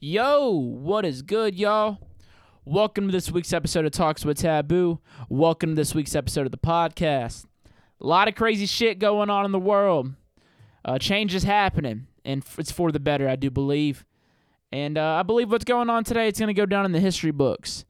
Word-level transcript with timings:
Yo, 0.00 0.50
what 0.50 1.04
is 1.04 1.22
good, 1.22 1.54
y'all? 1.54 1.98
Welcome 2.64 3.06
to 3.08 3.12
this 3.12 3.30
week's 3.30 3.52
episode 3.52 3.86
of 3.86 3.92
Talks 3.92 4.24
with 4.24 4.38
Taboo. 4.38 4.98
Welcome 5.28 5.70
to 5.70 5.76
this 5.76 5.94
week's 5.94 6.14
episode 6.14 6.46
of 6.46 6.50
the 6.52 6.58
podcast. 6.58 7.46
A 8.00 8.06
lot 8.06 8.28
of 8.28 8.34
crazy 8.34 8.66
shit 8.66 8.98
going 8.98 9.30
on 9.30 9.44
in 9.44 9.52
the 9.52 9.58
world. 9.58 10.12
Uh, 10.84 10.98
change 10.98 11.34
is 11.34 11.44
happening, 11.44 12.06
and 12.24 12.44
it's 12.58 12.70
for 12.72 12.92
the 12.92 13.00
better, 13.00 13.28
I 13.28 13.36
do 13.36 13.50
believe. 13.50 14.04
And 14.72 14.98
uh, 14.98 15.14
I 15.14 15.22
believe 15.22 15.50
what's 15.50 15.64
going 15.64 15.88
on 15.88 16.04
today, 16.04 16.28
it's 16.28 16.40
going 16.40 16.48
to 16.48 16.54
go 16.54 16.66
down 16.66 16.84
in 16.84 16.92
the 16.92 17.00
history 17.00 17.30
books. 17.30 17.84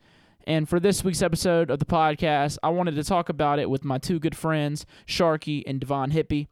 And 0.46 0.68
for 0.68 0.78
this 0.78 1.02
week's 1.02 1.22
episode 1.22 1.70
of 1.70 1.78
the 1.78 1.86
podcast, 1.86 2.58
I 2.62 2.68
wanted 2.68 2.94
to 2.96 3.04
talk 3.04 3.28
about 3.28 3.58
it 3.58 3.70
with 3.70 3.84
my 3.84 3.98
two 3.98 4.20
good 4.20 4.36
friends, 4.36 4.84
Sharky 5.06 5.62
and 5.66 5.80
Divine 5.80 6.12
Hippie. 6.12 6.48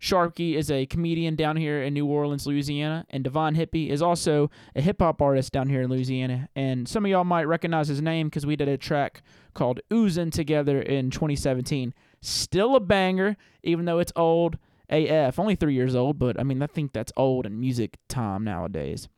Sharky 0.00 0.54
is 0.54 0.70
a 0.70 0.86
comedian 0.86 1.36
down 1.36 1.56
here 1.56 1.82
in 1.82 1.94
New 1.94 2.06
Orleans, 2.06 2.46
Louisiana, 2.46 3.06
and 3.10 3.24
Divine 3.24 3.56
Hippie 3.56 3.88
is 3.88 4.02
also 4.02 4.50
a 4.74 4.82
hip 4.82 5.00
hop 5.00 5.22
artist 5.22 5.52
down 5.52 5.68
here 5.68 5.82
in 5.82 5.90
Louisiana. 5.90 6.48
And 6.54 6.86
some 6.86 7.04
of 7.04 7.10
y'all 7.10 7.24
might 7.24 7.44
recognize 7.44 7.88
his 7.88 8.02
name 8.02 8.28
because 8.28 8.44
we 8.44 8.56
did 8.56 8.68
a 8.68 8.76
track 8.76 9.22
called 9.54 9.80
Oozin' 9.90 10.30
together 10.30 10.80
in 10.80 11.10
2017. 11.10 11.94
Still 12.20 12.76
a 12.76 12.80
banger, 12.80 13.36
even 13.62 13.86
though 13.86 13.98
it's 13.98 14.12
old 14.14 14.58
AF. 14.90 15.38
Only 15.38 15.56
three 15.56 15.74
years 15.74 15.94
old, 15.94 16.18
but 16.18 16.38
I 16.38 16.42
mean, 16.42 16.62
I 16.62 16.66
think 16.66 16.92
that's 16.92 17.12
old 17.16 17.46
in 17.46 17.58
music 17.58 17.96
time 18.08 18.44
nowadays. 18.44 19.08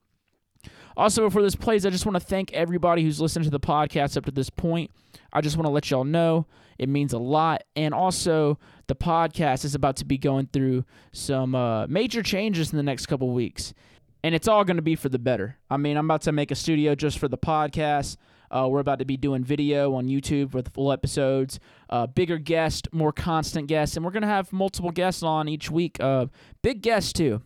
Also, 0.97 1.23
before 1.23 1.43
this 1.43 1.55
plays, 1.55 1.87
I 1.87 1.91
just 1.91 2.07
want 2.07 2.17
to 2.17 2.21
thank 2.21 2.53
everybody 2.53 3.03
who's 3.03 3.21
listened 3.21 3.45
to 3.45 3.51
the 3.51 3.61
podcast 3.61 4.17
up 4.17 4.25
to 4.25 4.33
this 4.33 4.51
point. 4.51 4.91
I 5.33 5.41
just 5.41 5.57
want 5.57 5.67
to 5.67 5.71
let 5.71 5.91
y'all 5.91 6.05
know 6.05 6.47
it 6.79 6.89
means 6.89 7.13
a 7.13 7.19
lot. 7.19 7.65
And 7.77 7.93
also, 7.93 8.59
the 8.87 8.95
podcast 8.95 9.65
is 9.65 9.75
about 9.75 9.97
to 9.97 10.05
be 10.05 10.19
going 10.19 10.49
through 10.53 10.85
some 11.13 11.55
uh, 11.55 11.87
major 11.89 12.23
changes 12.23 12.73
in 12.73 12.77
the 12.77 12.83
next 12.83 13.07
couple 13.07 13.31
weeks. 13.31 13.75
And 14.25 14.35
it's 14.35 14.49
all 14.49 14.65
going 14.65 14.77
to 14.77 14.83
be 14.83 14.97
for 14.97 15.09
the 15.09 15.19
better. 15.19 15.59
I 15.71 15.77
mean, 15.77 15.97
I'm 15.97 16.07
about 16.07 16.23
to 16.23 16.33
make 16.33 16.51
a 16.51 16.57
studio 16.57 16.95
just 16.95 17.19
for 17.19 17.29
the 17.29 17.39
podcast. 17.39 18.17
Uh, 18.51 18.67
we're 18.69 18.81
about 18.81 18.99
to 18.99 19.05
be 19.05 19.17
doing 19.17 19.45
video 19.45 19.95
on 19.95 20.07
YouTube 20.07 20.55
with 20.55 20.73
full 20.73 20.91
episodes, 20.91 21.61
uh, 21.91 22.07
bigger 22.07 22.39
guest, 22.39 22.89
more 22.93 23.13
constant 23.13 23.69
guests, 23.69 23.97
and 23.97 24.05
we're 24.05 24.11
going 24.11 24.23
to 24.23 24.29
have 24.29 24.53
multiple 24.53 24.91
guests 24.91 25.23
on 25.23 25.49
each 25.49 25.71
week. 25.71 25.99
Uh, 26.01 26.27
big 26.63 26.81
guests, 26.81 27.13
too. 27.13 27.43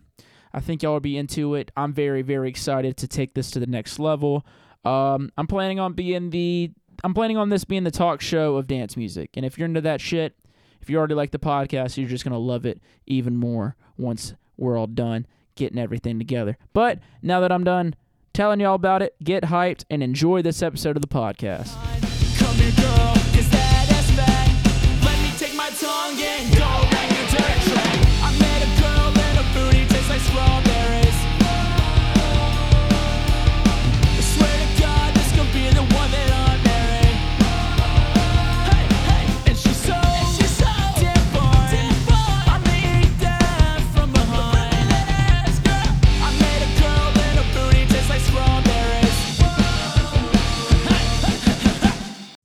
I 0.53 0.61
think 0.61 0.83
y'all 0.83 0.93
will 0.93 1.01
be 1.01 1.17
into 1.17 1.55
it. 1.55 1.71
I'm 1.77 1.93
very, 1.93 2.23
very 2.23 2.49
excited 2.49 2.97
to 2.99 3.09
take 3.09 3.35
this 3.35 3.51
to 3.53 3.59
the 3.59 3.67
next 3.67 3.99
level. 3.99 4.47
Um, 4.85 5.31
I'm 5.37 5.47
planning 5.47 5.81
on 5.81 5.95
being 5.95 6.31
the 6.31 6.71
I'm 7.05 7.15
planning 7.15 7.37
on 7.37 7.49
this 7.49 7.65
being 7.65 7.85
the 7.85 7.91
talk 7.91 8.21
show 8.21 8.57
of 8.57 8.67
dance 8.67 8.97
music. 8.97 9.31
And 9.35 9.45
if 9.45 9.59
you're 9.59 9.67
into 9.67 9.81
that 9.81 10.01
shit, 10.01 10.37
if 10.81 10.89
you 10.89 10.99
already 10.99 11.15
like 11.15 11.31
the 11.31 11.39
podcast, 11.39 11.97
you're 11.97 12.09
just 12.09 12.25
gonna 12.25 12.39
love 12.39 12.65
it 12.65 12.81
even 13.07 13.37
more 13.37 13.77
once 13.97 14.35
we're 14.57 14.79
all 14.79 14.87
done 14.87 15.27
getting 15.55 15.79
everything 15.79 16.19
together. 16.19 16.57
But 16.73 16.99
now 17.21 17.41
that 17.41 17.53
I'm 17.53 17.65
done 17.65 17.95
telling 18.33 18.61
y'all 18.61 18.75
about 18.75 19.03
it, 19.03 19.15
get 19.23 19.45
hyped 19.45 19.85
and 19.91 20.03
enjoy 20.03 20.43
this 20.43 20.63
episode 20.63 20.97
of 20.97 21.03
the 21.03 21.09
podcast. 21.09 21.77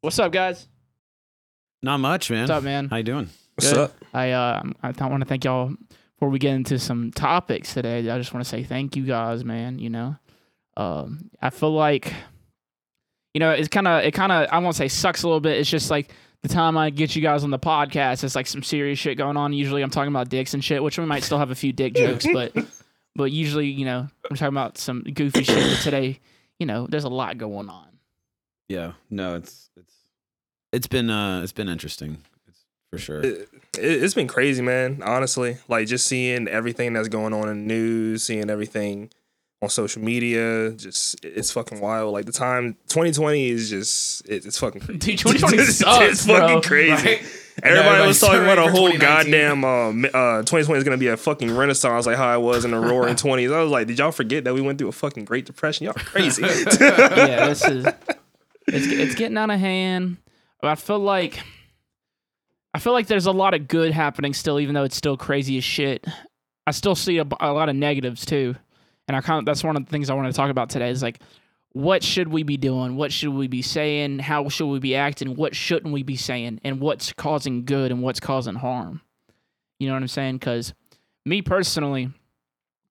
What's 0.08 0.20
up, 0.20 0.32
guys? 0.32 0.70
Not 1.82 1.98
much, 1.98 2.32
man. 2.32 2.44
What's 2.44 2.52
up, 2.52 2.64
man? 2.64 2.88
How 2.88 2.96
you 2.96 3.04
doing? 3.04 3.30
What's 3.56 3.74
Good. 3.74 3.78
up? 3.78 3.96
I 4.14 4.32
uh 4.32 4.64
I 4.82 5.06
want 5.06 5.20
to 5.20 5.28
thank 5.28 5.44
y'all 5.44 5.74
before 6.16 6.30
we 6.30 6.40
get 6.40 6.54
into 6.54 6.80
some 6.80 7.12
topics 7.12 7.74
today. 7.74 8.10
I 8.10 8.18
just 8.18 8.34
want 8.34 8.46
to 8.46 8.50
say 8.50 8.64
thank 8.64 8.96
you 8.96 9.04
guys, 9.04 9.44
man. 9.44 9.80
You 9.80 9.90
know, 9.90 10.16
um, 10.78 11.30
I 11.42 11.50
feel 11.50 11.74
like, 11.74 12.14
you 13.34 13.40
know, 13.40 13.52
it's 13.52 13.68
kind 13.68 13.86
of 13.86 14.06
it 14.06 14.14
kind 14.14 14.32
of 14.32 14.48
I 14.50 14.60
won't 14.60 14.78
say 14.78 14.88
sucks 14.88 15.24
a 15.24 15.28
little 15.28 15.42
bit. 15.42 15.58
It's 15.58 15.70
just 15.70 15.92
like 15.92 16.14
the 16.42 16.48
time 16.48 16.78
I 16.78 16.90
get 16.90 17.14
you 17.14 17.22
guys 17.22 17.44
on 17.44 17.52
the 17.52 17.60
podcast, 17.60 18.24
it's 18.24 18.34
like 18.34 18.48
some 18.48 18.64
serious 18.64 18.98
shit 18.98 19.18
going 19.18 19.36
on. 19.36 19.52
Usually, 19.52 19.82
I'm 19.82 19.90
talking 19.90 20.14
about 20.14 20.30
dicks 20.30 20.54
and 20.54 20.64
shit, 20.64 20.82
which 20.82 20.98
we 20.98 21.06
might 21.06 21.24
still 21.24 21.38
have 21.38 21.52
a 21.52 21.56
few 21.56 21.74
dick 21.74 21.96
jokes, 21.96 22.26
but 22.34 22.54
but 23.14 23.34
usually, 23.34 23.68
you 23.68 23.84
know, 23.84 24.08
I'm 24.32 24.38
talking 24.38 24.56
about 24.56 24.78
some 24.78 25.04
goofy 25.04 25.44
shit. 25.44 25.70
But 25.70 25.84
today, 25.84 26.22
you 26.60 26.66
know, 26.66 26.88
there's 26.90 27.04
a 27.04 27.10
lot 27.10 27.38
going 27.38 27.68
on. 27.68 27.88
Yeah. 28.68 28.94
No, 29.10 29.36
it's 29.36 29.70
it's 29.76 29.94
it's 30.72 30.88
been 30.88 31.10
uh 31.10 31.42
it's 31.42 31.52
been 31.52 31.70
interesting. 31.70 32.18
It's 32.48 32.66
for 32.92 32.98
sure. 32.98 33.20
It, 33.22 33.50
it, 33.78 34.04
it's 34.04 34.14
been 34.14 34.28
crazy, 34.28 34.62
man. 34.62 35.02
Honestly, 35.04 35.58
like 35.68 35.88
just 35.88 36.08
seeing 36.08 36.48
everything 36.48 36.94
that's 36.94 37.08
going 37.08 37.34
on 37.34 37.50
in 37.50 37.68
the 37.68 37.74
news, 37.74 38.24
seeing 38.24 38.50
everything 38.50 39.10
on 39.62 39.70
social 39.70 40.02
media, 40.04 40.72
just 40.72 41.24
it's 41.26 41.52
fucking 41.52 41.80
wild. 41.80 42.14
Like 42.14 42.26
the 42.26 42.32
time 42.32 42.74
2020 42.90 43.50
is 43.50 43.70
just 43.70 44.28
it, 44.30 44.46
it's 44.46 44.60
fucking 44.60 44.82
crazy. 44.86 45.00
Dude, 45.00 45.20
2020 45.20 45.58
sucks, 45.66 46.06
It's 46.12 46.26
fucking 46.26 46.48
bro. 46.48 46.62
crazy. 46.62 47.08
Right? 47.08 47.44
Everybody 47.64 48.06
was 48.08 48.20
talking 48.20 48.44
about 48.44 48.60
a 48.60 48.70
whole 48.70 48.96
goddamn 49.00 49.66
uh, 49.66 49.90
uh 49.90 50.38
2020 50.44 50.78
is 50.78 50.84
gonna 50.84 50.98
be 50.98 51.08
a 51.08 51.18
fucking 51.18 51.56
renaissance, 51.58 52.06
like 52.06 52.16
how 52.18 52.28
I 52.28 52.38
was 52.38 52.66
in 52.66 52.72
the 52.72 52.80
roaring 52.80 53.16
20s. 53.16 53.52
I 53.56 53.64
was 53.64 53.72
like, 53.72 53.88
did 53.88 53.98
y'all 53.98 54.12
forget 54.12 54.44
that 54.44 54.54
we 54.54 54.62
went 54.62 54.78
through 54.78 54.90
a 54.90 54.92
fucking 54.92 55.26
Great 55.26 55.46
Depression? 55.46 55.86
Y'all 55.86 55.94
crazy. 55.96 56.44
yeah, 56.44 57.48
this 57.48 57.66
is 57.66 57.86
it's 58.68 58.86
it's 58.88 59.16
getting 59.16 59.38
out 59.38 59.50
of 59.50 59.60
hand. 59.60 60.18
I 60.64 60.76
feel 60.76 61.00
like 61.00 61.40
I 62.74 62.80
feel 62.80 62.94
like 62.94 63.08
there's 63.08 63.26
a 63.26 63.32
lot 63.32 63.54
of 63.54 63.68
good 63.68 63.92
happening 63.92 64.34
still, 64.34 64.60
even 64.60 64.76
though 64.76 64.84
it's 64.84 64.96
still 64.96 65.18
crazy 65.18 65.58
as 65.58 65.64
shit. 65.64 66.06
I 66.66 66.72
still 66.72 66.96
see 66.96 67.18
a 67.18 67.24
lot 67.24 67.70
of 67.70 67.76
negatives 67.76 68.26
too, 68.26 68.56
and 69.08 69.16
I 69.16 69.22
kind 69.22 69.40
of 69.40 69.46
that's 69.46 69.64
one 69.64 69.76
of 69.78 69.86
the 69.86 69.90
things 69.90 70.10
I 70.10 70.14
want 70.14 70.28
to 70.28 70.36
talk 70.36 70.50
about 70.52 70.70
today. 70.70 70.90
Is 70.90 71.02
like, 71.02 71.20
what 71.72 72.04
should 72.04 72.28
we 72.28 72.44
be 72.44 72.58
doing? 72.58 72.96
What 72.96 73.12
should 73.12 73.34
we 73.34 73.48
be 73.48 73.62
saying? 73.62 74.20
How 74.20 74.50
should 74.50 74.68
we 74.68 74.80
be 74.80 74.96
acting? 74.96 75.36
What 75.36 75.56
shouldn't 75.56 75.94
we 75.94 76.04
be 76.04 76.16
saying? 76.16 76.60
And 76.64 76.82
what's 76.82 77.14
causing 77.14 77.66
good 77.66 77.92
and 77.92 78.02
what's 78.02 78.20
causing 78.20 78.56
harm? 78.56 79.02
You 79.80 79.88
know 79.88 79.94
what 79.94 80.02
I'm 80.02 80.08
saying? 80.08 80.38
Because 80.38 80.74
me 81.26 81.42
personally, 81.42 82.10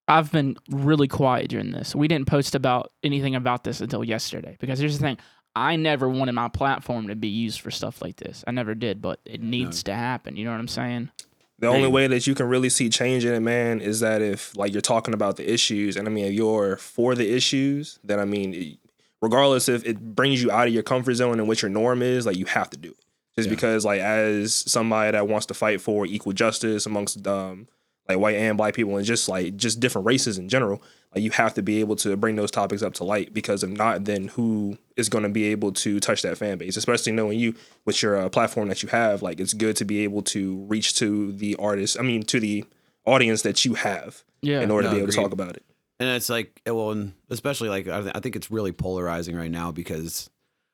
I've 0.08 0.30
been 0.30 0.56
really 0.70 1.08
quiet 1.08 1.48
during 1.48 1.72
this. 1.72 1.94
We 1.94 2.06
didn't 2.06 2.28
post 2.28 2.54
about 2.54 2.92
anything 3.02 3.34
about 3.34 3.64
this 3.64 3.80
until 3.80 4.04
yesterday 4.04 4.56
because 4.60 4.78
here's 4.78 4.98
the 4.98 5.02
thing. 5.02 5.18
I 5.56 5.76
never 5.76 6.06
wanted 6.06 6.32
my 6.32 6.48
platform 6.48 7.08
to 7.08 7.16
be 7.16 7.28
used 7.28 7.60
for 7.62 7.70
stuff 7.70 8.02
like 8.02 8.16
this. 8.16 8.44
I 8.46 8.50
never 8.50 8.74
did, 8.74 9.00
but 9.00 9.20
it 9.24 9.40
needs 9.42 9.82
to 9.84 9.94
happen. 9.94 10.36
You 10.36 10.44
know 10.44 10.50
what 10.50 10.60
I'm 10.60 10.68
saying? 10.68 11.10
The 11.58 11.68
only 11.68 11.88
way 11.88 12.06
that 12.08 12.26
you 12.26 12.34
can 12.34 12.46
really 12.46 12.68
see 12.68 12.90
change 12.90 13.24
in 13.24 13.32
it, 13.32 13.40
man, 13.40 13.80
is 13.80 14.00
that 14.00 14.20
if 14.20 14.54
like 14.54 14.72
you're 14.74 14.82
talking 14.82 15.14
about 15.14 15.36
the 15.38 15.50
issues, 15.50 15.96
and 15.96 16.06
I 16.06 16.10
mean, 16.10 16.26
if 16.26 16.34
you're 16.34 16.76
for 16.76 17.14
the 17.14 17.34
issues, 17.34 17.98
then 18.04 18.20
I 18.20 18.26
mean, 18.26 18.76
regardless 19.22 19.66
if 19.66 19.82
it 19.86 20.14
brings 20.14 20.42
you 20.42 20.50
out 20.50 20.68
of 20.68 20.74
your 20.74 20.82
comfort 20.82 21.14
zone 21.14 21.38
and 21.38 21.48
what 21.48 21.62
your 21.62 21.70
norm 21.70 22.02
is, 22.02 22.26
like 22.26 22.36
you 22.36 22.44
have 22.44 22.68
to 22.70 22.76
do 22.76 22.90
it. 22.90 22.98
Just 23.34 23.48
Yeah. 23.48 23.54
because, 23.54 23.84
like, 23.86 24.00
as 24.00 24.54
somebody 24.54 25.12
that 25.12 25.26
wants 25.26 25.46
to 25.46 25.54
fight 25.54 25.80
for 25.80 26.04
equal 26.04 26.32
justice 26.32 26.84
amongst 26.84 27.26
um 27.26 27.66
like 28.08 28.18
white 28.18 28.36
and 28.36 28.56
black 28.56 28.74
people 28.74 28.96
and 28.96 29.04
just 29.06 29.28
like 29.28 29.56
just 29.56 29.80
different 29.80 30.06
races 30.06 30.38
in 30.38 30.48
general, 30.48 30.82
like 31.14 31.22
you 31.24 31.30
have 31.30 31.54
to 31.54 31.62
be 31.62 31.80
able 31.80 31.96
to 31.96 32.16
bring 32.16 32.36
those 32.36 32.50
topics 32.50 32.82
up 32.82 32.94
to 32.94 33.04
light 33.04 33.34
because 33.34 33.62
if 33.62 33.70
not, 33.70 34.04
then 34.04 34.28
who 34.28 34.76
is 34.96 35.08
going 35.08 35.24
to 35.24 35.30
be 35.30 35.44
able 35.46 35.72
to 35.72 35.98
touch 36.00 36.22
that 36.22 36.38
fan 36.38 36.58
base? 36.58 36.76
Especially 36.76 37.12
knowing 37.12 37.38
you 37.38 37.54
with 37.84 38.02
your 38.02 38.16
uh, 38.16 38.28
platform 38.28 38.68
that 38.68 38.82
you 38.82 38.88
have, 38.90 39.22
like 39.22 39.40
it's 39.40 39.54
good 39.54 39.76
to 39.76 39.84
be 39.84 40.04
able 40.04 40.22
to 40.22 40.56
reach 40.68 40.96
to 40.98 41.32
the 41.32 41.56
artist. 41.56 41.98
I 41.98 42.02
mean, 42.02 42.22
to 42.24 42.38
the 42.40 42.64
audience 43.04 43.42
that 43.42 43.64
you 43.64 43.74
have 43.74 44.22
Yeah. 44.42 44.60
in 44.60 44.70
order 44.70 44.88
no, 44.88 44.90
to 44.90 44.96
be 44.96 45.02
able 45.02 45.12
to 45.12 45.16
talk 45.18 45.32
about 45.32 45.56
it. 45.56 45.64
And 45.98 46.08
it's 46.10 46.28
like 46.28 46.60
well, 46.66 46.90
and 46.90 47.14
especially 47.30 47.70
like 47.70 47.88
I, 47.88 48.02
th- 48.02 48.12
I 48.14 48.20
think 48.20 48.36
it's 48.36 48.50
really 48.50 48.72
polarizing 48.72 49.34
right 49.34 49.50
now 49.50 49.72
because 49.72 50.28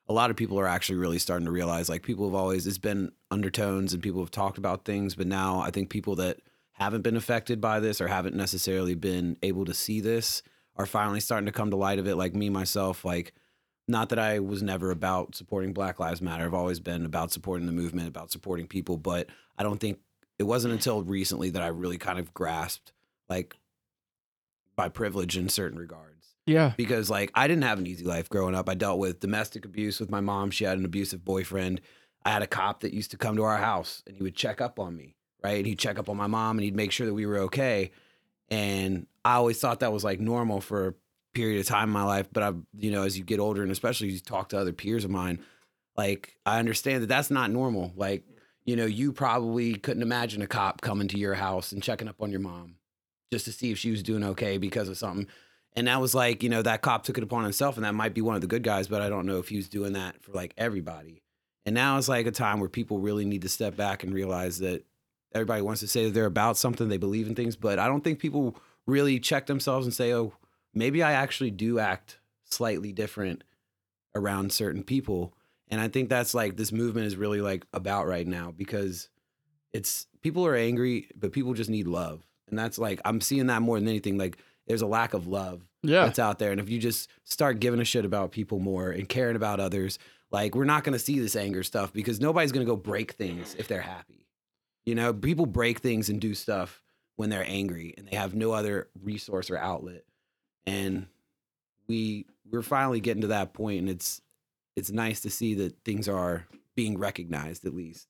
a 0.09 0.13
lot 0.13 0.29
of 0.29 0.35
people 0.35 0.59
are 0.59 0.67
actually 0.67 0.97
really 0.97 1.17
starting 1.19 1.45
to 1.45 1.51
realize 1.51 1.87
like 1.87 2.03
people 2.03 2.25
have 2.25 2.35
always 2.35 2.67
it's 2.67 2.77
been 2.77 3.13
undertones 3.31 3.93
and 3.93 4.03
people 4.03 4.19
have 4.19 4.31
talked 4.31 4.57
about 4.57 4.83
things, 4.83 5.15
but 5.15 5.27
now 5.27 5.61
I 5.61 5.71
think 5.71 5.89
people 5.89 6.17
that 6.17 6.39
haven't 6.83 7.01
been 7.01 7.17
affected 7.17 7.59
by 7.59 7.79
this 7.79 7.99
or 7.99 8.07
haven't 8.07 8.35
necessarily 8.35 8.95
been 8.95 9.37
able 9.41 9.65
to 9.65 9.73
see 9.73 9.99
this 9.99 10.43
are 10.75 10.85
finally 10.85 11.19
starting 11.19 11.45
to 11.45 11.51
come 11.51 11.69
to 11.69 11.75
light 11.75 11.99
of 11.99 12.07
it. 12.07 12.15
Like 12.15 12.33
me 12.33 12.49
myself, 12.49 13.05
like 13.05 13.33
not 13.87 14.09
that 14.09 14.19
I 14.19 14.39
was 14.39 14.63
never 14.63 14.91
about 14.91 15.35
supporting 15.35 15.73
Black 15.73 15.99
Lives 15.99 16.21
Matter. 16.21 16.45
I've 16.45 16.53
always 16.53 16.79
been 16.79 17.05
about 17.05 17.31
supporting 17.31 17.65
the 17.65 17.73
movement, 17.73 18.07
about 18.07 18.31
supporting 18.31 18.67
people, 18.67 18.97
but 18.97 19.27
I 19.57 19.63
don't 19.63 19.79
think 19.79 19.99
it 20.39 20.43
wasn't 20.43 20.73
until 20.73 21.03
recently 21.03 21.49
that 21.51 21.61
I 21.61 21.67
really 21.67 21.97
kind 21.97 22.19
of 22.19 22.33
grasped 22.33 22.93
like 23.29 23.55
my 24.77 24.89
privilege 24.89 25.37
in 25.37 25.49
certain 25.49 25.77
regards. 25.77 26.35
Yeah. 26.45 26.73
Because 26.75 27.09
like 27.09 27.31
I 27.35 27.47
didn't 27.47 27.63
have 27.63 27.79
an 27.79 27.87
easy 27.87 28.05
life 28.05 28.29
growing 28.29 28.55
up. 28.55 28.69
I 28.69 28.73
dealt 28.73 28.99
with 28.99 29.19
domestic 29.19 29.65
abuse 29.65 29.99
with 29.99 30.09
my 30.09 30.21
mom. 30.21 30.51
She 30.51 30.65
had 30.65 30.77
an 30.77 30.85
abusive 30.85 31.23
boyfriend. 31.23 31.81
I 32.25 32.31
had 32.31 32.41
a 32.41 32.47
cop 32.47 32.81
that 32.81 32.93
used 32.93 33.11
to 33.11 33.17
come 33.17 33.35
to 33.35 33.43
our 33.43 33.57
house 33.57 34.03
and 34.07 34.15
he 34.15 34.23
would 34.23 34.35
check 34.35 34.61
up 34.61 34.79
on 34.79 34.95
me, 34.95 35.15
right? 35.43 35.65
He'd 35.65 35.79
check 35.79 35.99
up 35.99 36.09
on 36.09 36.17
my 36.17 36.27
mom 36.27 36.57
and 36.57 36.63
he'd 36.63 36.75
make 36.75 36.91
sure 36.91 37.05
that 37.05 37.13
we 37.13 37.25
were 37.25 37.39
okay. 37.39 37.91
And 38.49 39.07
I 39.25 39.35
always 39.35 39.59
thought 39.59 39.81
that 39.81 39.93
was 39.93 40.03
like 40.03 40.19
normal 40.19 40.61
for 40.61 40.87
a 40.87 40.93
period 41.33 41.59
of 41.59 41.65
time 41.65 41.89
in 41.89 41.93
my 41.93 42.03
life, 42.03 42.29
but 42.31 42.43
I've, 42.43 42.57
you 42.77 42.91
know, 42.91 43.03
as 43.03 43.17
you 43.17 43.23
get 43.23 43.39
older 43.39 43.63
and 43.63 43.71
especially 43.71 44.09
you 44.09 44.19
talk 44.19 44.49
to 44.49 44.59
other 44.59 44.73
peers 44.73 45.03
of 45.03 45.11
mine, 45.11 45.39
like 45.97 46.35
I 46.45 46.59
understand 46.59 47.03
that 47.03 47.07
that's 47.07 47.31
not 47.31 47.51
normal. 47.51 47.91
Like, 47.95 48.23
you 48.65 48.75
know, 48.75 48.85
you 48.85 49.11
probably 49.11 49.75
couldn't 49.75 50.03
imagine 50.03 50.41
a 50.41 50.47
cop 50.47 50.81
coming 50.81 51.07
to 51.09 51.17
your 51.17 51.33
house 51.33 51.71
and 51.71 51.83
checking 51.83 52.07
up 52.07 52.21
on 52.21 52.31
your 52.31 52.39
mom 52.39 52.75
just 53.31 53.45
to 53.45 53.51
see 53.51 53.71
if 53.71 53.79
she 53.79 53.91
was 53.91 54.03
doing 54.03 54.23
okay 54.23 54.57
because 54.57 54.87
of 54.87 54.97
something. 54.97 55.27
And 55.75 55.87
that 55.87 55.99
was 55.99 56.13
like, 56.13 56.43
you 56.43 56.49
know, 56.49 56.61
that 56.61 56.83
cop 56.83 57.03
took 57.03 57.17
it 57.17 57.23
upon 57.23 57.43
himself, 57.43 57.77
and 57.77 57.85
that 57.85 57.95
might 57.95 58.13
be 58.13 58.21
one 58.21 58.35
of 58.35 58.41
the 58.41 58.47
good 58.47 58.61
guys, 58.61 58.87
but 58.87 59.01
I 59.01 59.09
don't 59.09 59.25
know 59.25 59.39
if 59.39 59.49
he 59.49 59.55
was 59.55 59.67
doing 59.67 59.93
that 59.93 60.21
for 60.21 60.31
like 60.31 60.53
everybody. 60.55 61.23
And 61.65 61.73
now 61.73 61.97
it's 61.97 62.07
like 62.07 62.27
a 62.27 62.31
time 62.31 62.59
where 62.59 62.69
people 62.69 62.99
really 62.99 63.25
need 63.25 63.41
to 63.41 63.49
step 63.49 63.75
back 63.75 64.03
and 64.03 64.13
realize 64.13 64.59
that 64.59 64.85
everybody 65.33 65.61
wants 65.61 65.81
to 65.81 65.87
say 65.87 66.05
that 66.05 66.13
they're 66.13 66.25
about 66.25 66.57
something, 66.57 66.89
they 66.89 66.97
believe 66.97 67.27
in 67.27 67.35
things, 67.35 67.55
but 67.55 67.79
I 67.79 67.87
don't 67.87 68.03
think 68.03 68.19
people 68.19 68.55
really 68.85 69.19
check 69.19 69.45
themselves 69.47 69.85
and 69.85 69.93
say, 69.93 70.13
oh, 70.13 70.33
maybe 70.73 71.01
I 71.03 71.13
actually 71.13 71.51
do 71.51 71.79
act 71.79 72.19
slightly 72.45 72.91
different 72.91 73.43
around 74.15 74.51
certain 74.51 74.83
people. 74.83 75.33
And 75.69 75.81
I 75.81 75.87
think 75.87 76.09
that's 76.09 76.33
like 76.33 76.55
this 76.57 76.71
movement 76.71 77.07
is 77.07 77.15
really 77.15 77.41
like 77.41 77.65
about 77.73 78.07
right 78.07 78.27
now 78.27 78.51
because 78.55 79.09
it's 79.71 80.05
people 80.21 80.45
are 80.45 80.55
angry, 80.55 81.07
but 81.15 81.31
people 81.31 81.53
just 81.53 81.69
need 81.69 81.87
love. 81.87 82.21
And 82.49 82.59
that's 82.59 82.77
like, 82.77 83.01
I'm 83.05 83.21
seeing 83.21 83.47
that 83.47 83.61
more 83.61 83.79
than 83.79 83.87
anything. 83.87 84.17
Like, 84.17 84.37
there's 84.67 84.81
a 84.83 84.87
lack 84.87 85.13
of 85.13 85.25
love 85.27 85.65
Yeah. 85.81 86.05
that's 86.05 86.19
out 86.19 86.37
there. 86.39 86.51
And 86.51 86.59
if 86.59 86.69
you 86.69 86.77
just 86.79 87.09
start 87.23 87.59
giving 87.59 87.79
a 87.79 87.85
shit 87.85 88.05
about 88.05 88.31
people 88.31 88.59
more 88.59 88.91
and 88.91 89.09
caring 89.09 89.35
about 89.35 89.59
others, 89.59 89.97
like 90.31 90.53
we're 90.55 90.63
not 90.65 90.83
going 90.83 90.93
to 90.93 90.99
see 90.99 91.19
this 91.19 91.35
anger 91.35 91.63
stuff 91.63 91.91
because 91.91 92.19
nobody's 92.21 92.51
going 92.51 92.65
to 92.65 92.69
go 92.71 92.75
break 92.75 93.13
things 93.13 93.55
if 93.57 93.67
they're 93.67 93.81
happy. 93.81 94.22
You 94.85 94.95
know, 94.95 95.13
people 95.13 95.45
break 95.45 95.79
things 95.79 96.09
and 96.09 96.19
do 96.19 96.33
stuff 96.33 96.81
when 97.15 97.29
they're 97.29 97.45
angry 97.47 97.93
and 97.97 98.07
they 98.07 98.15
have 98.15 98.35
no 98.35 98.51
other 98.51 98.89
resource 99.01 99.49
or 99.49 99.57
outlet. 99.57 100.03
And 100.65 101.07
we 101.87 102.25
we're 102.49 102.61
finally 102.61 102.99
getting 102.99 103.21
to 103.21 103.27
that 103.27 103.53
point 103.53 103.79
and 103.79 103.89
it's 103.89 104.21
it's 104.75 104.91
nice 104.91 105.21
to 105.21 105.29
see 105.29 105.53
that 105.55 105.83
things 105.85 106.09
are 106.09 106.47
being 106.75 106.97
recognized 106.97 107.65
at 107.65 107.75
least. 107.75 108.07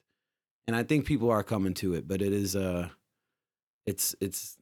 And 0.65 0.75
I 0.75 0.83
think 0.83 1.05
people 1.05 1.29
are 1.29 1.43
coming 1.43 1.73
to 1.75 1.93
it, 1.93 2.07
but 2.07 2.21
it 2.21 2.33
is 2.33 2.55
uh 2.55 2.89
it's 3.85 4.15
it's 4.21 4.57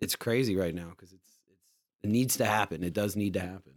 it's 0.00 0.16
crazy 0.16 0.56
right 0.56 0.74
now 0.74 0.90
because 0.90 1.12
it's 1.12 1.40
it's 1.50 1.68
it 2.02 2.10
needs 2.10 2.36
to 2.38 2.46
happen. 2.46 2.82
It 2.82 2.94
does 2.94 3.16
need 3.16 3.34
to 3.34 3.40
happen. 3.40 3.71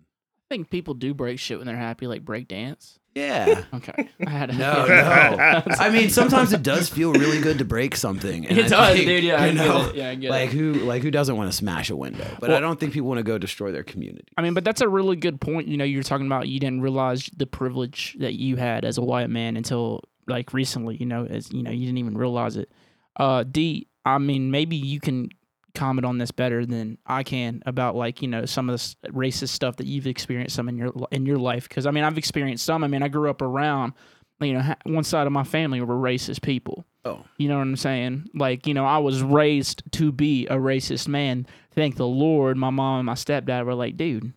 I 0.49 0.55
think 0.55 0.69
people 0.69 0.93
do 0.93 1.13
break 1.13 1.39
shit 1.39 1.57
when 1.57 1.65
they're 1.65 1.75
happy, 1.75 2.05
like 2.05 2.23
break 2.23 2.47
dance. 2.47 2.99
Yeah. 3.15 3.63
Okay. 3.73 4.09
I 4.27 4.29
had 4.29 4.49
to, 4.51 4.57
No, 4.57 4.85
no. 4.85 5.63
I 5.79 5.89
mean, 5.89 6.09
sometimes 6.09 6.51
it 6.53 6.61
does 6.61 6.89
feel 6.89 7.13
really 7.13 7.39
good 7.41 7.57
to 7.59 7.65
break 7.65 7.95
something. 7.95 8.45
and 8.45 8.57
It 8.57 8.65
I 8.65 8.67
does, 8.67 8.93
think, 8.95 9.07
dude. 9.07 9.23
Yeah, 9.23 9.41
I 9.41 9.47
you 9.47 9.53
get 9.57 9.65
know, 9.65 9.85
it. 9.89 9.95
Yeah, 9.95 10.09
I 10.09 10.15
get 10.15 10.29
like 10.29 10.49
it. 10.49 10.57
who, 10.57 10.73
like 10.73 11.01
who 11.01 11.09
doesn't 11.11 11.35
want 11.35 11.49
to 11.49 11.55
smash 11.57 11.89
a 11.89 11.95
window? 11.95 12.27
But 12.39 12.51
I 12.51 12.59
don't 12.59 12.79
think 12.79 12.91
people 12.93 13.07
want 13.07 13.19
to 13.19 13.23
go 13.23 13.37
destroy 13.37 13.71
their 13.71 13.83
community. 13.83 14.27
I 14.37 14.41
mean, 14.41 14.53
but 14.53 14.63
that's 14.65 14.81
a 14.81 14.87
really 14.89 15.15
good 15.15 15.39
point. 15.41 15.67
You 15.67 15.77
know, 15.77 15.85
you're 15.85 16.03
talking 16.03 16.25
about 16.27 16.47
you 16.49 16.59
didn't 16.59 16.81
realize 16.81 17.27
the 17.35 17.47
privilege 17.47 18.15
that 18.19 18.33
you 18.35 18.57
had 18.57 18.83
as 18.85 18.97
a 18.97 19.01
white 19.01 19.29
man 19.29 19.55
until 19.57 20.03
like 20.27 20.53
recently. 20.53 20.97
You 20.97 21.05
know, 21.05 21.25
as 21.25 21.51
you 21.53 21.63
know, 21.63 21.71
you 21.71 21.85
didn't 21.85 21.99
even 21.99 22.17
realize 22.17 22.57
it. 22.57 22.69
Uh, 23.15 23.43
D, 23.43 23.87
I 24.05 24.17
mean, 24.19 24.51
maybe 24.51 24.75
you 24.75 24.99
can 24.99 25.29
comment 25.75 26.05
on 26.05 26.17
this 26.17 26.31
better 26.31 26.65
than 26.65 26.97
I 27.05 27.23
can 27.23 27.61
about 27.65 27.95
like 27.95 28.21
you 28.21 28.27
know 28.27 28.45
some 28.45 28.69
of 28.69 28.73
this 28.73 28.95
racist 29.07 29.49
stuff 29.49 29.75
that 29.77 29.85
you've 29.85 30.07
experienced 30.07 30.55
some 30.55 30.69
in 30.69 30.77
your 30.77 30.93
in 31.11 31.25
your 31.25 31.37
life. 31.37 31.67
Because 31.67 31.85
I 31.85 31.91
mean, 31.91 32.03
I've 32.03 32.17
experienced 32.17 32.65
some. 32.65 32.83
I 32.83 32.87
mean, 32.87 33.03
I 33.03 33.07
grew 33.07 33.29
up 33.29 33.41
around 33.41 33.93
you 34.39 34.53
know 34.53 34.75
one 34.83 35.03
side 35.03 35.27
of 35.27 35.33
my 35.33 35.43
family 35.43 35.81
were 35.81 35.95
racist 35.95 36.41
people. 36.41 36.85
Oh, 37.05 37.23
You 37.37 37.47
know 37.49 37.57
what 37.57 37.61
I'm 37.61 37.75
saying? 37.75 38.29
Like, 38.33 38.65
you 38.65 38.73
know, 38.73 38.83
I 38.83 38.97
was 38.97 39.21
raised 39.21 39.83
to 39.91 40.11
be 40.11 40.47
a 40.47 40.55
racist 40.55 41.07
man. 41.07 41.45
Thank 41.71 41.97
the 41.97 42.07
Lord, 42.07 42.57
my 42.57 42.71
mom 42.71 43.01
and 43.01 43.05
my 43.05 43.13
stepdad 43.13 43.63
were 43.65 43.75
like, 43.75 43.95
dude, 43.95 44.33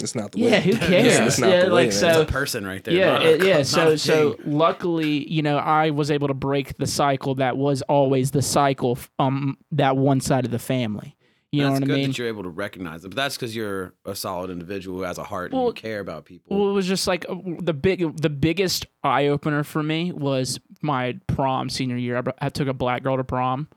It's 0.00 0.14
not 0.14 0.32
the 0.32 0.40
yeah, 0.40 0.50
way. 0.50 0.60
who 0.60 0.70
Yeah, 0.72 0.76
who 0.76 0.86
cares? 0.88 1.18
it's 1.20 1.38
not 1.38 1.50
yeah, 1.50 1.64
the 1.64 1.70
like 1.70 1.88
man. 1.88 1.92
so. 1.98 2.08
it's 2.08 2.30
a 2.30 2.32
person 2.32 2.66
right 2.66 2.84
there. 2.84 2.94
Yeah, 2.94 3.20
it- 3.20 3.44
yeah. 3.44 3.62
So, 3.62 3.96
so 3.96 4.36
luckily, 4.44 5.30
you 5.30 5.42
know, 5.42 5.56
I 5.56 5.90
was 5.90 6.10
able 6.10 6.28
to 6.28 6.34
break 6.34 6.76
the 6.76 6.86
cycle 6.86 7.34
that 7.36 7.56
was 7.56 7.82
always 7.82 8.30
the 8.30 8.42
cycle 8.42 8.98
um 9.18 9.56
that 9.72 9.96
one 9.96 10.20
side 10.20 10.44
of 10.44 10.50
the 10.50 10.58
family. 10.58 11.16
You 11.52 11.62
know 11.62 11.68
that's 11.70 11.80
what 11.80 11.84
I 11.84 11.86
good 11.86 11.96
mean? 12.00 12.08
that 12.10 12.18
you're 12.18 12.28
able 12.28 12.42
to 12.42 12.50
recognize 12.50 13.04
it. 13.04 13.08
But 13.08 13.16
that's 13.16 13.36
because 13.36 13.56
you're 13.56 13.94
a 14.04 14.14
solid 14.14 14.50
individual 14.50 14.98
who 14.98 15.04
has 15.04 15.16
a 15.16 15.24
heart 15.24 15.52
and 15.52 15.58
Well- 15.58 15.68
you 15.68 15.74
care 15.74 16.00
about 16.00 16.26
people. 16.26 16.54
Well, 16.58 16.68
it 16.70 16.74
was 16.74 16.86
just 16.86 17.06
like 17.06 17.24
uh, 17.28 17.36
the 17.60 17.72
big, 17.72 18.20
the 18.20 18.28
biggest 18.28 18.84
eye 19.02 19.28
opener 19.28 19.62
for 19.64 19.82
me 19.82 20.12
was 20.12 20.60
my 20.82 21.18
prom 21.28 21.70
senior 21.70 21.96
year. 21.96 22.18
I, 22.18 22.46
I 22.46 22.48
took 22.50 22.68
a 22.68 22.74
black 22.74 23.02
girl 23.04 23.16
to 23.16 23.24
prom, 23.24 23.68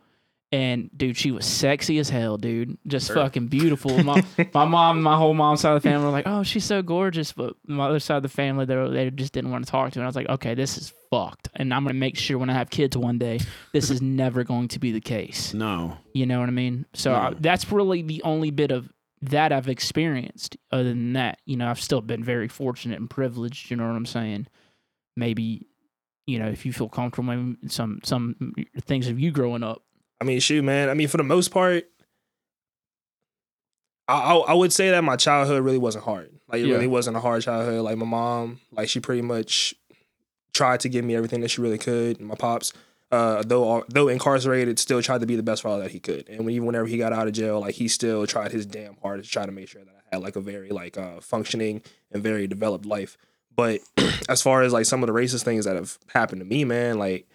and 0.52 0.90
dude, 0.98 1.16
she 1.18 1.32
was 1.32 1.46
sexy 1.46 2.00
as 2.00 2.10
hell, 2.10 2.38
dude. 2.38 2.78
Just 2.88 3.08
Sure. 3.08 3.16
fucking 3.18 3.48
beautiful. 3.48 4.04
My, 4.04 4.24
my 4.54 4.66
mom, 4.66 5.02
my 5.04 5.16
whole 5.16 5.34
mom's 5.36 5.62
side 5.62 5.76
of 5.76 5.82
the 5.84 5.88
family 5.90 6.06
were 6.06 6.12
like, 6.12 6.28
"Oh, 6.28 6.42
she's 6.44 6.66
so 6.66 6.82
gorgeous," 6.82 7.32
but 7.34 7.56
my 7.68 7.88
other 7.88 8.00
side 8.00 8.18
of 8.18 8.24
the 8.24 8.30
family, 8.30 8.66
they 8.66 8.76
were, 8.76 8.90
they 8.90 9.10
just 9.12 9.32
didn't 9.34 9.52
want 9.52 9.66
to 9.66 9.72
talk 9.72 9.92
to. 9.92 10.00
her. 10.00 10.02
And 10.02 10.06
I 10.06 10.10
was 10.10 10.16
like, 10.16 10.30
"Okay, 10.30 10.56
this 10.56 10.78
is 10.78 10.92
fucked," 11.12 11.50
and 11.56 11.72
I'm 11.74 11.84
gonna 11.84 11.94
make 11.94 12.18
sure 12.18 12.38
when 12.40 12.50
I 12.50 12.54
have 12.54 12.70
kids 12.70 12.98
one 12.98 13.18
day, 13.20 13.40
this 13.74 13.90
is 13.92 14.02
never 14.24 14.44
going 14.44 14.70
to 14.70 14.80
be 14.80 14.92
the 14.92 15.02
case. 15.02 15.54
no, 15.54 15.98
You 16.14 16.26
know 16.26 16.40
what 16.40 16.50
I 16.50 16.52
mean? 16.54 16.86
So 16.94 17.14
I, 17.14 17.34
that's 17.40 17.72
really 17.72 18.02
the 18.02 18.24
only 18.24 18.50
bit 18.52 18.72
of 18.72 18.90
that 19.22 19.52
I've 19.52 19.68
experienced. 19.70 20.58
Other 20.72 20.86
than 20.86 21.14
that, 21.14 21.40
you 21.46 21.58
know, 21.58 21.68
I've 21.70 21.82
still 21.82 22.02
been 22.02 22.24
very 22.24 22.48
fortunate 22.48 23.00
and 23.00 23.10
privileged. 23.10 23.70
You 23.70 23.78
know 23.78 23.86
what 23.86 23.96
I'm 23.96 24.06
saying? 24.06 24.48
Maybe, 25.16 25.68
you 26.26 26.40
know, 26.40 26.48
if 26.48 26.66
you 26.66 26.72
feel 26.72 26.88
comfortable, 26.90 27.36
maybe 27.36 27.58
some 27.68 28.00
some 28.04 28.36
mm, 28.42 28.82
things 28.84 29.08
of 29.08 29.20
you 29.20 29.32
growing 29.32 29.62
up. 29.64 29.84
I 30.22 30.26
mean, 30.26 30.40
shoot, 30.40 30.64
man. 30.64 30.90
I 30.90 30.94
mean, 30.94 31.08
for 31.08 31.18
the 31.18 31.24
most 31.24 31.50
part, 31.50 31.86
I, 34.08 34.36
I 34.36 34.54
would 34.54 34.74
say 34.74 34.90
that 34.92 35.04
my 35.04 35.16
childhood 35.16 35.64
really 35.64 35.78
wasn't 35.78 36.04
hard. 36.06 36.32
Like 36.48 36.62
it 36.62 36.68
Yeah. 36.68 36.74
really 36.76 36.88
wasn't 36.88 37.16
a 37.16 37.20
hard 37.20 37.44
childhood. 37.44 37.82
Like 37.84 37.98
my 37.98 38.06
mom, 38.06 38.60
like 38.72 38.90
she 38.90 39.00
pretty 39.00 39.22
much 39.22 39.76
tried 40.54 40.80
to 40.82 40.90
give 40.90 41.06
me 41.06 41.16
everything 41.16 41.42
that 41.42 41.50
she 41.50 41.62
really 41.62 41.78
could. 41.78 42.18
And 42.20 42.28
my 42.28 42.36
pops, 42.36 42.74
uh, 43.12 43.44
though 43.46 43.86
though 43.90 44.08
incarcerated, 44.08 44.80
still 44.80 45.02
tried 45.02 45.22
to 45.22 45.28
be 45.28 45.36
the 45.36 45.44
best 45.44 45.62
father 45.62 45.84
that 45.84 45.92
he 45.92 46.00
could. 46.00 46.28
And 46.28 46.40
when, 46.46 46.50
even 46.56 46.66
whenever 46.66 46.88
he 46.88 46.98
got 46.98 47.14
out 47.14 47.28
of 47.28 47.34
jail, 47.34 47.60
like 47.60 47.76
he 47.76 47.88
still 47.88 48.26
tried 48.26 48.52
his 48.52 48.66
damn 48.66 48.98
hardest 49.02 49.30
to 49.30 49.34
try 49.34 49.46
to 49.46 49.52
make 49.52 49.68
sure 49.68 49.84
that 49.84 49.94
I 50.12 50.16
had 50.16 50.24
like 50.24 50.36
a 50.36 50.42
very 50.42 50.70
like 50.72 50.98
uh, 50.98 51.20
functioning 51.22 51.84
and 52.12 52.24
very 52.24 52.48
developed 52.48 52.86
life. 52.88 53.16
But 53.56 53.82
as 54.30 54.42
far 54.42 54.64
as 54.64 54.74
like 54.74 54.86
some 54.86 55.04
of 55.04 55.08
the 55.08 55.14
racist 55.14 55.44
things 55.44 55.66
that 55.66 55.76
have 55.76 56.00
happened 56.14 56.42
to 56.42 56.46
me, 56.46 56.66
man, 56.66 56.98
like 56.98 57.28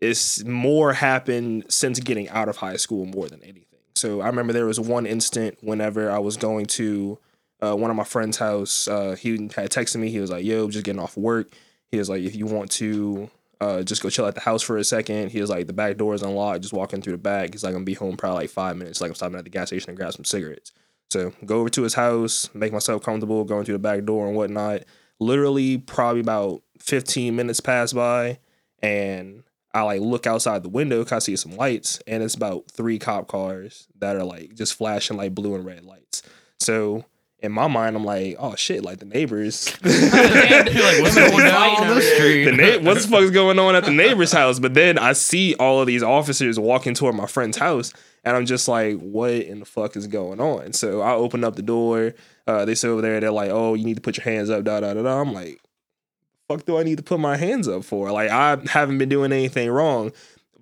it's 0.00 0.44
more 0.44 0.92
happened 0.92 1.66
since 1.68 2.00
getting 2.00 2.28
out 2.28 2.48
of 2.48 2.56
high 2.58 2.76
school 2.76 3.06
more 3.06 3.28
than 3.28 3.42
anything. 3.42 3.62
So 3.94 4.20
I 4.20 4.26
remember 4.26 4.52
there 4.52 4.66
was 4.66 4.78
one 4.78 5.06
instant 5.06 5.58
whenever 5.62 6.10
I 6.10 6.18
was 6.18 6.36
going 6.36 6.66
to 6.66 7.18
uh, 7.62 7.74
one 7.74 7.90
of 7.90 7.96
my 7.96 8.04
friend's 8.04 8.36
house. 8.36 8.86
Uh, 8.86 9.16
he 9.18 9.32
had 9.32 9.70
texted 9.70 9.96
me. 9.96 10.10
He 10.10 10.20
was 10.20 10.30
like, 10.30 10.44
"Yo, 10.44 10.68
just 10.68 10.84
getting 10.84 11.00
off 11.00 11.16
work." 11.16 11.48
He 11.90 11.98
was 11.98 12.10
like, 12.10 12.22
"If 12.22 12.36
you 12.36 12.46
want 12.46 12.70
to 12.72 13.30
uh, 13.60 13.82
just 13.82 14.02
go 14.02 14.10
chill 14.10 14.26
at 14.26 14.34
the 14.34 14.40
house 14.40 14.62
for 14.62 14.76
a 14.76 14.84
second. 14.84 15.30
He 15.30 15.40
was 15.40 15.50
like, 15.50 15.66
"The 15.66 15.72
back 15.72 15.96
door 15.96 16.14
is 16.14 16.22
unlocked. 16.22 16.62
Just 16.62 16.74
walking 16.74 17.00
through 17.00 17.14
the 17.14 17.18
back." 17.18 17.52
He's 17.52 17.64
like, 17.64 17.70
"I'm 17.70 17.76
gonna 17.76 17.84
be 17.84 17.94
home 17.94 18.16
probably 18.16 18.42
like 18.42 18.50
five 18.50 18.76
minutes. 18.76 19.00
Like 19.00 19.10
I'm 19.10 19.14
stopping 19.14 19.38
at 19.38 19.44
the 19.44 19.50
gas 19.50 19.68
station 19.68 19.90
and 19.90 19.96
grab 19.96 20.12
some 20.12 20.24
cigarettes." 20.24 20.72
So 21.10 21.32
go 21.44 21.60
over 21.60 21.70
to 21.70 21.82
his 21.82 21.94
house, 21.94 22.50
make 22.52 22.72
myself 22.72 23.02
comfortable, 23.02 23.44
going 23.44 23.64
through 23.64 23.76
the 23.76 23.78
back 23.78 24.04
door 24.04 24.26
and 24.26 24.36
whatnot. 24.36 24.82
Literally, 25.18 25.78
probably 25.78 26.20
about 26.20 26.62
15 26.80 27.34
minutes 27.34 27.60
pass 27.60 27.92
by, 27.92 28.38
and 28.82 29.44
I 29.76 29.82
like 29.82 30.00
look 30.00 30.26
outside 30.26 30.62
the 30.62 30.68
window 30.70 31.04
cause 31.04 31.12
I 31.12 31.18
see 31.18 31.36
some 31.36 31.56
lights, 31.56 32.00
and 32.06 32.22
it's 32.22 32.34
about 32.34 32.70
three 32.70 32.98
cop 32.98 33.28
cars 33.28 33.86
that 33.98 34.16
are 34.16 34.24
like 34.24 34.54
just 34.54 34.74
flashing 34.74 35.16
like 35.16 35.34
blue 35.34 35.54
and 35.54 35.64
red 35.66 35.84
lights. 35.84 36.22
So 36.60 37.04
in 37.40 37.52
my 37.52 37.66
mind, 37.68 37.94
I'm 37.94 38.04
like, 38.04 38.36
oh 38.38 38.54
shit, 38.56 38.82
like 38.82 38.98
the 38.98 39.04
neighbors. 39.04 39.70
like, 39.84 39.92
what's 41.02 41.14
going 41.14 41.30
Fighting 41.30 41.84
on 41.84 41.94
the 41.94 42.00
here. 42.00 42.14
street? 42.16 42.44
the 42.46 42.52
na- 42.52 42.88
what 42.88 42.94
the 42.94 43.06
fuck's 43.06 43.30
going 43.30 43.58
on 43.58 43.76
at 43.76 43.84
the 43.84 43.90
neighbor's 43.90 44.32
house? 44.32 44.58
But 44.58 44.72
then 44.72 44.98
I 44.98 45.12
see 45.12 45.54
all 45.56 45.80
of 45.80 45.86
these 45.86 46.02
officers 46.02 46.58
walking 46.58 46.94
toward 46.94 47.14
my 47.14 47.26
friend's 47.26 47.58
house, 47.58 47.92
and 48.24 48.34
I'm 48.34 48.46
just 48.46 48.68
like, 48.68 48.98
what 48.98 49.32
in 49.32 49.60
the 49.60 49.66
fuck 49.66 49.96
is 49.96 50.06
going 50.06 50.40
on? 50.40 50.72
So 50.72 51.02
I 51.02 51.12
open 51.12 51.44
up 51.44 51.56
the 51.56 51.62
door. 51.62 52.14
Uh, 52.46 52.64
they 52.64 52.74
sit 52.74 52.88
over 52.88 53.02
there. 53.02 53.20
They're 53.20 53.30
like, 53.30 53.50
oh, 53.50 53.74
you 53.74 53.84
need 53.84 53.96
to 53.96 54.00
put 54.00 54.16
your 54.16 54.24
hands 54.24 54.48
up. 54.48 54.64
Da 54.64 54.80
da 54.80 54.94
da 54.94 55.02
da. 55.02 55.20
I'm 55.20 55.34
like, 55.34 55.60
fuck, 56.48 56.64
do 56.64 56.78
I 56.78 56.82
need 56.82 56.98
to 56.98 57.02
put 57.04 57.20
my 57.20 57.36
hands 57.36 57.68
up 57.68 57.84
for? 57.84 58.10
Like 58.12 58.30
I 58.30 58.56
haven't 58.68 58.98
been 58.98 59.08
doing 59.08 59.32
anything 59.32 59.70
wrong, 59.70 60.12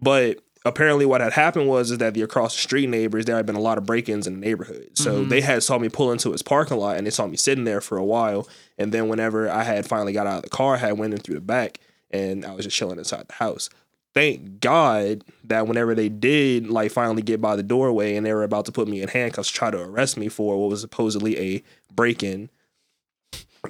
but. 0.00 0.38
Apparently, 0.66 1.04
what 1.04 1.20
had 1.20 1.34
happened 1.34 1.68
was 1.68 1.90
is 1.90 1.98
that 1.98 2.14
the 2.14 2.22
across 2.22 2.54
the 2.54 2.62
street 2.62 2.88
neighbors 2.88 3.26
there 3.26 3.36
had 3.36 3.44
been 3.44 3.54
a 3.54 3.60
lot 3.60 3.76
of 3.76 3.84
break-ins 3.84 4.26
in 4.26 4.32
the 4.32 4.40
neighborhood, 4.40 4.88
so 4.94 5.22
Mhm. 5.22 5.28
they 5.28 5.42
had 5.42 5.62
saw 5.62 5.76
me 5.78 5.90
pull 5.90 6.10
into 6.10 6.32
his 6.32 6.40
parking 6.40 6.78
lot 6.78 6.96
and 6.96 7.06
they 7.06 7.10
saw 7.10 7.26
me 7.26 7.36
sitting 7.36 7.64
there 7.64 7.82
for 7.82 7.98
a 7.98 8.02
while. 8.04 8.48
And 8.78 8.90
then 8.90 9.08
whenever 9.08 9.50
I 9.50 9.62
had 9.62 9.84
finally 9.86 10.14
got 10.14 10.26
out 10.26 10.36
of 10.38 10.42
the 10.44 10.48
car, 10.48 10.76
I 10.76 10.78
had 10.78 10.96
went 10.96 11.12
in 11.12 11.20
through 11.20 11.34
the 11.34 11.42
back 11.42 11.80
and 12.10 12.46
I 12.46 12.54
was 12.54 12.64
just 12.64 12.78
chilling 12.78 12.96
inside 12.96 13.28
the 13.28 13.34
house. 13.34 13.68
Thank 14.14 14.60
God 14.60 15.22
that 15.44 15.66
whenever 15.68 15.94
they 15.94 16.08
did 16.08 16.70
like 16.70 16.92
finally 16.92 17.20
get 17.20 17.42
by 17.42 17.56
the 17.56 17.62
doorway 17.62 18.16
and 18.16 18.24
they 18.24 18.32
were 18.32 18.42
about 18.42 18.64
to 18.64 18.72
put 18.72 18.88
me 18.88 19.02
in 19.02 19.08
handcuffs, 19.08 19.50
try 19.50 19.70
to 19.70 19.78
arrest 19.82 20.16
me 20.16 20.30
for 20.30 20.58
what 20.58 20.70
was 20.70 20.80
supposedly 20.80 21.38
a 21.38 21.62
break-in, 21.94 22.48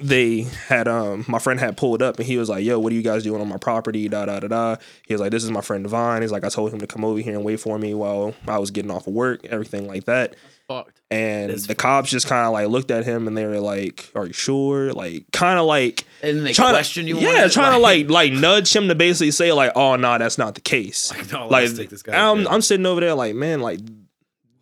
they 0.01 0.41
had 0.67 0.87
um 0.87 1.25
my 1.27 1.39
friend 1.39 1.59
had 1.59 1.77
pulled 1.77 2.01
up 2.01 2.17
and 2.17 2.25
he 2.25 2.37
was 2.37 2.49
like, 2.49 2.63
"Yo, 2.63 2.79
what 2.79 2.91
are 2.91 2.95
you 2.95 3.01
guys 3.01 3.23
doing 3.23 3.41
on 3.41 3.47
my 3.47 3.57
property?" 3.57 4.07
Da 4.09 4.25
da 4.25 4.39
da 4.39 4.47
da. 4.47 4.75
He 5.07 5.13
was 5.13 5.21
like, 5.21 5.31
"This 5.31 5.43
is 5.43 5.51
my 5.51 5.61
friend 5.61 5.83
Divine." 5.83 6.21
He's 6.21 6.31
like, 6.31 6.43
"I 6.43 6.49
told 6.49 6.73
him 6.73 6.79
to 6.79 6.87
come 6.87 7.03
over 7.05 7.19
here 7.19 7.33
and 7.35 7.43
wait 7.43 7.59
for 7.59 7.77
me 7.77 7.93
while 7.93 8.33
I 8.47 8.57
was 8.57 8.71
getting 8.71 8.91
off 8.91 9.07
of 9.07 9.13
work, 9.13 9.45
everything 9.45 9.87
like 9.87 10.05
that." 10.05 10.35
Fucked. 10.67 10.99
And 11.11 11.51
the 11.53 11.75
cops 11.75 12.09
just 12.09 12.27
kind 12.27 12.47
of 12.47 12.53
like 12.53 12.67
looked 12.67 12.89
at 12.89 13.05
him 13.05 13.27
and 13.27 13.37
they 13.37 13.45
were 13.45 13.59
like, 13.59 14.11
"Are 14.15 14.25
you 14.25 14.33
sure?" 14.33 14.91
Like 14.93 15.25
kind 15.31 15.59
of 15.59 15.65
like 15.65 16.05
And 16.23 16.45
they 16.45 16.53
trying 16.53 16.73
question 16.73 17.03
to, 17.05 17.09
you. 17.09 17.19
yeah, 17.19 17.47
trying 17.47 17.73
to 17.73 17.77
like 17.77 18.09
like 18.09 18.33
nudge 18.33 18.75
him 18.75 18.87
to 18.87 18.95
basically 18.95 19.31
say 19.31 19.51
like, 19.51 19.71
"Oh 19.75 19.95
no, 19.95 20.17
that's 20.17 20.37
not 20.37 20.55
the 20.55 20.61
case." 20.61 21.11
Like, 21.11 21.31
no, 21.31 21.47
like 21.47 21.69
let's 21.69 21.89
this 21.89 22.01
guy 22.01 22.29
I'm. 22.31 22.47
I'm 22.47 22.61
sitting 22.61 22.85
over 22.85 22.99
there 23.01 23.13
like, 23.13 23.35
man, 23.35 23.61
like 23.61 23.79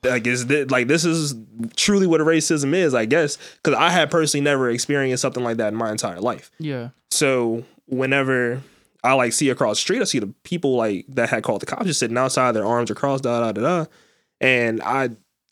like 0.04 0.28
is 0.28 0.48
this, 0.48 0.70
like 0.70 0.88
this 0.88 1.06
is 1.06 1.36
truly 1.76 2.08
what 2.08 2.22
racism 2.22 2.74
is, 2.74 2.94
I 2.94 3.06
guess, 3.06 3.38
because 3.62 3.78
I 3.78 3.90
had 3.90 4.12
personally 4.12 4.44
never 4.44 4.70
experienced 4.70 5.22
something 5.22 5.44
like 5.44 5.58
that 5.58 5.70
in 5.70 5.76
my 5.76 5.92
entire 5.92 6.20
life. 6.20 6.52
Yeah. 6.60 6.90
So 7.12 7.64
whenever 7.88 8.62
I 9.04 9.14
like 9.14 9.34
see 9.34 9.50
across 9.50 9.78
the 9.78 9.82
street, 9.82 10.02
I 10.02 10.06
see 10.06 10.20
the 10.20 10.34
people 10.44 10.76
like 10.76 11.06
that 11.10 11.30
had 11.30 11.44
called 11.44 11.62
the 11.62 11.66
cops 11.66 11.86
just 11.86 12.00
sitting 12.00 12.18
outside, 12.18 12.54
their 12.54 12.66
arms 12.66 12.92
are 12.92 12.96
crossed, 12.96 13.24
da 13.24 13.40
da 13.40 13.52
da 13.52 13.62
da, 13.62 13.86
and 14.42 14.82
I 14.82 15.10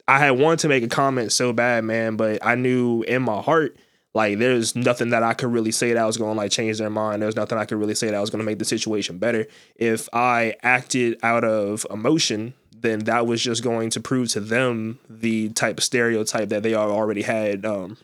I 0.08 0.20
had 0.20 0.31
wanted 0.31 0.60
to 0.60 0.67
make 0.67 0.84
a 0.84 0.88
comment 0.88 1.31
so 1.31 1.53
bad, 1.53 1.84
man, 1.84 2.15
but 2.15 2.46
I 2.46 2.55
knew 2.55 3.03
in 3.03 3.22
my 3.22 3.41
heart. 3.41 3.77
Like 4.13 4.39
there's 4.39 4.75
nothing 4.75 5.12
that 5.12 5.24
I 5.24 5.34
could 5.34 5.53
really 5.53 5.72
say 5.72 5.93
that 5.93 6.03
was 6.03 6.17
going 6.17 6.34
to 6.34 6.38
like 6.38 6.51
change 6.51 6.79
their 6.79 6.89
mind. 6.89 7.22
There's 7.22 7.38
nothing 7.38 7.58
I 7.58 7.63
could 7.63 7.77
really 7.77 7.96
say 7.96 8.10
that 8.10 8.20
was 8.20 8.29
going 8.29 8.41
to 8.41 8.46
make 8.46 8.60
the 8.60 8.65
situation 8.65 9.20
better. 9.20 9.48
If 9.77 10.10
I 10.12 10.55
acted 10.63 11.17
out 11.24 11.46
of 11.46 11.88
emotion, 11.89 12.53
then 12.81 13.00
that 13.05 13.25
was 13.27 13.41
just 13.41 13.63
going 13.63 13.89
to 13.91 14.00
prove 14.01 14.29
to 14.29 14.39
them 14.39 15.00
the 15.09 15.50
type 15.50 15.77
of 15.77 15.83
stereotype 15.83 16.50
that 16.50 16.63
they 16.63 16.73
are 16.73 16.89
already 16.89 17.21
had. 17.21 17.65
Um, 17.65 17.97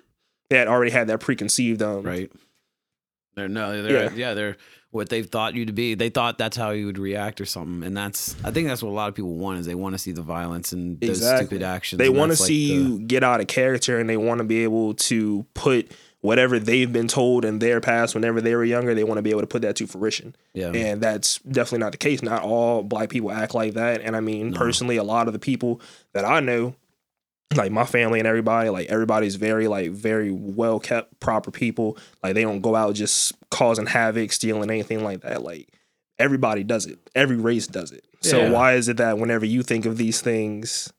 they 0.50 0.58
had 0.58 0.68
already 0.68 0.92
had 0.92 1.08
that 1.08 1.20
preconceived. 1.20 1.82
Um, 1.82 2.04
right? 2.04 2.32
They're 3.36 3.48
no, 3.48 3.82
they're 3.84 4.06
Yeah. 4.06 4.12
yeah. 4.16 4.34
they're 4.34 4.58
what 4.92 5.10
they 5.10 5.22
thought 5.22 5.54
you 5.54 5.66
to 5.66 5.74
be. 5.74 5.96
They 5.96 6.10
thought 6.10 6.38
that's 6.38 6.56
how 6.56 6.70
you 6.72 6.86
would 6.88 6.98
react 6.98 7.42
or 7.42 7.46
something, 7.46 7.86
and 7.86 7.96
that's 7.96 8.36
I 8.44 8.52
think 8.52 8.68
that's 8.68 8.82
what 8.82 8.90
a 8.90 8.94
lot 8.94 9.10
of 9.10 9.16
people 9.16 9.36
want 9.36 9.60
is 9.60 9.66
they 9.66 9.76
want 9.76 9.94
to 9.94 10.00
see 10.00 10.12
the 10.14 10.22
violence 10.22 10.72
and 10.72 11.00
those 11.02 11.10
Exactly. 11.10 11.46
stupid 11.48 11.64
actions. 11.64 11.98
They 12.00 12.10
want 12.10 12.32
to 12.32 12.42
like, 12.42 12.48
see 12.48 12.68
the- 12.70 12.74
you 12.90 13.00
get 13.00 13.24
out 13.24 13.42
of 13.42 13.48
character 13.48 14.00
and 14.00 14.10
they 14.10 14.18
want 14.18 14.40
to 14.40 14.44
be 14.46 14.64
able 14.64 14.94
to 14.96 15.46
put 15.54 15.92
whatever 16.22 16.58
they've 16.60 16.92
been 16.92 17.08
told 17.08 17.46
in 17.46 17.60
their 17.60 17.80
past 17.80 18.16
whenever 18.16 18.42
they 18.42 18.56
were 18.56 18.66
younger, 18.66 18.96
they 18.96 19.04
want 19.04 19.18
to 19.18 19.22
be 19.22 19.30
able 19.30 19.42
to 19.42 19.48
put 19.48 19.62
that 19.62 19.76
to 19.76 19.86
fruition. 19.88 20.36
Yeah, 20.54 20.72
And 20.74 21.00
that's 21.02 21.38
definitely 21.40 21.80
not 21.80 21.92
the 21.92 21.98
case. 22.00 22.22
Not 22.24 22.42
all 22.44 22.82
black 22.84 23.10
people 23.10 23.32
act 23.32 23.54
like 23.54 23.76
that. 23.76 24.02
And 24.02 24.16
I 24.16 24.20
mean, 24.20 24.52
No. 24.52 24.58
personally, 24.58 24.98
a 24.98 25.04
lot 25.04 25.28
of 25.28 25.34
the 25.34 25.40
people 25.40 25.80
that 26.14 26.26
I 26.26 26.40
know, 26.40 26.76
like 27.56 27.72
my 27.72 27.86
family 27.86 28.20
and 28.20 28.28
everybody, 28.28 28.70
like 28.70 28.88
everybody's 28.90 29.36
very, 29.36 29.68
like, 29.68 29.92
very 29.92 30.32
well 30.32 30.80
kept, 30.80 31.20
proper 31.20 31.52
people. 31.52 31.98
Like 32.24 32.34
they 32.34 32.42
don't 32.42 32.62
go 32.62 32.76
out 32.76 32.96
just 32.96 33.34
causing 33.52 33.86
havoc, 33.86 34.32
stealing 34.32 34.70
anything 34.72 35.04
like 35.04 35.22
that. 35.22 35.44
Like 35.44 35.70
everybody 36.20 36.64
does 36.64 36.88
it. 36.88 37.00
Every 37.16 37.38
race 37.38 37.68
does 37.68 37.92
it. 37.92 38.04
So 38.22 38.52
why 38.52 38.74
is 38.74 38.90
it 38.90 38.98
that 38.98 39.20
whenever 39.20 39.46
you 39.46 39.62
think 39.62 39.86
of 39.86 39.98
these 39.98 40.20
things, 40.20 40.92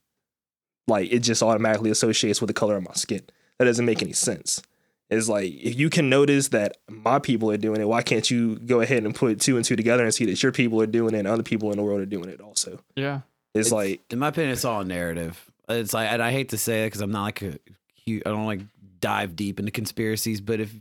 like 0.86 1.12
it 1.12 1.18
just 1.18 1.42
automatically 1.42 1.90
associates 1.90 2.40
with 2.40 2.48
the 2.48 2.54
color 2.54 2.76
of 2.76 2.84
my 2.84 2.94
skin? 2.94 3.22
That 3.58 3.64
doesn't 3.64 3.84
make 3.84 4.00
any 4.02 4.12
sense. 4.12 4.62
It's 5.10 5.28
like 5.28 5.52
if 5.54 5.78
you 5.78 5.88
can 5.88 6.10
notice 6.10 6.48
that 6.48 6.76
my 6.88 7.18
people 7.18 7.50
are 7.50 7.56
doing 7.56 7.80
it, 7.80 7.88
why 7.88 8.02
can't 8.02 8.30
you 8.30 8.56
go 8.58 8.80
ahead 8.82 9.04
and 9.04 9.14
put 9.14 9.40
two 9.40 9.56
and 9.56 9.64
two 9.64 9.74
together 9.76 10.04
and 10.04 10.12
see 10.12 10.26
that 10.26 10.42
your 10.42 10.52
people 10.52 10.80
are 10.82 10.86
doing 10.86 11.14
it 11.14 11.18
and 11.20 11.28
other 11.28 11.42
people 11.42 11.70
in 11.70 11.78
the 11.78 11.82
world 11.82 12.00
are 12.00 12.06
doing 12.06 12.28
it 12.28 12.40
also? 12.40 12.78
Yeah. 12.94 13.20
It's, 13.54 13.72
like 13.72 14.02
in 14.10 14.18
my 14.18 14.28
opinion, 14.28 14.52
it's 14.52 14.64
all 14.66 14.82
a 14.82 14.84
narrative. 14.84 15.50
It's 15.68 15.94
like, 15.94 16.12
and 16.12 16.22
I 16.22 16.30
hate 16.30 16.50
to 16.50 16.58
say 16.58 16.82
it 16.84 16.86
because 16.88 17.00
I'm 17.00 17.10
not 17.10 17.22
like 17.24 17.42
a, 17.42 17.58
hu- 18.06 18.22
I 18.26 18.28
don't 18.30 18.44
like 18.46 18.60
dive 19.00 19.34
deep 19.34 19.58
into 19.58 19.72
conspiracies, 19.72 20.40
but 20.42 20.60
if 20.60 20.72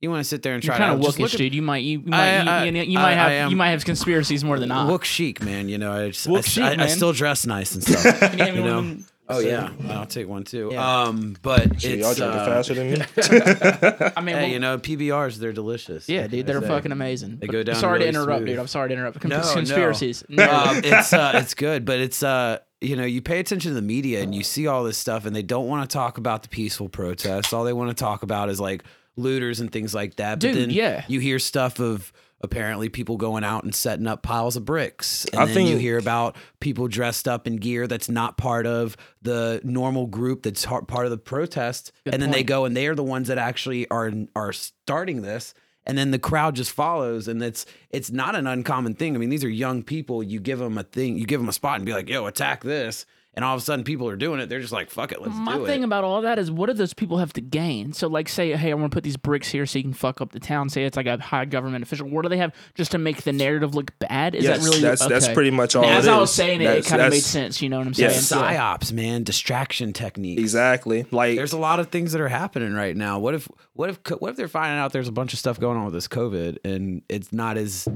you 0.00 0.10
want 0.10 0.20
to 0.20 0.24
sit 0.24 0.42
there 0.42 0.54
and 0.54 0.62
You're 0.62 0.74
try 0.74 0.86
kind 0.86 0.90
to 0.92 0.98
of 0.98 1.04
just 1.04 1.18
wookish, 1.18 1.22
look 1.22 1.32
at 1.34 1.38
dude. 1.38 1.54
You 1.54 1.62
might 1.62 1.78
you, 1.84 2.00
you 2.00 2.06
might 2.06 2.18
I- 2.38 2.42
you- 2.42 2.50
I- 2.50 2.64
you, 2.64 2.82
you 2.92 2.98
I- 2.98 3.02
might 3.02 3.14
have 3.14 3.28
I 3.28 3.32
am- 3.34 3.50
you 3.50 3.56
might 3.56 3.70
have 3.70 3.84
conspiracies 3.84 4.42
more 4.44 4.58
than 4.58 4.70
I. 4.72 4.86
Look 4.86 5.04
chic, 5.04 5.40
man. 5.42 5.68
You 5.68 5.78
know, 5.78 5.92
I 5.92 6.08
just 6.10 6.28
I, 6.28 6.40
chic, 6.42 6.64
I, 6.64 6.82
I 6.84 6.86
still 6.88 7.12
dress 7.12 7.46
nice 7.46 7.74
and 7.74 7.84
stuff. 7.84 8.04
You 8.34 8.44
have 8.44 8.56
you 8.56 8.62
me 8.62 8.68
know? 8.68 8.96
One? 9.26 9.36
oh 9.36 9.40
yeah, 9.40 9.70
I'll 9.90 10.06
take 10.06 10.28
one 10.28 10.44
too. 10.44 10.70
Yeah. 10.72 11.02
Um, 11.02 11.36
but 11.42 11.80
shit, 11.80 11.98
y'all 11.98 12.10
it's 12.10 12.18
drinking 12.18 12.40
uh, 12.40 12.44
faster 12.46 12.74
than 12.74 12.90
me. 12.92 12.96
I 14.16 14.20
mean, 14.20 14.34
Hey, 14.36 14.42
well, 14.42 14.50
you 14.50 14.58
know, 14.58 14.78
PBRs 14.78 15.36
they're 15.36 15.52
delicious. 15.52 16.08
yeah, 16.08 16.26
dude, 16.26 16.46
they're 16.46 16.60
They- 16.60 16.66
fucking 16.68 16.92
amazing. 16.92 17.38
They 17.38 17.46
But 17.46 17.52
go 17.52 17.62
down 17.62 17.76
Sorry 17.76 17.98
really 17.98 18.12
to 18.12 18.18
interrupt, 18.18 18.38
smooth. 18.40 18.48
dude. 18.48 18.58
I'm 18.58 18.66
sorry 18.66 18.88
to 18.88 18.94
interrupt. 18.94 19.20
Con- 19.20 19.28
No, 19.30 19.40
no. 19.42 19.52
conspiracies. 19.52 20.24
No. 20.28 20.44
um, 20.50 20.76
it's 20.84 21.12
uh, 21.12 21.32
it's 21.34 21.54
good, 21.54 21.84
but 21.84 21.98
it's 22.00 22.22
uh, 22.22 22.58
you 22.80 22.94
know, 22.96 23.04
you 23.04 23.22
pay 23.22 23.38
attention 23.40 23.70
to 23.70 23.74
the 23.74 23.82
media 23.82 24.22
and 24.22 24.34
you 24.34 24.42
see 24.42 24.66
all 24.66 24.84
this 24.84 24.98
stuff, 24.98 25.24
and 25.26 25.34
they 25.34 25.42
don't 25.42 25.66
want 25.68 25.88
to 25.88 25.92
talk 25.94 26.18
about 26.18 26.42
the 26.42 26.48
peaceful 26.48 26.88
protests. 26.88 27.52
All 27.52 27.64
they 27.64 27.72
want 27.72 27.88
to 27.90 27.94
talk 27.94 28.22
about 28.22 28.48
is 28.48 28.60
like 28.60 28.84
looters 29.16 29.60
and 29.60 29.72
things 29.72 29.94
like 29.94 30.16
that. 30.16 30.34
But 30.34 30.40
Dude, 30.40 30.56
then 30.56 30.70
yeah. 30.70 31.04
you 31.08 31.20
hear 31.20 31.38
stuff 31.38 31.80
of 31.80 32.12
apparently 32.40 32.88
people 32.88 33.16
going 33.16 33.44
out 33.44 33.64
and 33.64 33.74
setting 33.74 34.06
up 34.06 34.22
piles 34.22 34.56
of 34.56 34.64
bricks, 34.64 35.24
and 35.26 35.40
I 35.40 35.46
then 35.46 35.54
think- 35.54 35.70
you 35.70 35.76
hear 35.78 35.98
about 35.98 36.36
people 36.60 36.88
dressed 36.88 37.26
up 37.26 37.46
in 37.46 37.56
gear 37.56 37.86
that's 37.86 38.08
not 38.08 38.36
part 38.36 38.66
of 38.66 38.96
the 39.22 39.60
normal 39.64 40.06
group 40.06 40.42
that's 40.42 40.64
part 40.66 41.06
of 41.06 41.10
the 41.10 41.18
protest, 41.18 41.92
Good 42.04 42.14
and 42.14 42.22
then 42.22 42.30
they 42.30 42.42
go 42.42 42.64
and 42.64 42.76
they 42.76 42.86
are 42.86 42.94
the 42.94 43.02
ones 43.04 43.28
that 43.28 43.38
actually 43.38 43.88
are 43.90 44.12
are 44.34 44.52
starting 44.52 45.22
this. 45.22 45.54
And 45.88 45.96
then 45.96 46.10
the 46.10 46.18
crowd 46.18 46.56
just 46.56 46.72
follows 46.72 47.28
and 47.28 47.40
it's 47.40 47.64
it's 47.90 48.10
not 48.10 48.34
an 48.34 48.48
uncommon 48.48 48.94
thing. 48.94 49.14
I 49.14 49.18
mean 49.18 49.28
these 49.30 49.44
are 49.44 49.48
young 49.48 49.84
people. 49.84 50.20
You 50.20 50.40
give 50.40 50.58
them 50.58 50.78
a 50.78 50.82
thing 50.82 51.16
you 51.16 51.26
give 51.26 51.40
them 51.40 51.48
a 51.48 51.52
spot 51.52 51.76
and 51.76 51.86
be 51.86 51.92
like 51.92 52.08
yo 52.08 52.26
attack 52.26 52.64
this 52.64 53.06
and 53.36 53.44
all 53.44 53.54
of 53.54 53.60
a 53.60 53.64
sudden 53.64 53.84
people 53.84 54.08
are 54.08 54.16
doing 54.16 54.40
it 54.40 54.48
they're 54.48 54.60
just 54.60 54.72
like 54.72 54.90
fuck 54.90 55.12
it 55.12 55.20
let's 55.20 55.34
My 55.34 55.58
do 55.58 55.66
thing 55.66 55.82
it 55.82 55.84
about 55.84 56.04
all 56.04 56.22
that 56.22 56.38
is, 56.38 56.50
what 56.50 56.66
do 56.66 56.72
those 56.72 56.94
people 56.94 57.18
have 57.18 57.32
to 57.34 57.40
gain? 57.40 57.92
So, 57.92 58.08
like, 58.08 58.28
say, 58.28 58.54
hey, 58.56 58.70
I 58.70 58.74
want 58.74 58.90
to 58.90 58.94
put 58.94 59.04
these 59.04 59.16
bricks 59.16 59.48
here 59.48 59.66
so 59.66 59.78
you 59.78 59.84
can 59.84 59.92
fuck 59.92 60.20
up 60.20 60.32
the 60.32 60.40
town. 60.40 60.68
Say 60.68 60.84
it's 60.84 60.96
like 60.96 61.06
a 61.06 61.18
high 61.18 61.44
government 61.44 61.82
official. 61.82 62.08
What 62.08 62.22
do 62.22 62.28
they 62.28 62.38
have 62.38 62.54
just 62.74 62.92
to 62.92 62.98
make 62.98 63.22
the 63.22 63.32
narrative 63.32 63.74
look 63.74 63.96
bad? 63.98 64.34
Is 64.34 64.44
yes, 64.44 64.58
that 64.58 64.64
really 64.64 64.80
that's 64.80 65.06
that's 65.06 65.28
pretty 65.28 65.50
much 65.50 65.76
all. 65.76 65.84
As 65.84 66.06
it 66.06 66.10
I 66.10 66.18
was 66.18 66.30
is. 66.30 66.36
saying 66.36 66.60
it, 66.60 66.66
it 66.66 66.86
kind 66.86 67.02
of 67.02 67.10
made 67.10 67.22
sense. 67.22 67.62
You 67.62 67.68
know 67.68 67.78
what 67.78 67.86
I'm 67.86 67.94
saying? 67.94 68.10
It's 68.10 68.30
psyops 68.30 68.92
man 68.92 69.22
distraction 69.24 69.92
techniques 69.92 70.40
Exactly. 70.40 71.06
Like 71.10 71.36
there's 71.36 71.52
a 71.52 71.58
lot 71.58 71.80
of 71.80 71.88
things 71.88 72.12
that 72.12 72.20
are 72.20 72.28
happening 72.28 72.72
right 72.74 72.96
now 72.96 73.18
what 73.18 73.34
if 73.34 73.48
what 73.74 73.90
if 73.90 73.98
what 74.18 74.30
if 74.30 74.36
they're 74.36 74.48
finding 74.48 74.78
out 74.78 74.92
there's 74.92 75.08
a 75.08 75.12
bunch 75.12 75.32
of 75.32 75.38
stuff 75.38 75.58
going 75.60 75.76
on 75.76 75.84
with 75.84 75.94
this 75.94 76.08
covid 76.08 76.58
and 76.64 77.02
it's 77.08 77.32
not 77.32 77.56
as 77.56 77.86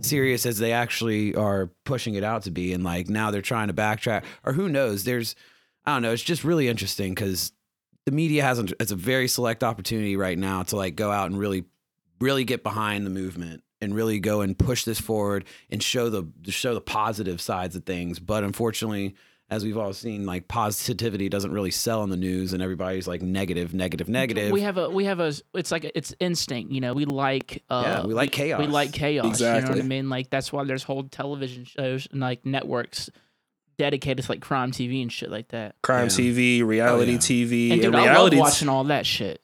serious 0.00 0.46
as 0.46 0.58
they 0.58 0.72
actually 0.72 1.34
are 1.34 1.70
pushing 1.84 2.14
it 2.14 2.24
out 2.24 2.42
to 2.42 2.50
be 2.50 2.72
and 2.72 2.84
like 2.84 3.08
now 3.08 3.30
they're 3.30 3.42
trying 3.42 3.68
to 3.68 3.74
backtrack 3.74 4.24
or 4.44 4.52
who 4.52 4.68
knows 4.68 4.89
there's 4.96 5.34
i 5.84 5.94
don't 5.94 6.02
know 6.02 6.12
it's 6.12 6.22
just 6.22 6.44
really 6.44 6.68
interesting 6.68 7.14
because 7.14 7.52
the 8.06 8.12
media 8.12 8.42
hasn't 8.42 8.72
it's 8.80 8.92
a 8.92 8.96
very 8.96 9.28
select 9.28 9.62
opportunity 9.64 10.16
right 10.16 10.38
now 10.38 10.62
to 10.62 10.76
like 10.76 10.96
go 10.96 11.10
out 11.10 11.30
and 11.30 11.38
really 11.38 11.64
really 12.20 12.44
get 12.44 12.62
behind 12.62 13.06
the 13.06 13.10
movement 13.10 13.62
and 13.80 13.94
really 13.94 14.18
go 14.18 14.40
and 14.42 14.58
push 14.58 14.84
this 14.84 15.00
forward 15.00 15.44
and 15.70 15.82
show 15.82 16.10
the 16.10 16.26
show 16.50 16.74
the 16.74 16.80
positive 16.80 17.40
sides 17.40 17.76
of 17.76 17.84
things 17.84 18.18
but 18.18 18.44
unfortunately 18.44 19.14
as 19.50 19.64
we've 19.64 19.76
all 19.76 19.92
seen 19.92 20.24
like 20.26 20.46
positivity 20.46 21.28
doesn't 21.28 21.52
really 21.52 21.72
sell 21.72 22.04
in 22.04 22.10
the 22.10 22.16
news 22.16 22.52
and 22.52 22.62
everybody's 22.62 23.08
like 23.08 23.20
negative 23.20 23.74
negative 23.74 24.08
negative 24.08 24.52
We 24.52 24.62
have 24.62 24.78
a 24.78 24.88
we 24.88 25.04
have 25.04 25.18
a 25.18 25.32
it's 25.54 25.72
like 25.72 25.84
a, 25.84 25.96
it's 25.96 26.14
instinct, 26.20 26.72
you 26.72 26.80
know. 26.80 26.94
We 26.94 27.04
like 27.04 27.64
uh 27.68 27.82
Yeah, 27.84 28.06
we 28.06 28.14
like 28.14 28.30
chaos. 28.30 28.60
We 28.60 28.68
like 28.68 28.92
chaos. 28.92 29.40
You 29.40 29.46
know 29.46 29.68
what 29.68 29.78
I 29.78 29.82
mean? 29.82 30.08
Like 30.08 30.30
that's 30.30 30.52
why 30.52 30.64
there's 30.64 30.84
whole 30.84 31.02
television 31.02 31.64
shows 31.64 32.06
and 32.12 32.20
like 32.20 32.46
networks 32.46 33.10
dedicated 33.80 34.24
to 34.24 34.30
like 34.30 34.40
crime 34.42 34.72
TV 34.72 35.00
and 35.00 35.10
shit 35.10 35.30
like 35.30 35.48
that. 35.48 35.74
crime 35.82 36.04
Yeah. 36.08 36.10
TV, 36.10 36.60
oh, 36.62 36.66
reality 36.66 37.12
yeah. 37.12 37.18
TV, 37.18 37.72
And 37.72 37.80
dude, 37.82 37.94
I 37.94 38.14
love 38.14 38.34
watching 38.34 38.68
all 38.68 38.84
that 38.84 39.06
shit. 39.06 39.40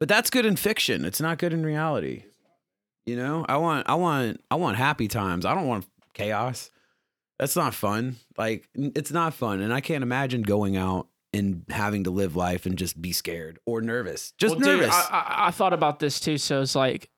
but 0.00 0.08
that's 0.08 0.30
good 0.30 0.46
in 0.46 0.56
fiction 0.56 1.04
it's 1.04 1.20
not 1.20 1.38
good 1.38 1.52
in 1.52 1.64
reality 1.64 2.24
you 3.06 3.16
know 3.16 3.44
i 3.48 3.56
want 3.58 3.88
i 3.88 3.94
want 3.94 4.40
i 4.50 4.54
want 4.54 4.76
happy 4.76 5.06
times 5.08 5.44
i 5.46 5.54
don't 5.54 5.66
want 5.66 5.86
chaos 6.14 6.70
that's 7.38 7.54
not 7.56 7.74
fun 7.74 8.16
like 8.38 8.66
it's 8.74 9.10
not 9.12 9.34
fun 9.34 9.60
and 9.60 9.72
i 9.72 9.80
can't 9.80 10.02
imagine 10.02 10.40
going 10.42 10.76
out 10.76 11.06
and 11.34 11.64
having 11.68 12.04
to 12.04 12.10
live 12.10 12.34
life 12.36 12.64
and 12.66 12.76
just 12.78 13.00
be 13.02 13.12
scared 13.12 13.58
or 13.66 13.80
nervous 13.82 14.32
just 14.38 14.56
Well, 14.56 14.60
dude, 14.64 14.80
nervous 14.80 14.94
I, 14.94 15.08
I, 15.10 15.48
I 15.48 15.50
thought 15.50 15.72
about 15.72 15.98
this 15.98 16.18
too. 16.20 16.38
So 16.38 16.62
it's 16.62 16.74
like, 16.76 17.10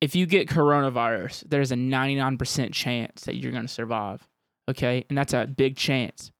if 0.00 0.14
you 0.16 0.26
get 0.26 0.48
coronavirus, 0.48 1.44
there's 1.48 1.70
a 1.72 1.76
99% 1.76 2.72
chance 2.72 3.22
that 3.22 3.36
you're 3.36 3.52
going 3.52 3.66
to 3.66 3.72
survive. 3.72 4.26
Okay. 4.70 5.04
And 5.08 5.16
that's 5.18 5.32
a 5.34 5.46
big 5.46 5.76
chance. 5.76 6.32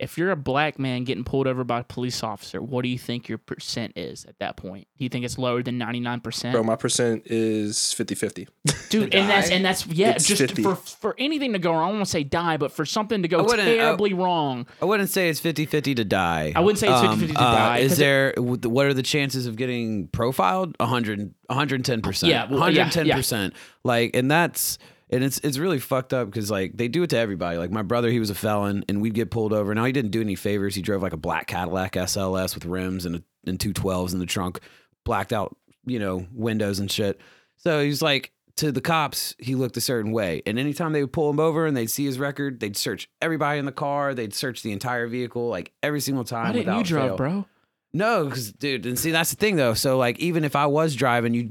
If 0.00 0.18
you're 0.18 0.32
a 0.32 0.36
black 0.36 0.76
man 0.76 1.04
getting 1.04 1.22
pulled 1.22 1.46
over 1.46 1.62
by 1.62 1.78
a 1.80 1.84
police 1.84 2.24
officer, 2.24 2.60
what 2.60 2.82
do 2.82 2.88
you 2.88 2.98
think 2.98 3.28
your 3.28 3.38
percent 3.38 3.92
is 3.94 4.24
at 4.24 4.36
that 4.40 4.56
point? 4.56 4.88
Do 4.98 5.04
you 5.04 5.08
think 5.08 5.24
it's 5.24 5.38
lower 5.38 5.62
than 5.62 5.78
99%? 5.78 6.50
Bro, 6.50 6.64
my 6.64 6.74
percent 6.74 7.22
is 7.26 7.92
50 7.92 8.16
50. 8.16 8.48
Dude, 8.90 9.14
and 9.14 9.30
that's 9.30 9.50
and 9.50 9.64
that's 9.64 9.86
yeah, 9.86 10.10
It's 10.10 10.26
just 10.26 10.40
50. 10.40 10.64
for 10.64 10.74
for 10.74 11.14
anything 11.16 11.52
to 11.52 11.60
go 11.60 11.70
wrong. 11.70 11.82
I 11.84 11.86
don't 11.90 11.94
want 11.98 12.06
to 12.06 12.10
say 12.10 12.24
die, 12.24 12.56
but 12.56 12.72
for 12.72 12.84
something 12.84 13.22
to 13.22 13.28
go 13.28 13.44
wouldn't- 13.44 13.60
I- 13.68 13.76
terribly 13.76 14.14
wrong. 14.14 14.66
I 14.82 14.84
wouldn't 14.84 15.10
say 15.10 15.28
it's 15.28 15.40
50-50 15.40 15.94
to 15.96 16.04
die. 16.04 16.52
I 16.56 16.60
wouldn't 16.60 16.80
say 16.80 16.88
it's 16.88 16.96
um, 17.00 17.20
50-50 17.20 17.32
to 17.34 17.40
uh, 17.40 17.52
die, 17.54 17.78
Is 17.78 17.92
'cause 17.92 17.98
it- 17.98 18.02
there 18.02 18.34
what 18.38 18.86
are 18.86 18.94
the 18.94 19.02
chances 19.02 19.46
of 19.46 19.54
getting 19.54 20.08
profiled? 20.08 20.74
100 20.80 21.32
110%. 21.50 22.28
Yeah, 22.28 22.50
well, 22.50 22.68
yeah, 22.68 22.88
110%. 22.90 23.52
Like 23.84 24.10
and 24.16 24.28
that's 24.28 24.78
and 25.10 25.22
it's 25.22 25.38
it's 25.40 25.58
really 25.58 25.78
fucked 25.78 26.12
up 26.12 26.30
cuz 26.32 26.50
like 26.50 26.76
they 26.76 26.88
do 26.88 27.02
it 27.02 27.10
to 27.10 27.18
everybody. 27.18 27.58
Like 27.58 27.70
my 27.70 27.82
brother, 27.82 28.10
he 28.10 28.20
was 28.20 28.30
a 28.30 28.34
felon 28.34 28.84
and 28.88 29.00
we'd 29.00 29.14
get 29.14 29.30
pulled 29.30 29.52
over. 29.52 29.74
Now 29.74 29.84
he 29.84 29.92
didn't 29.92 30.10
do 30.10 30.20
any 30.20 30.34
favors. 30.34 30.74
He 30.74 30.82
drove 30.82 31.02
like 31.02 31.12
a 31.12 31.18
black 31.18 31.46
Cadillac 31.46 31.92
SLS 31.92 32.54
with 32.54 32.64
rims 32.64 33.06
and 33.06 33.16
a, 33.16 33.22
and 33.46 33.60
two 33.60 33.72
12s 33.72 34.12
in 34.12 34.18
the 34.20 34.26
trunk, 34.26 34.60
blacked 35.04 35.32
out 35.32 35.56
you 35.86 35.98
know, 35.98 36.26
windows 36.32 36.78
and 36.78 36.90
shit. 36.90 37.20
So 37.56 37.82
he's 37.82 38.02
like, 38.02 38.32
to 38.56 38.70
the 38.70 38.80
cops, 38.80 39.34
he 39.38 39.54
looked 39.54 39.76
a 39.76 39.80
certain 39.80 40.12
way. 40.12 40.42
And 40.46 40.58
anytime 40.58 40.92
they 40.92 41.02
would 41.02 41.12
pull 41.12 41.28
him 41.28 41.40
over 41.40 41.66
and 41.66 41.76
they'd 41.76 41.90
see 41.90 42.04
his 42.04 42.18
record, 42.18 42.60
they'd 42.60 42.76
search 42.76 43.08
everybody 43.20 43.58
in 43.58 43.64
the 43.64 43.72
car. 43.72 44.14
They'd 44.14 44.34
search 44.34 44.62
the 44.62 44.72
entire 44.72 45.08
vehicle, 45.08 45.48
like 45.48 45.72
every 45.82 46.00
single 46.00 46.24
time. 46.24 46.46
Why 46.46 46.52
didn't 46.52 46.78
you 46.78 46.84
drive, 46.84 47.10
fail. 47.10 47.16
bro? 47.16 47.46
No, 47.92 48.24
because 48.24 48.52
dude, 48.52 48.86
and 48.86 48.98
see 48.98 49.10
that's 49.10 49.30
the 49.30 49.36
thing 49.36 49.56
though. 49.56 49.74
So 49.74 49.98
like, 49.98 50.18
even 50.18 50.44
if 50.44 50.56
I 50.56 50.66
was 50.66 50.94
driving, 50.94 51.34
you 51.34 51.50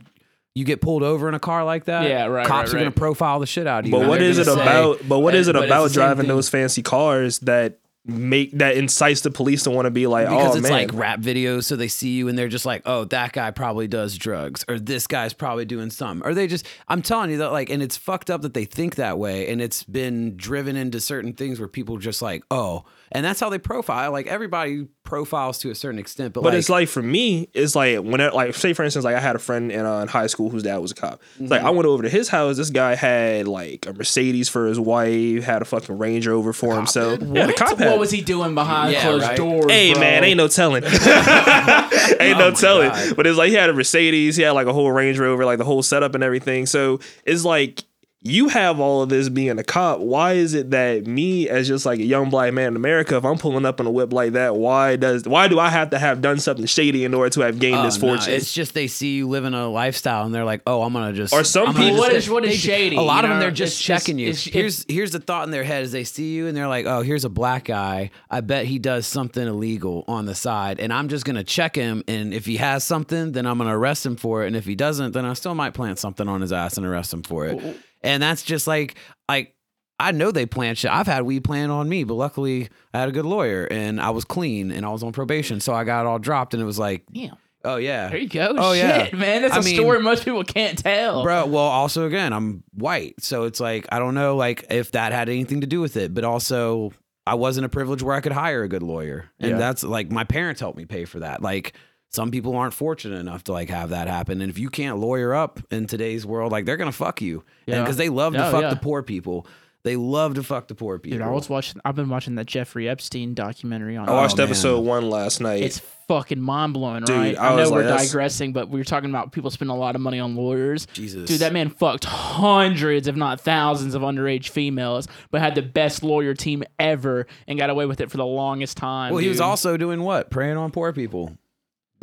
you 0.55 0.65
get 0.65 0.81
pulled 0.81 1.03
over 1.03 1.27
in 1.27 1.33
a 1.33 1.39
car 1.39 1.63
like 1.65 1.86
that. 1.86 2.07
Yeah, 2.07 2.25
right, 2.25 2.45
Cops 2.48 2.72
right, 2.74 2.75
are 2.81 2.83
gonna 2.86 2.91
profile 2.91 3.39
the 3.39 3.45
shit 3.48 3.65
out 3.67 3.81
of 3.81 3.86
you. 3.88 3.91
But 3.91 4.01
and 4.01 4.10
what 4.10 4.19
they're 4.19 4.29
is 4.29 4.38
it 4.39 4.45
gonna 4.45 4.63
say- 4.63 4.69
about? 4.69 5.00
But 5.07 5.19
what 5.19 5.33
is 5.36 5.48
it 5.48 5.53
But 5.53 5.63
it's 5.63 5.72
about 5.72 5.89
same 5.89 5.93
driving 5.95 6.17
thing. 6.24 6.27
those 6.36 6.50
fancy 6.50 6.81
cars 6.83 7.39
that 7.39 7.79
make 8.05 8.51
that 8.57 8.75
incites 8.75 9.22
the 9.22 9.31
police 9.31 9.63
to 9.63 9.72
want 9.72 9.86
to 9.86 9.89
be 9.89 10.07
like, 10.07 10.27
because 10.27 10.55
oh 10.55 10.57
it's 10.57 10.63
man, 10.63 10.72
like 10.74 10.93
rap 10.93 11.22
videos, 11.22 11.63
so 11.63 11.77
they 11.77 11.88
see 11.88 12.10
you 12.10 12.27
and 12.27 12.38
they're 12.38 12.50
just 12.50 12.65
like, 12.65 12.81
"Oh, 12.86 13.05
that 13.05 13.31
guy 13.31 13.50
probably 13.51 13.88
does 13.88 14.17
drugs," 14.17 14.65
or 14.67 14.77
"This 14.77 15.07
guy's 15.07 15.31
probably 15.33 15.63
doing 15.63 15.89
some, 15.89 16.22
or 16.25 16.33
they 16.33 16.45
just. 16.48 16.67
I'm 16.89 17.01
telling 17.01 17.31
you 17.31 17.38
that, 17.38 17.51
like, 17.53 17.69
and 17.69 17.81
it's 17.81 17.95
fucked 17.95 18.29
up 18.29 18.41
that 18.41 18.53
they 18.53 18.65
think 18.65 18.95
that 18.95 19.17
way, 19.17 19.48
and 19.50 19.62
it's 19.62 19.83
been 19.83 20.36
driven 20.36 20.75
into 20.75 21.00
certain 21.00 21.31
things 21.31 21.60
where 21.60 21.69
people 21.69 21.98
just 21.98 22.22
like, 22.22 22.43
"Oh," 22.51 22.83
and 23.12 23.25
that's 23.25 23.39
how 23.39 23.50
they 23.50 23.57
profile. 23.57 24.12
Like 24.12 24.27
everybody 24.27 24.86
profiles 25.13 25.60
to 25.60 25.70
a 25.70 25.75
certain 25.75 26.00
extent, 26.00 26.34
but, 26.34 26.41
But 26.41 26.53
like, 26.53 26.58
it's 26.60 26.70
like 26.70 26.88
for 26.89 27.03
me, 27.03 27.48
it's 27.53 27.75
like 27.75 28.00
when 28.00 28.20
it, 28.20 28.34
like 28.34 28.55
say 28.55 28.74
for 28.74 28.82
instance, 28.84 29.05
like 29.05 29.15
I 29.15 29.20
had 29.20 29.36
a 29.36 29.39
friend 29.39 29.72
in, 29.72 29.86
uh, 29.86 30.00
in 30.00 30.08
high 30.08 30.25
school 30.25 30.50
whose 30.50 30.63
dad 30.63 30.77
was 30.77 30.89
a 30.91 30.96
cop. 30.96 31.22
It's 31.39 31.51
like 31.51 31.62
I 31.62 31.65
Mm-hmm. 31.65 31.75
went 31.75 31.88
over 31.88 32.01
to 32.03 32.10
his 32.10 32.29
house. 32.29 32.58
This 32.58 32.72
guy 32.72 32.96
had 32.96 33.48
like 33.48 33.86
a 33.86 33.93
Mercedes 33.93 34.50
for 34.50 34.65
his 34.65 34.79
wife, 34.79 35.43
had 35.43 35.62
a 35.62 35.65
fucking 35.65 35.98
Range 36.00 36.25
Rover 36.27 36.51
for 36.51 36.75
himself. 36.75 37.20
Yeah, 37.22 37.46
the 37.46 37.53
cop 37.53 37.77
had. 37.77 37.89
What 37.91 38.00
was 38.00 38.10
he 38.10 38.22
doing 38.22 38.55
behind 38.55 38.91
Yeah, 38.93 39.01
closed 39.01 39.24
right. 39.25 39.38
doors? 39.38 39.72
Hey 39.72 39.91
bro? 39.91 40.00
man, 40.01 40.24
ain't 40.24 40.38
no 40.38 40.48
telling. 40.48 40.84
ain't 40.84 41.00
Oh 41.01 42.50
no 42.50 42.51
telling. 42.51 42.89
God. 42.89 43.15
But 43.15 43.27
it's 43.27 43.38
like 43.38 43.50
he 43.50 43.55
had 43.55 43.70
a 43.70 43.74
Mercedes, 43.74 44.36
he 44.36 44.43
had 44.43 44.51
like 44.51 44.67
a 44.67 44.74
whole 44.74 44.91
Range 44.91 45.17
Rover, 45.20 45.46
like 45.46 45.58
the 45.60 45.65
whole 45.65 45.84
setup 45.84 46.15
and 46.15 46.24
everything. 46.24 46.65
So 46.65 47.00
it's 47.25 47.46
like 47.46 47.84
you 48.25 48.47
have 48.47 48.79
all 48.79 49.01
of 49.01 49.09
this 49.09 49.27
being 49.27 49.59
a 49.59 49.63
cop. 49.63 49.99
Why 49.99 50.33
is 50.33 50.53
it 50.53 50.71
that 50.71 51.05
me 51.05 51.49
as 51.49 51.67
just 51.67 51.85
like 51.85 51.99
a 51.99 52.05
young 52.05 52.29
black 52.29 52.53
man 52.53 52.69
in 52.69 52.75
America, 52.77 53.17
if 53.17 53.25
I'm 53.25 53.37
pulling 53.37 53.65
up 53.65 53.81
in 53.81 53.85
a 53.85 53.91
whip 53.91 54.13
like 54.13 54.31
that, 54.31 54.55
why 54.55 54.95
does 54.95 55.27
why 55.27 55.49
do 55.49 55.59
I 55.59 55.69
have 55.69 55.89
to 55.89 55.99
have 55.99 56.21
done 56.21 56.39
something 56.39 56.65
shady 56.65 57.03
in 57.03 57.13
order 57.13 57.29
to 57.31 57.41
have 57.41 57.59
gained 57.59 57.75
Oh, 57.79 57.83
this 57.83 58.01
no, 58.01 58.07
fortune? 58.07 58.33
it's 58.33 58.53
just 58.53 58.73
they 58.73 58.87
see 58.87 59.15
you 59.17 59.27
living 59.27 59.53
a 59.53 59.67
lifestyle 59.67 60.25
and 60.25 60.33
they're 60.33 60.45
like, 60.45 60.61
"Oh, 60.65 60.83
I'm 60.83 60.93
gonna 60.93 61.11
just." 61.11 61.33
Or 61.33 61.43
some 61.43 61.67
I'm 61.69 61.75
people- 61.75 61.97
What 61.97 62.13
just- 62.13 62.27
is 62.27 62.31
what 62.31 62.45
is 62.45 62.55
shady? 62.57 62.95
A 62.95 63.01
lot 63.01 63.23
you 63.23 63.29
of 63.29 63.29
them, 63.31 63.39
they're 63.41 63.51
just 63.51 63.81
It's- 63.83 64.01
checking 64.01 64.17
you. 64.17 64.29
it's- 64.29 64.47
it's- 64.47 64.53
here's 64.53 64.85
here's 64.87 65.11
the 65.11 65.19
thought 65.19 65.43
in 65.45 65.51
their 65.51 65.63
head: 65.65 65.83
is 65.83 65.91
they 65.91 66.05
see 66.05 66.33
you 66.33 66.47
and 66.47 66.55
they're 66.55 66.67
like, 66.69 66.85
"Oh, 66.85 67.01
here's 67.01 67.25
a 67.25 67.29
black 67.29 67.65
guy. 67.65 68.09
I 68.31 68.39
bet 68.39 68.67
he 68.67 68.79
does 68.79 69.05
something 69.05 69.45
illegal 69.45 70.05
on 70.07 70.27
the 70.27 70.35
side, 70.35 70.79
and 70.79 70.93
I'm 70.93 71.09
just 71.09 71.25
gonna 71.25 71.43
check 71.43 71.75
him. 71.75 72.03
And 72.07 72.33
if 72.33 72.45
he 72.45 72.55
has 72.55 72.85
something, 72.85 73.33
then 73.33 73.45
I'm 73.45 73.57
gonna 73.57 73.77
arrest 73.77 74.05
him 74.05 74.15
for 74.15 74.43
it. 74.43 74.47
And 74.47 74.55
if 74.55 74.65
he 74.65 74.75
doesn't, 74.75 75.11
then 75.11 75.25
I 75.25 75.33
still 75.33 75.55
might 75.55 75.73
plant 75.73 75.99
something 75.99 76.29
on 76.29 76.39
his 76.39 76.53
ass 76.53 76.77
and 76.77 76.85
arrest 76.85 77.13
him 77.13 77.21
for 77.23 77.45
it. 77.47 77.59
And 78.03 78.22
that's 78.22 78.43
just 78.43 78.67
like 78.67 78.95
like." 79.29 79.55
I 80.00 80.12
know 80.12 80.31
they 80.31 80.48
plant 80.48 80.79
shit. 80.79 80.91
I've 80.91 81.05
had 81.07 81.22
weed 81.24 81.43
planted 81.45 81.72
on 81.72 81.88
me, 81.88 82.03
but 82.03 82.15
luckily 82.15 82.67
I 82.93 83.00
had 83.00 83.10
a 83.10 83.12
good 83.12 83.25
lawyer 83.25 83.65
and 83.72 84.01
I 84.01 84.10
was 84.10 84.25
clean 84.25 84.72
and 84.72 84.86
I 84.86 84.89
was 84.89 85.01
on 85.03 85.13
probation, 85.13 85.60
so 85.62 85.72
I 85.72 85.83
got 85.86 86.01
it 86.01 86.07
all 86.07 86.17
dropped. 86.19 86.53
And 86.53 86.62
it 86.62 86.65
was 86.65 86.79
like, 86.79 87.03
Damn. 87.13 87.38
oh 87.63 87.75
yeah, 87.77 88.10
There 88.10 88.17
you 88.17 88.27
go. 88.27 88.53
Oh, 88.57 88.74
yeah. 88.74 89.07
Man. 89.13 89.43
That's 89.43 89.55
a 89.55 89.60
I 89.60 89.62
mean- 89.62 89.75
story 89.75 90.01
most 90.01 90.25
people 90.25 90.43
can't 90.43 90.77
tell. 90.77 91.24
bro 91.24 91.45
well 91.45 91.63
also 91.63 92.05
again 92.07 92.33
i'm 92.33 92.63
white 92.74 93.22
so 93.24 93.43
it's 93.43 93.60
like 93.62 93.86
i 93.91 94.00
don't 94.00 94.15
know 94.15 94.36
like 94.36 94.65
if 94.72 94.91
that 94.91 95.13
had 95.13 95.29
anything 95.29 95.62
to 95.62 95.67
do 95.67 95.79
with 95.79 95.95
it 95.95 96.13
but 96.13 96.24
also 96.25 96.91
i 97.27 97.36
wasn't 97.36 97.63
a 97.65 97.69
privilege 97.69 98.01
where 98.01 98.15
i 98.15 98.19
could 98.19 98.33
hire 98.33 98.63
a 98.63 98.67
good 98.67 98.83
lawyer 98.83 99.29
and 99.39 99.51
Yeah. 99.51 99.57
that's 99.57 99.83
like 99.83 100.12
my 100.12 100.24
parents 100.25 100.60
helped 100.60 100.77
me 100.77 100.86
pay 100.86 101.05
for 101.05 101.19
that 101.19 101.41
like 101.41 101.74
some 102.13 102.32
people 102.32 102.55
aren't 102.55 102.74
fortunate 102.74 103.17
enough 103.20 103.43
to 103.46 103.51
like 103.51 103.70
have 103.70 103.89
that 103.89 104.08
happen 104.08 104.41
and 104.41 104.50
if 104.50 104.58
you 104.60 104.70
can't 104.70 105.00
lawyer 105.00 105.34
up 105.34 105.60
in 105.72 105.88
today's 105.88 106.25
world 106.25 106.51
like 106.51 106.65
they're 106.65 106.77
gonna 106.77 106.91
fuck 106.91 107.22
you 107.22 107.43
Yeah. 107.65 107.82
because 107.82 107.98
they 107.98 108.10
love 108.10 108.34
to 108.34 108.48
Oh, 108.48 108.51
fuck 108.51 108.62
yeah. 108.62 108.70
the 108.70 108.75
poor 108.77 109.01
people 109.03 109.46
they 109.84 109.98
love 109.98 110.36
to 110.36 110.43
fuck 110.43 110.70
the 110.70 110.75
poor 110.75 110.98
people 110.98 111.17
Dude, 111.17 111.27
I 111.27 111.29
was 111.29 111.50
watching. 111.50 111.82
I've 111.84 111.96
been 111.96 112.08
watching 112.08 112.36
that 112.36 112.46
Jeffrey 112.46 112.88
Epstein 112.88 113.34
documentary 113.34 113.98
on. 113.98 114.08
I 114.08 114.13
watched 114.13 114.36
oh, 114.36 114.43
man. 114.43 114.48
episode 114.48 114.79
one 114.79 115.10
last 115.10 115.41
night. 115.41 115.62
It's 115.62 115.79
fucking 116.08 116.39
mind 116.39 116.72
blowing, 116.74 117.03
Dude, 117.03 117.17
right? 117.17 117.38
I 117.38 117.48
I, 117.48 117.55
know 117.58 117.62
was 117.63 117.72
we're 117.74 117.84
that's- 117.84 118.08
digressing, 118.10 118.53
but 118.53 118.70
we 118.70 118.79
were 118.79 118.86
talking 118.86 119.10
about 119.10 119.34
people 119.34 119.51
spending 119.51 119.75
a 119.75 119.77
lot 119.77 119.96
of 119.96 120.01
money 120.01 120.22
on 120.22 120.38
lawyers. 120.38 120.86
jesus 120.93 121.27
Dude, 121.27 121.39
that 121.41 121.51
man 121.51 121.70
fucked 121.70 122.05
hundreds, 122.05 123.08
if 123.10 123.17
not 123.17 123.41
thousands, 123.41 123.93
of 123.93 124.02
underage 124.04 124.47
females, 124.47 125.10
but 125.32 125.41
had 125.41 125.54
the 125.54 125.62
best 125.62 126.02
lawyer 126.02 126.34
team 126.34 126.63
ever 126.80 127.28
and 127.45 127.60
got 127.60 127.69
away 127.69 127.86
with 127.86 127.99
it 127.99 128.10
for 128.10 128.15
the 128.15 128.26
longest 128.26 128.78
time. 128.78 129.12
well 129.12 129.21
he 129.21 129.28
was 129.28 129.41
also 129.41 129.76
doing 129.76 130.02
what 130.02 130.30
preying 130.30 130.56
on 130.56 130.71
poor 130.71 130.93
people 130.93 131.38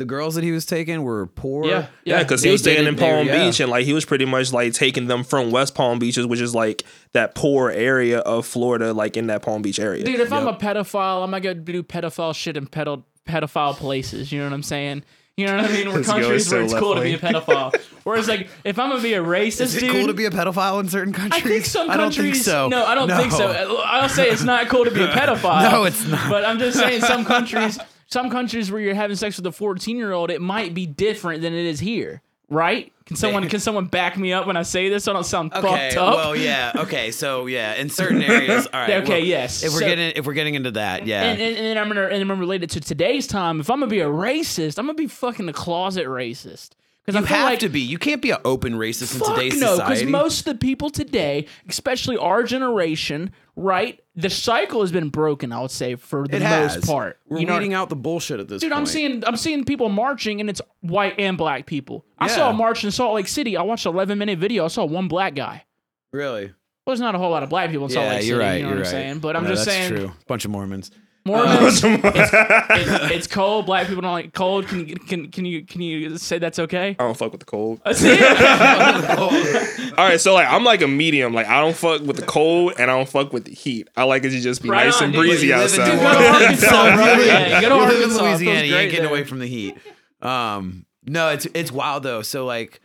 the 0.01 0.05
girls 0.05 0.33
that 0.33 0.43
he 0.43 0.51
was 0.51 0.65
taking 0.65 1.03
were 1.03 1.27
poor 1.27 1.65
yeah, 1.65 1.85
Yeah, 2.05 2.23
because 2.23 2.41
he 2.41 2.49
was 2.49 2.61
staying 2.61 2.87
in 2.87 2.95
it 2.95 2.97
there, 2.97 3.13
Palm 3.17 3.27
yeah. 3.27 3.45
Beach 3.45 3.59
and 3.59 3.69
like 3.69 3.85
he 3.85 3.93
was 3.93 4.03
pretty 4.03 4.25
much 4.25 4.51
like 4.51 4.73
taking 4.73 5.05
them 5.05 5.23
from 5.23 5.51
West 5.51 5.75
Palm 5.75 5.99
Beaches, 5.99 6.25
which 6.25 6.41
is 6.41 6.55
like 6.55 6.83
that 7.13 7.35
poor 7.35 7.69
area 7.69 8.19
of 8.19 8.47
Florida, 8.47 8.93
like 8.93 9.15
in 9.15 9.27
that 9.27 9.43
Palm 9.43 9.61
Beach 9.61 9.79
area. 9.79 10.03
Dude, 10.03 10.19
if 10.19 10.33
I'm 10.33 10.47
a 10.47 10.55
pedophile, 10.55 11.23
I'm 11.23 11.29
not 11.29 11.43
gonna 11.43 11.55
go 11.55 11.71
do 11.73 11.83
pedophile 11.83 12.33
shit 12.33 12.57
in 12.57 12.65
pedo- 12.65 13.03
pedophile 13.27 13.75
places. 13.75 14.31
You 14.31 14.39
know 14.39 14.45
what 14.47 14.53
I'm 14.53 14.63
saying? 14.63 15.03
You 15.37 15.45
know 15.47 15.57
what 15.57 15.65
I 15.65 15.73
mean? 15.73 15.87
Where 15.93 15.97
This 15.99 16.07
goes 16.07 16.15
countries 16.15 16.47
so 16.47 16.55
where 16.55 16.63
it's 16.65 16.73
left 16.73 16.83
cool 16.83 16.95
to 16.95 17.01
be 17.01 17.13
a 17.13 17.17
pedophile. 17.17 17.79
Whereas, 18.03 18.27
like, 18.27 18.49
if 18.63 18.77
I'm 18.79 18.89
gonna 18.89 19.01
be 19.03 19.13
a 19.13 19.23
racist, 19.23 19.61
Is 19.61 19.75
it 19.75 19.79
dude, 19.81 19.91
cool 19.91 20.07
to 20.07 20.13
be 20.13 20.25
a 20.25 20.29
pedophile 20.31 20.79
in 20.81 20.89
certain 20.89 21.13
countries? 21.13 21.31
I 21.31 21.41
countries? 21.41 21.53
think 21.63 21.65
some 21.67 21.89
I 21.91 21.95
don't 21.97 22.07
countries. 22.13 22.33
think 22.33 22.45
so. 22.45 22.67
No, 22.69 22.83
I 22.85 22.95
don't 22.95 23.07
think 23.09 23.31
so. 23.31 23.81
I'll 23.85 24.09
say 24.09 24.29
it's 24.29 24.43
not 24.43 24.67
cool 24.67 24.83
to 24.85 24.91
be 24.91 25.01
a 25.03 25.07
pedophile. 25.19 25.71
No, 25.71 25.83
it's 25.85 26.05
not. 26.07 26.29
But 26.29 26.43
I'm 26.45 26.59
just 26.59 26.77
saying 26.77 27.01
some 27.01 27.23
countries, 27.25 27.79
some 28.11 28.29
countries 28.29 28.71
where 28.71 28.81
you're 28.81 28.93
having 28.95 29.15
sex 29.15 29.37
with 29.37 29.45
a 29.47 29.51
14 29.51 29.97
year 29.97 30.11
old, 30.11 30.29
it 30.31 30.41
might 30.41 30.73
be 30.73 30.85
different 30.85 31.41
than 31.41 31.53
it 31.53 31.65
is 31.65 31.79
here, 31.79 32.21
right? 32.49 32.91
Can 33.05 33.15
someone 33.17 33.49
can 33.49 33.59
someone 33.59 33.85
back 33.85 34.17
me 34.17 34.31
up 34.31 34.47
when 34.47 34.55
I 34.55 34.63
say 34.63 34.87
this? 34.87 35.03
So 35.05 35.11
I 35.11 35.15
don't 35.15 35.25
sound 35.25 35.53
Okay, 35.53 35.61
fucked 35.89 35.97
up. 35.97 36.15
well, 36.15 36.35
yeah. 36.35 36.71
Okay, 36.75 37.11
so 37.11 37.45
yeah, 37.47 37.73
in 37.73 37.89
certain 37.89 38.21
areas, 38.21 38.67
all 38.67 38.79
right. 38.79 38.89
Okay, 39.03 39.19
well, 39.19 39.25
yes. 39.27 39.63
If 39.63 39.73
we're 39.73 39.79
So- 39.79 39.85
getting 39.85 40.13
if 40.15 40.25
we're 40.25 40.33
getting 40.33 40.55
into 40.55 40.71
that, 40.71 41.05
yeah. 41.07 41.23
And, 41.23 41.41
and, 41.41 41.57
and 41.57 41.79
I'm 41.79 41.87
gonna 41.89 42.03
and 42.05 42.21
I'm 42.21 42.27
gonna 42.29 42.39
relate 42.39 42.63
it 42.63 42.69
to 42.71 42.79
today's 42.79 43.27
time. 43.27 43.59
If 43.59 43.69
I'm 43.69 43.79
gonna 43.79 43.89
be 43.89 43.99
a 43.99 44.05
racist, 44.07 44.77
I'm 44.77 44.85
gonna 44.85 44.93
be 44.93 45.07
fucking 45.07 45.49
a 45.49 45.53
closet 45.53 46.05
racist. 46.05 46.69
Because 47.05 47.19
you 47.19 47.25
I 47.25 47.29
have 47.39 47.49
like 47.49 47.59
to 47.61 47.69
be. 47.69 47.81
You 47.81 47.97
can't 47.97 48.21
be 48.21 48.29
an 48.29 48.37
open 48.45 48.73
racist 48.75 49.15
in 49.19 49.27
today's 49.35 49.59
no, 49.59 49.75
because 49.77 50.03
most 50.03 50.39
of 50.41 50.45
the 50.45 50.55
people 50.55 50.89
today, 50.91 51.47
especially 51.67 52.15
our 52.15 52.43
generation, 52.43 53.31
right? 53.55 53.99
The 54.15 54.29
cycle 54.29 54.81
has 54.81 54.91
been 54.91 55.07
broken. 55.09 55.51
I 55.53 55.61
would 55.61 55.71
say 55.71 55.95
for 55.95 56.27
the 56.27 56.35
it 56.37 56.41
most 56.41 56.75
has. 56.75 56.85
part. 56.85 57.17
We're 57.29 57.39
you 57.39 57.45
know, 57.45 57.53
weeding 57.55 57.73
out 57.73 57.87
the 57.89 57.95
bullshit 57.95 58.39
at 58.41 58.47
this 58.49 58.55
point. 58.55 58.61
dude, 58.61 58.71
point. 58.71 58.79
I'm 58.81 58.85
seeing 58.85 59.25
I'm 59.25 59.37
seeing 59.37 59.63
people 59.63 59.87
marching, 59.89 60.41
and 60.41 60.49
it's 60.49 60.61
white 60.81 61.15
and 61.17 61.37
black 61.37 61.65
people. 61.65 62.05
I 62.19 62.27
saw 62.27 62.49
a 62.49 62.53
march 62.53 62.83
in 62.83 62.91
Salt 62.91 63.15
Lake 63.15 63.27
City. 63.29 63.55
I 63.55 63.61
watched 63.61 63.85
an 63.85 63.93
11 63.93 64.17
minute 64.17 64.37
video. 64.37 64.65
I 64.65 64.67
saw 64.67 64.83
one 64.85 65.07
black 65.07 65.33
guy. 65.35 65.65
really. 66.11 66.51
Well, 66.85 66.95
there's 66.95 66.99
not 66.99 67.13
a 67.13 67.19
whole 67.19 67.29
lot 67.29 67.43
of 67.43 67.49
black 67.49 67.69
people 67.69 67.85
in 67.85 67.91
Salt 67.91 68.05
Yeah, 68.07 68.11
Lake 68.15 68.25
you're 68.25 68.39
City. 68.39 68.49
right. 68.49 68.55
You 68.57 68.63
know 68.63 68.69
you're 68.69 68.77
what 68.79 68.85
right. 68.87 68.95
I'm 68.95 69.01
saying? 69.03 69.19
But 69.19 69.35
I'm 69.35 69.43
No, 69.43 69.49
just 69.51 69.65
that's 69.65 69.77
saying, 69.77 69.95
true. 69.95 70.11
Bunch 70.27 70.45
of 70.45 70.51
Mormons. 70.51 70.89
Mormons. 71.23 71.81
it's, 71.83 72.31
it's, 72.33 73.11
it's 73.11 73.27
cold. 73.27 73.65
Black 73.67 73.87
people 73.87 74.01
don't 74.01 74.11
like 74.11 74.33
cold. 74.33 74.67
Can 74.67 74.87
you 74.87 74.95
can 74.95 75.29
can 75.31 75.45
you 75.45 75.63
can 75.65 75.81
you 75.81 76.17
say 76.17 76.39
that's 76.39 76.57
okay? 76.59 76.89
I 76.97 77.03
don't 77.03 77.15
fuck 77.15 77.31
with 77.31 77.41
the 77.41 77.45
cold. 77.45 77.79
All 79.97 80.07
right, 80.07 80.19
so 80.19 80.33
like 80.33 80.47
I'm 80.47 80.63
like 80.63 80.81
a 80.81 80.87
medium. 80.87 81.33
Like 81.33 81.47
I 81.47 81.61
don't 81.61 81.75
fuck 81.75 82.01
with 82.01 82.15
the 82.17 82.25
cold 82.25 82.73
and 82.79 82.89
I 82.89 82.97
don't 82.97 83.07
fuck 83.09 83.33
with 83.33 83.45
the 83.45 83.51
heat. 83.53 83.87
I 83.95 84.03
like 84.03 84.23
it 84.23 84.31
to 84.31 84.39
just 84.39 84.63
be 84.63 84.69
Right 84.69 84.85
nice 84.85 84.97
on, 84.97 85.05
and 85.05 85.13
dude. 85.13 85.25
breezy 85.27 85.47
You 85.47 85.57
live 85.57 85.69
Dude, 85.69 85.77
go 85.77 85.83
outside. 85.91 86.21
to 86.21 86.43
Arkansas, 86.43 86.95
bro. 86.95 87.05
Yeah, 87.23 87.55
you 87.55 87.61
go 87.61 87.69
to 87.69 87.75
live 87.85 87.95
in 87.95 88.01
Arkansas. 88.01 88.23
Louisiana. 88.23 88.63
You 88.65 88.75
ain't 88.75 88.91
getting 88.91 89.03
there. 89.05 89.11
away 89.11 89.23
from 89.23 89.39
the 89.39 89.47
heat. 89.47 89.77
Um, 90.21 90.85
no, 91.05 91.29
it's 91.29 91.47
it's 91.53 91.71
wild 91.71 92.03
though. 92.03 92.21
So 92.23 92.45
like, 92.45 92.81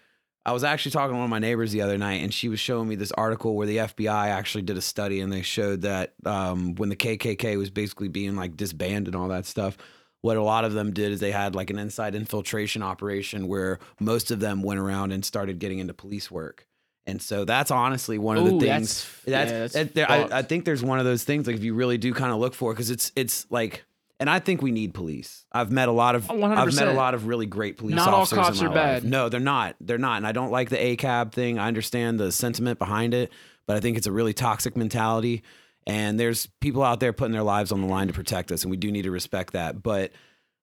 I 0.46 0.52
was 0.52 0.62
actually 0.64 0.92
talking 0.92 1.10
to 1.12 1.16
one 1.16 1.24
of 1.24 1.30
my 1.30 1.40
neighbors 1.40 1.72
the 1.72 1.82
other 1.82 1.98
night, 1.98 2.22
and 2.22 2.32
she 2.32 2.48
was 2.48 2.60
showing 2.60 2.88
me 2.88 2.94
this 2.94 3.10
article 3.12 3.56
where 3.56 3.66
the 3.66 3.78
FBI 3.78 4.28
actually 4.28 4.62
did 4.62 4.76
a 4.78 4.80
study, 4.80 5.20
and 5.20 5.32
they 5.32 5.42
showed 5.42 5.82
that 5.82 6.14
um, 6.24 6.76
when 6.76 6.88
the 6.88 6.94
KKK 6.96 7.58
was 7.58 7.68
basically 7.68 8.06
being 8.08 8.36
like 8.36 8.56
disbanded 8.56 9.12
and 9.14 9.20
all 9.22 9.28
that 9.28 9.44
stuff. 9.44 9.76
What 10.22 10.36
a 10.36 10.42
lot 10.42 10.64
of 10.64 10.72
them 10.72 10.92
did 10.92 11.12
is 11.12 11.20
they 11.20 11.30
had 11.32 11.54
like 11.54 11.70
an 11.70 11.78
inside 11.78 12.14
infiltration 12.14 12.82
operation 12.82 13.48
where 13.48 13.78
most 14.00 14.30
of 14.30 14.40
them 14.40 14.62
went 14.62 14.80
around 14.80 15.12
and 15.12 15.24
started 15.24 15.58
getting 15.58 15.78
into 15.80 15.94
police 15.94 16.30
work. 16.30 16.66
And 17.06 17.20
so 17.22 17.44
that's 17.44 17.70
honestly 17.70 18.18
one 18.18 18.36
of 18.36 18.44
the 18.44 18.50
things. 18.58 19.04
that's- 19.24 19.24
That's, 19.24 19.50
yeah, 19.52 19.58
that's 19.60 19.72
that- 19.74 19.94
there- 19.94 20.10
I, 20.10 20.38
I 20.38 20.42
think 20.42 20.64
there's 20.64 20.82
one 20.82 20.98
of 20.98 21.04
those 21.04 21.22
things 21.22 21.46
like 21.46 21.54
if 21.56 21.62
you 21.64 21.74
really 21.74 21.98
do 21.98 22.12
kind 22.14 22.32
of 22.32 22.38
look 22.38 22.54
for 22.54 22.72
because 22.72 22.90
it's 22.90 23.12
it's 23.14 23.46
like, 23.50 23.84
and 24.18 24.30
I 24.30 24.38
think 24.38 24.62
we 24.62 24.70
need 24.70 24.94
police. 24.94 25.44
I've 25.52 25.70
met 25.70 25.88
a 25.88 25.92
lot 25.92 26.14
of 26.14 26.30
Oh, 26.30 26.42
I've 26.42 26.74
met 26.74 26.88
a 26.88 26.92
lot 26.92 27.14
of 27.14 27.26
really 27.26 27.46
great 27.46 27.76
police 27.76 27.96
Not 27.96 28.08
all 28.08 28.22
officers. 28.22 28.38
cops 28.38 28.60
in 28.60 28.66
my 28.66 28.72
are 28.72 28.74
bad. 28.74 29.04
No, 29.04 29.28
they're 29.28 29.40
not. 29.40 29.76
They're 29.80 29.98
not. 29.98 30.16
And 30.18 30.26
I 30.26 30.32
don't 30.32 30.50
like 30.50 30.70
the 30.70 30.76
ACAB 30.78 31.32
thing. 31.32 31.58
I 31.58 31.68
understand 31.68 32.18
the 32.18 32.32
sentiment 32.32 32.78
behind 32.78 33.14
it, 33.14 33.30
but 33.66 33.76
I 33.76 33.80
think 33.80 33.96
it's 33.96 34.06
a 34.06 34.12
really 34.12 34.32
toxic 34.32 34.76
mentality. 34.76 35.42
And 35.86 36.18
there's 36.18 36.48
people 36.60 36.82
out 36.82 36.98
there 37.00 37.12
putting 37.12 37.32
their 37.32 37.42
lives 37.42 37.70
on 37.70 37.80
the 37.80 37.86
line 37.86 38.08
to 38.08 38.12
protect 38.12 38.50
us, 38.50 38.62
and 38.62 38.70
we 38.70 38.76
do 38.76 38.90
need 38.90 39.02
to 39.02 39.10
respect 39.10 39.52
that. 39.52 39.82
But 39.82 40.10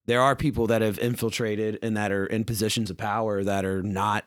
there 0.05 0.21
are 0.21 0.35
people 0.35 0.67
that 0.67 0.81
have 0.81 0.99
infiltrated 0.99 1.79
and 1.81 1.95
that 1.95 2.11
are 2.11 2.25
in 2.25 2.43
positions 2.43 2.89
of 2.89 2.97
power 2.97 3.41
that 3.43 3.63
are 3.63 3.81
not 3.81 4.25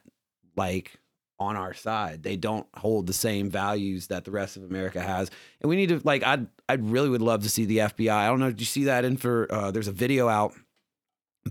like 0.56 0.98
on 1.38 1.56
our 1.56 1.74
side. 1.74 2.22
They 2.22 2.36
don't 2.36 2.66
hold 2.74 3.06
the 3.06 3.12
same 3.12 3.50
values 3.50 4.06
that 4.06 4.24
the 4.24 4.30
rest 4.30 4.56
of 4.56 4.64
America 4.64 5.00
has. 5.00 5.30
And 5.60 5.68
we 5.68 5.76
need 5.76 5.90
to 5.90 6.00
like 6.04 6.22
I 6.22 6.46
I 6.68 6.74
really 6.74 7.08
would 7.08 7.22
love 7.22 7.42
to 7.42 7.50
see 7.50 7.64
the 7.64 7.78
FBI. 7.78 8.12
I 8.12 8.26
don't 8.26 8.40
know, 8.40 8.50
did 8.50 8.60
you 8.60 8.66
see 8.66 8.84
that 8.84 9.04
in 9.04 9.16
for 9.16 9.46
uh 9.52 9.70
there's 9.70 9.88
a 9.88 9.92
video 9.92 10.28
out 10.28 10.54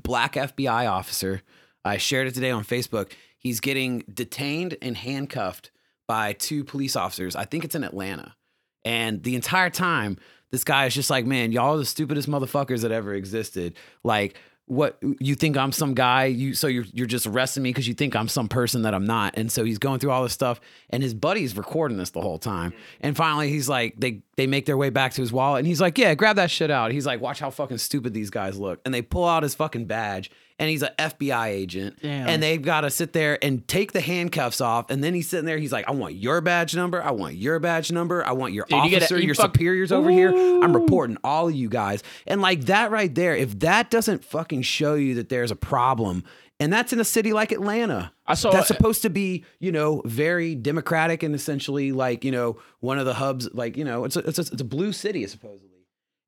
black 0.02 0.34
FBI 0.34 0.90
officer 0.90 1.42
I 1.86 1.98
shared 1.98 2.28
it 2.28 2.34
today 2.34 2.50
on 2.50 2.64
Facebook. 2.64 3.12
He's 3.38 3.60
getting 3.60 4.04
detained 4.12 4.76
and 4.82 4.98
handcuffed 4.98 5.70
by 6.08 6.34
two 6.34 6.64
police 6.64 6.96
officers. 6.96 7.36
I 7.36 7.46
think 7.46 7.64
it's 7.64 7.76
in 7.76 7.84
Atlanta. 7.84 8.36
And 8.84 9.24
the 9.24 9.36
entire 9.36 9.70
time, 9.70 10.18
this 10.52 10.64
guy 10.64 10.88
is 10.88 10.96
just 10.96 11.12
like, 11.12 11.26
man, 11.26 11.52
y'all 11.52 11.76
are 11.76 11.78
the 11.78 11.86
stupidest 11.86 12.28
motherfuckers 12.28 12.82
that 12.82 12.92
ever 12.92 13.14
existed. 13.14 13.76
Like, 14.04 14.36
what 14.68 14.98
you 15.20 15.36
think 15.36 15.58
I'm 15.58 15.72
some 15.72 15.94
guy? 15.94 16.26
You 16.26 16.54
so 16.56 16.68
you're 16.68 16.86
you're 16.92 17.06
just 17.08 17.28
arresting 17.28 17.62
me 17.64 17.70
because 17.70 17.88
you 17.88 17.94
think 17.94 18.16
I'm 18.16 18.28
some 18.28 18.48
person 18.48 18.82
that 18.84 18.94
I'm 18.94 19.06
not. 19.06 19.36
And 19.38 19.52
so 19.52 19.64
he's 19.64 19.78
going 19.78 20.00
through 20.00 20.12
all 20.12 20.24
this 20.24 20.34
stuff, 20.34 20.60
and 20.90 21.04
his 21.04 21.14
buddy's 21.14 21.56
recording 21.56 21.98
this 21.98 22.10
the 22.10 22.22
whole 22.22 22.40
time. 22.40 22.74
And 23.02 23.16
finally, 23.16 23.50
he's 23.50 23.70
like, 23.70 23.94
they 24.00 24.22
they 24.38 24.48
make 24.48 24.66
their 24.66 24.78
way 24.78 24.90
back 24.90 25.14
to 25.14 25.22
his 25.22 25.32
wallet, 25.32 25.60
and 25.60 25.68
he's 25.68 25.80
like, 25.82 25.98
yeah, 25.98 26.14
grab 26.16 26.36
that 26.38 26.50
shit 26.52 26.72
out. 26.72 26.92
He's 26.92 27.06
like, 27.06 27.22
watch 27.22 27.40
how 27.40 27.50
fucking 27.52 27.78
stupid 27.78 28.14
these 28.14 28.30
guys 28.30 28.58
look. 28.58 28.82
And 28.86 28.94
they 28.94 29.02
pull 29.02 29.26
out 29.26 29.44
his 29.44 29.56
fucking 29.56 29.86
badge, 29.86 30.30
and 30.60 30.70
he's 30.70 30.82
an 30.82 30.90
FBI 31.00 31.48
agent, 31.48 32.00
Damn. 32.02 32.28
and 32.28 32.44
they've 32.44 32.62
got 32.62 32.82
to 32.82 32.90
sit 32.90 33.14
there 33.14 33.38
and 33.44 33.66
take 33.68 33.94
the 33.94 34.02
handcuffs 34.02 34.60
off. 34.62 34.90
And 34.90 35.02
then 35.04 35.14
he's 35.14 35.30
sitting 35.30 35.46
there, 35.46 35.58
he's 35.58 35.72
like, 35.72 35.88
I 35.88 35.92
want 35.92 36.16
your 36.16 36.42
badge 36.42 36.76
number, 36.76 37.02
I 37.02 37.12
want 37.12 37.36
your 37.36 37.60
badge 37.60 37.92
number, 37.94 38.26
I 38.26 38.32
want 38.34 38.54
your 38.54 38.66
Dude, 38.66 38.84
you 38.86 38.92
gotta- 38.92 38.96
officer, 39.06 39.18
you 39.20 39.28
your 39.28 39.36
fuck- 39.36 39.54
superiors 39.56 39.92
over 39.94 40.10
here. 40.10 40.32
I'm 40.36 40.76
reporting 40.76 41.18
all 41.24 41.48
of 41.48 41.54
you 41.56 41.70
guys. 41.70 42.04
And 42.28 42.42
like 42.42 42.66
that 42.66 42.92
right 42.92 43.14
there, 43.14 43.36
if 43.38 43.60
that 43.60 43.90
doesn't 43.90 44.26
fucking 44.26 44.55
show 44.62 44.96
you 44.96 45.16
that 45.16 45.30
there's 45.30 45.52
a 45.52 45.56
problem, 45.56 46.24
and 46.60 46.72
that's 46.72 46.94
in 46.94 47.00
a 47.00 47.06
city 47.06 47.34
like 47.34 47.52
Atlanta. 47.52 48.12
I 48.26 48.34
saw- 48.34 48.52
that's 48.52 48.68
supposed 48.68 49.02
to 49.02 49.10
be, 49.10 49.44
you 49.60 49.72
know, 49.72 50.02
very 50.06 50.56
democratic 50.56 51.24
and 51.24 51.36
essentially 51.36 51.92
like, 51.92 52.24
you 52.24 52.32
know, 52.32 52.58
one 52.80 52.98
of 52.98 53.06
the 53.06 53.14
hubs, 53.14 53.50
like, 53.54 53.78
you 53.78 53.84
know, 53.84 54.06
it's 54.06 54.16
a, 54.16 54.20
it's 54.20 54.40
a, 54.40 54.42
it's 54.42 54.62
a 54.62 54.66
blue 54.66 54.92
city 54.92 55.26
supposedly. 55.28 55.70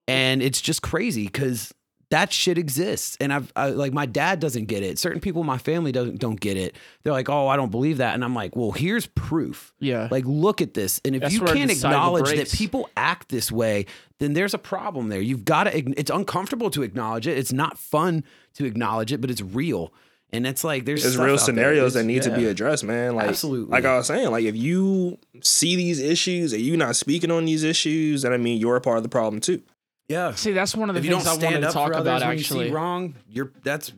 And 0.07 0.41
it's 0.41 0.61
just 0.61 0.81
crazy 0.81 1.25
because 1.25 1.73
that 2.09 2.31
shit 2.31 2.57
exists. 2.57 3.17
And 3.19 3.33
I've 3.33 3.51
I, 3.55 3.69
like 3.69 3.91
my 3.93 4.05
dad 4.05 4.39
doesn't 4.39 4.65
get 4.65 4.81
it. 4.83 4.97
Certain 4.97 5.19
people 5.19 5.41
in 5.41 5.45
my 5.47 5.57
family 5.57 5.91
doesn't 5.91 6.19
don't 6.19 6.39
get 6.39 6.55
it. 6.55 6.75
They're 7.03 7.11
like, 7.13 7.27
oh, 7.29 7.47
I 7.47 7.55
don't 7.57 7.69
believe 7.71 7.97
that. 7.97 8.13
And 8.13 8.23
I'm 8.23 8.33
like, 8.33 8.55
well, 8.55 8.71
here's 8.71 9.07
proof. 9.07 9.73
Yeah. 9.79 10.07
Like, 10.09 10.23
look 10.25 10.61
at 10.61 10.73
this. 10.73 11.01
And 11.03 11.15
if 11.15 11.21
That's 11.21 11.33
you 11.33 11.41
can't 11.41 11.69
acknowledge 11.71 12.35
that 12.35 12.49
people 12.51 12.89
act 12.95 13.29
this 13.29 13.51
way, 13.51 13.85
then 14.19 14.33
there's 14.33 14.53
a 14.53 14.57
problem 14.57 15.09
there. 15.09 15.19
You've 15.21 15.43
got 15.45 15.65
to, 15.65 15.77
it's 15.99 16.09
uncomfortable 16.11 16.69
to 16.71 16.83
acknowledge 16.83 17.27
it. 17.27 17.37
It's 17.37 17.51
not 17.53 17.77
fun 17.77 18.23
to 18.55 18.65
acknowledge 18.65 19.11
it, 19.11 19.19
but 19.21 19.29
it's 19.29 19.41
real. 19.41 19.91
And 20.33 20.45
it's 20.47 20.63
like, 20.63 20.83
there's, 20.85 21.03
There's 21.03 21.15
real 21.17 21.25
out 21.25 21.27
there. 21.37 21.37
scenarios 21.39 21.93
that 21.93 22.01
It's- 22.05 22.25
need 22.25 22.31
to 22.31 22.35
be 22.37 22.47
addressed, 22.47 22.83
man. 22.83 23.15
Like, 23.15 23.29
Absolutely. 23.29 23.71
like 23.71 23.85
I 23.85 23.97
was 23.97 24.07
saying, 24.07 24.29
like 24.31 24.43
if 24.45 24.55
you 24.57 25.17
see 25.41 25.75
these 25.77 25.99
issues 26.01 26.51
and 26.53 26.61
you're 26.61 26.75
not 26.77 26.95
speaking 26.97 27.31
on 27.31 27.45
these 27.45 27.63
issues, 27.63 28.23
then 28.23 28.33
I 28.33 28.37
mean 28.37 28.59
you're 28.59 28.75
a 28.75 28.81
part 28.81 28.97
of 28.97 29.03
the 29.03 29.09
problem 29.09 29.39
too. 29.41 29.61
Yeah. 30.07 30.33
See, 30.35 30.51
that's 30.53 30.75
one 30.75 30.89
of 30.89 30.95
the 30.95 30.99
if 30.99 31.05
you 31.05 31.11
things 31.11 31.25
don't 31.25 31.43
I 31.43 31.45
wanted 31.45 31.61
to 31.61 31.71
talk 31.73 31.91
for 31.93 31.99
about 31.99 32.21
when 32.21 32.31
you 32.31 32.39
actually. 32.39 32.67
see 32.69 32.73
wrong, 32.73 33.15
you're 33.29 33.51
that's 33.63 33.91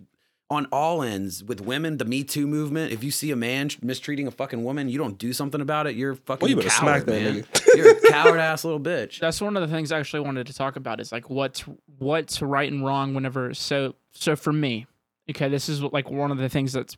on 0.52 0.65
all 0.72 1.04
ends 1.04 1.43
with 1.43 1.62
women. 1.62 1.98
The 1.98 2.06
Me 2.06 2.24
Too 2.24 2.48
movement. 2.48 2.91
If 2.91 3.04
you 3.04 3.12
see 3.12 3.30
a 3.30 3.36
man 3.36 3.69
mistreating 3.84 4.26
a 4.26 4.32
fucking 4.32 4.63
woman, 4.63 4.89
you 4.89 4.98
don't 4.98 5.17
do 5.19 5.32
something 5.34 5.62
about 5.62 5.86
it. 5.86 5.95
You're 5.95 6.15
fucking 6.15 6.41
Well, 6.41 6.50
you 6.50 6.56
better 6.56 6.69
coward, 6.69 7.04
smack 7.04 7.06
that 7.06 7.22
man. 7.22 7.43
nigga. 7.43 7.76
you're 7.76 7.91
a 7.98 8.02
coward 8.10 8.39
ass 8.39 8.63
little 8.63 8.80
bitch. 8.80 9.19
That's 9.22 9.39
one 9.39 9.56
of 9.56 9.62
the 9.62 9.74
things 9.74 9.91
I 9.91 10.00
actually 10.00 10.22
wanted 10.22 10.48
to 10.48 10.54
talk 10.54 10.76
about 10.76 11.00
is 11.00 11.12
like 11.12 11.30
what's 11.30 11.63
what's 12.00 12.41
right 12.41 12.72
and 12.72 12.84
wrong 12.84 13.13
whenever 13.13 13.54
so 13.54 13.93
so 14.12 14.36
for 14.36 14.52
me, 14.52 14.88
okay, 15.30 15.50
this 15.50 15.69
is 15.69 15.84
like 15.84 16.10
one 16.10 16.32
of 16.32 16.39
the 16.39 16.50
things 16.50 16.74
that's 16.74 16.98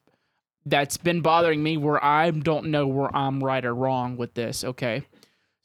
that's 0.66 0.96
been 0.96 1.20
bothering 1.22 1.62
me 1.62 1.76
where 1.76 2.02
I 2.02 2.30
don't 2.32 2.68
know 2.68 2.88
where 2.88 3.14
I'm 3.14 3.44
right 3.44 3.66
or 3.66 3.74
wrong 3.76 4.16
with 4.16 4.34
this, 4.36 4.64
okay? 4.64 5.04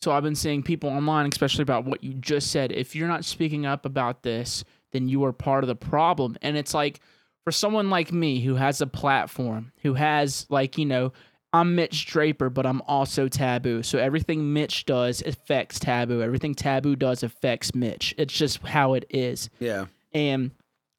So 0.02 0.12
I've 0.12 0.22
been 0.22 0.34
seeing 0.34 0.62
people 0.62 0.90
online, 0.90 1.26
especially 1.26 1.62
about 1.62 1.84
what 1.84 2.04
you 2.04 2.14
just 2.14 2.50
said. 2.50 2.72
If 2.72 2.94
you're 2.94 3.08
not 3.08 3.24
speaking 3.24 3.66
up 3.66 3.86
about 3.86 4.22
this, 4.22 4.64
then 4.92 5.08
you 5.08 5.24
are 5.24 5.32
part 5.32 5.64
of 5.64 5.68
the 5.68 5.76
problem. 5.76 6.36
And 6.42 6.56
it's 6.56 6.74
like 6.74 7.00
for 7.44 7.50
someone 7.50 7.90
like 7.90 8.12
me 8.12 8.40
who 8.40 8.56
has 8.56 8.80
a 8.80 8.86
platform, 8.86 9.72
who 9.82 9.94
has 9.94 10.46
like, 10.48 10.78
you 10.78 10.84
know, 10.84 11.12
I'm 11.52 11.74
Mitch 11.74 12.06
Draper, 12.06 12.50
but 12.50 12.66
I'm 12.66 12.82
also 12.82 13.28
Taboo. 13.28 13.82
So 13.82 13.98
everything 13.98 14.52
Mitch 14.52 14.84
does 14.84 15.22
affects 15.22 15.78
Taboo. 15.78 16.22
Everything 16.22 16.54
Taboo 16.54 16.96
does 16.96 17.22
affects 17.22 17.74
Mitch. 17.74 18.14
It's 18.18 18.34
just 18.34 18.58
how 18.58 18.94
it 18.94 19.06
is. 19.08 19.48
Yeah. 19.58 19.86
And 20.12 20.50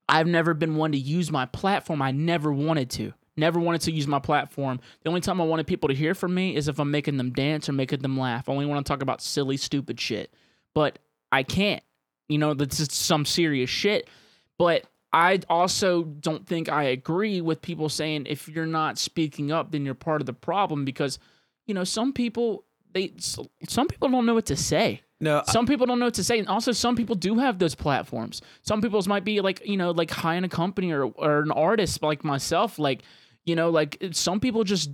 I've 0.09 0.27
never 0.27 0.53
been 0.53 0.75
one 0.75 0.93
to 0.93 0.97
use 0.97 1.31
my 1.31 1.45
platform. 1.45 2.01
I 2.01 2.11
never 2.11 2.51
wanted 2.51 2.89
to. 2.91 3.13
Never 3.37 3.59
wanted 3.59 3.81
to 3.81 3.91
use 3.91 4.07
my 4.07 4.19
platform. 4.19 4.79
The 5.03 5.09
only 5.09 5.21
time 5.21 5.39
I 5.39 5.45
wanted 5.45 5.67
people 5.67 5.89
to 5.89 5.95
hear 5.95 6.15
from 6.15 6.33
me 6.33 6.55
is 6.55 6.67
if 6.67 6.79
I'm 6.79 6.89
making 6.91 7.17
them 7.17 7.31
dance 7.31 7.69
or 7.69 7.73
making 7.73 7.99
them 7.99 8.17
laugh. 8.19 8.49
I 8.49 8.51
only 8.51 8.65
want 8.65 8.85
to 8.85 8.91
talk 8.91 9.01
about 9.03 9.21
silly, 9.21 9.57
stupid 9.57 9.99
shit. 10.01 10.33
But 10.73 10.99
I 11.31 11.43
can't. 11.43 11.83
You 12.27 12.39
know, 12.39 12.53
that's 12.55 12.77
just 12.77 12.91
some 12.91 13.25
serious 13.25 13.69
shit. 13.69 14.09
But 14.57 14.85
I 15.13 15.39
also 15.49 16.03
don't 16.03 16.45
think 16.47 16.67
I 16.67 16.83
agree 16.83 17.39
with 17.41 17.61
people 17.61 17.89
saying 17.89 18.25
if 18.27 18.47
you're 18.49 18.65
not 18.65 18.97
speaking 18.97 19.51
up, 19.51 19.71
then 19.71 19.85
you're 19.85 19.93
part 19.93 20.21
of 20.21 20.25
the 20.25 20.33
problem 20.33 20.83
because, 20.83 21.19
you 21.67 21.73
know, 21.73 21.83
some 21.83 22.11
people 22.13 22.63
they 22.93 23.13
some 23.19 23.87
people 23.87 24.09
don't 24.09 24.25
know 24.25 24.33
what 24.33 24.47
to 24.47 24.55
say. 24.55 25.01
No. 25.19 25.39
I- 25.47 25.51
Some 25.51 25.65
people 25.65 25.85
don't 25.87 25.99
know 25.99 26.05
what 26.05 26.13
to 26.15 26.23
say, 26.23 26.37
and 26.39 26.47
also 26.47 26.71
some 26.71 26.95
people 26.95 27.15
do 27.15 27.35
have 27.39 27.57
those 27.59 27.75
platforms. 27.75 28.41
Some 28.61 28.81
people's 28.81 29.07
might 29.07 29.23
be 29.23 29.41
like 29.41 29.61
you 29.65 29.77
know 29.77 29.91
like 29.91 30.09
high 30.11 30.35
in 30.35 30.43
a 30.43 30.49
company 30.49 30.91
or 30.91 31.05
or 31.05 31.39
an 31.41 31.51
artist 31.51 32.01
like 32.03 32.23
myself. 32.23 32.77
Like 32.79 33.01
you 33.47 33.55
know 33.55 33.71
like 33.71 33.97
some 34.11 34.39
people 34.39 34.63
just 34.63 34.91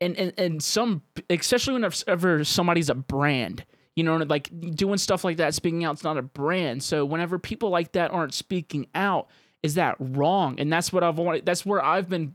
and 0.00 0.16
and 0.16 0.32
and 0.38 0.62
some 0.62 1.02
especially 1.28 1.74
whenever 1.74 2.44
somebody's 2.44 2.88
a 2.88 2.94
brand. 2.94 3.64
You 3.96 4.04
know, 4.04 4.16
like 4.18 4.48
doing 4.76 4.96
stuff 4.98 5.24
like 5.24 5.38
that, 5.38 5.52
speaking 5.52 5.84
out, 5.84 5.94
it's 5.94 6.04
not 6.04 6.16
a 6.16 6.22
brand. 6.22 6.82
So 6.82 7.04
whenever 7.04 7.38
people 7.38 7.70
like 7.70 7.92
that 7.92 8.12
aren't 8.12 8.32
speaking 8.32 8.86
out, 8.94 9.28
is 9.62 9.74
that 9.74 9.96
wrong? 9.98 10.58
And 10.58 10.72
that's 10.72 10.92
what 10.92 11.02
I've 11.02 11.18
wanted. 11.18 11.44
That's 11.44 11.66
where 11.66 11.84
I've 11.84 12.08
been 12.08 12.34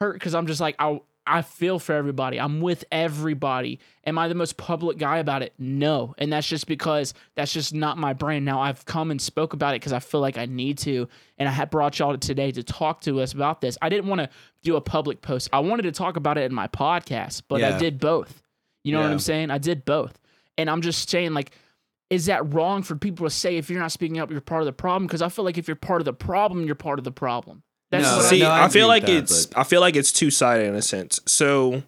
hurt 0.00 0.14
because 0.14 0.34
I'm 0.34 0.46
just 0.46 0.60
like 0.60 0.76
I 0.78 1.00
I 1.26 1.42
feel 1.42 1.78
for 1.78 1.94
everybody. 1.94 2.38
I'm 2.38 2.60
with 2.60 2.84
everybody. 2.92 3.80
Am 4.06 4.18
I 4.18 4.28
the 4.28 4.34
most 4.34 4.56
public 4.56 4.98
guy 4.98 5.18
about 5.18 5.42
it? 5.42 5.54
No. 5.58 6.14
And 6.18 6.32
that's 6.32 6.46
just 6.46 6.66
because 6.66 7.14
that's 7.34 7.52
just 7.52 7.72
not 7.72 7.96
my 7.96 8.12
brand. 8.12 8.44
Now 8.44 8.60
I've 8.60 8.84
come 8.84 9.10
and 9.10 9.20
spoke 9.20 9.54
about 9.54 9.74
it 9.74 9.80
because 9.80 9.92
I 9.92 10.00
feel 10.00 10.20
like 10.20 10.36
I 10.36 10.46
need 10.46 10.78
to, 10.78 11.08
and 11.38 11.48
I 11.48 11.52
had 11.52 11.70
brought 11.70 11.98
y'all 11.98 12.16
today 12.18 12.52
to 12.52 12.62
talk 12.62 13.00
to 13.02 13.20
us 13.20 13.32
about 13.32 13.60
this. 13.60 13.78
I 13.80 13.88
didn't 13.88 14.08
want 14.08 14.20
to 14.20 14.28
do 14.62 14.76
a 14.76 14.80
public 14.80 15.22
post. 15.22 15.48
I 15.52 15.60
wanted 15.60 15.84
to 15.84 15.92
talk 15.92 16.16
about 16.16 16.36
it 16.36 16.44
in 16.44 16.54
my 16.54 16.68
podcast, 16.68 17.42
but 17.48 17.62
I 17.62 17.78
did 17.78 17.98
both. 17.98 18.42
You 18.82 18.92
know 18.92 19.00
what 19.00 19.10
I'm 19.10 19.18
saying? 19.18 19.50
I 19.50 19.58
did 19.58 19.84
both. 19.84 20.18
And 20.58 20.68
I'm 20.68 20.82
just 20.82 21.08
saying 21.08 21.32
like 21.32 21.52
is 22.10 22.26
that 22.26 22.54
wrong 22.54 22.82
for 22.82 22.96
people 22.96 23.26
to 23.26 23.30
say 23.30 23.56
if 23.56 23.70
you're 23.70 23.80
not 23.80 23.90
speaking 23.90 24.18
up, 24.18 24.30
you're 24.30 24.40
part 24.40 24.62
of 24.62 24.66
the 24.66 24.72
problem? 24.72 25.06
Because 25.06 25.22
I 25.22 25.28
feel 25.28 25.44
like 25.44 25.58
if 25.58 25.66
you're 25.66 25.74
part 25.74 26.00
of 26.00 26.04
the 26.04 26.12
problem, 26.12 26.64
you're 26.64 26.74
part 26.74 26.98
of 26.98 27.04
the 27.04 27.10
problem. 27.10 27.62
That's 27.90 28.04
No, 28.04 28.16
what 28.16 28.24
See, 28.26 28.40
no, 28.40 28.50
I 28.50 28.64
I, 28.64 28.68
feel 28.68 28.88
like 28.88 29.06
that, 29.06 29.14
it's 29.14 29.46
but- 29.46 29.58
I 29.58 29.64
feel 29.64 29.80
like 29.80 29.96
it's 29.96 30.10
two 30.12 30.30
sided 30.30 30.66
in 30.66 30.74
a 30.74 30.82
sense. 30.82 31.20
So, 31.26 31.82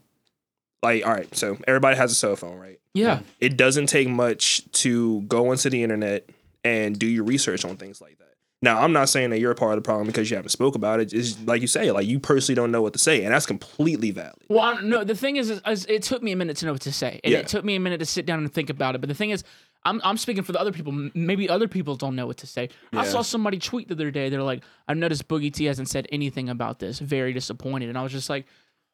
like, 0.82 1.04
all 1.06 1.12
right, 1.12 1.34
so 1.36 1.56
everybody 1.66 1.96
has 1.96 2.12
a 2.12 2.14
cell 2.14 2.36
phone, 2.36 2.58
right? 2.58 2.78
yeah. 2.94 3.20
It 3.40 3.56
doesn't 3.56 3.86
take 3.86 4.08
much 4.08 4.62
to 4.82 5.20
go 5.22 5.52
into 5.52 5.68
the 5.68 5.82
internet 5.82 6.28
and 6.64 6.98
do 6.98 7.06
your 7.06 7.24
research 7.24 7.64
on 7.64 7.76
things 7.76 8.00
like 8.00 8.18
that. 8.18 8.22
Now, 8.62 8.80
I'm 8.82 8.92
not 8.92 9.10
saying 9.10 9.30
that 9.30 9.38
you're 9.38 9.50
a 9.50 9.54
part 9.54 9.76
of 9.76 9.82
the 9.84 9.86
problem 9.86 10.06
because 10.06 10.30
you 10.30 10.36
haven't 10.36 10.48
spoke 10.50 10.74
about 10.76 10.98
it. 11.00 11.12
It's 11.12 11.38
like 11.42 11.60
you 11.60 11.66
say, 11.68 11.90
like 11.92 12.06
you 12.06 12.18
personally 12.18 12.56
don't 12.56 12.72
know 12.72 12.80
what 12.80 12.94
to 12.94 12.98
say, 12.98 13.22
and 13.24 13.34
that's 13.34 13.44
completely 13.44 14.12
valid. 14.12 14.34
Well, 14.48 14.60
I 14.60 14.74
don't- 14.74 14.84
no. 14.86 15.04
The 15.04 15.14
thing 15.14 15.36
is, 15.36 15.50
is, 15.50 15.60
is 15.66 15.84
it 15.90 16.02
took 16.02 16.22
me 16.22 16.32
a 16.32 16.36
minute 16.36 16.56
to 16.58 16.66
know 16.66 16.72
what 16.72 16.80
to 16.82 16.92
say, 16.92 17.20
and 17.22 17.32
Yeah. 17.32 17.40
it 17.40 17.48
took 17.48 17.64
me 17.66 17.74
a 17.76 17.80
minute 17.80 17.98
to 17.98 18.06
sit 18.06 18.24
down 18.24 18.38
and 18.38 18.52
think 18.52 18.70
about 18.70 18.94
it. 18.94 19.00
But 19.00 19.08
the 19.08 19.14
thing 19.14 19.30
is, 19.30 19.44
I'm 19.86 20.00
I'm 20.04 20.16
speaking 20.16 20.42
for 20.42 20.52
the 20.52 20.60
other 20.60 20.72
people. 20.72 20.92
Maybe 21.14 21.48
other 21.48 21.68
people 21.68 21.94
don't 21.94 22.16
know 22.16 22.26
what 22.26 22.38
to 22.38 22.46
say. 22.46 22.68
I 22.92 23.04
saw 23.06 23.22
somebody 23.22 23.58
tweet 23.58 23.88
the 23.88 23.94
other 23.94 24.10
day. 24.10 24.28
They're 24.28 24.42
like, 24.42 24.64
"I've 24.88 24.96
noticed 24.96 25.28
Boogie 25.28 25.52
T 25.52 25.64
hasn't 25.66 25.88
said 25.88 26.06
anything 26.10 26.48
about 26.48 26.80
this. 26.80 26.98
Very 26.98 27.32
disappointed." 27.32 27.88
And 27.88 27.96
I 27.96 28.02
was 28.02 28.12
just 28.12 28.28
like, 28.28 28.46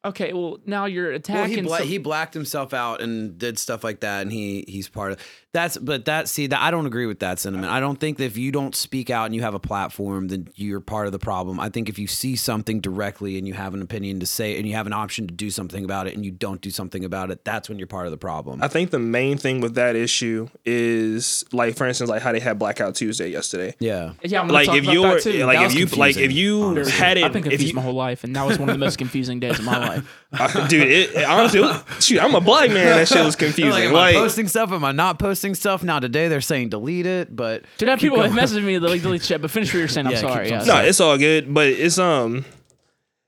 "Okay, 0.05 0.33
well 0.33 0.59
now 0.67 0.87
you're 0.87 1.13
attacking. 1.13 1.35
Well, 1.37 1.45
attacking." 1.45 1.57
he 1.65 1.69
bla- 1.69 1.79
some- 1.79 1.89
he 1.89 1.99
blacked 1.99 2.35
himself 2.35 2.75
out 2.75 3.01
and 3.01 3.39
did 3.39 3.59
stuff 3.59 3.85
like 3.85 4.01
that, 4.01 4.23
and 4.23 4.33
he 4.33 4.65
he's 4.69 4.89
part 4.89 5.13
of 5.13 5.19
that's. 5.53 5.77
But 5.79 6.07
that 6.07 6.29
see 6.29 6.47
that 6.49 6.61
I 6.61 6.71
don't 6.71 6.87
agree 6.87 7.07
with 7.07 7.21
that 7.21 7.39
sentiment. 7.39 7.71
I 7.73 7.79
don't 7.81 7.99
think 8.01 8.19
that 8.19 8.25
if 8.25 8.37
you 8.37 8.51
don't 8.53 8.75
speak 8.75 9.11
out 9.11 9.27
and 9.27 9.35
you 9.35 9.43
have 9.43 9.55
a 9.55 9.59
platform, 9.61 10.29
then 10.29 10.49
you're 10.57 10.81
part 10.81 11.07
of 11.07 11.13
the 11.13 11.19
problem. 11.19 11.61
I 11.61 11.69
think 11.69 11.89
if 11.89 11.99
you 11.99 12.07
see 12.07 12.37
something 12.37 12.81
directly 12.81 13.39
and 13.39 13.47
you 13.47 13.55
have 13.55 13.75
an 13.75 13.83
opinion 13.83 14.21
to 14.21 14.27
say 14.27 14.57
and 14.57 14.67
you 14.67 14.75
have 14.75 14.87
an 14.87 14.93
option 14.93 15.27
to 15.27 15.35
do 15.35 15.51
something 15.51 15.85
about 15.85 16.07
it 16.07 16.15
and 16.15 16.25
you 16.25 16.31
don't 16.31 16.61
do 16.61 16.71
something 16.71 17.05
about 17.05 17.31
it, 17.31 17.45
that's 17.45 17.69
when 17.69 17.79
you're 17.79 17.87
part 17.87 18.07
of 18.07 18.13
the 18.13 18.19
problem. 18.19 18.63
I 18.63 18.69
think 18.69 18.91
the 18.91 18.99
main 18.99 19.37
thing 19.39 19.61
with 19.61 19.75
that 19.75 19.95
issue 19.97 20.49
is 20.65 21.45
like, 21.53 21.77
for 21.77 21.87
instance, 21.87 22.11
like 22.11 22.23
how 22.23 22.33
they 22.33 22.41
had 22.41 22.59
Blackout 22.59 22.95
Tuesday 22.95 23.29
yesterday. 23.29 23.75
yeah. 23.79 24.13
yeah, 24.23 24.41
I'm 24.41 24.49
Like 24.49 24.69
if 24.69 24.85
you 24.87 25.03
were 25.03 25.21
too. 25.21 25.45
like 25.45 25.61
if 25.71 25.75
you 25.75 25.87
like 25.99 26.17
if 26.17 26.33
you 26.33 26.75
had 26.87 27.19
it 27.19 27.25
I've 27.25 27.33
been 27.33 27.45
if 27.45 27.51
confused 27.51 27.69
you, 27.69 27.75
my 27.75 27.83
whole 27.83 27.93
life, 27.95 28.25
and 28.25 28.35
that 28.37 28.45
was 28.47 28.59
one 28.59 28.69
of 28.69 28.75
the 28.75 28.79
most 28.85 28.97
confusing 29.05 29.39
days 29.41 29.59
of 29.59 29.65
my 29.65 29.79
life. 29.79 29.92
Uh, 30.33 30.67
dude, 30.69 30.87
it, 30.89 31.11
it- 31.15 31.25
honestly, 31.25 31.61
it 31.61 31.63
was- 31.63 31.83
shoot, 32.05 32.21
I'm 32.23 32.35
a 32.35 32.41
black 32.41 32.71
man. 32.71 32.87
That 32.97 33.09
shit 33.09 33.25
was 33.25 33.37
confusing. 33.45 33.71
like, 33.71 33.85
am 33.85 33.93
Like, 33.93 34.17
I 34.17 34.19
posting 34.19 34.49
stuff? 34.49 34.73
Am 34.73 34.85
I 34.85 34.93
not 34.93 35.19
posting 35.19 35.55
stuff? 35.55 35.83
Now 35.83 35.99
today 35.99 36.29
they're 36.29 36.41
saying 36.41 36.71
delete 36.71 37.07
it, 37.07 37.35
but 37.35 37.65
Did 37.79 37.89
have 37.89 37.99
people 38.01 38.19
going. 38.19 38.35
message 38.35 38.63
me 38.65 38.79
like 38.79 39.03
delete 39.03 39.23
shit? 39.25 39.41
But 39.43 39.51
finish 39.51 39.73
what 39.73 39.79
you're 39.81 39.89
saying. 39.89 40.07
I'm 40.07 40.13
Yeah, 40.13 40.21
sorry. 40.21 40.49
Yeah. 40.49 40.65
no, 40.65 40.77
it's 40.83 41.01
all 41.01 41.19
good, 41.19 41.53
but 41.53 41.67
it's 41.69 41.99
um, 41.99 42.45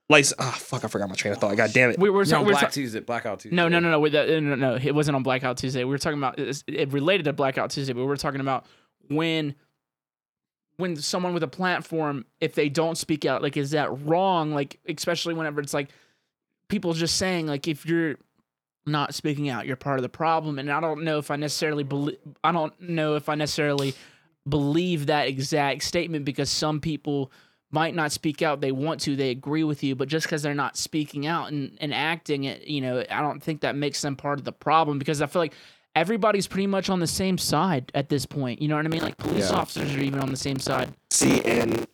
like, 0.08 0.24
ah, 0.38 0.56
fuck, 0.58 0.84
I 0.84 0.88
forgot 0.88 1.08
my 1.08 1.14
train 1.14 1.32
of 1.34 1.40
thought. 1.40 1.56
God 1.56 1.70
damn 1.72 1.90
it. 1.90 1.98
we 1.98 2.10
were 2.10 2.18
You're 2.18 2.24
talking. 2.24 2.36
on 2.36 2.44
We 2.46 2.52
were 2.52 2.58
Black 2.58 2.64
ta- 2.70 2.74
Tuesday, 2.74 3.00
Blackout 3.00 3.40
Tuesday. 3.40 3.56
No, 3.56 3.68
no, 3.68 3.80
no, 3.80 3.90
no. 3.90 4.00
With 4.00 4.12
that, 4.12 4.28
no, 4.28 4.40
no, 4.40 4.54
no. 4.54 4.74
It 4.82 4.94
wasn't 4.94 5.16
on 5.16 5.22
Blackout 5.22 5.56
Tuesday. 5.58 5.84
We 5.84 5.90
were 5.90 5.98
talking 5.98 6.18
about 6.18 6.38
it's- 6.38 6.62
it 6.66 6.92
related 6.92 7.24
to 7.24 7.32
Blackout 7.32 7.70
Tuesday, 7.70 7.92
but 7.92 8.00
we 8.00 8.06
were 8.06 8.16
talking 8.16 8.40
about 8.40 8.66
when 9.08 9.54
when 10.76 10.96
someone 10.96 11.32
with 11.34 11.42
a 11.44 11.48
platform, 11.48 12.24
if 12.40 12.54
they 12.56 12.68
don't 12.68 12.98
speak 12.98 13.24
out, 13.24 13.42
like, 13.42 13.56
is 13.56 13.70
that 13.70 13.96
wrong? 14.06 14.52
Like, 14.52 14.80
especially 14.88 15.32
whenever 15.34 15.60
it's 15.60 15.72
like 15.72 15.88
people 16.68 16.92
just 16.94 17.16
saying, 17.16 17.46
like, 17.46 17.68
if 17.68 17.86
you're 17.86 18.16
not 18.86 19.14
speaking 19.14 19.48
out, 19.48 19.66
you're 19.66 19.76
part 19.76 19.98
of 19.98 20.02
the 20.02 20.08
problem. 20.08 20.58
And 20.58 20.70
I 20.70 20.80
don't 20.80 21.04
know 21.04 21.18
if 21.18 21.30
I 21.30 21.36
necessarily 21.36 21.84
believe, 21.84 22.18
I 22.42 22.52
don't 22.52 22.78
know 22.80 23.16
if 23.16 23.28
I 23.28 23.34
necessarily 23.34 23.94
believe 24.48 25.06
that 25.06 25.26
exact 25.28 25.82
statement 25.84 26.24
because 26.24 26.50
some 26.50 26.80
people 26.80 27.32
might 27.70 27.94
not 27.94 28.12
speak 28.12 28.42
out. 28.42 28.60
They 28.60 28.72
want 28.72 29.00
to, 29.02 29.16
they 29.16 29.30
agree 29.30 29.64
with 29.64 29.82
you, 29.82 29.94
but 29.96 30.08
just 30.08 30.26
because 30.26 30.42
they're 30.42 30.54
not 30.54 30.76
speaking 30.76 31.26
out 31.26 31.50
and, 31.50 31.76
and 31.80 31.92
acting 31.94 32.44
it, 32.44 32.66
you 32.66 32.80
know, 32.80 33.02
I 33.10 33.20
don't 33.22 33.42
think 33.42 33.62
that 33.62 33.74
makes 33.74 34.02
them 34.02 34.16
part 34.16 34.38
of 34.38 34.44
the 34.44 34.52
problem 34.52 34.98
because 34.98 35.22
I 35.22 35.26
feel 35.26 35.42
like 35.42 35.54
everybody's 35.96 36.46
pretty 36.46 36.66
much 36.66 36.90
on 36.90 37.00
the 37.00 37.06
same 37.06 37.38
side 37.38 37.90
at 37.94 38.08
this 38.10 38.26
point. 38.26 38.60
You 38.60 38.68
know 38.68 38.76
what 38.76 38.84
I 38.84 38.88
mean? 38.88 39.02
Like 39.02 39.16
police 39.16 39.50
Yeah. 39.50 39.56
officers 39.56 39.94
are 39.96 40.00
even 40.00 40.20
on 40.20 40.30
the 40.30 40.36
same 40.36 40.58
side. 40.58 40.92
See, 41.10 41.40
and 41.42 41.86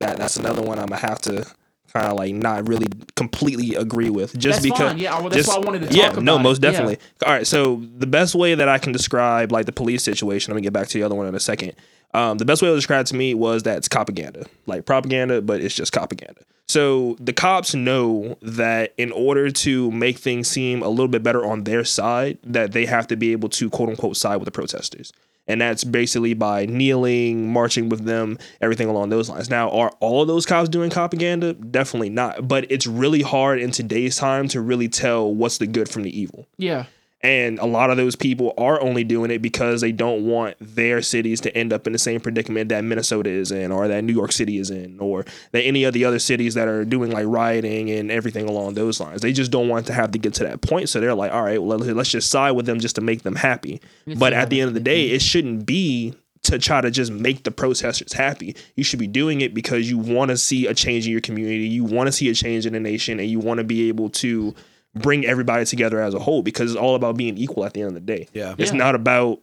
that 0.00 0.18
that's 0.18 0.36
another 0.36 0.62
one 0.62 0.78
I'm 0.78 0.86
gonna 0.86 1.00
have 1.00 1.20
to 1.22 1.46
kind 1.92 2.06
of 2.06 2.16
like 2.16 2.34
not 2.34 2.68
really 2.68 2.88
completely 3.16 3.74
agree 3.74 4.10
with, 4.10 4.36
just 4.38 4.62
That's 4.62 4.72
because. 4.74 4.92
fine. 4.92 4.98
Yeah, 4.98 5.20
that's 5.22 5.36
just- 5.36 5.48
why 5.48 5.56
I 5.56 5.58
wanted 5.58 5.90
to 5.90 5.96
yeah, 5.96 6.10
talk 6.10 6.22
no, 6.22 6.34
about 6.34 6.42
most 6.42 6.58
it. 6.58 6.64
Yeah. 6.64 6.70
definitely. 6.70 6.98
All 7.26 7.32
right, 7.32 7.46
so 7.46 7.82
the 7.98 8.06
best 8.06 8.34
way 8.34 8.54
that 8.54 8.68
I 8.68 8.78
can 8.78 8.92
describe 8.92 9.52
like 9.52 9.66
the 9.66 9.72
police 9.72 10.02
situation, 10.02 10.52
let 10.52 10.56
me 10.56 10.62
get 10.62 10.72
back 10.72 10.88
to 10.88 10.98
the 10.98 11.02
other 11.04 11.14
one 11.14 11.26
in 11.26 11.34
a 11.34 11.40
second. 11.40 11.72
Um, 12.14 12.38
the 12.38 12.44
best 12.46 12.62
way 12.62 12.68
it 12.68 12.72
was 12.72 12.78
described 12.80 13.08
to 13.08 13.16
me 13.16 13.34
was 13.34 13.64
that 13.64 13.76
it's 13.78 13.88
propaganda, 13.88 14.46
like 14.66 14.86
propaganda, 14.86 15.42
but 15.42 15.60
it's 15.60 15.74
just 15.74 15.92
propaganda. 15.92 16.40
So 16.66 17.16
the 17.20 17.32
cops 17.32 17.74
know 17.74 18.36
that 18.42 18.92
in 18.98 19.10
order 19.12 19.50
to 19.50 19.90
make 19.90 20.18
things 20.18 20.48
seem 20.48 20.82
a 20.82 20.88
little 20.88 21.08
bit 21.08 21.22
better 21.22 21.44
on 21.44 21.64
their 21.64 21.84
side, 21.84 22.38
that 22.44 22.72
they 22.72 22.84
have 22.86 23.06
to 23.08 23.16
be 23.16 23.32
able 23.32 23.48
to 23.50 23.70
quote 23.70 23.88
unquote 23.90 24.16
side 24.16 24.36
with 24.36 24.44
the 24.46 24.50
protesters. 24.50 25.12
And 25.48 25.60
that's 25.60 25.82
basically 25.82 26.34
by 26.34 26.66
kneeling, 26.66 27.50
marching 27.50 27.88
with 27.88 28.04
them, 28.04 28.38
everything 28.60 28.88
along 28.88 29.08
those 29.08 29.28
lines. 29.28 29.50
Now, 29.50 29.70
are 29.70 29.90
all 30.00 30.22
of 30.22 30.28
those 30.28 30.46
cops 30.46 30.68
doing 30.68 30.90
propaganda? 30.90 31.54
Definitely 31.54 32.10
not. 32.10 32.46
But 32.46 32.70
it's 32.70 32.86
really 32.86 33.22
hard 33.22 33.58
in 33.58 33.70
today's 33.70 34.16
time 34.16 34.46
to 34.48 34.60
really 34.60 34.88
tell 34.88 35.34
what's 35.34 35.58
the 35.58 35.66
good 35.66 35.88
from 35.88 36.02
the 36.02 36.20
evil. 36.20 36.46
Yeah. 36.58 36.84
And 37.20 37.58
a 37.58 37.66
lot 37.66 37.90
of 37.90 37.96
those 37.96 38.14
people 38.14 38.54
are 38.56 38.80
only 38.80 39.02
doing 39.02 39.32
it 39.32 39.42
because 39.42 39.80
they 39.80 39.90
don't 39.90 40.24
want 40.24 40.56
their 40.60 41.02
cities 41.02 41.40
to 41.40 41.56
end 41.56 41.72
up 41.72 41.88
in 41.88 41.92
the 41.92 41.98
same 41.98 42.20
predicament 42.20 42.68
that 42.68 42.84
Minnesota 42.84 43.28
is 43.28 43.50
in, 43.50 43.72
or 43.72 43.88
that 43.88 44.04
New 44.04 44.12
York 44.12 44.30
City 44.30 44.58
is 44.58 44.70
in, 44.70 45.00
or 45.00 45.24
that 45.50 45.62
any 45.62 45.82
of 45.82 45.94
the 45.94 46.04
other 46.04 46.20
cities 46.20 46.54
that 46.54 46.68
are 46.68 46.84
doing 46.84 47.10
like 47.10 47.26
rioting 47.26 47.90
and 47.90 48.12
everything 48.12 48.48
along 48.48 48.74
those 48.74 49.00
lines. 49.00 49.20
They 49.20 49.32
just 49.32 49.50
don't 49.50 49.68
want 49.68 49.86
to 49.86 49.92
have 49.92 50.12
to 50.12 50.18
get 50.18 50.34
to 50.34 50.44
that 50.44 50.60
point. 50.60 50.88
So 50.88 51.00
they're 51.00 51.14
like, 51.14 51.32
all 51.32 51.42
right, 51.42 51.60
well, 51.60 51.78
let's 51.78 52.10
just 52.10 52.30
side 52.30 52.52
with 52.52 52.66
them 52.66 52.78
just 52.78 52.94
to 52.94 53.00
make 53.00 53.22
them 53.22 53.34
happy. 53.34 53.80
But 54.16 54.32
at 54.32 54.48
the 54.48 54.60
end 54.60 54.68
of 54.68 54.74
the 54.74 54.80
day, 54.80 55.08
it 55.08 55.20
shouldn't 55.20 55.66
be 55.66 56.14
to 56.44 56.56
try 56.56 56.80
to 56.80 56.90
just 56.90 57.10
make 57.10 57.42
the 57.42 57.50
protesters 57.50 58.12
happy. 58.12 58.54
You 58.76 58.84
should 58.84 59.00
be 59.00 59.08
doing 59.08 59.40
it 59.40 59.54
because 59.54 59.90
you 59.90 59.98
want 59.98 60.30
to 60.30 60.36
see 60.36 60.68
a 60.68 60.72
change 60.72 61.06
in 61.06 61.12
your 61.12 61.20
community, 61.20 61.66
you 61.66 61.82
want 61.82 62.06
to 62.06 62.12
see 62.12 62.28
a 62.30 62.34
change 62.34 62.64
in 62.64 62.74
the 62.74 62.80
nation, 62.80 63.18
and 63.18 63.28
you 63.28 63.40
want 63.40 63.58
to 63.58 63.64
be 63.64 63.88
able 63.88 64.08
to 64.10 64.54
bring 65.00 65.24
everybody 65.26 65.64
together 65.64 66.00
as 66.00 66.14
a 66.14 66.18
whole 66.18 66.42
because 66.42 66.72
it's 66.72 66.80
all 66.80 66.94
about 66.94 67.16
being 67.16 67.36
equal 67.38 67.64
at 67.64 67.72
the 67.74 67.80
end 67.80 67.88
of 67.88 67.94
the 67.94 68.00
day. 68.00 68.28
Yeah. 68.32 68.54
It's 68.58 68.70
Yeah. 68.72 68.78
not 68.78 68.94
about 68.94 69.40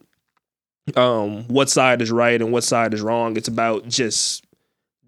um 0.96 1.44
what 1.48 1.68
side 1.68 2.00
is 2.00 2.10
right 2.10 2.40
and 2.40 2.52
what 2.52 2.64
side 2.64 2.94
is 2.94 3.00
wrong. 3.00 3.36
It's 3.36 3.48
about 3.48 3.88
just 3.88 4.44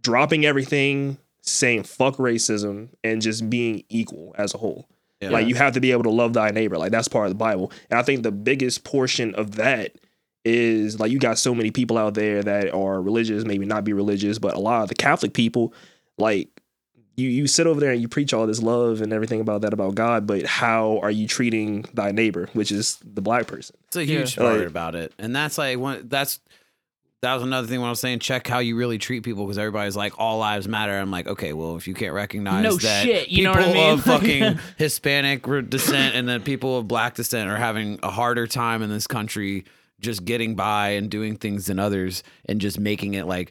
dropping 0.02 0.44
everything, 0.44 1.18
saying 1.42 1.84
fuck 1.84 2.16
racism 2.16 2.88
and 3.04 3.22
just 3.22 3.48
being 3.48 3.84
equal 3.88 4.34
as 4.38 4.54
a 4.54 4.58
whole. 4.58 4.88
Yeah. 5.20 5.30
Like 5.30 5.46
you 5.48 5.54
have 5.56 5.74
to 5.74 5.80
be 5.80 5.92
able 5.92 6.04
to 6.04 6.11
love 6.11 6.32
thy 6.32 6.50
neighbor. 6.50 6.78
Like 6.78 6.92
that's 6.92 7.08
part 7.08 7.26
of 7.26 7.30
the 7.30 7.37
Bible. 7.38 7.72
And 7.90 7.98
I 7.98 8.02
think 8.02 8.22
the 8.22 8.32
biggest 8.32 8.84
portion 8.84 9.34
of 9.34 9.56
that 9.56 9.92
is 10.44 10.98
like 11.00 11.11
you 11.11 11.18
got 11.18 11.38
so 11.38 11.54
many 11.54 11.70
people 11.70 11.98
out 11.98 12.14
there 12.14 12.42
that 12.42 12.72
are 12.72 13.02
religious, 13.02 13.44
maybe 13.44 13.66
not 13.66 13.84
be 13.84 13.92
religious, 13.92 14.38
but 14.38 14.54
a 14.54 14.58
lot 14.61 14.82
of 14.82 14.88
the 14.88 14.94
Catholic 14.94 15.32
people, 15.34 15.74
like 16.16 16.48
you 17.18 17.28
you 17.28 17.46
sit 17.46 17.66
over 17.66 17.81
there 17.81 17.90
and 17.92 18.00
you 18.00 18.09
preach 18.09 18.33
all 18.33 18.46
this 18.46 18.62
love 18.62 19.00
and 19.02 19.12
everything 19.12 19.40
about 19.40 19.62
that 19.62 19.72
about 19.72 19.94
God, 19.96 20.26
but 20.26 20.46
how 20.46 20.98
are 21.02 21.11
you 21.11 21.26
treating 21.26 21.85
thy 21.92 22.12
neighbor, 22.12 22.48
which 22.52 22.70
is 22.70 22.98
the 23.04 23.20
black 23.20 23.46
person? 23.46 23.76
It's 23.88 23.96
a 23.96 24.04
Yeah. 24.07 24.18
huge 24.20 24.37
part 24.37 24.59
Like- 24.61 24.68
about 24.68 24.94
it, 24.94 25.12
and 25.18 25.35
that's 25.35 25.59
like 25.59 25.78
one. 25.78 26.07
That's 26.09 26.40
that 27.22 27.35
was 27.35 27.42
another 27.42 27.66
thing 27.66 27.81
when 27.81 27.88
I 27.88 27.90
was 27.90 27.98
saying 27.98 28.20
check 28.20 28.46
how 28.46 28.61
you 28.61 28.76
really 28.76 28.96
treat 28.96 29.24
people 29.24 29.44
because 29.44 29.59
everybody's 29.59 29.96
like 29.96 30.12
all 30.20 30.38
lives 30.38 30.68
matter. 30.68 30.96
I'm 30.96 31.11
like, 31.11 31.26
okay, 31.26 31.52
well, 31.52 31.74
if 31.76 31.88
you 31.88 31.94
can't 31.94 32.12
recognize 32.14 32.62
No 32.62 32.76
that 32.76 33.04
shit, 33.04 33.28
you 33.28 33.42
know 33.42 33.54
people 33.54 33.68
what 33.70 33.76
I 33.76 33.81
mean? 33.81 33.92
of 33.94 34.04
fucking 34.04 34.59
Hispanic 34.76 35.42
descent 35.68 36.14
and 36.14 36.28
then 36.28 36.42
people 36.42 36.78
of 36.78 36.87
black 36.87 37.16
descent 37.16 37.50
are 37.50 37.57
having 37.57 37.98
a 38.04 38.11
harder 38.12 38.46
time 38.46 38.83
in 38.83 38.88
this 38.88 39.09
country 39.09 39.64
just 39.98 40.24
getting 40.24 40.54
by 40.54 40.90
and 40.90 41.11
doing 41.11 41.37
things 41.37 41.66
than 41.66 41.81
others 41.81 42.22
and 42.44 42.61
just 42.61 42.78
making 42.78 43.14
it 43.14 43.26
like 43.26 43.50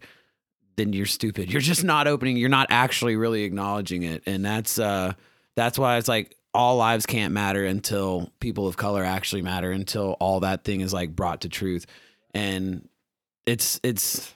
then 0.77 0.93
you're 0.93 1.05
stupid. 1.05 1.51
You're 1.51 1.61
just 1.61 1.83
not 1.83 2.07
opening. 2.07 2.37
You're 2.37 2.49
not 2.49 2.67
actually 2.69 3.15
really 3.15 3.43
acknowledging 3.43 4.03
it, 4.03 4.23
and 4.25 4.45
that's 4.45 4.79
uh 4.79 5.13
that's 5.55 5.77
why 5.77 5.97
it's 5.97 6.07
like 6.07 6.35
all 6.53 6.77
lives 6.77 7.05
can't 7.05 7.33
matter 7.33 7.65
until 7.65 8.31
people 8.39 8.67
of 8.67 8.77
color 8.77 9.03
actually 9.03 9.41
matter 9.41 9.71
until 9.71 10.15
all 10.19 10.39
that 10.41 10.63
thing 10.63 10.81
is 10.81 10.93
like 10.93 11.15
brought 11.15 11.41
to 11.41 11.49
truth, 11.49 11.85
and 12.33 12.87
it's 13.45 13.79
it's. 13.83 14.33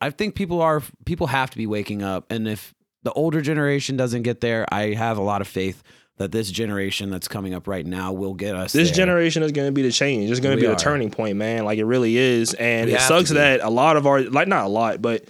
I 0.00 0.10
think 0.10 0.36
people 0.36 0.62
are 0.62 0.82
people 1.04 1.26
have 1.26 1.50
to 1.50 1.56
be 1.56 1.66
waking 1.66 2.02
up, 2.02 2.26
and 2.30 2.46
if 2.46 2.74
the 3.02 3.12
older 3.12 3.40
generation 3.40 3.96
doesn't 3.96 4.22
get 4.22 4.40
there, 4.40 4.66
I 4.72 4.94
have 4.94 5.18
a 5.18 5.22
lot 5.22 5.40
of 5.40 5.48
faith 5.48 5.82
that 6.16 6.30
this 6.30 6.50
generation 6.50 7.10
that's 7.10 7.26
coming 7.26 7.54
up 7.54 7.66
right 7.66 7.84
now 7.84 8.12
will 8.12 8.34
get 8.34 8.54
us. 8.54 8.72
This 8.72 8.88
there. 8.88 8.96
generation 8.96 9.42
is 9.42 9.52
going 9.52 9.68
to 9.68 9.72
be 9.72 9.82
the 9.82 9.90
change. 9.90 10.30
It's 10.30 10.40
going 10.40 10.56
to 10.56 10.60
be 10.60 10.66
are. 10.66 10.70
the 10.70 10.76
turning 10.76 11.10
point, 11.10 11.36
man. 11.36 11.64
Like 11.64 11.78
it 11.78 11.84
really 11.84 12.16
is, 12.16 12.54
and 12.54 12.86
We 12.86 12.94
it 12.94 13.00
sucks 13.00 13.30
that 13.30 13.60
a 13.60 13.70
lot 13.70 13.96
of 13.96 14.06
our 14.06 14.22
like 14.22 14.48
not 14.48 14.64
a 14.64 14.68
lot, 14.68 15.02
but 15.02 15.24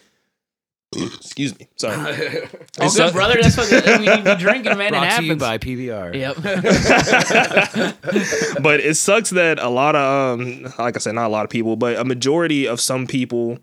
excuse 0.97 1.59
me, 1.59 1.69
sorry. 1.77 2.49
Oh, 2.81 2.93
good, 2.93 3.13
brother. 3.13 3.39
That's 3.41 3.57
what 3.57 3.71
we 3.71 3.77
need 3.99 4.25
to 4.25 4.35
be 4.35 4.43
drinking, 4.43 4.77
man. 4.77 4.91
Brought 4.91 5.07
it 5.07 5.17
to 5.17 5.23
you 5.23 5.37
happens. 5.37 5.41
by 5.41 5.59
PBR. 5.59 6.15
Yep. 6.17 6.37
but 8.63 8.81
it 8.81 8.97
sucks 8.97 9.31
that 9.31 9.61
a 9.61 9.69
lot 9.69 9.95
of 9.95 10.41
um 10.41 10.65
like 10.77 10.97
I 10.97 10.99
said, 10.99 11.15
not 11.15 11.29
a 11.29 11.29
lot 11.29 11.45
of 11.45 11.51
people, 11.51 11.77
but 11.77 11.97
a 11.97 12.05
majority 12.05 12.67
of 12.67 12.81
some 12.81 13.07
people 13.07 13.59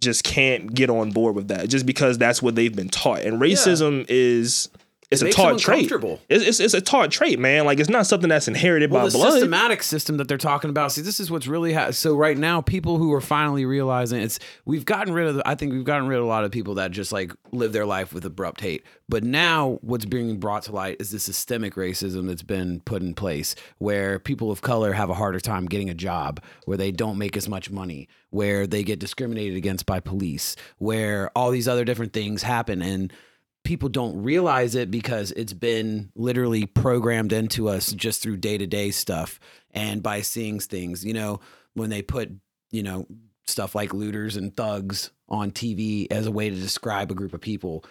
just 0.00 0.22
can't 0.22 0.74
get 0.74 0.90
on 0.90 1.12
board 1.12 1.34
with 1.34 1.48
that 1.48 1.70
just 1.70 1.86
because 1.86 2.18
that's 2.18 2.42
what 2.42 2.54
they've 2.56 2.76
been 2.76 2.90
taught. 2.90 3.20
And 3.20 3.40
racism 3.40 4.04
is 4.10 4.68
it's 5.12 5.22
It 5.22 5.28
a 5.28 5.32
taught 5.32 5.58
trait. 5.58 5.90
It's, 6.28 6.44
it's 6.44 6.60
it's 6.60 6.74
a 6.74 6.80
taught 6.80 7.10
trait, 7.10 7.38
man. 7.38 7.64
Like 7.66 7.78
it's 7.78 7.88
not 7.90 8.06
something 8.06 8.28
that's 8.28 8.48
inherited 8.48 8.90
Well, 8.90 9.04
by 9.04 9.10
the 9.10 9.18
blood. 9.18 9.32
systematic 9.34 9.82
system 9.82 10.16
that 10.16 10.26
they're 10.28 10.38
talking 10.38 10.70
about. 10.70 10.90
See, 10.92 11.02
this 11.02 11.20
is 11.20 11.30
what's 11.30 11.46
really 11.46 11.72
ha- 11.74 11.90
so 11.90 12.14
right 12.16 12.36
now. 12.36 12.60
People 12.60 12.98
who 12.98 13.12
are 13.12 13.20
finally 13.20 13.64
realizing 13.64 14.20
it's 14.22 14.38
we've 14.64 14.84
gotten 14.84 15.12
rid 15.12 15.28
of. 15.28 15.34
The, 15.36 15.48
I 15.48 15.54
think 15.54 15.72
we've 15.72 15.84
gotten 15.84 16.08
rid 16.08 16.18
of 16.18 16.24
a 16.24 16.28
lot 16.28 16.44
of 16.44 16.50
people 16.50 16.74
that 16.76 16.90
just 16.90 17.12
like 17.12 17.32
live 17.52 17.72
their 17.72 17.86
life 17.86 18.12
with 18.12 18.24
abrupt 18.24 18.60
hate. 18.60 18.84
But 19.08 19.24
now, 19.24 19.78
what's 19.82 20.06
being 20.06 20.38
brought 20.38 20.62
to 20.64 20.72
light 20.72 20.96
is 20.98 21.10
the 21.10 21.18
systemic 21.18 21.74
racism 21.74 22.26
that's 22.28 22.42
been 22.42 22.80
put 22.80 23.02
in 23.02 23.12
place, 23.14 23.54
where 23.78 24.18
people 24.18 24.50
of 24.50 24.62
color 24.62 24.92
have 24.94 25.10
a 25.10 25.14
harder 25.14 25.38
time 25.40 25.66
getting 25.66 25.90
a 25.90 25.94
job, 25.94 26.40
where 26.64 26.78
they 26.78 26.90
don't 26.90 27.18
make 27.18 27.36
as 27.36 27.46
much 27.46 27.70
money, 27.70 28.08
where 28.30 28.66
they 28.66 28.82
get 28.82 28.98
discriminated 28.98 29.56
against 29.58 29.84
by 29.84 30.00
police, 30.00 30.56
where 30.78 31.30
all 31.36 31.50
these 31.50 31.68
other 31.68 31.84
different 31.84 32.14
things 32.14 32.42
happen 32.42 32.80
and 32.80 33.12
people 33.64 33.88
don't 33.88 34.22
realize 34.22 34.74
it 34.74 34.90
because 34.90 35.30
it's 35.32 35.52
been 35.52 36.10
literally 36.14 36.66
programmed 36.66 37.32
into 37.32 37.68
us 37.68 37.92
just 37.92 38.22
through 38.22 38.36
day-to-day 38.36 38.90
stuff 38.90 39.38
and 39.70 40.02
by 40.02 40.20
seeing 40.20 40.58
things 40.58 41.04
you 41.04 41.14
know 41.14 41.40
when 41.74 41.90
they 41.90 42.02
put 42.02 42.30
you 42.70 42.82
know 42.82 43.06
stuff 43.46 43.74
like 43.74 43.92
looters 43.92 44.36
and 44.36 44.56
thugs 44.56 45.10
on 45.28 45.50
TV 45.50 46.06
as 46.10 46.26
a 46.26 46.30
way 46.30 46.50
to 46.50 46.56
describe 46.56 47.10
a 47.10 47.14
group 47.14 47.34
of 47.34 47.40
people 47.40 47.84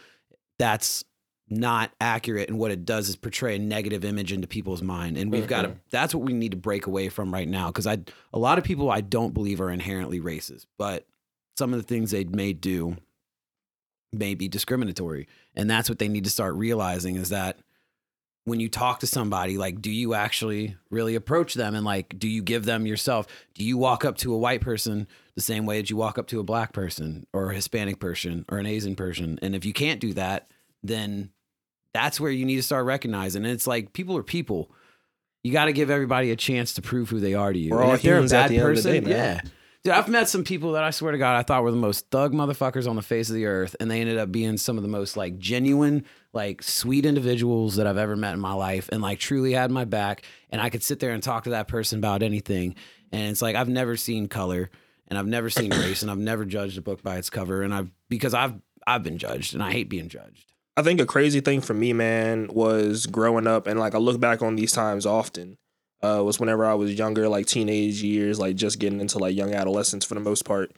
that's 0.57 1.03
not 1.49 1.91
accurate 1.99 2.47
and 2.47 2.57
what 2.57 2.71
it 2.71 2.85
does 2.85 3.09
is 3.09 3.15
portray 3.17 3.57
a 3.57 3.59
negative 3.59 4.05
image 4.05 4.31
into 4.31 4.47
people's 4.47 4.81
mind. 4.81 5.17
And 5.17 5.31
we've 5.31 5.47
got 5.47 5.63
to 5.63 5.67
mm-hmm. 5.69 5.77
that's 5.89 6.15
what 6.15 6.23
we 6.23 6.33
need 6.33 6.51
to 6.51 6.57
break 6.57 6.87
away 6.87 7.09
from 7.09 7.33
right 7.33 7.47
now 7.47 7.67
because 7.67 7.85
i 7.87 7.97
a 8.33 8.39
lot 8.39 8.57
of 8.57 8.63
people 8.63 8.89
i 8.89 9.01
don't 9.01 9.33
believe 9.33 9.59
are 9.59 9.69
inherently 9.69 10.19
racist 10.19 10.65
but 10.77 11.05
some 11.57 11.73
of 11.73 11.79
the 11.79 11.87
things 11.87 12.11
they 12.11 12.23
may 12.23 12.53
do 12.53 12.95
may 14.13 14.33
be 14.33 14.47
discriminatory 14.47 15.27
and 15.55 15.69
that's 15.69 15.89
what 15.89 15.99
they 15.99 16.07
need 16.07 16.23
to 16.23 16.29
start 16.29 16.55
realizing 16.55 17.15
is 17.15 17.29
that 17.29 17.57
when 18.45 18.59
you 18.59 18.69
talk 18.69 18.99
to 18.99 19.07
somebody 19.07 19.57
like 19.57 19.81
do 19.81 19.91
you 19.91 20.13
actually 20.13 20.75
really 20.89 21.15
approach 21.15 21.53
them? 21.53 21.75
And 21.75 21.85
like 21.85 22.17
do 22.17 22.27
you 22.27 22.41
give 22.41 22.65
them 22.65 22.85
yourself? 22.85 23.27
Do 23.53 23.63
you 23.63 23.77
walk 23.77 24.03
up 24.03 24.17
to 24.19 24.33
a 24.33 24.37
white 24.37 24.61
person 24.61 25.07
the 25.35 25.41
same 25.41 25.65
way 25.65 25.77
that 25.77 25.89
you 25.89 25.97
walk 25.97 26.17
up 26.17 26.27
to 26.27 26.39
a 26.39 26.43
black 26.43 26.73
person 26.73 27.27
or 27.33 27.51
a 27.51 27.55
hispanic 27.55 27.99
person 27.99 28.45
or 28.49 28.57
an 28.57 28.65
asian 28.65 28.95
person? 28.95 29.39
And 29.41 29.55
if 29.55 29.65
you 29.65 29.73
can't 29.73 29.99
do 29.99 30.13
that 30.13 30.49
then 30.83 31.31
that's 31.93 32.19
where 32.19 32.31
you 32.31 32.45
need 32.45 32.55
to 32.55 32.63
start 32.63 32.85
recognizing. 32.85 33.43
And 33.43 33.53
it's 33.53 33.67
like 33.67 33.93
people 33.93 34.17
are 34.17 34.23
people. 34.23 34.71
You 35.43 35.51
got 35.51 35.65
to 35.65 35.73
give 35.73 35.89
everybody 35.89 36.31
a 36.31 36.35
chance 36.35 36.73
to 36.75 36.81
prove 36.81 37.09
who 37.09 37.19
they 37.19 37.33
are 37.33 37.51
to 37.51 37.59
you. 37.59 37.71
We're 37.71 37.81
And 37.81 37.89
all 37.89 37.95
if 37.95 38.01
they're 38.01 38.17
a 38.17 38.27
bad 38.27 38.49
the 38.49 38.57
end 38.57 38.69
of 38.69 38.75
the 38.75 38.81
person 38.81 39.03
day, 39.03 39.09
yeah 39.09 39.41
Dude, 39.83 39.93
I've 39.93 40.07
met 40.07 40.29
some 40.29 40.43
people 40.43 40.73
that 40.73 40.83
I 40.83 40.91
swear 40.91 41.11
to 41.11 41.17
God 41.17 41.35
I 41.35 41.41
thought 41.41 41.63
were 41.63 41.71
the 41.71 41.77
most 41.77 42.11
thug 42.11 42.33
motherfuckers 42.33 42.87
on 42.87 42.95
the 42.95 43.01
face 43.01 43.29
of 43.29 43.35
the 43.35 43.47
earth, 43.47 43.75
and 43.79 43.89
they 43.89 43.99
ended 43.99 44.19
up 44.19 44.31
being 44.31 44.57
some 44.57 44.77
of 44.77 44.83
the 44.83 44.89
most 44.89 45.17
like 45.17 45.39
genuine, 45.39 46.05
like 46.33 46.61
sweet 46.61 47.03
individuals 47.03 47.77
that 47.77 47.87
I've 47.87 47.97
ever 47.97 48.15
met 48.15 48.35
in 48.35 48.39
my 48.39 48.53
life, 48.53 48.89
and 48.91 49.01
like 49.01 49.17
truly 49.17 49.53
had 49.53 49.71
my 49.71 49.85
back. 49.85 50.23
And 50.51 50.61
I 50.61 50.69
could 50.69 50.83
sit 50.83 50.99
there 50.99 51.11
and 51.11 51.23
talk 51.23 51.45
to 51.45 51.51
that 51.51 51.67
person 51.67 51.97
about 51.97 52.21
anything, 52.21 52.75
and 53.11 53.31
it's 53.31 53.41
like 53.41 53.55
I've 53.55 53.69
never 53.69 53.97
seen 53.97 54.27
color, 54.27 54.69
and 55.07 55.17
I've 55.17 55.25
never 55.25 55.49
seen 55.49 55.71
race, 55.79 56.03
and 56.03 56.11
I've 56.11 56.19
never 56.19 56.45
judged 56.45 56.77
a 56.77 56.81
book 56.81 57.01
by 57.01 57.17
its 57.17 57.31
cover, 57.31 57.63
and 57.63 57.73
I've 57.73 57.89
because 58.07 58.35
I've 58.35 58.53
I've 58.85 59.01
been 59.01 59.17
judged, 59.17 59.55
and 59.55 59.63
I 59.63 59.71
hate 59.71 59.89
being 59.89 60.09
judged. 60.09 60.51
I 60.77 60.83
think 60.83 61.01
a 61.01 61.05
crazy 61.05 61.41
thing 61.41 61.59
for 61.59 61.73
me, 61.73 61.91
man, 61.91 62.49
was 62.53 63.05
growing 63.05 63.45
up 63.47 63.67
and 63.67 63.79
like 63.79 63.93
I 63.93 63.97
look 63.97 64.19
back 64.19 64.41
on 64.41 64.55
these 64.55 64.71
times 64.71 65.05
often. 65.05 65.57
Uh, 66.03 66.23
was 66.23 66.39
whenever 66.39 66.65
I 66.65 66.73
was 66.73 66.93
younger, 66.93 67.29
like 67.29 67.45
teenage 67.45 68.01
years, 68.01 68.39
like 68.39 68.55
just 68.55 68.79
getting 68.79 68.99
into 68.99 69.19
like 69.19 69.35
young 69.35 69.53
adolescence 69.53 70.03
for 70.03 70.15
the 70.15 70.19
most 70.19 70.45
part. 70.45 70.71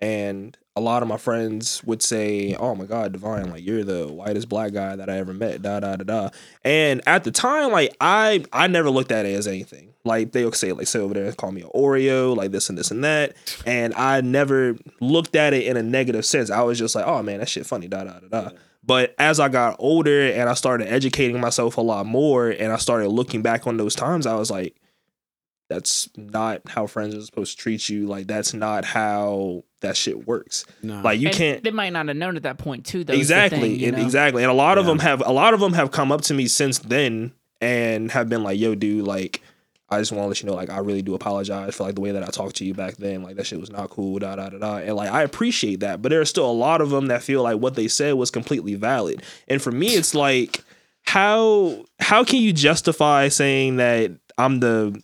And 0.00 0.56
a 0.76 0.80
lot 0.80 1.02
of 1.02 1.08
my 1.08 1.18
friends 1.18 1.84
would 1.84 2.00
say, 2.02 2.54
"Oh 2.54 2.74
my 2.74 2.86
God, 2.86 3.12
Divine, 3.12 3.50
like 3.50 3.64
you're 3.64 3.84
the 3.84 4.08
whitest 4.08 4.48
black 4.48 4.72
guy 4.72 4.96
that 4.96 5.10
I 5.10 5.18
ever 5.18 5.34
met." 5.34 5.60
Da 5.60 5.80
da 5.80 5.96
da 5.96 6.04
da. 6.04 6.30
And 6.64 7.02
at 7.06 7.24
the 7.24 7.30
time, 7.30 7.70
like 7.70 7.94
I 8.00 8.44
I 8.52 8.66
never 8.66 8.88
looked 8.90 9.12
at 9.12 9.26
it 9.26 9.34
as 9.34 9.46
anything. 9.46 9.92
Like 10.04 10.32
they 10.32 10.44
would 10.46 10.54
say, 10.54 10.72
like 10.72 10.86
sit 10.86 11.02
over 11.02 11.12
there 11.12 11.26
and 11.26 11.36
call 11.36 11.52
me 11.52 11.60
an 11.60 11.68
Oreo, 11.74 12.34
like 12.34 12.50
this 12.50 12.70
and 12.70 12.78
this 12.78 12.90
and 12.90 13.04
that. 13.04 13.36
And 13.66 13.92
I 13.94 14.22
never 14.22 14.76
looked 15.00 15.36
at 15.36 15.52
it 15.52 15.66
in 15.66 15.76
a 15.76 15.82
negative 15.82 16.24
sense. 16.24 16.50
I 16.50 16.62
was 16.62 16.78
just 16.78 16.94
like, 16.94 17.06
"Oh 17.06 17.22
man, 17.22 17.40
that 17.40 17.48
shit 17.50 17.66
funny." 17.66 17.86
Da 17.86 18.04
da 18.04 18.20
da 18.20 18.28
da. 18.28 18.50
But 18.90 19.14
as 19.18 19.38
I 19.38 19.48
got 19.48 19.76
older 19.78 20.32
and 20.32 20.48
I 20.48 20.54
started 20.54 20.88
educating 20.88 21.40
myself 21.40 21.76
a 21.76 21.80
lot 21.80 22.06
more 22.06 22.48
and 22.50 22.72
I 22.72 22.76
started 22.76 23.10
looking 23.10 23.40
back 23.40 23.68
on 23.68 23.76
those 23.76 23.94
times, 23.94 24.26
I 24.26 24.34
was 24.34 24.50
like, 24.50 24.74
that's 25.68 26.08
not 26.16 26.62
how 26.66 26.88
friends 26.88 27.14
are 27.14 27.20
supposed 27.22 27.56
to 27.56 27.62
treat 27.62 27.88
you. 27.88 28.08
Like 28.08 28.26
that's 28.26 28.52
not 28.52 28.84
how 28.84 29.62
that 29.80 29.96
shit 29.96 30.26
works. 30.26 30.64
No, 30.82 31.02
Like 31.02 31.20
you 31.20 31.28
And 31.28 31.36
can't 31.36 31.62
They 31.62 31.70
might 31.70 31.92
not 31.92 32.08
have 32.08 32.16
known 32.16 32.34
at 32.34 32.42
that 32.42 32.58
point 32.58 32.84
too. 32.84 33.04
Though, 33.04 33.14
exactly 33.14 33.60
thing, 33.60 33.78
you 33.78 33.88
and 33.90 33.96
know? 33.96 34.02
exactly. 34.02 34.42
And 34.42 34.50
a 34.50 34.54
lot 34.54 34.76
of 34.76 34.86
them 34.86 34.98
have 34.98 35.22
a 35.24 35.30
lot 35.30 35.54
of 35.54 35.60
them 35.60 35.74
have 35.74 35.92
come 35.92 36.10
up 36.10 36.22
to 36.22 36.34
me 36.34 36.48
since 36.48 36.80
then 36.80 37.32
and 37.60 38.10
have 38.10 38.28
been 38.28 38.42
like, 38.42 38.58
"Yo, 38.58 38.74
dude, 38.74 39.06
like." 39.06 39.40
I 39.90 39.98
just 39.98 40.12
want 40.12 40.24
to 40.24 40.28
let 40.28 40.40
you 40.40 40.48
know, 40.48 40.54
like, 40.54 40.70
I 40.70 40.78
really 40.78 41.02
do 41.02 41.14
apologize 41.14 41.74
for 41.74 41.82
like 41.82 41.96
the 41.96 42.00
way 42.00 42.12
that 42.12 42.22
I 42.22 42.28
talked 42.28 42.56
to 42.56 42.64
you 42.64 42.74
back 42.74 42.96
then. 42.96 43.22
Like, 43.22 43.36
that 43.36 43.46
shit 43.46 43.58
was 43.60 43.70
not 43.70 43.90
cool, 43.90 44.20
da 44.20 44.36
da 44.36 44.48
da 44.48 44.58
da. 44.58 44.76
And 44.76 44.94
like, 44.94 45.10
I 45.10 45.22
appreciate 45.22 45.80
that, 45.80 46.00
but 46.00 46.10
there 46.10 46.20
are 46.20 46.26
still 46.26 46.48
a 46.48 46.52
lot 46.52 46.80
of 46.80 46.90
them 46.90 47.06
that 47.06 47.22
feel 47.22 47.42
like 47.42 47.58
what 47.58 47.74
they 47.74 47.88
said 47.88 48.14
was 48.14 48.30
completely 48.30 48.76
valid. 48.76 49.22
And 49.48 49.60
for 49.60 49.72
me, 49.72 49.88
it's 49.88 50.14
like, 50.14 50.62
how 51.02 51.84
how 51.98 52.22
can 52.24 52.40
you 52.40 52.52
justify 52.52 53.28
saying 53.28 53.76
that 53.76 54.12
I'm 54.38 54.60
the 54.60 55.02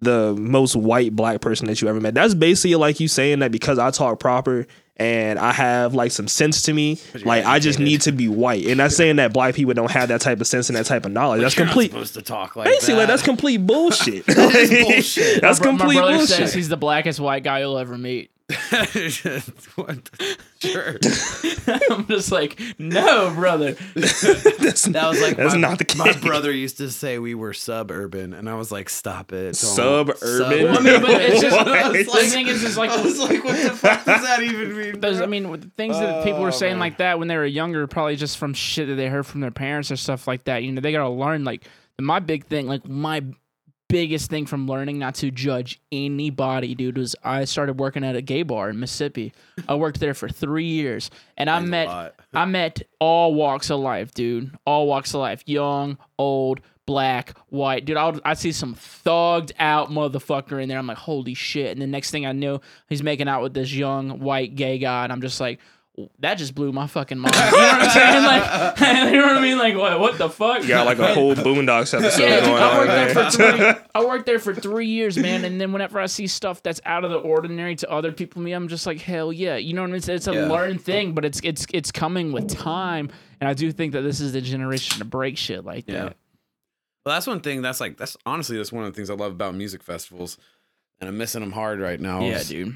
the 0.00 0.34
most 0.34 0.76
white 0.76 1.16
black 1.16 1.40
person 1.40 1.66
that 1.66 1.82
you 1.82 1.88
ever 1.88 2.00
met? 2.00 2.14
That's 2.14 2.34
basically 2.34 2.76
like 2.76 3.00
you 3.00 3.08
saying 3.08 3.40
that 3.40 3.50
because 3.50 3.78
I 3.78 3.90
talk 3.90 4.20
proper 4.20 4.66
and 4.98 5.38
I 5.38 5.52
have 5.52 5.94
like 5.94 6.10
some 6.12 6.26
sense 6.28 6.62
to 6.62 6.72
me, 6.72 6.98
like 7.24 7.44
I 7.44 7.58
just 7.58 7.78
need 7.78 8.00
to 8.02 8.12
be 8.12 8.28
white. 8.28 8.66
And 8.66 8.80
that's 8.80 8.96
saying 8.96 9.16
that 9.16 9.32
black 9.32 9.54
people 9.54 9.74
don't 9.74 9.90
have 9.90 10.08
that 10.08 10.20
type 10.22 10.40
of 10.40 10.46
sense 10.46 10.68
and 10.70 10.76
that 10.76 10.86
type 10.86 11.04
of 11.04 11.12
knowledge. 11.12 11.42
That's 11.42 11.54
complete. 11.54 11.90
supposed 11.90 12.14
to 12.14 12.22
talk 12.22 12.56
like 12.56 12.66
Basically, 12.66 12.94
that. 12.94 12.98
like, 13.00 13.08
that's 13.08 13.22
complete 13.22 13.58
bullshit. 13.66 14.24
bullshit. 14.26 15.40
That's 15.42 15.60
My 15.60 15.66
complete 15.66 15.94
My 15.96 16.00
brother 16.00 16.16
bullshit. 16.18 16.36
says 16.36 16.54
he's 16.54 16.68
the 16.68 16.76
blackest 16.76 17.20
white 17.20 17.42
guy 17.44 17.60
you'll 17.60 17.78
ever 17.78 17.96
meet. 17.98 18.30
What 19.76 20.04
the- 20.04 20.36
sure. 20.60 20.96
I'm 21.90 22.06
just 22.06 22.30
like, 22.30 22.60
no, 22.78 23.32
brother. 23.34 23.72
that's, 23.94 24.84
That 24.84 25.08
was 25.08 25.20
like 25.20 25.36
that's 25.36 25.54
my, 25.54 25.60
not 25.60 25.78
the 25.78 25.84
case. 25.84 25.98
My 25.98 26.12
brother 26.12 26.52
used 26.52 26.78
to 26.78 26.90
say 26.90 27.18
we 27.18 27.34
were 27.34 27.52
suburban, 27.52 28.32
and 28.32 28.48
I 28.48 28.54
was 28.54 28.70
like, 28.70 28.88
"Stop 28.88 29.32
it." 29.32 29.44
don't. 29.46 29.54
Suburban? 29.56 30.16
Well, 30.64 30.78
I 30.78 30.80
mean, 30.80 31.00
but 31.02 31.20
it's 31.22 31.40
just 31.40 31.56
What? 31.56 31.64
the 31.92 31.98
It's 31.98 32.12
like- 32.14 32.26
thing 32.26 32.46
is, 32.46 32.62
is 32.62 32.76
like, 32.78 32.90
I 32.90 33.02
was 33.02 33.18
like, 33.18 33.42
"What 33.44 33.60
the 33.62 33.70
fuck 33.76 34.04
does 34.04 34.22
that 34.22 34.42
even 34.42 34.76
mean?" 34.76 35.00
There's, 35.00 35.16
bro? 35.18 35.24
I 35.24 35.28
mean, 35.28 35.50
the 35.50 35.70
things 35.76 35.98
that 35.98 36.24
people 36.24 36.40
were 36.40 36.48
Oh, 36.48 36.52
saying 36.52 36.74
man. 36.74 36.80
like 36.80 36.98
that 36.98 37.18
when 37.18 37.28
they 37.28 37.36
were 37.36 37.44
younger, 37.46 37.86
probably 37.86 38.16
just 38.16 38.38
from 38.38 38.54
shit 38.54 38.86
that 38.88 38.94
they 38.94 39.08
heard 39.08 39.26
from 39.26 39.40
their 39.40 39.50
parents 39.50 39.90
or 39.90 39.96
stuff 39.96 40.26
like 40.28 40.44
that. 40.44 40.62
You 40.62 40.72
know, 40.72 40.80
they 40.80 40.92
gotta 40.92 41.08
learn. 41.10 41.42
Like 41.44 41.64
my 42.00 42.20
big 42.20 42.46
thing, 42.46 42.66
like 42.68 42.86
my 42.88 43.22
biggest 43.88 44.30
thing 44.30 44.46
from 44.46 44.66
learning 44.66 44.98
not 44.98 45.14
to 45.16 45.30
judge 45.30 45.80
anybody, 45.92 46.74
dude, 46.74 46.98
was 46.98 47.16
I 47.22 47.44
started 47.44 47.78
working 47.78 48.04
at 48.04 48.16
a 48.16 48.22
gay 48.22 48.42
bar 48.42 48.70
in 48.70 48.80
Mississippi. 48.80 49.32
I 49.68 49.74
worked 49.74 50.00
there 50.00 50.14
for 50.14 50.28
three 50.28 50.66
years, 50.66 51.10
and 51.36 51.48
I 51.48 51.60
met. 51.60 52.14
I 52.34 52.44
met 52.44 52.82
all 52.98 53.34
walks 53.34 53.70
of 53.70 53.80
life, 53.80 54.12
dude. 54.12 54.56
All 54.66 54.86
walks 54.86 55.14
of 55.14 55.20
life, 55.20 55.42
young, 55.46 55.98
old. 56.18 56.60
Black, 56.86 57.36
white, 57.48 57.84
dude. 57.84 57.96
I 57.96 58.14
I 58.24 58.34
see 58.34 58.52
some 58.52 58.76
thugged 58.76 59.50
out 59.58 59.90
motherfucker 59.90 60.62
in 60.62 60.68
there. 60.68 60.78
I'm 60.78 60.86
like, 60.86 60.98
holy 60.98 61.34
shit! 61.34 61.72
And 61.72 61.82
the 61.82 61.86
next 61.88 62.12
thing 62.12 62.24
I 62.26 62.30
knew, 62.30 62.60
he's 62.88 63.02
making 63.02 63.26
out 63.26 63.42
with 63.42 63.54
this 63.54 63.72
young 63.72 64.20
white 64.20 64.54
gay 64.54 64.78
guy, 64.78 65.02
and 65.02 65.12
I'm 65.12 65.20
just 65.20 65.40
like, 65.40 65.58
that 66.18 66.34
just 66.34 66.54
blew 66.54 66.72
my 66.72 66.86
fucking 66.86 67.18
mind. 67.18 67.34
You 67.34 67.40
know 67.40 67.50
what 67.56 67.82
I'm 67.82 67.90
saying? 67.90 68.24
Like, 68.24 68.80
you 69.12 69.18
know 69.18 69.26
what 69.28 69.36
I 69.36 69.40
mean? 69.40 69.56
Like, 69.58 69.76
what? 69.76 69.98
What 69.98 70.18
the 70.18 70.28
fuck? 70.28 70.62
You 70.62 70.68
got 70.68 70.84
like 70.86 70.98
a 70.98 71.14
whole 71.14 71.34
Boondocks 71.34 71.98
episode 71.98 72.22
Yeah, 72.22 72.40
going 72.40 72.62
I 72.62 72.68
on 72.70 72.76
worked 72.78 72.88
there 72.90 73.14
there. 73.14 73.30
for 73.30 73.30
three. 73.76 73.84
I 73.94 74.04
worked 74.04 74.26
there 74.26 74.38
for 74.38 74.54
three 74.54 74.86
years, 74.88 75.16
man. 75.16 75.44
And 75.44 75.58
then 75.60 75.72
whenever 75.72 75.98
I 75.98 76.06
see 76.06 76.26
stuff 76.26 76.62
that's 76.62 76.80
out 76.84 77.04
of 77.04 77.10
the 77.10 77.18
ordinary 77.18 77.76
to 77.76 77.90
other 77.90 78.12
people, 78.12 78.42
me, 78.42 78.52
I'm 78.52 78.68
just 78.68 78.86
like, 78.86 79.00
hell 79.00 79.32
yeah. 79.32 79.56
You 79.56 79.72
know 79.72 79.80
what 79.82 79.86
I 79.88 79.92
mean? 79.92 79.96
It's, 79.96 80.08
it's 80.08 80.26
a 80.28 80.34
Yeah. 80.34 80.48
learned 80.48 80.82
thing, 80.82 81.12
but 81.12 81.24
it's 81.24 81.40
it's 81.42 81.66
it's 81.72 81.90
coming 81.90 82.30
with 82.32 82.48
time. 82.48 83.08
And 83.40 83.48
I 83.48 83.54
do 83.54 83.72
think 83.72 83.92
that 83.94 84.02
this 84.02 84.20
is 84.20 84.32
the 84.32 84.40
generation 84.42 84.98
to 84.98 85.04
break 85.06 85.36
shit 85.38 85.64
like 85.64 85.84
Yeah. 85.88 85.94
that. 86.04 86.16
Well, 87.06 87.14
that's 87.14 87.26
one 87.26 87.40
thing. 87.40 87.62
That's 87.62 87.80
like 87.80 87.96
that's 87.96 88.16
honestly 88.26 88.56
that's 88.56 88.72
one 88.72 88.84
of 88.84 88.92
the 88.92 88.96
things 88.96 89.08
I 89.08 89.14
love 89.14 89.32
about 89.32 89.54
music 89.54 89.82
festivals, 89.82 90.36
and 91.00 91.08
I'm 91.08 91.16
missing 91.16 91.40
them 91.40 91.52
hard 91.52 91.78
right 91.80 92.00
now. 92.00 92.20
Yeah, 92.20 92.42
dude. 92.42 92.74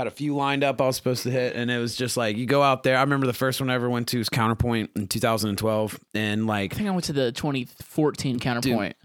Had 0.00 0.06
a 0.06 0.10
few 0.10 0.34
lined 0.34 0.64
up 0.64 0.80
I 0.80 0.86
was 0.86 0.96
supposed 0.96 1.24
to 1.24 1.30
hit, 1.30 1.54
and 1.54 1.70
it 1.70 1.76
was 1.76 1.94
just 1.94 2.16
like 2.16 2.38
you 2.38 2.46
go 2.46 2.62
out 2.62 2.84
there. 2.84 2.96
I 2.96 3.02
remember 3.02 3.26
the 3.26 3.34
first 3.34 3.60
one 3.60 3.68
I 3.68 3.74
ever 3.74 3.90
went 3.90 4.08
to 4.08 4.16
was 4.16 4.30
Counterpoint 4.30 4.92
in 4.96 5.08
2012, 5.08 6.00
and 6.14 6.46
like 6.46 6.72
I 6.72 6.76
think 6.78 6.88
I 6.88 6.92
went 6.92 7.04
to 7.04 7.12
the 7.12 7.32
2014 7.32 8.38
counterpoint. 8.38 8.96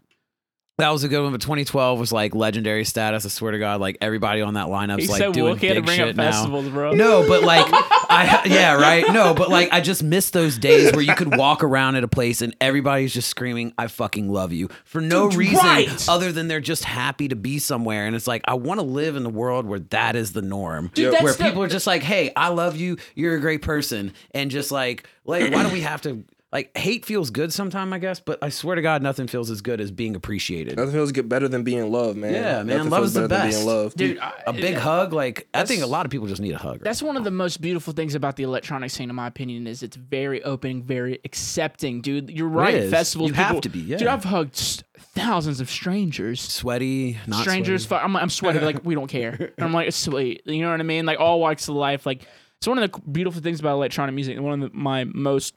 That 0.78 0.90
was 0.90 1.04
a 1.06 1.08
good 1.08 1.22
one. 1.24 1.32
But 1.32 1.42
2012 1.42 2.00
was 2.00 2.12
like 2.12 2.36
legendary 2.36 2.84
status. 2.84 3.26
I 3.26 3.30
swear 3.30 3.52
to 3.54 3.60
God, 3.60 3.80
like 3.80 3.98
everybody 4.02 4.42
on 4.42 4.56
that 4.56 4.68
lineup's 4.68 5.04
He 5.04 5.08
like 5.10 5.20
said 5.20 5.32
doing 5.34 5.56
Wookie 5.56 5.68
had 5.68 5.76
to 5.76 5.82
big 5.82 5.86
bring 5.86 5.98
shit 5.98 6.10
up 6.10 6.16
now. 6.18 6.32
festivals, 6.32 6.68
bro. 6.70 6.92
No, 6.94 7.26
but 7.28 7.44
like 7.44 7.66
I 7.70 8.42
yeah, 8.46 8.74
right. 8.76 9.06
No, 9.14 9.34
but 9.34 9.50
like 9.50 9.70
I 9.72 9.80
just 9.82 10.04
miss 10.04 10.32
those 10.32 10.58
days 10.58 10.92
where 10.92 11.02
you 11.02 11.16
could 11.16 11.36
walk 11.38 11.64
around 11.64 11.96
at 11.96 12.04
a 12.04 12.08
place 12.08 12.42
and 12.42 12.56
everybody's 12.60 13.14
just 13.14 13.30
screaming 13.30 13.74
"I 13.78 13.88
fucking 13.88 14.30
love 14.32 14.52
you" 14.52 14.70
for 14.84 15.00
no 15.02 15.30
Dude, 15.30 15.38
reason 15.40 15.66
right. 15.66 16.10
other 16.10 16.32
than 16.32 16.48
they're 16.50 16.60
just 16.60 16.84
happy 16.84 17.28
to 17.30 17.36
be 17.36 17.58
somewhere. 17.60 18.06
And 18.06 18.16
it's 18.16 18.28
like 18.28 18.42
I 18.46 18.56
want 18.56 18.80
to 18.82 18.86
live 18.86 19.16
in 19.16 19.24
the 19.24 19.30
world 19.30 19.66
where 19.66 19.80
that 19.80 20.16
is 20.16 20.34
the 20.34 20.42
norm, 20.42 20.92
Dude, 20.94 21.14
that's 21.14 21.24
where 21.24 21.34
the- 21.34 21.44
people 21.44 21.64
are 21.64 21.68
just 21.70 21.88
like, 21.88 22.04
"Hey, 22.04 22.32
I 22.36 22.50
love 22.50 22.76
you. 22.76 22.98
You're 23.16 23.36
a 23.36 23.40
great 23.40 23.62
person," 23.62 24.12
and 24.32 24.52
just 24.52 24.72
like, 24.72 25.08
like, 25.24 25.54
why 25.54 25.64
do 25.64 25.70
we 25.74 25.82
have 25.82 26.02
to? 26.02 26.24
Like 26.56 26.78
hate 26.78 27.04
feels 27.04 27.32
good 27.32 27.52
sometimes, 27.52 27.92
I 27.92 28.00
guess, 28.00 28.22
but 28.22 28.40
I 28.42 28.48
swear 28.48 28.78
to 28.78 28.82
God, 28.82 29.02
nothing 29.04 29.28
feels 29.28 29.52
as 29.52 29.60
good 29.62 29.82
as 29.82 29.92
being 29.92 30.16
appreciated. 30.16 30.78
Nothing 30.78 30.94
feels 30.94 31.12
get 31.12 31.28
better 31.28 31.50
than 31.50 31.64
being 31.64 31.92
loved, 31.92 32.18
man. 32.18 32.34
Yeah, 32.34 32.64
man, 32.64 32.68
Nothing 32.68 32.90
love 32.92 33.00
feels 33.02 33.08
is 33.10 33.14
the 33.16 33.20
better 33.28 33.28
than 33.28 33.48
best. 33.48 33.58
Being 33.58 33.68
loved. 33.68 33.98
Dude, 33.98 34.20
I, 34.20 34.34
A 34.48 34.54
big 34.54 34.64
yeah. 34.76 34.80
hug, 34.80 35.12
like 35.12 35.50
I 35.54 35.66
think 35.66 35.84
a 35.84 35.86
lot 35.86 36.06
of 36.06 36.12
people 36.14 36.28
just 36.28 36.40
need 36.42 36.54
a 36.54 36.58
hug. 36.58 36.80
That's 36.82 37.04
one 37.04 37.18
of 37.18 37.26
the 37.26 37.32
most 37.32 37.60
beautiful 37.60 37.92
things 37.92 38.16
about 38.16 38.38
the 38.38 38.44
electronic 38.44 38.90
scene, 38.90 39.10
in 39.10 39.16
my 39.18 39.28
opinion, 39.28 39.68
is 39.68 39.84
it's 39.84 39.98
very 39.98 40.42
open, 40.46 40.82
very 40.82 41.20
accepting, 41.26 42.00
dude. 42.00 42.30
You're 42.30 42.48
right. 42.48 42.74
is. 42.74 42.90
Festivals, 42.90 43.32
You 43.32 43.34
have 43.36 43.60
to 43.60 43.68
be, 43.70 43.80
yeah. 43.82 43.98
Dude, 43.98 44.08
I've 44.08 44.24
hugged 44.24 44.56
s- 44.56 44.82
thousands 44.98 45.60
of 45.60 45.70
strangers. 45.70 46.40
sweaty, 46.40 47.18
not 47.28 47.42
strangers, 47.42 47.86
sweaty. 47.86 48.00
fu- 48.02 48.06
I'm, 48.06 48.16
I'm 48.16 48.30
sweating 48.30 48.64
like 48.64 48.80
we 48.86 48.96
don't 48.96 49.08
care. 49.08 49.52
And 49.58 49.60
I'm 49.66 49.74
like, 49.74 49.90
it's 49.90 49.98
sweet. 49.98 50.42
You 50.46 50.62
know 50.62 50.72
what 50.72 50.80
I 50.80 50.84
mean? 50.84 51.06
Like 51.06 51.20
all 51.20 51.42
walks 51.42 51.68
of 51.68 51.76
life. 51.76 52.06
Like 52.06 52.26
it's 52.60 52.68
one 52.68 52.78
of 52.82 52.90
the 52.90 53.02
beautiful 53.02 53.42
things 53.42 53.60
about 53.60 53.74
electronic 53.74 54.16
music. 54.16 54.38
and 54.38 54.46
One 54.46 54.64
of 54.64 54.72
the, 54.72 54.78
my 54.78 55.04
most 55.04 55.54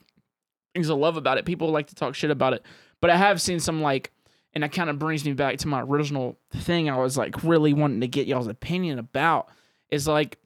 things 0.78 0.90
I 0.90 0.94
love 0.94 1.16
about 1.16 1.38
it. 1.38 1.44
People 1.44 1.70
like 1.70 1.88
to 1.88 1.94
talk 1.94 2.14
shit 2.14 2.30
about 2.30 2.52
it, 2.52 2.62
but 3.00 3.10
I 3.10 3.16
have 3.16 3.40
seen 3.42 3.58
some 3.60 3.82
like, 3.82 4.12
and 4.54 4.62
that 4.62 4.72
kind 4.72 4.88
of 4.88 4.98
brings 4.98 5.24
me 5.24 5.32
back 5.32 5.58
to 5.58 5.68
my 5.68 5.82
original 5.82 6.38
thing. 6.54 6.88
I 6.88 6.98
was 6.98 7.18
like 7.18 7.42
really 7.42 7.72
wanting 7.72 8.00
to 8.00 8.08
get 8.08 8.26
y'all's 8.26 8.46
opinion 8.46 8.98
about 8.98 9.48
is 9.90 10.06
like, 10.06 10.38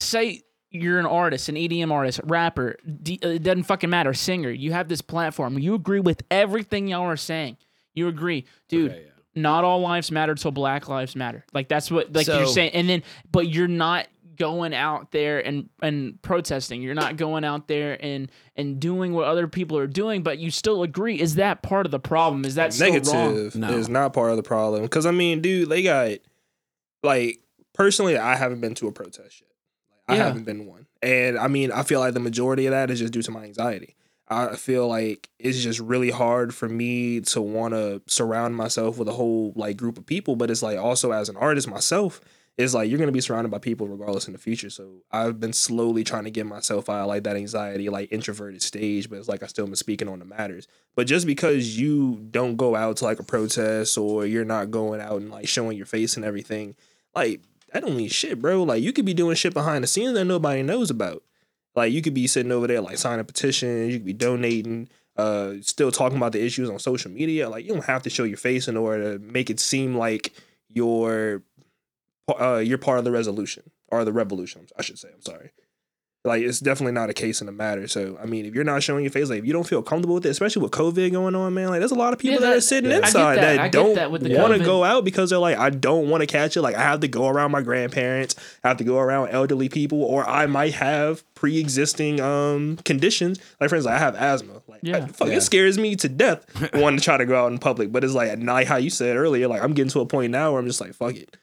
say 0.00 0.42
you're 0.70 0.98
an 0.98 1.06
artist, 1.06 1.48
an 1.48 1.54
EDM 1.54 1.90
artist, 1.90 2.20
rapper. 2.24 2.76
D- 3.02 3.18
uh, 3.24 3.28
it 3.28 3.42
doesn't 3.42 3.64
fucking 3.64 3.90
matter. 3.90 4.12
Singer. 4.12 4.50
You 4.50 4.72
have 4.72 4.88
this 4.88 5.00
platform. 5.00 5.58
You 5.58 5.74
agree 5.74 6.00
with 6.00 6.22
everything 6.30 6.88
y'all 6.88 7.02
are 7.02 7.16
saying. 7.16 7.56
You 7.94 8.08
agree, 8.08 8.44
dude 8.68 8.92
Okay, 8.92 9.02
yeah. 9.06 9.10
not 9.42 9.64
all 9.64 9.80
lives 9.80 10.10
matter 10.12 10.34
till 10.34 10.52
black 10.52 10.88
lives 10.88 11.16
matter. 11.16 11.44
Like 11.52 11.68
that's 11.68 11.90
what 11.90 12.12
like 12.12 12.26
you're 12.26 12.46
saying. 12.46 12.72
And 12.72 12.88
then 12.88 13.02
but 13.32 13.48
you're 13.48 13.66
not 13.66 14.06
going 14.38 14.72
out 14.74 15.10
there 15.12 15.44
and 15.44 15.68
and 15.82 16.20
protesting. 16.22 16.80
You're 16.82 16.94
not 16.94 17.16
going 17.16 17.44
out 17.44 17.68
there 17.68 17.96
and 18.04 18.30
and 18.56 18.80
doing 18.80 19.12
what 19.12 19.26
other 19.26 19.46
people 19.48 19.76
are 19.78 19.86
doing, 19.86 20.22
but 20.22 20.38
you 20.38 20.50
still 20.50 20.82
agree. 20.82 21.20
Is 21.20 21.34
that 21.36 21.62
part 21.62 21.86
of 21.86 21.92
the 21.92 22.00
problem? 22.00 22.44
Is 22.44 22.54
that 22.54 22.72
still 22.72 22.88
wrong? 22.92 23.34
negative 23.34 23.54
No. 23.56 23.70
is 23.70 23.88
not 23.88 24.12
part 24.12 24.30
of 24.30 24.36
the 24.36 24.42
problem. 24.42 24.82
Because 24.82 25.06
I 25.06 25.10
mean, 25.10 25.40
dude, 25.40 25.68
they 25.68 25.82
got 25.82 26.12
like 27.02 27.40
personally, 27.74 28.16
I 28.16 28.34
haven't 28.36 28.60
been 28.60 28.74
to 28.76 28.88
a 28.88 28.92
protest 28.92 29.40
yet. 29.40 29.48
Like, 30.08 30.16
I 30.16 30.20
Yeah. 30.20 30.26
haven't 30.28 30.44
been 30.44 30.66
one, 30.66 30.86
and 31.02 31.38
I 31.38 31.48
mean, 31.48 31.70
I 31.70 31.82
feel 31.82 32.00
like 32.00 32.14
the 32.14 32.20
majority 32.20 32.66
of 32.66 32.72
that 32.72 32.90
is 32.90 32.98
just 32.98 33.12
due 33.12 33.22
to 33.22 33.30
my 33.30 33.44
anxiety. 33.44 33.94
I 34.30 34.56
feel 34.56 34.86
like 34.86 35.30
it's 35.38 35.62
just 35.62 35.80
really 35.80 36.10
hard 36.10 36.54
for 36.54 36.68
me 36.68 37.20
to 37.22 37.40
want 37.40 37.72
to 37.72 38.02
surround 38.06 38.56
myself 38.56 38.98
with 38.98 39.08
a 39.08 39.12
whole 39.12 39.54
like 39.56 39.78
group 39.78 39.96
of 39.96 40.04
people, 40.04 40.36
but 40.36 40.50
it's 40.50 40.62
like 40.62 40.76
also 40.78 41.12
as 41.12 41.30
an 41.30 41.36
artist 41.38 41.66
myself, 41.66 42.20
it's 42.58 42.74
like 42.74 42.90
you're 42.90 42.98
gonna 42.98 43.12
be 43.12 43.20
surrounded 43.20 43.50
by 43.50 43.58
people 43.58 43.86
regardless 43.86 44.26
in 44.26 44.32
the 44.32 44.38
future. 44.38 44.68
So 44.68 45.02
I've 45.12 45.38
been 45.38 45.52
slowly 45.52 46.02
trying 46.02 46.24
to 46.24 46.30
get 46.30 46.44
myself 46.44 46.90
out 46.90 47.02
of 47.02 47.06
like 47.06 47.22
that 47.22 47.36
anxiety, 47.36 47.88
like 47.88 48.12
introverted 48.12 48.62
stage, 48.62 49.08
but 49.08 49.20
it's 49.20 49.28
like 49.28 49.44
I 49.44 49.46
still 49.46 49.66
been 49.66 49.76
speaking 49.76 50.08
on 50.08 50.18
the 50.18 50.24
matters. 50.24 50.66
But 50.96 51.06
just 51.06 51.24
because 51.24 51.78
you 51.78 52.26
don't 52.30 52.56
go 52.56 52.74
out 52.74 52.96
to 52.96 53.04
like 53.04 53.20
a 53.20 53.22
protest 53.22 53.96
or 53.96 54.26
you're 54.26 54.44
not 54.44 54.72
going 54.72 55.00
out 55.00 55.20
and 55.20 55.30
like 55.30 55.46
showing 55.46 55.76
your 55.76 55.86
face 55.86 56.16
and 56.16 56.24
everything, 56.24 56.74
like 57.14 57.42
that 57.72 57.84
don't 57.84 57.96
mean 57.96 58.08
shit, 58.08 58.40
bro. 58.40 58.64
Like 58.64 58.82
you 58.82 58.92
could 58.92 59.04
be 59.04 59.14
doing 59.14 59.36
shit 59.36 59.54
behind 59.54 59.84
the 59.84 59.88
scenes 59.88 60.14
that 60.14 60.24
nobody 60.24 60.64
knows 60.64 60.90
about. 60.90 61.22
Like 61.76 61.92
you 61.92 62.02
could 62.02 62.14
be 62.14 62.26
sitting 62.26 62.50
over 62.50 62.66
there 62.66 62.80
like 62.80 62.98
signing 62.98 63.24
petitions, 63.24 63.92
you 63.92 64.00
could 64.00 64.06
be 64.06 64.12
donating, 64.12 64.88
uh, 65.16 65.54
still 65.60 65.92
talking 65.92 66.16
about 66.16 66.32
the 66.32 66.44
issues 66.44 66.68
on 66.68 66.80
social 66.80 67.12
media. 67.12 67.48
Like 67.48 67.64
you 67.64 67.72
don't 67.72 67.84
have 67.84 68.02
to 68.02 68.10
show 68.10 68.24
your 68.24 68.36
face 68.36 68.66
in 68.66 68.76
order 68.76 69.16
to 69.16 69.24
make 69.24 69.48
it 69.48 69.60
seem 69.60 69.96
like 69.96 70.32
you're 70.68 71.42
uh, 72.28 72.58
you're 72.58 72.78
part 72.78 72.98
of 72.98 73.04
the 73.04 73.12
resolution 73.12 73.70
or 73.88 74.04
the 74.04 74.12
revolution. 74.12 74.66
I 74.78 74.82
should 74.82 74.98
say. 74.98 75.08
I'm 75.14 75.22
sorry. 75.22 75.50
Like 76.24 76.42
it's 76.42 76.58
definitely 76.58 76.92
not 76.92 77.08
a 77.08 77.14
case 77.14 77.40
in 77.40 77.46
the 77.46 77.52
matter. 77.52 77.86
So 77.86 78.18
I 78.20 78.26
mean, 78.26 78.44
if 78.44 78.52
you're 78.54 78.64
not 78.64 78.82
showing 78.82 79.04
your 79.04 79.10
face, 79.12 79.30
like 79.30 79.38
if 79.38 79.46
you 79.46 79.52
don't 79.52 79.66
feel 79.66 79.82
comfortable 79.82 80.16
with 80.16 80.26
it, 80.26 80.30
especially 80.30 80.62
with 80.62 80.72
COVID 80.72 81.12
going 81.12 81.34
on, 81.36 81.54
man, 81.54 81.68
like 81.68 81.78
there's 81.78 81.92
a 81.92 81.94
lot 81.94 82.12
of 82.12 82.18
people 82.18 82.40
Yeah, 82.40 82.48
that, 82.48 82.56
are 82.56 82.60
sitting 82.60 82.90
I 82.90 82.94
get 82.96 83.04
inside 83.06 83.36
that. 83.36 83.56
that, 83.56 83.72
don't 83.72 83.94
that 83.94 84.10
with 84.10 84.22
the 84.24 84.36
want 84.36 84.52
to 84.52 84.58
go 84.58 84.82
out 84.82 85.04
because 85.04 85.30
they're 85.30 85.38
like, 85.38 85.56
I 85.56 85.70
don't 85.70 86.10
want 86.10 86.22
to 86.22 86.26
catch 86.26 86.56
it. 86.56 86.60
Like 86.60 86.74
I 86.74 86.82
have 86.82 87.00
to 87.00 87.08
go 87.08 87.28
around 87.28 87.52
my 87.52 87.62
grandparents, 87.62 88.34
I 88.64 88.68
have 88.68 88.78
to 88.78 88.84
go 88.84 88.98
around 88.98 89.28
elderly 89.28 89.68
people, 89.68 90.02
or 90.02 90.28
I 90.28 90.46
might 90.46 90.74
have 90.74 91.22
pre-existing 91.36 92.20
um 92.20 92.78
conditions. 92.84 93.38
Like 93.60 93.70
for 93.70 93.76
instance, 93.76 93.94
I 93.94 93.98
have 93.98 94.16
asthma. 94.16 94.60
Like 94.66 94.80
Yeah. 94.82 94.96
I, 94.98 95.06
fuck, 95.06 95.28
Yeah. 95.28 95.34
it 95.36 95.42
scares 95.42 95.78
me 95.78 95.94
to 95.96 96.08
death 96.08 96.44
wanting 96.74 96.98
to 96.98 97.04
try 97.04 97.16
to 97.16 97.26
go 97.26 97.42
out 97.44 97.52
in 97.52 97.58
public. 97.58 97.92
But 97.92 98.02
it's 98.02 98.12
like 98.12 98.36
like 98.42 98.66
how 98.66 98.76
you 98.76 98.90
said 98.90 99.16
earlier, 99.16 99.46
like 99.46 99.62
I'm 99.62 99.72
getting 99.72 99.90
to 99.90 100.00
a 100.00 100.06
point 100.06 100.32
now 100.32 100.50
where 100.50 100.60
I'm 100.60 100.66
just 100.66 100.80
like, 100.80 100.94
fuck 100.94 101.14
it. 101.14 101.36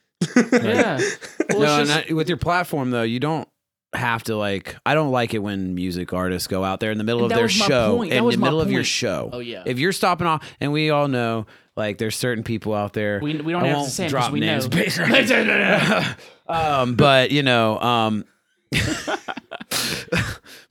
Yeah. 0.51 0.99
Well, 1.49 1.59
no, 1.59 1.85
just- 1.85 2.09
I- 2.09 2.13
with 2.13 2.27
your 2.27 2.37
platform 2.37 2.89
though, 2.91 3.03
you 3.03 3.19
don't 3.19 3.47
have 3.93 4.23
to 4.23 4.35
like. 4.35 4.75
I 4.85 4.93
don't 4.95 5.11
like 5.11 5.33
it 5.33 5.39
when 5.39 5.75
music 5.75 6.11
artists 6.11 6.47
go 6.47 6.63
out 6.63 6.79
there 6.79 6.91
in 6.91 6.97
the 6.97 7.03
middle 7.03 7.23
And 7.23 7.31
of 7.31 7.37
their 7.37 7.47
show, 7.47 7.97
point. 7.97 8.11
In 8.11 8.25
the 8.25 8.37
my 8.37 8.47
middle 8.47 8.59
of 8.61 8.71
your 8.71 8.83
show. 8.83 9.29
Oh, 9.31 9.39
yeah. 9.39 9.63
If 9.65 9.79
you're 9.79 9.91
stopping 9.93 10.27
off, 10.27 10.43
and 10.59 10.73
we 10.73 10.89
all 10.89 11.07
know, 11.07 11.45
like, 11.77 11.97
there's 11.97 12.15
certain 12.15 12.43
people 12.43 12.73
out 12.73 12.93
there. 12.93 13.19
we, 13.21 13.35
we 13.37 13.53
don't 13.53 13.63
I 13.63 13.67
have 13.67 13.77
won't 13.77 13.89
to 13.89 13.93
say 13.95 14.05
it 14.07 14.09
drop 14.09 14.31
we 14.33 14.39
names, 14.41 14.67
know. 14.99 16.03
um, 16.49 16.95
but 16.95 17.31
you 17.31 17.43
know, 17.43 17.79
um, 17.79 18.25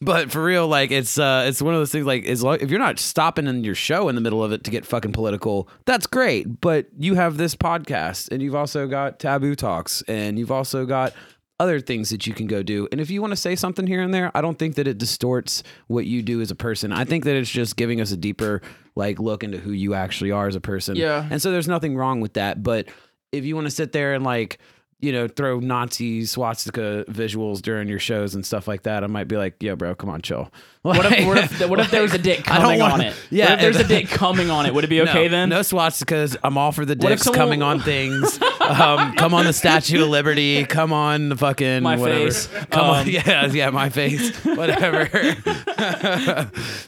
but 0.04 0.30
for 0.30 0.44
real, 0.44 0.68
like 0.68 0.90
it's 0.90 1.18
uh, 1.18 1.44
it's 1.46 1.62
one 1.62 1.74
of 1.74 1.80
those 1.80 1.92
things. 1.92 2.06
Like, 2.06 2.26
as 2.26 2.42
long 2.42 2.58
if 2.60 2.70
you're 2.70 2.78
not 2.78 2.98
stopping 2.98 3.46
in 3.46 3.64
your 3.64 3.74
show 3.74 4.08
in 4.08 4.14
the 4.14 4.20
middle 4.20 4.44
of 4.44 4.52
it 4.52 4.64
to 4.64 4.70
get 4.70 4.86
fucking 4.86 5.12
political, 5.12 5.68
that's 5.86 6.06
great. 6.06 6.60
But 6.60 6.86
you 6.98 7.14
have 7.14 7.36
this 7.36 7.54
podcast, 7.54 8.30
and 8.30 8.42
you've 8.42 8.54
also 8.54 8.86
got 8.86 9.18
taboo 9.18 9.54
talks, 9.54 10.02
and 10.06 10.38
you've 10.38 10.52
also 10.52 10.86
got 10.86 11.12
other 11.60 11.80
things 11.80 12.10
that 12.10 12.26
you 12.26 12.34
can 12.34 12.46
go 12.46 12.62
do. 12.62 12.88
And 12.90 13.00
if 13.00 13.10
you 13.10 13.20
want 13.20 13.30
to 13.30 13.36
say 13.36 13.54
something 13.54 13.86
here 13.86 14.02
and 14.02 14.12
there, 14.12 14.30
I 14.34 14.40
don't 14.40 14.58
think 14.58 14.74
that 14.74 14.88
it 14.88 14.98
distorts 14.98 15.62
what 15.86 16.04
you 16.04 16.22
do 16.22 16.40
as 16.40 16.50
a 16.50 16.56
person. 16.56 16.92
I 16.92 17.04
think 17.04 17.24
that 17.24 17.36
it's 17.36 17.50
just 17.50 17.76
giving 17.76 18.00
us 18.00 18.10
a 18.10 18.16
deeper 18.16 18.60
like 18.96 19.18
look 19.18 19.44
into 19.44 19.58
who 19.58 19.70
you 19.70 19.94
actually 19.94 20.30
are 20.30 20.48
as 20.48 20.56
a 20.56 20.60
person. 20.60 20.96
Yeah. 20.96 21.26
And 21.30 21.40
so 21.40 21.52
there's 21.52 21.68
nothing 21.68 21.96
wrong 21.96 22.20
with 22.20 22.34
that. 22.34 22.62
But 22.62 22.88
if 23.32 23.44
you 23.44 23.54
want 23.54 23.66
to 23.66 23.70
sit 23.70 23.92
there 23.92 24.14
and 24.14 24.24
like, 24.24 24.58
you 25.00 25.12
know, 25.12 25.28
throw 25.28 25.60
Nazi 25.60 26.24
swastika 26.24 27.04
visuals 27.08 27.60
during 27.60 27.88
your 27.88 27.98
shows 27.98 28.34
and 28.34 28.44
stuff 28.44 28.68
like 28.68 28.82
that, 28.82 29.04
I 29.04 29.06
might 29.06 29.28
be 29.28 29.36
like, 29.36 29.62
yo, 29.62 29.76
bro, 29.76 29.94
come 29.94 30.10
on, 30.10 30.22
chill. 30.22 30.50
What 30.84 30.96
if, 31.10 31.26
what 31.26 31.38
if, 31.38 31.68
what 31.70 31.80
if 31.80 31.90
there 31.90 32.02
was 32.02 32.12
a 32.12 32.18
dick 32.18 32.44
coming 32.44 32.78
wanna- 32.78 32.94
on 32.94 33.00
it? 33.00 33.16
Yeah, 33.30 33.44
What 33.46 33.52
if 33.54 33.60
there's 33.60 33.76
a 33.76 33.88
dick 33.88 34.08
coming 34.08 34.50
on 34.50 34.66
it? 34.66 34.74
Would 34.74 34.84
it 34.84 34.88
be 34.90 35.00
okay 35.08 35.24
no, 35.24 35.28
then? 35.30 35.48
No 35.48 35.60
swastikas. 35.60 36.36
I'm 36.44 36.58
all 36.58 36.72
for 36.72 36.84
the 36.84 36.94
dicks 36.94 37.22
someone- 37.22 37.38
coming 37.38 37.62
on 37.62 37.80
things. 37.80 38.38
um, 38.60 39.14
come 39.14 39.32
on 39.32 39.46
the 39.46 39.54
Statue 39.54 40.02
of 40.02 40.10
Liberty. 40.10 40.62
Come 40.66 40.92
on 40.92 41.30
the 41.30 41.36
fucking 41.36 41.82
My 41.82 41.96
whatever. 41.96 42.24
face. 42.26 42.46
Come 42.70 42.84
on, 42.84 43.00
Um, 43.00 43.08
yeah, 43.08 43.46
yeah, 43.46 43.70
my 43.70 43.88
face. 43.88 44.36
Whatever. 44.44 45.08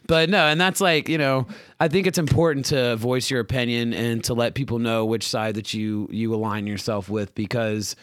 but 0.07 0.29
no, 0.31 0.47
and 0.47 0.61
that's 0.61 0.81
like 0.81 1.09
you 1.09 1.19
know, 1.19 1.47
I 1.81 1.89
think 1.89 2.07
it's 2.07 2.19
important 2.19 2.67
to 2.67 2.97
voice 2.97 3.31
your 3.31 3.41
opinion 3.41 3.95
and 3.95 4.23
to 4.25 4.35
let 4.35 4.55
people 4.55 4.79
know 4.79 5.05
which 5.05 5.27
side 5.27 5.55
that 5.55 5.73
you 5.75 6.07
you 6.11 6.35
align 6.35 6.67
yourself 6.67 7.09
with 7.09 7.35
because 7.35 7.97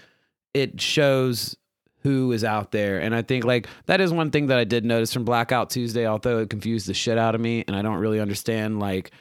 it 0.53 0.81
shows 0.81 1.55
who 2.03 2.31
is 2.33 2.43
out 2.43 2.71
there. 2.71 2.99
And 2.99 3.15
I 3.15 3.21
think 3.21 3.45
like 3.45 3.67
that 3.85 4.01
is 4.01 4.11
one 4.11 4.29
thing 4.29 4.47
that 4.47 4.59
I 4.59 4.65
did 4.65 4.85
notice 4.85 5.13
from 5.13 5.23
Blackout 5.23 5.69
Tuesday, 5.69 6.05
although 6.05 6.39
it 6.39 6.49
confused 6.49 6.87
the 6.87 6.93
shit 6.93 7.17
out 7.17 7.33
of 7.33 7.41
me 7.41 7.63
and 7.67 7.75
I 7.75 7.81
don't 7.81 7.97
really 7.97 8.19
understand 8.19 8.79
like 8.79 9.11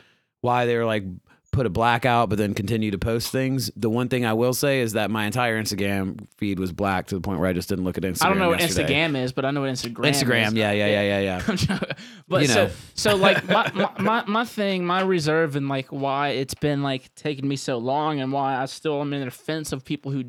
why 0.40 0.66
they 0.66 0.76
were 0.76 0.84
like 0.84 1.04
put 1.52 1.66
a 1.66 1.70
blackout 1.70 2.30
but 2.30 2.38
then 2.38 2.54
continue 2.54 2.90
to 2.90 2.98
post 2.98 3.30
things. 3.30 3.70
The 3.76 3.90
one 3.90 4.08
thing 4.08 4.24
I 4.24 4.32
will 4.32 4.54
say 4.54 4.80
is 4.80 4.94
that 4.94 5.10
my 5.10 5.26
entire 5.26 5.62
Instagram 5.62 6.26
feed 6.38 6.58
was 6.58 6.72
black 6.72 7.06
to 7.08 7.14
the 7.14 7.20
point 7.20 7.38
where 7.38 7.48
I 7.48 7.52
just 7.52 7.68
didn't 7.68 7.84
look 7.84 7.98
at 7.98 8.04
Instagram. 8.04 8.24
I 8.24 8.28
don't 8.30 8.38
know 8.38 8.48
what 8.48 8.60
yesterday. 8.60 8.94
Instagram 8.94 9.22
is, 9.22 9.32
but 9.32 9.44
I 9.44 9.50
know 9.50 9.60
what 9.60 9.70
Instagram 9.70 10.10
is. 10.10 10.22
Instagram, 10.22 10.56
yeah, 10.56 10.72
yeah, 10.72 10.86
yeah, 10.86 11.20
yeah, 11.20 11.40
yeah. 11.68 11.94
but 12.28 12.40
You 12.42 12.48
so 12.48 12.66
know. 12.66 12.70
so 12.94 13.16
like 13.16 13.44
my, 13.48 13.70
my, 13.74 13.90
my, 13.98 14.24
my 14.26 14.44
thing, 14.44 14.84
my 14.84 15.02
reserve 15.02 15.54
and 15.54 15.68
like 15.68 15.86
why 15.88 16.30
it's 16.30 16.54
been 16.54 16.82
like 16.82 17.14
taking 17.14 17.46
me 17.46 17.56
so 17.56 17.78
long 17.78 18.18
and 18.18 18.32
why 18.32 18.56
I 18.56 18.64
still 18.64 19.00
am 19.00 19.12
in 19.12 19.20
the 19.20 19.26
defense 19.26 19.72
of 19.72 19.84
people 19.84 20.10
who 20.10 20.24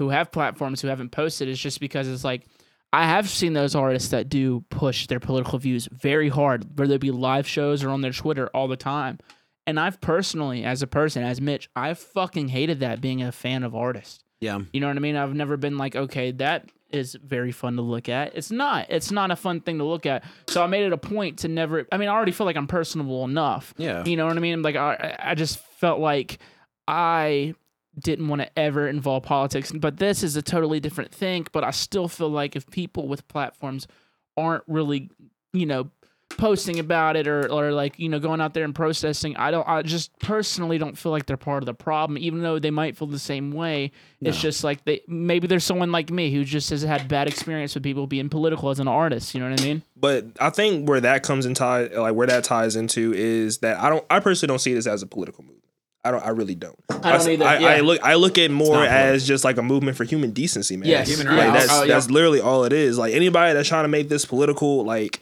who 0.00 0.08
have 0.08 0.32
platforms 0.32 0.80
who 0.80 0.88
haven't 0.88 1.10
posted 1.10 1.46
is 1.46 1.60
just 1.60 1.78
because 1.78 2.08
it's 2.08 2.24
like 2.24 2.46
I 2.90 3.04
have 3.04 3.28
seen 3.28 3.52
those 3.52 3.74
artists 3.74 4.08
that 4.08 4.30
do 4.30 4.64
push 4.70 5.06
their 5.08 5.20
political 5.20 5.58
views 5.58 5.90
very 5.92 6.30
hard, 6.30 6.78
whether 6.78 6.94
it 6.94 7.02
be 7.02 7.10
live 7.10 7.46
shows 7.46 7.84
or 7.84 7.90
on 7.90 8.00
their 8.00 8.10
Twitter 8.10 8.48
all 8.54 8.66
the 8.66 8.78
time. 8.78 9.18
And 9.66 9.78
I've 9.78 10.00
personally, 10.00 10.64
as 10.64 10.80
a 10.80 10.86
person, 10.86 11.22
as 11.22 11.38
Mitch, 11.38 11.68
I 11.76 11.92
fucking 11.92 12.48
hated 12.48 12.80
that 12.80 13.02
being 13.02 13.20
a 13.20 13.30
fan 13.30 13.62
of 13.62 13.76
artists. 13.76 14.24
Yeah. 14.40 14.60
You 14.72 14.80
know 14.80 14.86
what 14.86 14.96
I 14.96 15.00
mean? 15.00 15.16
I've 15.16 15.34
never 15.34 15.58
been 15.58 15.76
like, 15.76 15.94
okay, 15.94 16.32
that 16.32 16.70
is 16.88 17.14
very 17.22 17.52
fun 17.52 17.76
to 17.76 17.82
look 17.82 18.08
at. 18.08 18.34
It's 18.34 18.50
not. 18.50 18.86
It's 18.88 19.12
not 19.12 19.30
a 19.30 19.36
fun 19.36 19.60
thing 19.60 19.76
to 19.78 19.84
look 19.84 20.06
at. 20.06 20.24
So 20.48 20.64
I 20.64 20.66
made 20.66 20.84
it 20.84 20.94
a 20.94 20.98
point 20.98 21.40
to 21.40 21.48
never. 21.48 21.86
I 21.92 21.98
mean, 21.98 22.08
I 22.08 22.12
already 22.12 22.32
feel 22.32 22.46
like 22.46 22.56
I'm 22.56 22.66
personable 22.66 23.22
enough. 23.26 23.74
Yeah. 23.76 24.02
You 24.02 24.16
know 24.16 24.26
what 24.26 24.38
I 24.38 24.40
mean? 24.40 24.62
Like 24.62 24.76
I, 24.76 25.16
I 25.18 25.34
just 25.34 25.58
felt 25.58 26.00
like 26.00 26.38
I 26.88 27.54
didn't 27.98 28.28
want 28.28 28.42
to 28.42 28.58
ever 28.58 28.88
involve 28.88 29.24
politics. 29.24 29.72
But 29.72 29.98
this 29.98 30.22
is 30.22 30.36
a 30.36 30.42
totally 30.42 30.80
different 30.80 31.12
thing. 31.12 31.46
But 31.52 31.64
I 31.64 31.70
still 31.70 32.08
feel 32.08 32.30
like 32.30 32.56
if 32.56 32.68
people 32.70 33.08
with 33.08 33.26
platforms 33.28 33.86
aren't 34.36 34.64
really, 34.66 35.10
you 35.52 35.66
know, 35.66 35.90
posting 36.36 36.78
about 36.78 37.16
it 37.16 37.26
or, 37.26 37.50
or 37.50 37.72
like 37.72 37.98
you 37.98 38.08
know 38.08 38.20
going 38.20 38.40
out 38.40 38.54
there 38.54 38.62
and 38.62 38.72
protesting 38.72 39.36
i 39.36 39.50
don't 39.50 39.66
i 39.68 39.82
just 39.82 40.16
personally 40.20 40.78
don't 40.78 40.96
feel 40.96 41.10
like 41.10 41.26
they're 41.26 41.36
part 41.36 41.60
of 41.60 41.66
the 41.66 41.74
problem 41.74 42.16
even 42.16 42.40
though 42.40 42.60
they 42.60 42.70
might 42.70 42.96
feel 42.96 43.08
the 43.08 43.18
same 43.18 43.50
way 43.50 43.90
it's 44.20 44.40
just 44.40 44.62
like 44.62 44.84
they 44.84 45.00
maybe 45.08 45.48
there's 45.48 45.64
someone 45.64 45.90
like 45.90 46.08
me 46.08 46.32
who 46.32 46.44
just 46.44 46.70
has 46.70 46.82
had 46.82 47.08
bad 47.08 47.26
experience 47.26 47.74
with 47.74 47.82
people 47.82 48.06
being 48.06 48.28
political 48.28 48.70
as 48.70 48.78
an 48.78 48.86
artist 48.86 49.34
you 49.34 49.40
know 49.40 49.50
what 49.50 49.60
i 49.60 49.64
mean 49.64 49.82
But 49.96 50.26
I 50.40 50.50
think 50.50 50.88
where 50.88 51.00
that 51.00 51.22
comes 51.24 51.44
in 51.44 51.52
tie, 51.54 51.86
like 51.86 52.14
where 52.14 52.28
that 52.28 52.44
ties 52.44 52.74
into 52.76 53.12
is 53.12 53.58
that 53.58 53.78
I 53.78 53.90
don't, 53.90 54.04
I 54.08 54.20
personally 54.20 54.48
don't 54.48 54.60
see 54.60 54.72
this 54.72 54.86
as 54.86 55.02
a 55.02 55.06
political 55.06 55.42
movement. 55.44 55.59
I 56.04 56.10
don't, 56.10 56.24
I 56.24 56.30
really 56.30 56.54
don't. 56.54 56.78
I 56.88 57.12
don't 57.18 57.28
either, 57.28 57.44
I, 57.44 57.58
yeah. 57.58 57.68
I 57.68 57.80
look, 57.80 58.02
I 58.02 58.14
look 58.14 58.38
at 58.38 58.50
more 58.50 58.82
as 58.82 59.26
just 59.26 59.44
like 59.44 59.58
a 59.58 59.62
movement 59.62 59.96
for 59.98 60.04
human 60.04 60.30
decency, 60.30 60.76
man. 60.76 60.88
Yes. 60.88 61.08
Human 61.08 61.26
like 61.36 61.48
rights. 61.52 61.66
that's 61.66 61.78
Oh, 61.78 61.82
yeah. 61.82 61.94
that's 61.94 62.10
literally 62.10 62.40
all 62.40 62.64
it 62.64 62.72
is. 62.72 62.96
Like 62.96 63.12
anybody 63.12 63.52
that's 63.52 63.68
trying 63.68 63.84
to 63.84 63.88
make 63.88 64.08
this 64.08 64.24
political, 64.24 64.84
like 64.84 65.20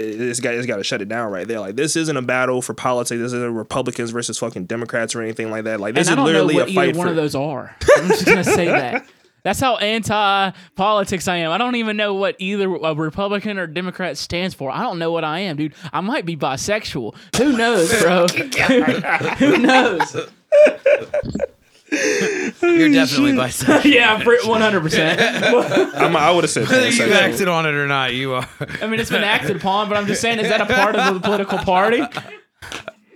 it- 0.00 0.20
it's 0.20 0.40
got 0.40 0.54
it's 0.54 0.66
got 0.66 0.78
to 0.78 0.84
shut 0.84 1.02
it 1.02 1.08
down 1.08 1.30
right 1.30 1.46
there. 1.46 1.60
Like 1.60 1.76
this 1.76 1.94
isn't 1.94 2.16
a 2.16 2.22
battle 2.22 2.62
for 2.62 2.74
politics. 2.74 3.20
This 3.20 3.32
isn't 3.32 3.54
Republicans 3.54 4.10
versus 4.10 4.38
fucking 4.38 4.66
Democrats 4.66 5.14
or 5.14 5.22
anything 5.22 5.50
like 5.52 5.64
that. 5.64 5.78
Like 5.78 5.94
this 5.94 6.08
and 6.08 6.14
is 6.18 6.22
i 6.22 6.24
don't 6.24 6.32
know 6.32 6.44
literally 6.44 6.54
what 6.56 6.68
a 6.70 6.74
fight 6.74 6.96
one 6.96 7.06
for. 7.06 7.10
of 7.10 7.16
those 7.16 7.34
are 7.36 7.76
i'm 7.96 8.08
just 8.08 8.26
gonna 8.26 8.42
say 8.42 8.66
that 8.66 9.06
that's 9.44 9.60
how 9.60 9.76
anti-politics 9.76 11.28
I 11.28 11.36
am. 11.36 11.52
I 11.52 11.58
don't 11.58 11.76
even 11.76 11.96
know 11.96 12.14
what 12.14 12.34
either 12.38 12.74
a 12.74 12.94
Republican 12.94 13.58
or 13.58 13.66
Democrat 13.66 14.16
stands 14.18 14.54
for. 14.54 14.70
I 14.70 14.80
don't 14.82 14.98
know 14.98 15.12
what 15.12 15.22
I 15.22 15.40
am, 15.40 15.56
dude. 15.56 15.74
I 15.92 16.00
might 16.00 16.24
be 16.26 16.36
bisexual. 16.36 17.14
Who 17.36 17.56
knows, 17.56 18.02
bro? 18.02 18.26
Who 19.38 19.58
knows? 19.58 20.16
You're 21.92 22.88
definitely 22.90 23.32
bisexual. 23.34 23.84
yeah, 23.84 24.20
one 24.48 24.60
hundred 24.60 24.80
percent. 24.80 25.20
I'm, 25.20 26.16
I 26.16 26.30
would 26.30 26.44
have 26.44 26.50
said 26.50 26.68
Whether 26.68 26.88
you 26.88 27.02
pansexual. 27.02 27.12
acted 27.12 27.48
on 27.48 27.66
it 27.66 27.74
or 27.74 27.86
not, 27.86 28.14
you 28.14 28.32
are. 28.34 28.48
I 28.80 28.86
mean, 28.86 28.98
it's 28.98 29.10
been 29.10 29.22
acted 29.22 29.56
upon, 29.56 29.88
but 29.88 29.96
I'm 29.98 30.06
just 30.06 30.20
saying, 30.20 30.38
is 30.40 30.48
that 30.48 30.60
a 30.60 30.66
part 30.66 30.96
of 30.96 31.14
the 31.14 31.20
political 31.20 31.58
party? 31.58 32.02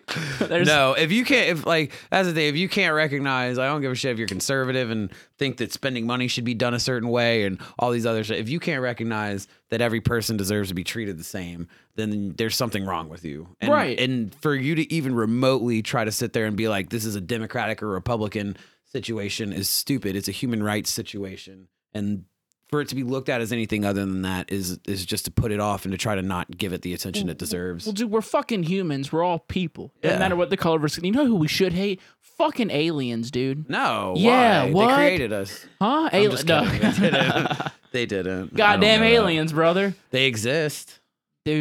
No, 0.48 0.94
if 0.94 1.12
you 1.12 1.24
can't, 1.24 1.48
if 1.48 1.66
like 1.66 1.92
that's 2.10 2.28
the 2.28 2.34
thing, 2.34 2.46
if 2.48 2.56
you 2.56 2.68
can't 2.68 2.94
recognize, 2.94 3.58
I 3.58 3.66
don't 3.66 3.80
give 3.80 3.92
a 3.92 3.94
shit 3.94 4.12
if 4.12 4.18
you're 4.18 4.28
conservative 4.28 4.90
and 4.90 5.10
think 5.36 5.58
that 5.58 5.72
spending 5.72 6.06
money 6.06 6.28
should 6.28 6.44
be 6.44 6.54
done 6.54 6.74
a 6.74 6.80
certain 6.80 7.08
way 7.08 7.44
and 7.44 7.60
all 7.78 7.90
these 7.90 8.06
other 8.06 8.24
shit. 8.24 8.38
If 8.38 8.48
you 8.48 8.60
can't 8.60 8.82
recognize 8.82 9.46
that 9.70 9.80
every 9.80 10.00
person 10.00 10.36
deserves 10.36 10.68
to 10.70 10.74
be 10.74 10.84
treated 10.84 11.18
the 11.18 11.24
same, 11.24 11.68
then 11.96 12.34
there's 12.36 12.56
something 12.56 12.84
wrong 12.84 13.08
with 13.08 13.24
you. 13.24 13.48
And, 13.60 13.72
Right. 13.72 13.98
And 13.98 14.34
for 14.36 14.54
you 14.54 14.74
to 14.76 14.92
even 14.92 15.14
remotely 15.14 15.82
try 15.82 16.04
to 16.04 16.12
sit 16.12 16.32
there 16.32 16.46
and 16.46 16.56
be 16.56 16.68
like, 16.68 16.90
this 16.90 17.04
is 17.04 17.14
a 17.14 17.20
Democratic 17.20 17.82
or 17.82 17.88
Republican 17.88 18.56
situation 18.84 19.52
is 19.52 19.68
stupid. 19.68 20.16
It's 20.16 20.28
a 20.28 20.32
human 20.32 20.62
rights 20.62 20.90
situation, 20.90 21.68
and 21.92 22.24
for 22.68 22.80
it 22.80 22.88
to 22.88 22.94
be 22.94 23.02
looked 23.02 23.28
at 23.28 23.40
as 23.40 23.52
anything 23.52 23.84
other 23.84 24.04
than 24.04 24.22
that 24.22 24.50
is 24.52 24.78
is 24.86 25.04
just 25.06 25.24
to 25.24 25.30
put 25.30 25.50
it 25.52 25.60
off 25.60 25.84
and 25.84 25.92
to 25.92 25.98
try 25.98 26.14
to 26.14 26.22
not 26.22 26.56
give 26.56 26.72
it 26.72 26.82
the 26.82 26.92
attention 26.94 27.28
it 27.28 27.38
deserves. 27.38 27.86
Well, 27.86 27.92
dude, 27.94 28.10
we're 28.10 28.20
fucking 28.20 28.64
humans. 28.64 29.10
We're 29.12 29.24
all 29.24 29.38
people. 29.40 29.92
It 30.02 30.08
Yeah. 30.08 30.14
No 30.14 30.18
matter 30.20 30.36
what 30.36 30.50
the 30.50 30.56
color 30.56 30.76
of 30.76 30.82
our 30.82 30.88
skin. 30.88 31.04
You 31.04 31.12
know 31.12 31.26
who 31.26 31.36
we 31.36 31.48
should 31.48 31.72
hate? 31.72 32.00
Fucking 32.20 32.70
aliens, 32.70 33.30
dude. 33.30 33.68
No, 33.68 34.14
Yeah, 34.16 34.64
why? 34.66 34.70
what? 34.70 34.88
They 34.88 34.94
created 34.94 35.32
us. 35.32 35.66
Huh? 35.80 36.10
Just 36.12 36.46
No. 36.46 36.64
They 36.70 36.90
didn't. 37.10 37.58
They 37.90 38.04
didn't. 38.06 38.54
Goddamn 38.54 39.02
aliens, 39.02 39.52
brother. 39.54 39.94
They 40.10 40.26
exist. 40.26 41.00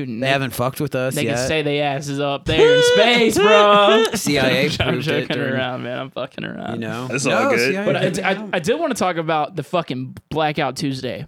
Dude. 0.05 0.21
They 0.21 0.27
haven't 0.27 0.51
fucked 0.51 0.81
with 0.81 0.95
us 0.95 1.15
They 1.15 1.23
yet. 1.25 1.35
can 1.37 1.47
say 1.47 1.61
they 1.61 1.79
asses 1.81 2.19
up 2.19 2.45
there 2.45 2.75
in 2.77 2.83
space, 2.93 3.37
bro. 3.37 4.03
CIA 4.13 4.69
I'm 4.79 4.93
proved 4.93 5.07
it 5.07 5.21
joking 5.21 5.35
during- 5.37 5.53
around, 5.53 5.83
man. 5.83 5.97
I'm 5.99 6.09
fucking 6.11 6.43
around. 6.43 6.73
you 6.75 6.79
know, 6.81 7.07
That's 7.07 7.25
all 7.25 7.49
good. 7.49 7.59
CIA 7.71 7.85
But 7.85 8.19
I, 8.23 8.31
I. 8.31 8.49
I 8.53 8.59
did 8.59 8.79
want 8.79 8.91
to 8.93 8.99
talk 8.99 9.17
about 9.17 9.55
the 9.55 9.63
fucking 9.63 10.17
blackout 10.29 10.75
Tuesday. 10.75 11.25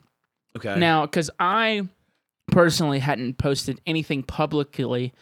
okay. 0.57 0.77
Now, 0.77 1.05
because 1.05 1.29
I 1.39 1.87
personally 2.51 2.99
hadn't 2.99 3.37
posted 3.37 3.79
anything 3.85 4.23
publicly, 4.23 5.13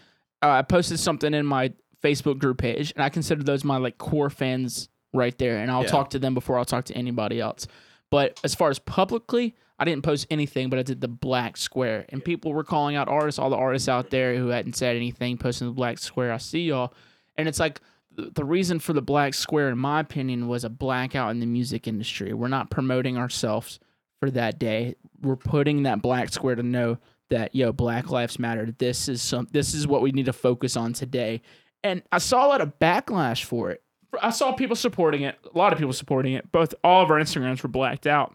uh, 0.42 0.50
I 0.50 0.62
posted 0.62 1.00
something 1.00 1.34
in 1.34 1.46
my 1.46 1.74
Facebook 2.04 2.40
group 2.40 2.58
page, 2.60 2.92
and 2.96 3.04
I 3.04 3.10
consider 3.10 3.44
those 3.44 3.64
my 3.64 3.78
like 3.78 3.98
core 3.98 4.30
fans 4.30 4.90
right 5.14 5.38
there. 5.38 5.58
And 5.58 5.72
I'll 5.72 5.84
Yeah. 5.84 5.90
talk 5.90 6.10
to 6.12 6.20
them 6.20 6.34
before 6.34 6.58
I'll 6.58 6.66
talk 6.66 6.86
to 6.86 6.94
anybody 6.96 7.40
else. 7.42 7.68
But 8.12 8.40
as 8.44 8.56
far 8.56 8.70
as 8.70 8.80
publicly, 8.80 9.56
I 9.80 9.86
didn't 9.86 10.04
post 10.04 10.28
anything, 10.30 10.70
but 10.70 10.80
I 10.80 10.84
did 10.84 11.02
the 11.02 11.08
black 11.08 11.58
square, 11.58 12.06
and 12.10 12.24
people 12.24 12.54
were 12.54 12.64
calling 12.64 12.96
out 12.96 13.08
artists, 13.08 13.38
all 13.38 13.50
the 13.50 13.56
artists 13.56 13.88
out 13.88 14.10
there 14.10 14.36
who 14.36 14.48
hadn't 14.48 14.76
said 14.76 14.96
anything, 14.96 15.38
posting 15.38 15.68
the 15.68 15.74
black 15.74 16.00
square. 16.00 16.34
I 16.34 16.38
see 16.38 16.62
y'all, 16.62 16.94
and 17.38 17.48
it's 17.48 17.60
like 17.60 17.82
the 18.16 18.46
reason 18.46 18.80
for 18.80 18.94
the 18.94 19.02
black 19.02 19.34
square, 19.36 19.70
in 19.70 19.78
my 19.78 20.00
opinion, 20.00 20.48
was 20.48 20.64
a 20.64 20.70
blackout 20.70 21.32
in 21.32 21.40
the 21.40 21.46
music 21.46 21.88
industry. 21.88 22.34
We're 22.34 22.48
not 22.48 22.72
promoting 22.72 23.18
ourselves 23.18 23.80
for 24.20 24.32
that 24.32 24.58
day. 24.58 24.96
We're 25.22 25.36
putting 25.36 25.84
that 25.84 26.02
black 26.02 26.30
square 26.30 26.56
to 26.56 26.64
know 26.64 26.98
that 27.30 27.54
yo, 27.54 27.72
Black 27.72 28.10
Lives 28.10 28.40
Matter. 28.40 28.74
This 28.78 29.08
is 29.08 29.22
some. 29.22 29.48
This 29.52 29.74
is 29.74 29.88
what 29.88 30.02
we 30.02 30.12
need 30.12 30.26
to 30.26 30.34
focus 30.34 30.76
on 30.76 30.94
today. 30.94 31.42
And 31.84 32.02
I 32.12 32.18
saw 32.18 32.46
a 32.46 32.50
lot 32.50 32.62
of 32.62 32.80
backlash 32.80 33.44
for 33.44 33.70
it. 33.70 33.84
I 34.22 34.32
saw 34.32 34.54
people 34.54 34.76
supporting 34.76 35.22
it. 35.22 35.38
A 35.54 35.58
lot 35.58 35.74
of 35.74 35.80
people 35.80 35.94
supporting 35.94 36.34
it. 36.34 36.52
Both 36.52 36.74
all 36.84 37.04
of 37.04 37.12
our 37.12 37.20
Instagrams 37.20 37.62
were 37.62 37.70
blacked 37.70 38.08
out. 38.08 38.34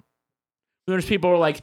There's 0.87 1.07
people 1.07 1.31
who 1.31 1.35
were 1.35 1.41
like, 1.41 1.61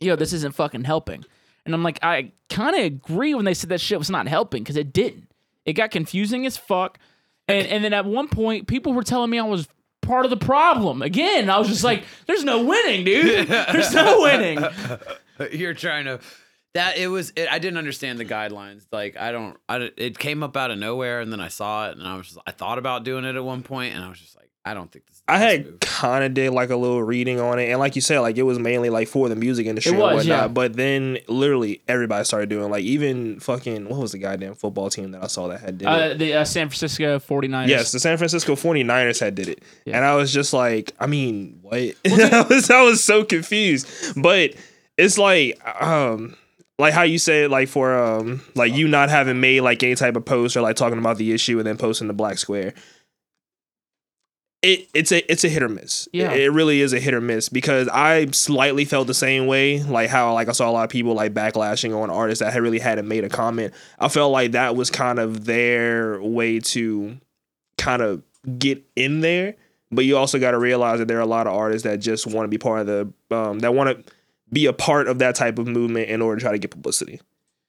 "Yo, 0.00 0.16
this 0.16 0.32
isn't 0.32 0.54
fucking 0.54 0.84
helping." 0.84 1.24
And 1.64 1.74
I'm 1.74 1.82
like, 1.82 1.98
I 2.02 2.32
kind 2.50 2.76
of 2.76 2.84
agree 2.84 3.34
when 3.34 3.44
they 3.44 3.54
said 3.54 3.70
that 3.70 3.80
shit 3.80 3.98
was 3.98 4.10
not 4.10 4.28
helping 4.28 4.62
because 4.62 4.76
it 4.76 4.92
didn't. 4.92 5.30
It 5.64 5.72
got 5.72 5.90
confusing 5.90 6.44
as 6.46 6.56
fuck. 6.56 6.98
And 7.48 7.66
and 7.66 7.84
then 7.84 7.92
at 7.92 8.04
one 8.04 8.28
point, 8.28 8.66
people 8.66 8.92
were 8.92 9.02
telling 9.02 9.30
me 9.30 9.38
I 9.38 9.44
was 9.44 9.68
part 10.02 10.24
of 10.24 10.30
the 10.30 10.36
problem. 10.36 11.02
Again, 11.02 11.48
I 11.48 11.58
was 11.58 11.68
just 11.68 11.84
like, 11.84 12.04
"There's 12.26 12.44
no 12.44 12.64
winning, 12.64 13.04
dude. 13.04 13.48
There's 13.72 13.94
no 13.94 14.20
winning." 14.20 14.64
You're 15.52 15.74
trying 15.74 16.04
to 16.04 16.20
that 16.74 16.96
it 16.98 17.06
was 17.06 17.32
it, 17.36 17.48
I 17.50 17.58
didn't 17.58 17.78
understand 17.78 18.18
the 18.18 18.24
guidelines. 18.24 18.84
Like 18.92 19.16
I 19.16 19.32
don't 19.32 19.56
I 19.68 19.90
it 19.96 20.18
came 20.18 20.42
up 20.42 20.56
out 20.56 20.70
of 20.70 20.78
nowhere 20.78 21.20
and 21.20 21.32
then 21.32 21.40
I 21.40 21.48
saw 21.48 21.88
it 21.88 21.96
and 21.96 22.06
I 22.06 22.16
was 22.16 22.26
just 22.26 22.38
I 22.46 22.50
thought 22.50 22.78
about 22.78 23.04
doing 23.04 23.24
it 23.24 23.36
at 23.36 23.44
one 23.44 23.62
point 23.62 23.94
and 23.94 24.04
I 24.04 24.08
was 24.08 24.20
just 24.20 24.36
like 24.36 24.43
I 24.66 24.72
don't 24.72 24.90
think 24.90 25.04
this 25.06 25.16
is 25.16 25.22
the 25.26 25.32
I 25.32 25.38
best 25.38 25.56
had 25.68 25.80
kind 25.80 26.24
of 26.24 26.32
did 26.34 26.50
like 26.52 26.70
a 26.70 26.76
little 26.76 27.02
reading 27.02 27.38
on 27.38 27.58
it, 27.58 27.68
and 27.70 27.78
like 27.78 27.96
you 27.96 28.00
said, 28.00 28.20
like 28.20 28.38
it 28.38 28.44
was 28.44 28.58
mainly 28.58 28.88
like 28.88 29.08
for 29.08 29.28
the 29.28 29.36
music 29.36 29.66
industry 29.66 29.92
It 29.92 29.94
and 29.96 30.02
whatnot. 30.02 30.24
yeah. 30.26 30.48
But 30.48 30.74
then 30.74 31.18
literally 31.28 31.82
everybody 31.86 32.24
started 32.24 32.48
doing 32.48 32.70
like 32.70 32.82
even 32.84 33.40
fucking 33.40 33.88
what 33.88 33.98
was 34.00 34.12
the 34.12 34.18
goddamn 34.18 34.54
football 34.54 34.88
team 34.88 35.10
that 35.12 35.22
I 35.22 35.26
saw 35.26 35.48
that 35.48 35.60
had 35.60 35.78
did 35.78 35.84
it? 35.86 35.88
Uh, 35.88 36.14
the 36.14 36.34
uh, 36.34 36.44
San 36.44 36.68
Francisco 36.70 37.18
49ers. 37.18 37.68
Yes, 37.68 37.92
the 37.92 38.00
San 38.00 38.16
Francisco 38.16 38.54
49ers 38.54 39.20
had 39.20 39.34
did 39.34 39.48
it. 39.48 39.62
Yeah. 39.84 39.96
And 39.96 40.04
I 40.04 40.14
was 40.16 40.32
just 40.32 40.52
like, 40.54 40.92
I 40.98 41.06
mean, 41.06 41.58
what? 41.62 41.74
I 42.06 42.46
was 42.48 42.70
I 42.70 42.82
was 42.82 43.04
so 43.04 43.22
confused. 43.22 43.86
But 44.20 44.54
it's 44.96 45.18
like 45.18 45.60
um 45.82 46.36
like 46.78 46.92
how 46.94 47.02
you 47.02 47.18
said 47.18 47.50
like 47.50 47.68
for 47.68 47.94
um 47.94 48.40
like 48.54 48.72
you 48.72 48.88
not 48.88 49.08
having 49.10 49.40
made 49.40 49.60
like 49.60 49.82
any 49.82 49.94
type 49.94 50.16
of 50.16 50.24
post 50.24 50.56
or 50.56 50.60
like 50.62 50.76
talking 50.76 50.98
about 50.98 51.18
the 51.18 51.32
issue 51.32 51.58
and 51.58 51.66
then 51.66 51.76
posting 51.76 52.08
the 52.08 52.14
black 52.14 52.38
square. 52.38 52.72
It 54.64 54.88
it's 54.94 55.12
a 55.12 55.30
it's 55.30 55.44
a 55.44 55.48
hit 55.48 55.62
or 55.62 55.68
miss. 55.68 56.08
Yeah. 56.12 56.32
It, 56.32 56.44
it 56.44 56.50
really 56.50 56.80
is 56.80 56.92
a 56.92 57.00
hit 57.00 57.12
or 57.12 57.20
miss 57.20 57.48
because 57.48 57.86
I 57.88 58.26
slightly 58.30 58.84
felt 58.84 59.06
the 59.06 59.14
same 59.14 59.46
way. 59.46 59.82
Like 59.82 60.08
how 60.08 60.32
like 60.32 60.48
I 60.48 60.52
saw 60.52 60.70
a 60.70 60.72
lot 60.72 60.84
of 60.84 60.90
people 60.90 61.14
like 61.14 61.34
backlashing 61.34 61.96
on 61.96 62.10
artists 62.10 62.42
that 62.42 62.52
had 62.52 62.62
really 62.62 62.78
hadn't 62.78 63.06
made 63.06 63.24
a 63.24 63.28
comment. 63.28 63.74
I 63.98 64.08
felt 64.08 64.32
like 64.32 64.52
that 64.52 64.74
was 64.74 64.90
kind 64.90 65.18
of 65.18 65.44
their 65.44 66.20
way 66.22 66.60
to 66.60 67.18
kind 67.76 68.00
of 68.02 68.22
get 68.58 68.82
in 68.96 69.20
there. 69.20 69.56
But 69.90 70.06
you 70.06 70.16
also 70.16 70.38
got 70.38 70.52
to 70.52 70.58
realize 70.58 70.98
that 70.98 71.08
there 71.08 71.18
are 71.18 71.22
a 71.22 71.26
lot 71.26 71.46
of 71.46 71.54
artists 71.54 71.84
that 71.84 71.98
just 71.98 72.26
want 72.26 72.44
to 72.46 72.48
be 72.48 72.58
part 72.58 72.80
of 72.80 72.86
the 72.86 73.36
um, 73.36 73.58
that 73.60 73.74
want 73.74 74.06
to 74.06 74.12
be 74.52 74.66
a 74.66 74.72
part 74.72 75.08
of 75.08 75.18
that 75.18 75.34
type 75.34 75.58
of 75.58 75.66
movement 75.66 76.08
in 76.08 76.22
order 76.22 76.36
to 76.36 76.42
try 76.42 76.52
to 76.52 76.58
get 76.58 76.70
publicity. 76.70 77.20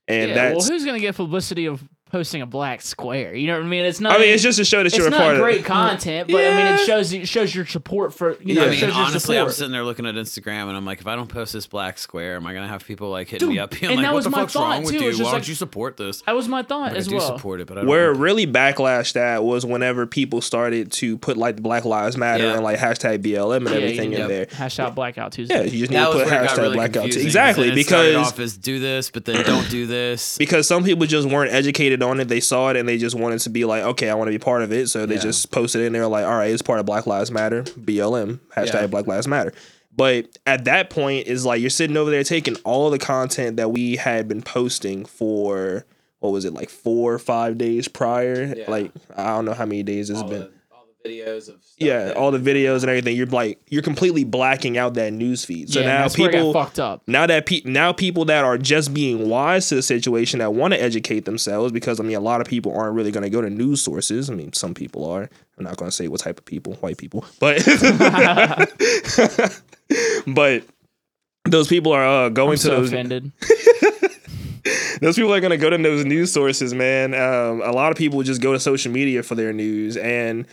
And 0.07 0.29
Yeah, 0.29 0.35
well, 0.35 0.53
that's 0.53 0.69
who's 0.69 0.85
gonna 0.85 0.99
get 0.99 1.15
publicity 1.15 1.65
of 1.65 1.83
posting 2.15 2.41
a 2.41 2.45
black 2.45 2.81
square? 2.81 3.35
You 3.35 3.47
know 3.47 3.57
what 3.57 3.65
I 3.65 3.67
mean? 3.67 3.83
It's 3.85 3.99
not. 3.99 4.13
I 4.13 4.19
mean, 4.19 4.29
it's 4.33 4.41
just 4.43 4.57
to 4.57 4.63
show 4.65 4.77
that 4.77 4.85
it's 4.87 4.97
you're 4.97 5.07
a 5.07 5.09
not 5.09 5.35
great 5.37 5.65
content, 5.65 6.29
but 6.31 6.37
I 6.43 6.55
mean, 6.55 6.65
it 6.75 6.85
shows 6.85 7.11
it 7.11 7.27
shows 7.27 7.53
your 7.53 7.65
support 7.65 8.13
for 8.13 8.37
you 8.41 8.55
know. 8.55 8.65
I 8.65 8.69
mean, 8.69 8.83
honestly, 8.89 9.37
I'm 9.37 9.49
sitting 9.51 9.71
there 9.73 9.83
looking 9.83 10.05
at 10.05 10.15
Instagram 10.15 10.67
and 10.67 10.77
I'm 10.77 10.85
like, 10.85 11.01
if 11.01 11.07
I 11.07 11.15
don't 11.15 11.27
post 11.27 11.51
this 11.53 11.67
black 11.67 11.97
square, 11.97 12.37
am 12.37 12.45
I 12.47 12.53
gonna 12.53 12.67
have 12.67 12.85
people 12.85 13.09
like 13.09 13.27
hitting 13.27 13.47
Dude, 13.49 13.55
me 13.55 13.59
up 13.59 13.71
being 13.71 13.85
and 13.91 13.95
like, 13.97 14.03
that 14.05 14.09
what 14.13 14.15
was 14.15 14.23
the 14.25 14.29
my 14.31 14.37
fuck's 14.39 14.53
thought, 14.53 14.69
wrong 14.83 14.87
too. 14.87 14.95
It 14.95 15.17
you? 15.17 15.23
Why 15.23 15.31
like- 15.31 15.31
don't 15.33 15.47
you 15.49 15.55
support 15.55 15.97
this? 15.97 16.21
That 16.21 16.35
was 16.35 16.47
my 16.47 16.63
thought 16.63 16.91
Like, 16.91 16.95
as 16.95 17.07
I 17.07 17.11
do 17.11 17.17
well. 17.17 17.37
support 17.37 17.59
it, 17.61 17.67
but 17.67 17.77
I 17.77 17.81
don't. 17.81 17.89
Where 17.89 18.11
it 18.11 18.17
really 18.17 18.47
backlashed 18.47 19.15
at 19.17 19.43
was 19.43 19.65
whenever 19.65 20.05
people 20.05 20.41
started 20.41 20.91
to 20.93 21.17
put 21.17 21.35
like 21.37 21.57
the 21.57 21.61
Black 21.61 21.83
Lives 21.85 22.17
Matter 22.17 22.45
Yeah. 22.45 22.53
and 22.55 22.63
like 22.63 22.79
hashtag 22.79 23.21
BLM 23.23 23.57
and 23.57 23.69
Yeah, 23.69 23.75
everything 23.75 24.11
you 24.11 24.15
in 24.17 24.21
know, 24.23 24.27
there. 24.29 24.45
Hashtag 24.45 24.95
blackout 24.95 25.33
Tuesday. 25.33 25.53
Yeah, 25.55 25.63
you 25.63 25.79
just 25.79 25.91
need 25.91 25.97
that 25.97 26.05
to 26.05 26.11
put 26.13 26.25
where 26.27 26.27
it 26.27 26.29
got 26.47 26.49
hashtag 26.49 26.61
really 26.61 26.75
blackout. 26.75 26.93
confusing. 27.03 27.25
Exactly 27.25 27.69
And 27.69 27.77
it 27.77 27.85
started 27.85 28.07
because 28.13 28.27
off 28.31 28.39
as 28.39 28.57
do 28.57 28.79
this, 28.79 29.09
but 29.11 29.25
then 29.25 29.43
don't 29.45 29.69
do 29.69 29.85
this. 29.85 30.37
because 30.37 30.67
some 30.67 30.83
people 30.83 31.05
just 31.05 31.27
weren't 31.27 31.51
educated 31.51 32.01
on 32.05 32.19
it. 32.21 32.29
They 32.29 32.39
saw 32.39 32.69
it 32.69 32.77
and 32.77 32.87
they 32.87 32.97
just 32.97 33.15
wanted 33.15 33.39
to 33.39 33.49
be 33.49 33.65
like, 33.65 33.83
okay, 33.83 34.09
I 34.09 34.13
want 34.15 34.27
to 34.29 34.31
be 34.31 34.39
part 34.39 34.61
of 34.61 34.71
it. 34.71 34.87
So 34.89 35.05
they 35.05 35.15
Yeah. 35.15 35.21
just 35.21 35.51
posted 35.51 35.81
in 35.81 35.91
there 35.93 36.07
like, 36.07 36.25
all 36.25 36.35
right, 36.37 36.51
it's 36.51 36.61
part 36.61 36.79
of 36.79 36.85
Black 36.85 37.05
Lives 37.05 37.31
Matter, 37.31 37.63
BLM, 37.63 38.39
hashtag 38.55 38.73
Yeah. 38.73 38.87
Black 38.87 39.07
Lives 39.07 39.27
Matter. 39.27 39.51
But 39.97 40.37
at 40.45 40.65
that 40.65 40.89
point, 40.89 41.27
is 41.27 41.45
like 41.45 41.61
you're 41.61 41.69
sitting 41.69 41.97
over 41.97 42.11
there 42.11 42.23
taking 42.23 42.55
all 42.63 42.89
the 42.89 42.99
content 42.99 43.57
that 43.57 43.71
we 43.71 43.95
had 43.95 44.27
been 44.27 44.41
posting 44.41 45.05
for 45.05 45.85
what 46.19 46.31
was 46.31 46.43
it 46.45 46.53
like 46.53 46.69
four 46.69 47.13
or 47.13 47.19
five 47.19 47.57
days 47.57 47.87
prior? 47.87 48.53
Yeah. 48.57 48.69
Like 48.69 48.91
I 49.15 49.27
don't 49.27 49.45
know 49.45 49.53
how 49.53 49.65
many 49.65 49.83
days 49.83 50.09
it's 50.09 50.19
all, 50.19 50.29
been. 50.29 50.49
The, 51.05 51.23
all 51.23 51.33
the 51.33 51.39
videos 51.39 51.49
of 51.49 51.63
stuff 51.63 51.73
Yeah, 51.77 52.13
all 52.15 52.31
the 52.31 52.39
videos 52.39 52.81
and 52.81 52.89
everything. 52.89 53.15
You're 53.15 53.27
like 53.27 53.59
you're 53.69 53.81
completely 53.81 54.23
blacking 54.23 54.77
out 54.77 54.93
that 54.95 55.13
news 55.13 55.45
feed. 55.45 55.69
So 55.69 55.79
yeah, 55.79 55.87
now 55.87 56.01
that's 56.03 56.15
people 56.15 56.53
got 56.53 56.65
fucked 56.65 56.79
up. 56.79 57.03
now 57.07 57.25
that 57.27 57.45
pe- 57.45 57.61
now 57.65 57.93
people 57.93 58.25
that 58.25 58.43
are 58.43 58.57
just 58.57 58.93
being 58.93 59.29
wise 59.29 59.69
to 59.69 59.75
the 59.75 59.81
situation 59.81 60.39
that 60.39 60.53
want 60.53 60.73
to 60.73 60.81
educate 60.81 61.25
themselves 61.25 61.71
because 61.71 61.99
I 61.99 62.03
mean 62.03 62.17
a 62.17 62.21
lot 62.21 62.41
of 62.41 62.47
people 62.47 62.75
aren't 62.77 62.95
really 62.95 63.11
going 63.11 63.23
to 63.23 63.29
go 63.29 63.41
to 63.41 63.49
news 63.49 63.81
sources. 63.81 64.29
I 64.29 64.33
mean 64.33 64.53
some 64.53 64.73
people 64.73 65.09
are. 65.09 65.29
I'm 65.57 65.63
not 65.63 65.77
going 65.77 65.89
to 65.89 65.95
say 65.95 66.09
what 66.09 66.19
type 66.19 66.37
of 66.37 66.45
people, 66.45 66.73
white 66.75 66.97
people, 66.97 67.23
but 67.39 67.63
but 70.27 70.63
those 71.45 71.67
people 71.67 71.93
are 71.93 72.05
uh, 72.05 72.29
going 72.29 72.51
I'm 72.51 72.57
to 72.57 72.61
so 72.61 72.69
those 72.71 72.89
offended. 72.89 73.31
those 75.01 75.15
people 75.15 75.33
are 75.33 75.39
going 75.39 75.51
to 75.51 75.57
go 75.57 75.69
to 75.69 75.77
those 75.77 76.05
news 76.05 76.31
sources, 76.31 76.73
man. 76.73 77.13
Um, 77.13 77.61
a 77.61 77.71
lot 77.71 77.91
of 77.91 77.97
people 77.97 78.21
just 78.23 78.41
go 78.41 78.53
to 78.53 78.59
social 78.59 78.91
media 78.91 79.23
for 79.23 79.35
their 79.35 79.53
news, 79.53 79.97
and 79.97 80.45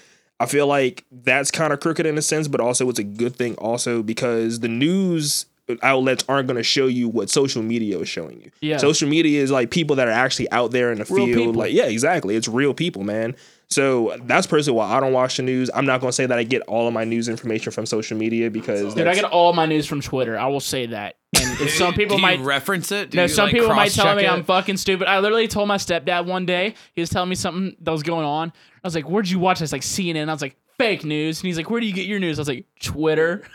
I 0.43 0.47
feel 0.47 0.67
like 0.67 1.05
that's 1.11 1.51
kind 1.51 1.73
of 1.73 1.81
crooked 1.81 2.07
in 2.07 2.19
a 2.19 2.23
sense, 2.23 2.49
but 2.49 2.61
also 2.61 2.89
it's 2.89 2.99
a 2.99 3.05
good 3.05 3.37
thing 3.37 3.55
also 3.57 4.03
because 4.03 4.61
the 4.61 4.69
news 4.69 5.47
outlets 5.83 6.25
aren't 6.29 6.49
going 6.49 6.57
to 6.57 6.63
show 6.63 6.87
you 6.87 7.09
what 7.09 7.31
social 7.31 7.63
media 7.63 7.99
is 7.99 8.09
showing 8.09 8.41
you. 8.43 8.51
Yeah. 8.61 8.79
social 8.79 9.09
media 9.09 9.41
is 9.41 9.51
like 9.51 9.71
people 9.71 9.97
that 9.97 10.09
are 10.09 10.13
actually 10.13 10.51
out 10.51 10.73
there 10.73 10.91
in 10.93 10.99
the 10.99 11.05
Real 11.05 11.27
field. 11.27 11.39
people. 11.39 11.53
Like, 11.55 11.73
yeah, 11.73 11.85
exactly. 11.85 12.35
It's 12.37 12.49
real 12.49 12.75
people, 12.75 13.05
man. 13.05 13.37
So 13.73 14.17
that's 14.25 14.47
personally 14.47 14.77
why 14.77 14.93
I 14.97 15.01
don't 15.01 15.13
watch 15.13 15.37
the 15.37 15.43
news. 15.43 15.71
I'm 15.75 15.87
not 15.87 16.01
going 16.01 16.09
to 16.09 16.15
say 16.15 16.27
that 16.27 16.39
I 16.39 16.43
get 16.43 16.63
all 16.63 16.87
of 16.87 16.95
my 16.95 17.05
news 17.05 17.29
information 17.29 17.73
from 17.73 17.87
social 17.87 18.17
media 18.17 18.51
because 18.51 18.95
Dude, 18.95 19.07
I 19.07 19.15
get 19.15 19.25
all 19.25 19.53
my 19.53 19.67
news 19.67 19.87
from 19.87 20.01
Twitter. 20.01 20.39
I 20.39 20.47
will 20.47 20.61
say 20.61 20.87
that. 20.87 21.17
And 21.41 21.61
if 21.61 21.71
some 21.71 21.95
people 21.95 22.17
do 22.17 22.21
you 22.21 22.27
might 22.27 22.41
reference 22.41 22.93
it. 22.93 23.11
Do 23.11 23.17
No, 23.17 23.23
you, 23.23 23.29
some 23.29 23.47
like, 23.47 23.55
people 23.55 23.69
might 23.75 23.93
tell 23.93 24.15
me 24.15 24.25
it? 24.25 24.31
I'm 24.31 24.45
fucking 24.45 24.77
stupid. 24.77 25.09
I 25.09 25.21
literally 25.21 25.49
told 25.49 25.69
my 25.69 25.79
stepdad 25.79 26.27
one 26.27 26.45
day, 26.47 26.75
he 26.93 27.01
was 27.01 27.11
telling 27.11 27.29
me 27.31 27.35
something 27.35 27.75
that 27.81 27.91
was 27.91 28.03
going 28.03 28.27
on. 28.27 28.53
I 28.85 28.87
was 28.87 28.95
like, 28.95 29.09
Where'd 29.09 29.29
you 29.29 29.39
watch 29.39 29.61
this? 29.61 29.73
Like 29.73 29.83
CNN. 29.83 30.29
I 30.29 30.33
was 30.33 30.43
like, 30.43 30.57
fake 30.79 31.05
news. 31.05 31.41
And 31.41 31.47
he's 31.47 31.57
like, 31.57 31.71
Where 31.71 31.81
do 31.81 31.87
you 31.87 31.95
get 31.95 32.07
your 32.07 32.19
news? 32.19 32.39
I 32.39 32.43
was 32.43 32.49
like, 32.49 32.67
Twitter. 32.81 33.39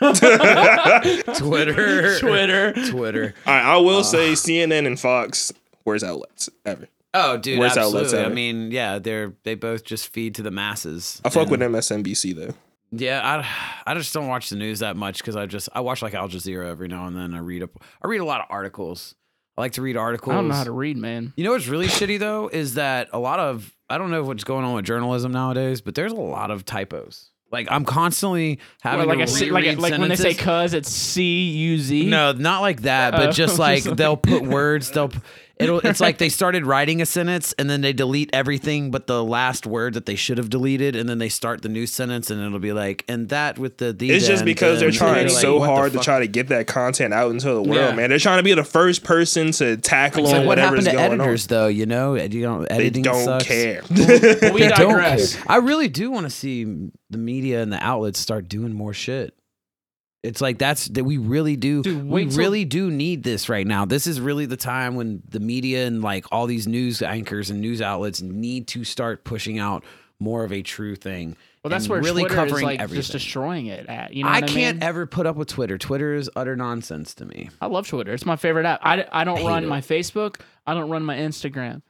Twitter, 1.36 2.18
Twitter. 2.18 2.72
Twitter. 2.90 3.34
All 3.46 3.54
right, 3.54 3.64
I 3.64 3.76
will 3.78 4.02
say 4.02 4.32
CNN 4.32 4.86
and 4.86 4.98
Fox 4.98 5.52
worst 5.84 6.04
outlets 6.04 6.50
ever. 6.64 6.88
Oh, 7.20 7.36
dude, 7.36 7.58
Where's 7.58 7.76
absolutely. 7.76 8.20
I 8.20 8.28
mean, 8.28 8.70
yeah, 8.70 8.98
they're 8.98 9.34
they 9.44 9.54
both 9.54 9.84
just 9.84 10.12
feed 10.12 10.34
to 10.36 10.42
the 10.42 10.50
masses. 10.50 11.20
I 11.24 11.30
fuck 11.30 11.42
And- 11.42 11.50
with 11.50 11.60
MSNBC 11.60 12.34
though. 12.34 12.54
Yeah, 12.90 13.20
I, 13.22 13.90
I 13.90 13.94
just 13.94 14.14
don't 14.14 14.28
watch 14.28 14.48
the 14.48 14.56
news 14.56 14.78
that 14.78 14.96
much 14.96 15.18
because 15.18 15.36
I 15.36 15.44
just 15.44 15.68
I 15.74 15.80
watch 15.80 16.00
like 16.00 16.14
Al 16.14 16.28
Jazeera 16.28 16.66
every 16.68 16.88
now 16.88 17.06
and 17.06 17.14
then. 17.14 17.34
I 17.34 17.38
read 17.40 17.62
up 17.62 17.70
I 18.02 18.08
read 18.08 18.20
a 18.20 18.24
lot 18.24 18.40
of 18.40 18.46
articles. 18.48 19.14
I 19.58 19.60
like 19.60 19.72
to 19.72 19.82
read 19.82 19.96
articles. 19.96 20.32
I 20.32 20.36
don't 20.36 20.48
know 20.48 20.54
how 20.54 20.64
to 20.64 20.72
read, 20.72 20.96
man. 20.96 21.32
You 21.36 21.44
know 21.44 21.50
what's 21.50 21.66
really 21.66 21.88
shitty 21.88 22.18
though 22.18 22.48
is 22.48 22.74
that 22.74 23.08
a 23.12 23.18
lot 23.18 23.40
of 23.40 23.74
I 23.90 23.98
don't 23.98 24.10
know 24.10 24.22
what's 24.22 24.44
going 24.44 24.64
on 24.64 24.74
with 24.74 24.84
journalism 24.86 25.32
nowadays, 25.32 25.80
but 25.82 25.94
there's 25.96 26.12
a 26.12 26.16
lot 26.16 26.50
of 26.50 26.64
typos. 26.64 27.30
Like 27.50 27.66
I'm 27.70 27.84
constantly 27.84 28.58
having 28.82 29.06
like 29.08 29.18
to 29.18 29.22
I 29.22 29.26
say, 29.26 29.50
like, 29.50 29.64
reread 29.64 29.78
like 29.78 29.98
when 29.98 30.08
they 30.08 30.16
say 30.16 30.34
cuz, 30.34 30.74
it's 30.74 30.90
C 30.90 31.50
U 31.50 31.78
Z. 31.78 32.06
No, 32.06 32.32
not 32.32 32.60
like 32.60 32.82
that, 32.82 33.12
but 33.12 33.28
oh, 33.28 33.32
just 33.32 33.58
like 33.68 33.84
they'll 33.84 34.16
put 34.16 34.42
words. 34.44 34.90
They'll. 34.90 35.10
P- 35.58 35.64
It'll, 35.64 35.80
it's 35.84 36.00
like 36.00 36.18
they 36.18 36.28
started 36.28 36.64
writing 36.66 37.02
a 37.02 37.06
sentence 37.06 37.52
and 37.58 37.68
then 37.68 37.80
they 37.80 37.92
delete 37.92 38.30
everything 38.32 38.90
but 38.90 39.06
the 39.06 39.22
last 39.24 39.66
word 39.66 39.94
that 39.94 40.06
they 40.06 40.14
should 40.14 40.38
have 40.38 40.50
deleted, 40.50 40.96
and 40.96 41.08
then 41.08 41.18
they 41.18 41.28
start 41.28 41.62
the 41.62 41.68
new 41.68 41.86
sentence 41.86 42.30
and 42.30 42.40
it'll 42.40 42.58
be 42.58 42.72
like, 42.72 43.04
and 43.08 43.28
that 43.30 43.58
with 43.58 43.78
the 43.78 43.92
the. 43.92 44.10
It's 44.10 44.26
just 44.26 44.44
because 44.44 44.80
they're 44.80 44.90
trying 44.90 45.26
you're 45.26 45.34
like, 45.34 45.42
so 45.42 45.58
what 45.58 45.68
hard 45.68 45.92
to 45.92 45.98
try 45.98 46.20
to 46.20 46.26
get 46.26 46.48
that 46.48 46.66
content 46.66 47.12
out 47.14 47.30
into 47.30 47.48
the 47.52 47.62
world, 47.62 47.74
Yeah. 47.76 47.94
man. 47.94 48.10
They're 48.10 48.18
trying 48.18 48.38
to 48.38 48.42
be 48.42 48.54
the 48.54 48.64
first 48.64 49.04
person 49.04 49.50
to 49.52 49.76
tackle 49.76 50.24
It's 50.24 50.32
on 50.32 50.40
what 50.40 50.58
whatever's 50.58 50.86
happened 50.86 50.86
to 50.86 50.92
going 51.08 51.20
editors 51.20 51.44
on. 51.46 51.48
though? 51.48 51.66
You 51.68 51.86
know, 51.86 52.14
you 52.14 52.42
know, 52.42 52.64
They 52.64 52.74
editing 52.74 53.02
don't 53.02 53.24
sucks. 53.24 53.44
care. 53.46 53.82
But 53.88 54.52
we 54.54 54.60
They 54.62 54.68
don't 54.68 54.88
digress. 54.90 55.34
care. 55.36 55.44
I 55.48 55.56
really 55.56 55.88
do 55.88 56.10
want 56.10 56.24
to 56.26 56.30
see 56.30 56.64
the 57.10 57.18
media 57.18 57.62
and 57.62 57.72
the 57.72 57.82
outlets 57.82 58.18
start 58.18 58.48
doing 58.48 58.72
more 58.72 58.92
shit. 58.92 59.34
It's 60.22 60.40
like 60.40 60.58
that's 60.58 60.86
that 60.88 61.04
we 61.04 61.16
really 61.16 61.56
do. 61.56 61.82
Dude, 61.82 62.04
we 62.08 62.26
till- 62.26 62.38
really 62.38 62.64
do 62.64 62.90
need 62.90 63.22
this 63.22 63.48
right 63.48 63.66
now. 63.66 63.84
This 63.84 64.06
is 64.06 64.20
really 64.20 64.46
the 64.46 64.56
time 64.56 64.96
when 64.96 65.22
the 65.28 65.40
media 65.40 65.86
and 65.86 66.02
like 66.02 66.26
all 66.32 66.46
these 66.46 66.66
news 66.66 67.02
anchors 67.02 67.50
and 67.50 67.60
news 67.60 67.80
outlets 67.80 68.20
need 68.20 68.66
to 68.68 68.84
start 68.84 69.24
pushing 69.24 69.58
out 69.58 69.84
more 70.18 70.44
of 70.44 70.52
a 70.52 70.62
true 70.62 70.96
thing. 70.96 71.36
Well, 71.62 71.70
that's 71.70 71.88
where 71.88 72.00
really 72.00 72.22
Twitter 72.22 72.34
covering 72.34 72.56
is 72.56 72.62
like 72.62 72.80
everything. 72.80 73.00
just 73.00 73.12
destroying 73.12 73.66
it 73.66 73.86
at. 73.88 74.12
You 74.14 74.24
know, 74.24 74.30
I 74.30 74.40
can't 74.40 74.52
I, 74.52 74.72
mean? 74.74 74.82
ever 74.82 75.06
put 75.06 75.26
up 75.26 75.36
with 75.36 75.48
Twitter. 75.48 75.76
Twitter 75.78 76.14
is 76.14 76.30
utter 76.34 76.56
nonsense 76.56 77.14
to 77.14 77.24
me. 77.24 77.50
I 77.60 77.66
love 77.66 77.86
Twitter. 77.86 78.12
It's 78.12 78.26
my 78.26 78.36
favorite 78.36 78.64
app. 78.66 78.80
I, 78.82 79.04
I 79.12 79.24
don't 79.24 79.38
hate 79.38 79.46
run 79.46 79.64
it. 79.64 79.68
my 79.68 79.80
Facebook. 79.80 80.40
I 80.66 80.74
don't 80.74 80.88
run 80.90 81.04
my 81.04 81.16
Instagram. 81.16 81.82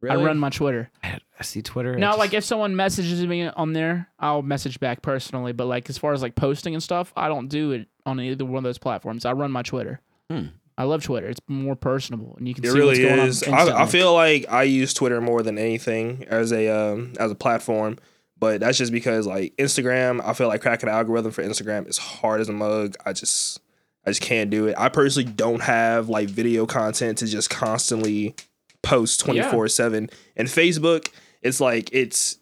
Really? 0.00 0.22
I 0.22 0.24
run 0.26 0.38
my 0.38 0.48
Twitter. 0.50 0.90
I, 1.02 1.18
I 1.38 1.42
see 1.42 1.60
Twitter. 1.62 1.96
No, 1.96 2.08
it's- 2.08 2.18
like 2.18 2.34
if 2.34 2.44
someone 2.44 2.74
messages 2.76 3.24
me 3.26 3.46
on 3.48 3.72
there, 3.74 4.08
I'll 4.18 4.42
message 4.42 4.80
back 4.80 5.02
personally. 5.02 5.52
But 5.52 5.66
like 5.66 5.90
as 5.90 5.98
far 5.98 6.12
as 6.12 6.22
like 6.22 6.34
posting 6.34 6.74
and 6.74 6.82
stuff, 6.82 7.12
I 7.16 7.28
don't 7.28 7.48
do 7.48 7.72
it 7.72 7.88
on 8.06 8.18
either 8.20 8.44
one 8.44 8.58
of 8.58 8.62
those 8.64 8.78
platforms. 8.78 9.24
I 9.24 9.32
run 9.32 9.50
my 9.52 9.62
Twitter. 9.62 10.00
Hmm. 10.30 10.46
I 10.78 10.84
love 10.84 11.02
Twitter. 11.04 11.26
It's 11.28 11.40
more 11.46 11.76
personable, 11.76 12.36
and 12.38 12.48
you 12.48 12.54
can 12.54 12.64
It 12.64 12.68
see 12.70 12.80
what's 12.80 12.98
really 12.98 13.02
going 13.16 13.28
is. 13.28 13.42
on. 13.42 13.52
I, 13.52 13.82
I 13.82 13.86
feel 13.86 14.14
like 14.14 14.46
I 14.48 14.62
use 14.62 14.94
Twitter 14.94 15.20
more 15.20 15.42
than 15.42 15.58
anything 15.58 16.24
as 16.28 16.52
a 16.52 16.68
um, 16.70 17.12
as 17.18 17.30
a 17.30 17.34
platform, 17.34 17.98
but 18.38 18.60
that's 18.60 18.78
just 18.78 18.90
because 18.90 19.26
like 19.26 19.54
Instagram. 19.58 20.22
I 20.24 20.32
feel 20.32 20.48
like 20.48 20.62
cracking 20.62 20.86
the 20.88 20.94
algorithm 20.94 21.32
for 21.32 21.42
Instagram 21.42 21.86
is 21.86 21.98
hard 21.98 22.40
as 22.40 22.48
a 22.48 22.54
mug. 22.54 22.94
I 23.04 23.12
just 23.12 23.60
I 24.06 24.10
just 24.10 24.22
can't 24.22 24.48
do 24.48 24.68
it. 24.68 24.74
I 24.78 24.88
personally 24.88 25.30
don't 25.30 25.60
have 25.60 26.08
like 26.08 26.30
video 26.30 26.64
content 26.64 27.18
to 27.18 27.26
just 27.26 27.50
constantly 27.50 28.34
post 28.82 29.20
twenty 29.20 29.42
four 29.42 29.68
seven. 29.68 30.10
And 30.36 30.48
Facebook, 30.48 31.08
it's 31.42 31.60
like 31.60 31.90
it's 31.92 32.38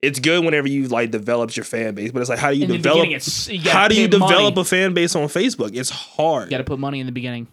it's 0.00 0.20
good 0.20 0.44
whenever 0.44 0.68
you 0.68 0.88
like 0.88 1.10
developed 1.10 1.56
your 1.56 1.64
fan 1.64 1.94
base, 1.94 2.12
but 2.12 2.20
it's 2.20 2.30
like 2.30 2.38
how 2.38 2.50
do 2.50 2.56
you 2.56 2.66
develop? 2.66 3.08
you 3.08 3.60
How 3.70 3.88
do 3.88 4.00
you 4.00 4.08
pay 4.08 4.18
money. 4.18 4.32
develop 4.32 4.56
a 4.56 4.64
fan 4.64 4.94
base 4.94 5.16
on 5.16 5.24
Facebook? 5.24 5.76
It's 5.76 5.90
hard. 5.90 6.44
You 6.44 6.50
got 6.52 6.58
to 6.58 6.64
put 6.64 6.78
money 6.78 7.00
in 7.00 7.06
the 7.06 7.12
beginning, 7.12 7.48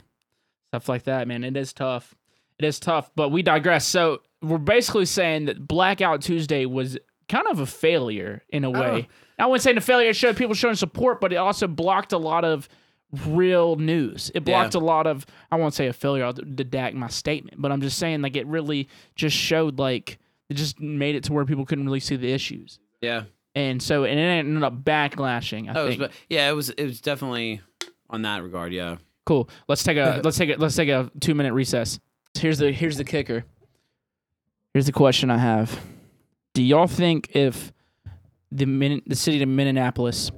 stuff 0.70 0.88
like 0.88 1.03
that, 1.03 1.28
man. 1.28 1.43
It 1.43 1.58
is 1.58 1.74
tough. 1.74 2.14
It 2.60 2.66
is 2.66 2.80
tough, 2.80 3.12
but 3.16 3.30
we 3.30 3.41
digress. 3.41 3.86
So 3.86 4.22
we're 4.41 4.58
basically 4.58 5.06
saying 5.06 5.45
that 5.45 5.68
Blackout 5.68 6.22
Tuesday 6.22 6.66
was 6.66 6.97
kind 7.28 7.47
of 7.47 7.60
a 7.60 7.66
failure 7.66 8.43
in 8.49 8.64
a 8.64 8.70
oh. 8.70 8.80
way. 8.80 9.08
I 9.38 9.47
wouldn't 9.47 9.64
say 9.64 9.76
a 9.76 9.82
failure. 9.82 10.12
It 10.12 10.16
showed 10.16 10.38
people 10.38 10.56
showing 10.56 10.76
support, 10.76 11.20
but 11.20 11.34
it 11.34 11.38
also 11.38 11.68
blocked 11.68 12.14
a 12.14 12.18
lot 12.18 12.45
of 12.45 12.70
real 13.26 13.76
news. 13.76 14.32
It 14.34 14.45
blocked 14.45 14.76
a 14.76 14.80
lot 14.80 15.08
of. 15.08 15.26
I 15.51 15.56
won't 15.58 15.74
say 15.74 15.88
a 15.88 15.93
failure. 15.93 16.26
I'll 16.26 16.34
dedact 16.34 16.93
my 16.93 17.08
statement, 17.08 17.62
but 17.62 17.72
I'm 17.72 17.82
just 17.82 17.97
saying 17.97 18.22
like 18.22 18.36
it 18.36 18.47
really 18.47 18.88
just 19.16 19.36
showed 19.36 19.80
like 19.80 20.18
it 20.49 20.56
just 20.56 20.80
made 20.80 21.16
it 21.16 21.24
to 21.26 21.34
where 21.34 21.45
people 21.45 21.66
couldn't 21.66 21.86
really 21.86 21.99
see 21.99 22.16
the 22.16 22.32
issues, 22.32 22.80
yeah. 23.01 23.24
and 23.53 23.82
so 23.82 24.03
and 24.03 24.20
it 24.20 24.24
ended 24.24 24.64
up 24.64 24.84
backlashing. 24.84 25.70
I 25.70 25.80
Oh, 25.80 25.86
it 25.86 25.88
was, 25.88 25.97
but 25.97 26.12
yeah, 26.30 26.49
it 26.49 26.53
was. 26.53 26.70
It 26.72 26.84
was 26.84 27.01
definitely 27.01 27.62
on 28.10 28.22
that 28.24 28.43
regard. 28.43 28.74
Yeah. 28.74 28.97
Cool. 29.26 29.49
Let's 29.68 29.84
take 29.84 29.97
a 29.97 30.22
let's 30.24 30.38
take 30.38 30.49
a 30.49 30.56
let's 30.56 30.76
take 30.76 30.89
a 30.89 31.10
two 31.20 31.36
minute 31.36 31.53
recess. 31.53 31.99
Here's 32.38 32.60
the 32.60 32.72
here's 32.72 32.97
the 32.97 33.03
kicker. 33.03 33.45
Here's 34.74 34.86
the 34.86 34.91
question 34.91 35.30
I 35.30 35.38
have. 35.38 35.80
Do 36.53 36.62
y'all 36.62 36.88
think 36.88 37.36
if 37.36 37.72
the 38.51 38.66
Min- 38.66 39.01
the 39.06 39.16
city 39.16 39.41
of 39.41 39.49
Minneapolis 39.49 40.32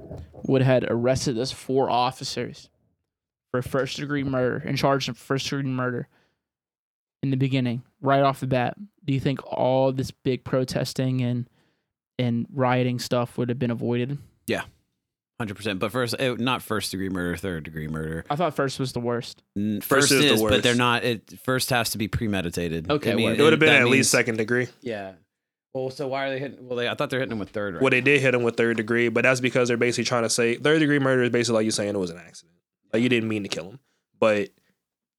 would 0.47 0.61
have 0.61 0.83
had 0.83 0.91
arrested 0.91 1.35
those 1.35 1.51
four 1.51 1.89
officers 1.89 2.69
for 3.51 3.61
first 3.61 3.97
degree 3.97 4.23
murder 4.23 4.61
and 4.65 4.77
charged 4.77 5.07
them 5.07 5.15
for 5.15 5.23
first 5.23 5.49
degree 5.49 5.63
murder 5.63 6.07
in 7.23 7.31
the 7.31 7.37
beginning, 7.37 7.83
right 8.01 8.21
off 8.21 8.39
the 8.39 8.47
bat, 8.47 8.75
do 9.03 9.13
you 9.13 9.19
think 9.19 9.39
all 9.45 9.91
this 9.91 10.11
big 10.11 10.43
protesting 10.43 11.21
and 11.21 11.49
and 12.19 12.47
rioting 12.51 12.99
stuff 12.99 13.37
would 13.37 13.49
have 13.49 13.59
been 13.59 13.71
avoided? 13.71 14.17
Yeah. 14.47 14.63
Hundred 15.39 15.55
percent, 15.55 15.79
but 15.79 15.91
first, 15.91 16.15
it, 16.17 16.39
not 16.39 16.63
first 16.63 16.89
degree 16.89 17.09
murder, 17.09 17.37
third 17.37 17.63
degree 17.63 17.87
murder. 17.87 18.25
I 18.27 18.35
thought 18.35 18.55
first 18.55 18.79
was 18.79 18.93
the 18.93 18.99
worst. 18.99 19.43
First 19.55 19.87
First, 19.87 20.11
is 20.11 20.37
the 20.37 20.43
worst. 20.43 20.51
but 20.55 20.63
they're 20.63 20.73
not. 20.73 21.03
It 21.03 21.39
first 21.43 21.69
has 21.69 21.91
to 21.91 21.99
be 21.99 22.07
premeditated. 22.07 22.89
Okay, 22.89 23.11
I 23.11 23.15
mean. 23.15 23.31
It 23.33 23.41
would 23.41 23.53
have 23.53 23.59
been 23.59 23.69
at 23.69 23.83
means- 23.83 23.91
least 23.91 24.11
second 24.11 24.37
degree. 24.37 24.67
Yeah. 24.81 25.13
Well, 25.73 25.89
so 25.89 26.07
why 26.07 26.25
are 26.25 26.29
they 26.31 26.39
hitting? 26.39 26.67
Well, 26.67 26.77
they, 26.77 26.87
I 26.89 26.95
thought 26.95 27.09
they're 27.09 27.19
hitting 27.19 27.33
him 27.33 27.39
with 27.39 27.49
third. 27.49 27.75
Right? 27.75 27.81
Well, 27.83 27.91
they 27.91 28.01
did 28.01 28.21
hit 28.21 28.33
him 28.33 28.43
with 28.43 28.57
third 28.57 28.77
degree, 28.77 29.09
but 29.09 29.23
that's 29.23 29.39
because 29.41 29.67
they're 29.67 29.77
basically 29.77 30.05
trying 30.05 30.23
to 30.23 30.29
say 30.29 30.55
third 30.55 30.79
degree 30.79 30.99
murder 30.99 31.23
is 31.23 31.29
basically 31.29 31.55
like 31.57 31.65
you 31.65 31.71
saying 31.71 31.89
it 31.95 31.99
was 31.99 32.09
an 32.09 32.17
accident. 32.17 32.55
Like 32.93 33.03
you 33.03 33.09
didn't 33.09 33.29
mean 33.29 33.43
to 33.43 33.49
kill 33.49 33.65
him. 33.71 33.79
But 34.19 34.49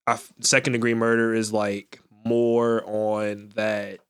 I 0.07 0.19
second 0.41 0.73
degree 0.73 0.95
murder 0.95 1.35
is 1.35 1.53
like 1.53 2.01
more 2.25 2.83
on 2.87 3.51
that 3.55 4.01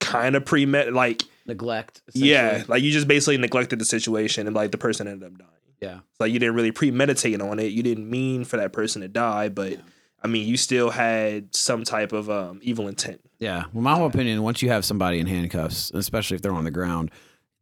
kind 0.00 0.36
of 0.36 0.44
premed 0.44 0.92
like 0.94 1.22
neglect. 1.46 2.02
yeah, 2.14 2.64
like 2.68 2.82
you 2.82 2.90
just 2.90 3.08
basically 3.08 3.36
neglected 3.36 3.78
the 3.78 3.84
situation 3.84 4.46
and 4.46 4.56
like 4.56 4.70
the 4.70 4.78
person 4.78 5.06
ended 5.06 5.26
up 5.32 5.38
dying. 5.38 5.50
Yeah. 5.80 5.98
It's 6.10 6.20
like 6.20 6.32
you 6.32 6.38
didn't 6.38 6.54
really 6.54 6.72
premeditate 6.72 7.40
on 7.42 7.58
it. 7.58 7.72
You 7.72 7.82
didn't 7.82 8.08
mean 8.08 8.44
for 8.44 8.56
that 8.56 8.72
person 8.72 9.02
to 9.02 9.08
die, 9.08 9.48
but 9.48 9.72
Yeah. 9.72 9.78
I 10.22 10.28
mean 10.28 10.46
you 10.48 10.56
still 10.56 10.90
had 10.90 11.54
some 11.54 11.84
type 11.84 12.12
of 12.12 12.30
um, 12.30 12.60
evil 12.62 12.88
intent. 12.88 13.20
Yeah. 13.38 13.64
Well, 13.72 13.82
my 13.82 13.94
whole 13.94 14.06
opinion, 14.06 14.42
once 14.42 14.62
you 14.62 14.68
have 14.70 14.84
somebody 14.84 15.20
in 15.20 15.26
handcuffs, 15.26 15.90
especially 15.92 16.36
if 16.36 16.42
they're 16.42 16.52
on 16.52 16.64
the 16.64 16.70
ground, 16.70 17.10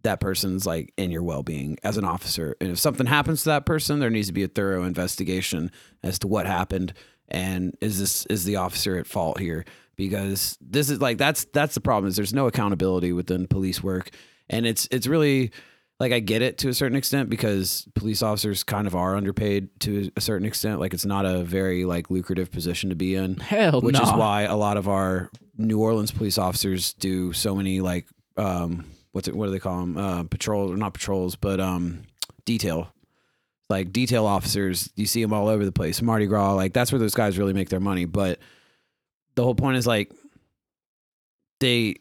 that 0.02 0.20
person's 0.20 0.66
like 0.66 0.92
in 0.96 1.10
your 1.10 1.22
well 1.22 1.42
being 1.42 1.78
as 1.82 1.96
an 1.96 2.04
officer. 2.04 2.56
And 2.60 2.70
if 2.70 2.78
something 2.78 3.06
happens 3.06 3.42
to 3.42 3.50
that 3.50 3.66
person, 3.66 3.98
there 3.98 4.10
needs 4.10 4.28
to 4.28 4.32
be 4.32 4.44
a 4.44 4.48
thorough 4.48 4.84
investigation 4.84 5.70
as 6.02 6.18
to 6.20 6.28
what 6.28 6.46
happened 6.46 6.94
and 7.28 7.76
is 7.80 7.98
this 7.98 8.26
is 8.26 8.44
the 8.44 8.56
officer 8.56 8.98
at 8.98 9.06
fault 9.06 9.38
here? 9.40 9.64
Because 9.96 10.58
this 10.60 10.90
is 10.90 11.00
like 11.00 11.18
that's 11.18 11.44
that's 11.46 11.74
the 11.74 11.80
problem 11.80 12.08
is 12.08 12.16
there's 12.16 12.34
no 12.34 12.46
accountability 12.46 13.12
within 13.12 13.46
police 13.46 13.82
work. 13.82 14.10
And 14.48 14.66
it's 14.66 14.86
it's 14.90 15.06
really 15.06 15.50
like 15.98 16.12
I 16.12 16.20
get 16.20 16.42
it 16.42 16.58
to 16.58 16.68
a 16.68 16.74
certain 16.74 16.96
extent 16.96 17.30
because 17.30 17.88
police 17.94 18.22
officers 18.22 18.62
kind 18.62 18.86
of 18.86 18.94
are 18.94 19.16
underpaid 19.16 19.68
to 19.80 20.10
a 20.16 20.20
certain 20.20 20.46
extent. 20.46 20.78
Like 20.78 20.92
it's 20.92 21.06
not 21.06 21.24
a 21.24 21.42
very 21.42 21.84
like 21.84 22.10
lucrative 22.10 22.50
position 22.50 22.90
to 22.90 22.96
be 22.96 23.14
in 23.14 23.36
Hell 23.36 23.80
which 23.80 23.96
no. 23.96 24.02
is 24.02 24.12
why 24.12 24.42
a 24.42 24.56
lot 24.56 24.76
of 24.76 24.88
our 24.88 25.30
New 25.56 25.80
Orleans 25.80 26.10
police 26.10 26.38
officers 26.38 26.92
do 26.94 27.32
so 27.32 27.54
many 27.54 27.80
like 27.80 28.06
um 28.36 28.84
what's 29.12 29.28
it 29.28 29.34
what 29.34 29.46
do 29.46 29.52
they 29.52 29.58
call 29.58 29.80
them 29.80 29.96
uh 29.96 30.22
patrols 30.24 30.70
or 30.70 30.76
not 30.76 30.92
patrols 30.92 31.36
but 31.36 31.58
um 31.58 32.02
detail 32.44 32.92
like 33.70 33.90
detail 33.90 34.26
officers 34.26 34.90
you 34.94 35.06
see 35.06 35.22
them 35.22 35.32
all 35.32 35.48
over 35.48 35.64
the 35.64 35.72
place 35.72 36.02
Mardi 36.02 36.26
Gras 36.26 36.52
like 36.52 36.74
that's 36.74 36.92
where 36.92 36.98
those 36.98 37.14
guys 37.14 37.38
really 37.38 37.54
make 37.54 37.70
their 37.70 37.80
money 37.80 38.04
but 38.04 38.38
the 39.34 39.42
whole 39.42 39.54
point 39.54 39.78
is 39.78 39.86
like 39.86 40.12
they 41.60 41.96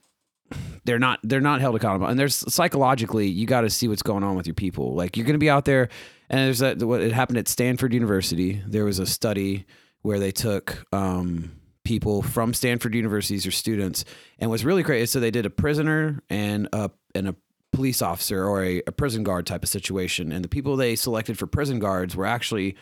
they're 0.85 0.99
not 0.99 1.19
they're 1.23 1.41
not 1.41 1.61
held 1.61 1.75
accountable. 1.75 2.07
And 2.07 2.19
there's 2.19 2.35
psychologically 2.53 3.27
you 3.27 3.45
got 3.45 3.61
to 3.61 3.69
see 3.69 3.87
what's 3.87 4.03
going 4.03 4.23
on 4.23 4.35
with 4.35 4.47
your 4.47 4.53
people. 4.53 4.93
Like 4.93 5.17
you're 5.17 5.25
going 5.25 5.33
to 5.33 5.39
be 5.39 5.49
out 5.49 5.65
there 5.65 5.89
and 6.29 6.45
there's 6.45 6.59
that 6.59 6.81
what 6.83 7.01
it 7.01 7.11
happened 7.11 7.37
at 7.37 7.47
Stanford 7.47 7.93
University. 7.93 8.61
There 8.65 8.85
was 8.85 8.99
a 8.99 9.05
study 9.05 9.65
where 10.01 10.19
they 10.19 10.31
took 10.31 10.85
um, 10.93 11.53
people 11.83 12.21
from 12.21 12.53
Stanford 12.53 12.93
Universities 12.93 13.45
or 13.47 13.51
students 13.51 14.05
and 14.39 14.51
was 14.51 14.63
really 14.63 14.83
great 14.83 15.09
so 15.09 15.19
they 15.19 15.31
did 15.31 15.45
a 15.45 15.49
prisoner 15.49 16.21
and 16.29 16.69
a 16.71 16.91
and 17.13 17.27
a 17.27 17.35
police 17.71 18.01
officer 18.01 18.45
or 18.45 18.63
a, 18.63 18.81
a 18.87 18.91
prison 18.91 19.23
guard 19.23 19.45
type 19.45 19.63
of 19.63 19.69
situation. 19.69 20.31
And 20.31 20.43
the 20.43 20.49
people 20.49 20.77
they 20.77 20.95
selected 20.95 21.37
for 21.37 21.47
prison 21.47 21.79
guards 21.79 22.15
were 22.15 22.25
actually 22.25 22.75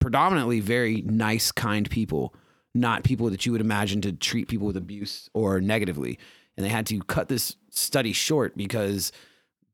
predominantly 0.00 0.60
very 0.60 1.02
nice 1.02 1.52
kind 1.52 1.88
people 1.88 2.34
not 2.74 3.04
people 3.04 3.28
that 3.30 3.44
you 3.44 3.52
would 3.52 3.60
imagine 3.60 4.00
to 4.00 4.12
treat 4.12 4.48
people 4.48 4.66
with 4.66 4.76
abuse 4.76 5.28
or 5.34 5.60
negatively 5.60 6.18
and 6.56 6.64
they 6.64 6.70
had 6.70 6.86
to 6.86 7.00
cut 7.00 7.28
this 7.28 7.56
study 7.70 8.12
short 8.12 8.56
because 8.56 9.12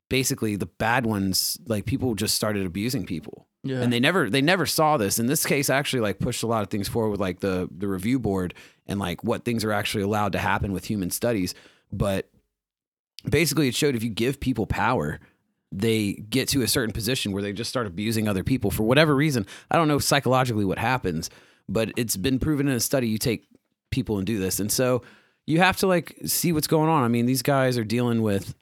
basically 0.08 0.56
the 0.56 0.66
bad 0.66 1.06
ones 1.06 1.58
like 1.66 1.84
people 1.84 2.14
just 2.14 2.34
started 2.34 2.66
abusing 2.66 3.06
people. 3.06 3.46
Yeah. 3.64 3.82
and 3.82 3.92
they 3.92 3.98
never 3.98 4.30
they 4.30 4.40
never 4.40 4.66
saw 4.66 4.96
this. 4.96 5.18
In 5.18 5.26
this 5.26 5.44
case 5.44 5.68
actually 5.68 6.00
like 6.00 6.20
pushed 6.20 6.42
a 6.42 6.46
lot 6.46 6.62
of 6.62 6.70
things 6.70 6.88
forward 6.88 7.10
with 7.10 7.20
like 7.20 7.40
the 7.40 7.68
the 7.76 7.88
review 7.88 8.18
board 8.18 8.54
and 8.86 9.00
like 9.00 9.24
what 9.24 9.44
things 9.44 9.64
are 9.64 9.72
actually 9.72 10.04
allowed 10.04 10.32
to 10.32 10.38
happen 10.38 10.72
with 10.72 10.84
human 10.84 11.10
studies. 11.10 11.54
But 11.92 12.30
basically 13.28 13.68
it 13.68 13.74
showed 13.74 13.96
if 13.96 14.04
you 14.04 14.10
give 14.10 14.40
people 14.40 14.66
power 14.66 15.20
they 15.70 16.14
get 16.14 16.48
to 16.48 16.62
a 16.62 16.68
certain 16.68 16.94
position 16.94 17.32
where 17.32 17.42
they 17.42 17.52
just 17.52 17.68
start 17.68 17.86
abusing 17.86 18.26
other 18.26 18.42
people 18.42 18.70
for 18.70 18.84
whatever 18.84 19.14
reason. 19.14 19.44
I 19.70 19.76
don't 19.76 19.88
know 19.88 19.98
psychologically 19.98 20.64
what 20.64 20.78
happens 20.78 21.28
but 21.68 21.92
it's 21.96 22.16
been 22.16 22.38
proven 22.38 22.68
in 22.68 22.74
a 22.74 22.80
study 22.80 23.08
you 23.08 23.18
take 23.18 23.46
people 23.90 24.18
and 24.18 24.26
do 24.26 24.38
this. 24.38 24.58
And 24.58 24.72
so 24.72 25.02
you 25.48 25.58
have 25.58 25.76
to 25.76 25.86
like 25.86 26.16
see 26.24 26.52
what's 26.52 26.66
going 26.66 26.88
on 26.88 27.02
i 27.02 27.08
mean 27.08 27.26
these 27.26 27.42
guys 27.42 27.78
are 27.78 27.84
dealing 27.84 28.22
with 28.22 28.54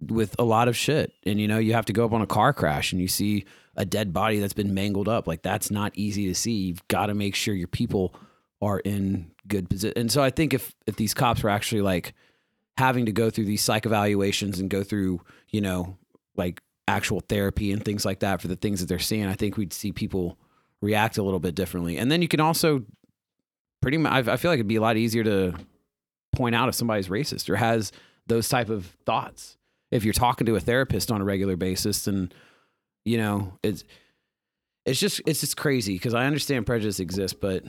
with 0.00 0.34
a 0.38 0.44
lot 0.44 0.68
of 0.68 0.76
shit 0.76 1.12
and 1.24 1.40
you 1.40 1.46
know 1.46 1.58
you 1.58 1.72
have 1.74 1.86
to 1.86 1.92
go 1.92 2.04
up 2.04 2.12
on 2.12 2.22
a 2.22 2.26
car 2.26 2.52
crash 2.52 2.92
and 2.92 3.00
you 3.00 3.08
see 3.08 3.44
a 3.76 3.84
dead 3.84 4.12
body 4.12 4.38
that's 4.38 4.52
been 4.52 4.74
mangled 4.74 5.08
up 5.08 5.26
like 5.26 5.42
that's 5.42 5.70
not 5.70 5.92
easy 5.94 6.26
to 6.26 6.34
see 6.34 6.52
you've 6.52 6.86
got 6.88 7.06
to 7.06 7.14
make 7.14 7.34
sure 7.34 7.54
your 7.54 7.68
people 7.68 8.14
are 8.62 8.78
in 8.78 9.32
good 9.48 9.68
position. 9.68 9.98
And 9.98 10.10
so 10.10 10.22
I 10.22 10.30
think 10.30 10.54
if 10.54 10.74
if 10.86 10.96
these 10.96 11.12
cops 11.12 11.42
were 11.42 11.50
actually 11.50 11.82
like 11.82 12.14
having 12.78 13.06
to 13.06 13.12
go 13.12 13.28
through 13.28 13.44
these 13.44 13.60
psych 13.60 13.84
evaluations 13.84 14.58
and 14.58 14.70
go 14.70 14.82
through, 14.82 15.20
you 15.50 15.60
know, 15.60 15.98
like 16.36 16.62
actual 16.88 17.20
therapy 17.20 17.72
and 17.72 17.84
things 17.84 18.04
like 18.04 18.20
that 18.20 18.40
for 18.40 18.48
the 18.48 18.56
things 18.56 18.80
that 18.80 18.86
they're 18.86 18.98
seeing, 18.98 19.26
I 19.26 19.34
think 19.34 19.56
we'd 19.56 19.72
see 19.72 19.92
people 19.92 20.38
react 20.80 21.18
a 21.18 21.22
little 21.22 21.40
bit 21.40 21.54
differently. 21.54 21.98
And 21.98 22.10
then 22.10 22.22
you 22.22 22.28
can 22.28 22.40
also 22.40 22.84
pretty 23.80 23.98
much, 23.98 24.12
I 24.28 24.32
I 24.32 24.36
feel 24.36 24.50
like 24.50 24.58
it'd 24.58 24.68
be 24.68 24.76
a 24.76 24.80
lot 24.80 24.96
easier 24.96 25.24
to 25.24 25.54
point 26.32 26.54
out 26.54 26.68
if 26.68 26.74
somebody's 26.74 27.08
racist 27.08 27.48
or 27.48 27.56
has 27.56 27.92
those 28.26 28.48
type 28.48 28.68
of 28.68 28.86
thoughts. 29.06 29.56
If 29.90 30.04
you're 30.04 30.14
talking 30.14 30.46
to 30.46 30.56
a 30.56 30.60
therapist 30.60 31.12
on 31.12 31.20
a 31.20 31.24
regular 31.24 31.56
basis 31.56 32.06
and, 32.06 32.32
you 33.04 33.18
know, 33.18 33.58
it's, 33.62 33.84
it's 34.86 34.98
just, 34.98 35.20
it's 35.26 35.40
just 35.40 35.56
crazy 35.56 35.94
because 35.94 36.14
I 36.14 36.26
understand 36.26 36.66
prejudice 36.66 36.98
exists, 36.98 37.36
but 37.38 37.64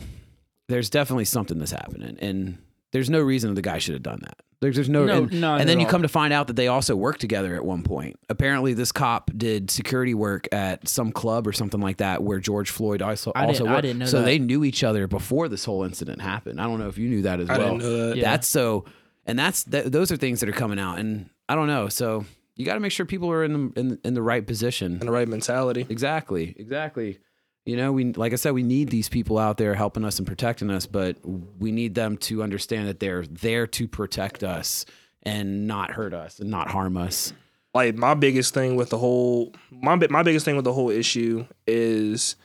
there's 0.70 0.89
definitely 0.89 1.26
something 1.26 1.59
that's 1.59 1.72
happening. 1.72 2.18
And 2.22 2.57
there's 2.94 3.10
no 3.10 3.20
reason 3.20 3.54
the 3.56 3.62
guy 3.62 3.80
should 3.80 3.94
have 3.96 4.04
done 4.04 4.20
that. 4.22 4.38
There's, 4.62 4.76
there's 4.76 4.88
no, 4.88 5.04
No, 5.04 5.24
and, 5.24 5.41
none 5.41 5.60
and 5.60 5.68
then 5.68 5.82
you 5.82 5.86
all. 5.86 5.91
come 5.91 6.04
to 6.04 6.08
find 6.08 6.32
out 6.32 6.48
that 6.48 6.56
they 6.56 6.70
also 6.70 6.96
worked 6.96 7.20
together 7.20 7.54
at 7.54 7.66
one 7.66 7.84
point. 7.84 8.18
Apparently, 8.30 8.74
this 8.74 8.94
cop 8.94 9.30
did 9.36 9.70
security 9.70 10.14
work 10.14 10.48
at 10.54 10.88
some 10.88 11.12
club 11.12 11.46
or 11.46 11.52
something 11.52 11.82
like 11.82 11.98
that 11.98 12.24
where 12.24 12.39
George 12.39 12.70
Floyd 12.70 13.02
also 13.02 13.34
I 13.36 13.44
also 13.46 13.64
didn't- 13.66 13.68
I 13.68 13.72
worked. 13.74 13.82
didn't 13.82 14.00
know 14.00 14.06
so 14.06 14.20
that. 14.20 14.26
they 14.26 14.39
knew 14.39 14.64
each 14.64 14.86
other 14.86 15.06
before 15.08 15.50
this 15.50 15.66
whole 15.66 15.84
incident 15.84 16.22
happened. 16.22 16.62
I 16.62 16.64
don't 16.64 16.80
know 16.80 16.88
if 16.88 16.98
you 16.98 17.10
knew 17.10 17.24
that 17.24 17.41
as 17.41 17.50
I 17.50 17.58
well. 17.58 17.72
didn't 17.78 17.84
know 17.84 18.08
that. 18.08 18.16
Yeah. 18.16 18.32
That's 18.32 18.48
so, 18.48 18.86
and 19.26 19.38
that's 19.38 19.66
th- 19.66 19.86
those 19.88 20.10
are 20.14 20.16
things 20.18 20.39
that 20.39 20.48
are 20.48 20.54
coming 20.54 20.80
out, 20.80 20.98
and 20.98 21.30
I 21.50 21.56
don't 21.56 21.68
know. 21.68 21.89
So 21.89 22.24
you 22.56 22.66
got 22.66 22.76
to 22.76 22.80
make 22.80 22.94
sure 22.94 23.06
people 23.06 23.30
are 23.32 23.44
in 23.44 23.52
the 23.74 23.80
in, 23.80 24.00
in 24.06 24.14
the 24.14 24.22
right 24.22 24.48
position. 24.48 24.94
And 24.94 25.02
the 25.02 25.12
right 25.12 25.28
mentality. 25.28 25.86
Exactly, 25.89 26.56
exactly. 26.58 27.20
You 27.66 27.78
know, 27.78 27.91
we 27.93 28.11
like 28.14 28.34
I 28.34 28.36
said, 28.36 28.53
we 28.53 28.64
need 28.64 28.89
these 28.89 29.07
people 29.07 29.38
out 29.38 29.57
there 29.57 29.74
helping 29.74 30.03
us 30.03 30.18
and 30.20 30.28
protecting 30.28 30.70
us, 30.70 30.86
but 30.86 31.16
we 31.24 31.72
need 31.72 31.95
them 31.95 32.18
to 32.18 32.43
understand 32.43 32.88
that 32.89 32.99
they're 32.99 33.26
there 33.26 33.68
to 33.68 33.88
protect 33.88 34.43
us 34.43 34.86
and 35.24 35.66
not 35.66 35.91
hurt 35.91 36.14
us 36.14 36.39
and 36.39 36.49
not 36.49 36.70
harm 36.70 36.97
us. 36.97 37.32
like 37.74 37.95
my 37.95 38.14
biggest 38.14 38.53
thing 38.53 38.76
with 38.76 38.89
the 38.89 38.97
whole 38.97 39.53
my 39.72 39.95
my 40.09 40.24
biggest 40.24 40.43
thing 40.45 40.55
with 40.55 40.66
the 40.66 40.74
whole 40.74 40.89
issue 40.89 41.45
is 41.66 42.36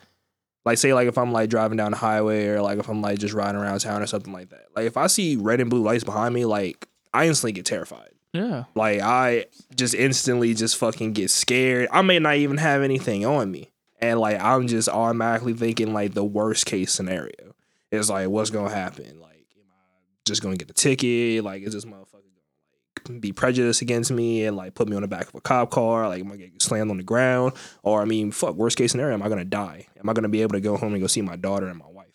like 0.65 0.77
say 0.77 0.93
like 0.93 1.07
if 1.07 1.17
I'm 1.17 1.31
like 1.31 1.49
driving 1.49 1.77
down 1.77 1.91
the 1.91 1.97
highway 1.97 2.47
or 2.47 2.61
like 2.61 2.79
if 2.79 2.87
I'm 2.89 3.01
like 3.01 3.19
just 3.19 3.33
riding 3.33 3.59
around 3.59 3.79
town 3.79 4.01
or 4.01 4.07
something 4.07 4.31
like 4.33 4.49
that. 4.49 4.67
Like 4.75 4.85
if 4.85 4.97
I 4.97 5.07
see 5.07 5.35
red 5.35 5.59
and 5.59 5.69
blue 5.69 5.81
lights 5.81 6.03
behind 6.03 6.33
me, 6.33 6.45
like 6.45 6.87
I 7.13 7.27
instantly 7.27 7.51
get 7.53 7.65
terrified. 7.65 8.11
Yeah. 8.33 8.65
Like 8.75 9.01
I 9.01 9.45
just 9.75 9.95
instantly 9.95 10.53
just 10.53 10.77
fucking 10.77 11.13
get 11.13 11.29
scared. 11.29 11.89
I 11.91 12.01
may 12.03 12.19
not 12.19 12.35
even 12.35 12.57
have 12.57 12.81
anything 12.83 13.25
on 13.25 13.51
me. 13.51 13.71
And 14.01 14.19
like 14.19 14.39
I'm 14.39 14.67
just 14.67 14.89
automatically 14.89 15.53
thinking 15.53 15.93
like 15.93 16.13
the 16.13 16.23
worst 16.23 16.65
case 16.65 16.91
scenario. 16.91 17.55
is 17.91 18.09
like 18.09 18.29
what's 18.29 18.49
gonna 18.49 18.73
happen? 18.73 19.19
Like 19.19 19.47
am 19.55 19.69
I 19.69 19.81
just 20.25 20.41
gonna 20.41 20.55
get 20.55 20.69
a 20.69 20.73
ticket? 20.73 21.43
Like 21.43 21.63
is 21.63 21.73
this 21.73 21.85
motherfucker 21.85 22.11
gonna 22.11 23.13
like 23.13 23.21
be 23.21 23.31
prejudiced 23.31 23.81
against 23.81 24.11
me 24.11 24.45
and 24.45 24.55
like 24.55 24.75
put 24.75 24.87
me 24.87 24.95
on 24.95 25.01
the 25.01 25.07
back 25.07 25.27
of 25.27 25.35
a 25.35 25.41
cop 25.41 25.71
car? 25.71 26.07
Like 26.07 26.21
am 26.21 26.27
I 26.27 26.35
gonna 26.35 26.47
get 26.47 26.61
slammed 26.61 26.91
on 26.91 26.97
the 26.97 27.03
ground? 27.03 27.53
Or 27.83 28.01
I 28.01 28.05
mean, 28.05 28.31
fuck, 28.31 28.55
worst 28.55 28.77
case 28.77 28.91
scenario, 28.91 29.13
am 29.13 29.23
I 29.23 29.29
gonna 29.29 29.45
die? 29.45 29.87
Am 29.99 30.09
I 30.09 30.13
gonna 30.13 30.29
be 30.29 30.41
able 30.41 30.53
to 30.53 30.61
go 30.61 30.77
home 30.77 30.93
and 30.93 31.01
go 31.01 31.07
see 31.07 31.21
my 31.21 31.35
daughter 31.35 31.67
and 31.67 31.77
my 31.77 31.89
wife? 31.89 32.07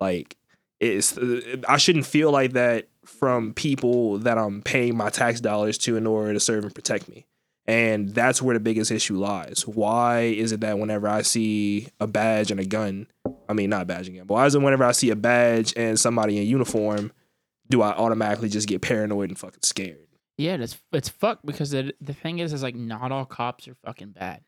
Like 0.00 0.36
it's 0.80 1.16
uh, 1.16 1.56
I 1.68 1.78
shouldn't 1.78 2.06
feel 2.06 2.30
like 2.30 2.52
that 2.52 2.88
from 3.04 3.54
people 3.54 4.18
that 4.18 4.38
I'm 4.38 4.62
paying 4.62 4.96
my 4.96 5.10
tax 5.10 5.40
dollars 5.40 5.78
to 5.78 5.96
in 5.96 6.06
order 6.06 6.32
to 6.32 6.40
serve 6.40 6.64
and 6.64 6.74
protect 6.74 7.08
me. 7.08 7.26
And 7.66 8.10
that's 8.10 8.42
where 8.42 8.52
the 8.54 8.60
biggest 8.60 8.90
issue 8.90 9.16
lies. 9.16 9.66
Why 9.66 10.20
is 10.20 10.52
it 10.52 10.60
that 10.60 10.78
whenever 10.78 11.08
I 11.08 11.22
see 11.22 11.88
a 11.98 12.06
badge 12.06 12.50
and 12.50 12.60
a 12.60 12.66
gun, 12.66 13.06
I 13.48 13.54
mean 13.54 13.70
not 13.70 13.82
a 13.82 13.84
badge 13.86 14.06
again, 14.08 14.24
but 14.26 14.34
why 14.34 14.46
is 14.46 14.54
it 14.54 14.60
whenever 14.60 14.84
I 14.84 14.92
see 14.92 15.08
a 15.10 15.16
badge 15.16 15.72
and 15.76 15.98
somebody 15.98 16.36
in 16.38 16.46
uniform, 16.46 17.10
do 17.70 17.80
I 17.80 17.90
automatically 17.92 18.50
just 18.50 18.68
get 18.68 18.82
paranoid 18.82 19.30
and 19.30 19.38
fucking 19.38 19.60
scared? 19.62 20.06
Yeah, 20.36 20.54
it's 20.56 20.76
it's 20.92 21.08
fucked 21.08 21.46
because 21.46 21.70
the 21.70 21.94
the 22.02 22.12
thing 22.12 22.40
is 22.40 22.52
is 22.52 22.62
like 22.62 22.74
not 22.74 23.12
all 23.12 23.24
cops 23.24 23.66
are 23.68 23.76
fucking 23.86 24.10
bad. 24.10 24.42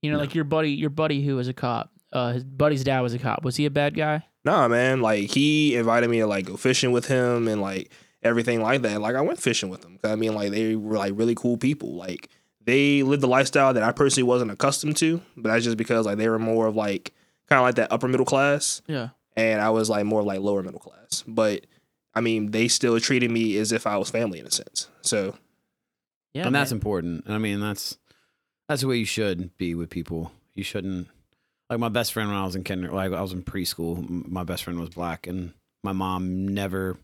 You 0.00 0.10
know, 0.10 0.16
No. 0.16 0.22
like 0.22 0.34
your 0.34 0.44
buddy 0.44 0.70
your 0.70 0.90
buddy 0.90 1.22
who 1.22 1.36
was 1.36 1.48
a 1.48 1.52
cop. 1.52 1.90
Uh, 2.12 2.32
his 2.32 2.44
buddy's 2.44 2.84
dad 2.84 3.00
was 3.00 3.12
a 3.14 3.18
cop. 3.18 3.42
Was 3.44 3.56
he 3.56 3.66
a 3.66 3.70
bad 3.70 3.94
guy? 3.94 4.24
Nah, 4.44 4.68
man. 4.68 5.00
Like 5.02 5.30
he 5.30 5.76
invited 5.76 6.08
me 6.10 6.20
to 6.20 6.26
like 6.26 6.46
go 6.46 6.56
fishing 6.56 6.92
with 6.92 7.06
him 7.06 7.48
and 7.48 7.60
like 7.60 7.90
everything 8.22 8.62
like 8.62 8.82
that. 8.82 9.00
Like 9.00 9.14
I 9.14 9.20
went 9.20 9.40
fishing 9.40 9.68
with 9.68 9.84
him. 9.84 9.98
I 10.04 10.14
mean, 10.16 10.34
like 10.34 10.52
they 10.52 10.74
were 10.76 10.96
like 10.96 11.12
really 11.16 11.34
cool 11.34 11.56
people. 11.56 11.94
Like 11.96 12.28
they 12.64 13.02
lived 13.02 13.22
a 13.22 13.26
lifestyle 13.26 13.74
that 13.74 13.82
I 13.82 13.92
personally 13.92 14.24
wasn't 14.28 14.50
accustomed 14.50 14.96
to. 14.98 15.20
But 15.36 15.50
that's 15.50 15.64
just 15.64 15.76
because 15.76 16.06
like 16.06 16.18
they 16.18 16.28
were 16.28 16.38
more 16.38 16.66
of 16.66 16.76
like 16.76 17.12
kind 17.48 17.58
of 17.58 17.64
like 17.64 17.74
that 17.76 17.92
upper 17.92 18.08
middle 18.08 18.26
class, 18.26 18.82
Yeah. 18.86 19.10
and 19.36 19.60
I 19.60 19.70
was 19.70 19.90
like 19.90 20.04
more 20.04 20.22
like 20.22 20.40
lower 20.40 20.62
middle 20.62 20.80
class. 20.80 21.24
But 21.26 21.66
I 22.14 22.20
mean, 22.20 22.50
they 22.50 22.68
still 22.68 22.98
treated 23.00 23.30
me 23.30 23.56
as 23.58 23.72
if 23.72 23.86
I 23.86 23.96
was 23.96 24.10
family 24.10 24.38
in 24.38 24.46
a 24.46 24.50
sense. 24.50 24.88
So 25.02 25.36
Yeah. 26.34 26.46
and 26.46 26.54
that's 26.54 26.70
man. 26.70 26.76
important. 26.76 27.24
I 27.28 27.38
mean, 27.38 27.60
that's 27.60 27.98
that's 28.68 28.82
the 28.82 28.88
way 28.88 28.96
you 28.98 29.04
should 29.04 29.56
be 29.58 29.74
with 29.74 29.90
people. 29.90 30.32
You 30.54 30.62
shouldn't 30.62 31.08
like 31.68 31.78
my 31.80 31.88
best 31.88 32.12
friend 32.12 32.28
when 32.28 32.38
I 32.38 32.44
was 32.44 32.54
in 32.56 32.64
kinder, 32.64 32.90
like 32.90 33.12
I 33.12 33.20
was 33.22 33.32
in 33.32 33.42
preschool. 33.42 34.06
My 34.28 34.44
best 34.44 34.64
friend 34.64 34.78
was 34.78 34.90
black, 34.90 35.26
and 35.26 35.52
my 35.82 35.92
mom 35.92 36.48
never 36.48 36.96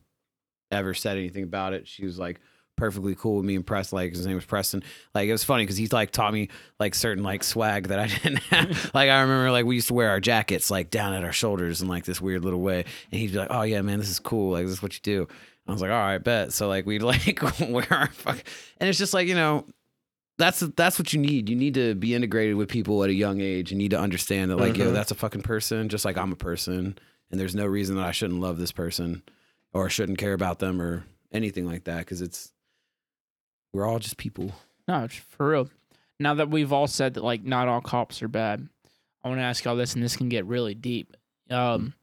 ever 0.70 0.92
said 0.94 1.16
anything 1.16 1.42
about 1.44 1.72
it. 1.72 1.88
She 1.88 2.04
was 2.04 2.18
like 2.18 2.38
perfectly 2.79 3.14
cool 3.14 3.37
with 3.37 3.45
me 3.45 3.55
and 3.57 3.66
Preston. 3.66 3.97
Like 3.97 4.12
his 4.14 4.24
name 4.26 4.37
was 4.37 4.47
Preston. 4.47 4.83
Like 5.14 5.29
it 5.29 5.33
was 5.33 5.45
funny 5.45 5.64
because 5.64 5.76
he's 5.76 5.93
like 5.93 6.11
taught 6.11 6.33
me 6.33 6.49
like 6.81 6.95
certain 6.95 7.22
like 7.22 7.45
swag 7.45 7.89
that 7.89 7.99
I 7.99 8.07
didn't 8.22 8.39
have. 8.45 8.91
like 8.95 9.11
I 9.11 9.20
remember 9.20 9.51
like 9.51 9.66
we 9.66 9.74
used 9.74 9.89
to 9.89 9.95
wear 9.95 10.09
our 10.09 10.20
jackets 10.20 10.70
like 10.70 10.89
down 10.91 11.12
at 11.12 11.24
our 11.24 11.33
shoulders 11.33 11.83
in 11.83 11.89
like 11.89 12.05
this 12.07 12.20
weird 12.20 12.43
little 12.45 12.61
way, 12.62 12.87
and 13.12 13.20
he'd 13.20 13.33
be 13.33 13.39
like, 13.39 13.49
"Oh 13.51 13.62
yeah, 13.62 13.83
man, 13.83 13.99
this 13.99 14.09
is 14.09 14.18
cool. 14.18 14.53
Like 14.53 14.64
this 14.64 14.72
is 14.72 14.83
what 14.83 14.95
you 14.95 15.01
do." 15.03 15.29
I 15.66 15.72
was 15.72 15.83
like, 15.83 15.91
"All 15.91 15.99
right, 15.99 16.16
bet." 16.18 16.55
So 16.55 16.66
like 16.68 16.87
we'd 16.87 17.03
like 17.03 17.43
wear 17.61 17.87
our 17.93 18.09
fuck, 18.09 18.43
and 18.79 18.89
it's 18.89 18.99
just 18.99 19.12
like 19.12 19.29
you 19.29 19.35
know. 19.35 19.66
That's 20.39 20.61
that's 20.61 21.01
what 21.01 21.12
you 21.12 21.18
need. 21.18 21.49
You 21.49 21.57
need 21.57 21.74
to 21.74 21.97
be 21.97 22.14
integrated 22.14 22.55
with 22.55 22.68
people 22.68 23.03
at 23.03 23.11
a 23.11 23.12
young 23.12 23.41
age. 23.41 23.72
You 23.72 23.76
need 23.76 23.91
to 23.91 23.99
understand 23.99 24.53
that, 24.53 24.57
like, 24.57 24.76
yo, 24.76 24.91
Mhm. 24.91 24.93
that's 24.93 25.11
a 25.11 25.16
fucking 25.16 25.43
person, 25.43 25.89
just 25.89 26.05
like 26.05 26.16
I'm 26.16 26.31
a 26.31 26.37
person, 26.37 26.97
and 27.33 27.41
there's 27.41 27.57
no 27.57 27.66
reason 27.66 27.97
that 27.97 28.05
I 28.07 28.12
shouldn't 28.12 28.39
love 28.39 28.57
this 28.57 28.70
person, 28.70 29.24
or 29.72 29.91
shouldn't 29.91 30.18
care 30.18 30.35
about 30.35 30.61
them, 30.61 30.81
or 30.81 31.03
anything 31.33 31.66
like 31.66 31.83
that. 31.85 31.99
Because 31.99 32.22
it's 32.22 32.53
we're 33.73 33.87
all 33.87 33.99
just 33.99 34.16
people. 34.16 34.53
No, 34.87 35.05
it's 35.05 35.16
for 35.16 35.49
real. 35.51 35.69
Now 36.21 36.35
that 36.35 36.51
we've 36.51 36.73
all 36.73 36.87
said 36.87 37.14
that 37.14 37.25
like 37.25 37.45
not 37.45 37.69
all 37.69 37.81
cops 37.81 38.23
are 38.23 38.29
bad, 38.29 38.69
I 39.23 39.29
want 39.29 39.39
to 39.41 39.45
ask 39.45 39.64
y'all 39.64 39.77
this, 39.77 39.95
and 39.95 40.03
this 40.03 40.16
can 40.16 40.29
get 40.29 40.47
really 40.47 40.75
deep. 40.75 41.16
Um, 41.51 41.95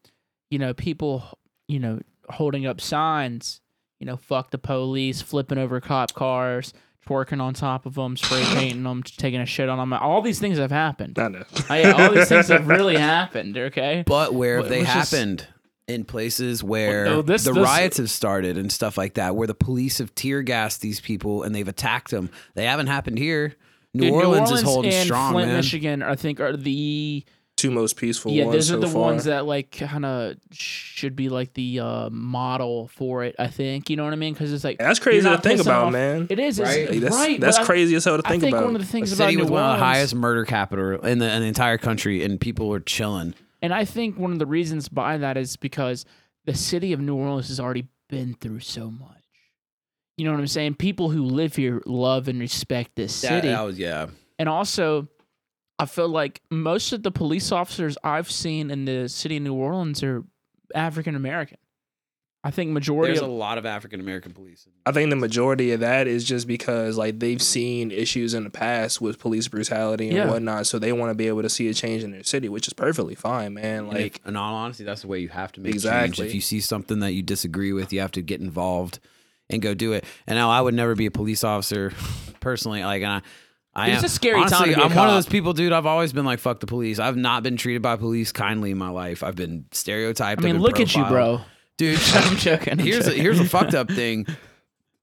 you 0.49 0.59
know, 0.59 0.73
people, 0.73 1.23
you 1.67 1.79
know, 1.79 1.99
holding 2.29 2.65
up 2.65 2.79
signs, 2.81 3.61
you 3.99 4.05
know, 4.05 4.17
fuck 4.17 4.51
the 4.51 4.57
police, 4.57 5.21
flipping 5.21 5.57
over 5.57 5.79
cop 5.81 6.13
cars, 6.13 6.73
twerking 7.07 7.41
on 7.41 7.53
top 7.53 7.85
of 7.85 7.95
them, 7.95 8.15
spray 8.17 8.43
painting 8.53 8.83
them, 8.83 9.03
taking 9.03 9.41
a 9.41 9.45
shit 9.45 9.69
on 9.69 9.77
them. 9.77 9.93
All 9.93 10.21
these 10.21 10.39
things 10.39 10.57
have 10.57 10.71
happened. 10.71 11.17
I 11.19 11.27
know. 11.29 11.43
Yeah, 11.69 11.91
all 11.91 12.11
these 12.11 12.29
things 12.29 12.47
have 12.49 12.67
really 12.69 12.97
happened. 12.97 13.57
Okay. 13.57 14.03
But 14.05 14.33
where 14.33 14.57
have 14.57 14.63
Well, 14.65 14.69
they 14.69 14.79
let's 14.83 14.93
just- 14.93 15.11
happened? 15.11 15.47
In 15.87 16.03
places 16.03 16.63
where 16.63 17.05
no, 17.05 17.21
this- 17.21 17.43
the 17.43 17.53
this- 17.53 17.63
riots 17.63 17.97
have 17.97 18.09
started 18.09 18.57
and 18.57 18.71
stuff 18.71 18.97
like 18.97 19.13
that, 19.15 19.35
where 19.35 19.47
the 19.47 19.53
police 19.53 19.99
have 19.99 20.13
tear 20.15 20.41
gassed 20.41 20.81
these 20.81 20.99
people 20.99 21.43
and 21.43 21.53
they've 21.53 21.67
attacked 21.67 22.11
them. 22.11 22.29
They 22.55 22.65
haven't 22.65 22.87
happened 22.87 23.17
here. 23.19 23.55
New, 23.93 24.05
Dude, 24.05 24.13
Orleans, 24.13 24.51
is 24.51 24.61
holding 24.61 24.91
and 24.93 25.05
strong, 25.05 25.31
Flint, 25.33 25.47
man. 25.47 25.55
Michigan, 25.57 26.03
I 26.03 26.15
think, 26.15 26.39
are 26.41 26.57
the 26.57 27.23
Two 27.57 27.71
most 27.71 27.95
peaceful 27.95 28.33
yeah. 28.33 28.43
ones 28.43 28.53
Those 28.55 28.71
are 28.71 28.73
so 28.73 28.79
the 28.81 28.87
far. 28.87 29.01
ones 29.01 29.23
that 29.23 29.45
like 29.45 29.71
kind 29.71 30.03
of 30.05 30.35
should 30.51 31.15
be 31.15 31.29
like 31.29 31.53
the 31.53 31.79
uh, 31.79 32.09
model 32.09 32.89
for 32.89 33.23
it. 33.23 33.33
I 33.39 33.47
think 33.47 33.89
you 33.89 33.95
know 33.95 34.03
what 34.03 34.11
I 34.11 34.17
mean 34.17 34.33
because 34.33 34.51
it's 34.51 34.65
like 34.65 34.77
that's 34.77 34.99
crazy 34.99 35.29
to 35.29 35.37
think 35.37 35.61
about, 35.61 35.85
off- 35.85 35.93
man. 35.93 36.27
It 36.29 36.37
is, 36.37 36.59
Right? 36.59 36.79
it's, 36.79 36.91
Like, 36.91 36.99
that's 37.01 37.15
right? 37.15 37.39
that's 37.39 37.57
but 37.57 37.63
I- 37.63 37.65
crazy 37.65 37.95
as 37.95 38.03
hell 38.03 38.17
to 38.17 38.23
think, 38.23 38.25
about. 38.25 38.27
I 38.27 38.31
think 38.33 38.41
think 38.43 38.55
about. 38.55 38.65
one 38.65 38.75
of 38.75 38.81
the 38.81 38.87
A 38.87 38.91
things 38.91 39.13
about 39.13 39.25
city 39.27 39.37
New 39.37 39.43
with 39.43 39.51
one 39.51 39.61
of 39.61 39.67
the 39.67 39.71
Orleans- 39.75 39.95
highest 39.97 40.15
murder 40.15 40.43
capital 40.43 40.99
in 41.05 41.19
the, 41.19 41.31
in 41.33 41.41
the 41.43 41.47
entire 41.47 41.77
country, 41.77 42.21
and 42.25 42.41
people 42.41 42.73
are 42.73 42.81
chilling. 42.81 43.33
And 43.65 43.73
I 43.73 43.83
think 43.83 44.15
one 44.19 44.31
of 44.31 44.37
the 44.37 44.45
reasons 44.45 44.89
behind 44.89 45.23
that 45.23 45.37
is 45.37 45.57
because 45.57 46.05
the 46.45 46.53
city 46.53 46.93
of 46.93 46.99
New 46.99 47.15
Orleans 47.15 47.47
has 47.47 47.59
already 47.59 47.87
been 48.07 48.35
through 48.35 48.59
so 48.59 48.91
much. 48.91 49.09
You 50.17 50.25
know 50.25 50.33
what 50.33 50.39
I'm 50.39 50.45
saying? 50.45 50.75
People 50.75 51.09
who 51.09 51.23
live 51.23 51.55
here 51.55 51.81
love 51.87 52.27
and 52.27 52.39
respect 52.39 52.91
this 52.95 53.11
city. 53.15 53.47
was 53.47 53.79
yeah. 53.79 54.05
and 54.37 54.47
also, 54.47 55.07
I 55.79 55.87
feel 55.87 56.07
like 56.07 56.43
most 56.51 56.93
of 56.93 57.01
the 57.01 57.09
police 57.09 57.51
officers 57.51 57.97
I've 58.03 58.29
seen 58.29 58.69
in 58.69 58.85
the 58.85 59.09
city 59.09 59.37
of 59.37 59.41
New 59.41 59.55
Orleans 59.55 60.03
are 60.03 60.23
African 60.75 61.15
American. 61.15 61.57
I 62.47 62.51
think 62.51 62.69
majority 62.69 63.11
There's 63.15 63.23
a 63.25 63.27
lot 63.27 63.57
of 63.57 63.65
African 63.65 63.99
American 63.99 64.31
police. 64.31 64.67
I 64.85 64.91
think 64.91 65.09
the 65.09 65.15
majority 65.15 65.71
of 65.71 65.79
that 65.79 66.05
is 66.05 66.23
just 66.23 66.45
because 66.45 66.95
like 66.95 67.17
they've 67.19 67.41
seen 67.41 67.89
issues 67.89 68.35
in 68.35 68.43
the 68.43 68.51
past 68.51 69.01
with 69.01 69.17
police 69.17 69.47
brutality 69.47 70.09
and 70.09 70.15
Yeah. 70.17 70.29
whatnot, 70.29 70.67
so 70.67 70.77
they 70.77 70.91
want 70.93 71.09
to 71.09 71.15
be 71.15 71.27
able 71.27 71.41
to 71.41 71.49
see 71.49 71.67
a 71.69 71.73
change 71.73 72.03
in 72.03 72.11
their 72.11 72.23
city, 72.23 72.47
which 72.47 72.67
is 72.67 72.73
perfectly 72.73 73.15
fine, 73.15 73.55
man. 73.55 73.87
Like, 73.87 73.95
Like, 73.97 74.21
in 74.27 74.35
all 74.35 74.53
honesty, 74.53 74.83
that's 74.83 75.01
the 75.01 75.07
way 75.07 75.19
you 75.19 75.29
have 75.29 75.53
to 75.53 75.59
make 75.59 75.71
change. 75.71 75.85
Exactly. 75.85 76.27
If 76.27 76.35
you 76.35 76.41
see 76.41 76.59
something 76.59 76.99
that 76.99 77.13
you 77.13 77.23
disagree 77.23 77.73
with, 77.73 77.91
you 77.91 77.99
have 78.01 78.11
to 78.11 78.21
get 78.21 78.41
involved 78.41 78.99
and 79.49 79.59
go 79.59 79.73
do 79.73 79.93
it. 79.93 80.05
And 80.27 80.37
now 80.37 80.51
I 80.51 80.61
would 80.61 80.75
never 80.75 80.93
be 80.93 81.07
a 81.07 81.11
police 81.11 81.43
officer 81.43 81.93
personally. 82.41 82.83
Like, 82.83 83.01
and 83.01 83.11
I, 83.11 83.21
I 83.73 83.89
It's 83.89 83.99
am, 83.99 84.05
a 84.05 84.09
scary 84.09 84.35
time 84.35 84.43
honestly, 84.53 84.69
to 84.69 84.75
be 84.75 84.81
a 84.81 84.85
I'm 84.85 84.95
one 84.95 85.07
of 85.09 85.15
those 85.15 85.25
people, 85.25 85.53
dude. 85.53 85.73
I've 85.73 85.87
always 85.87 86.13
been 86.13 86.25
like, 86.25 86.37
fuck 86.37 86.59
the 86.59 86.67
police. 86.67 86.99
I've 86.99 87.17
not 87.17 87.41
been 87.41 87.57
treated 87.57 87.81
by 87.81 87.95
police 87.95 88.31
kindly 88.31 88.69
in 88.69 88.77
my 88.77 88.89
life. 88.89 89.23
I've 89.23 89.35
been 89.35 89.65
stereotyped. 89.71 90.41
I 90.41 90.43
mean, 90.45 90.55
been 90.57 90.61
look 90.61 90.79
at 90.79 90.95
you, 90.95 91.03
bro. 91.05 91.41
Dude. 91.77 91.99
I'm 92.13 92.37
joking. 92.37 92.73
I'm 92.73 92.79
here's 92.79 93.07
a, 93.07 93.11
here's 93.11 93.39
a 93.39 93.45
fucked 93.49 93.73
up 93.73 93.89
thing, 93.89 94.25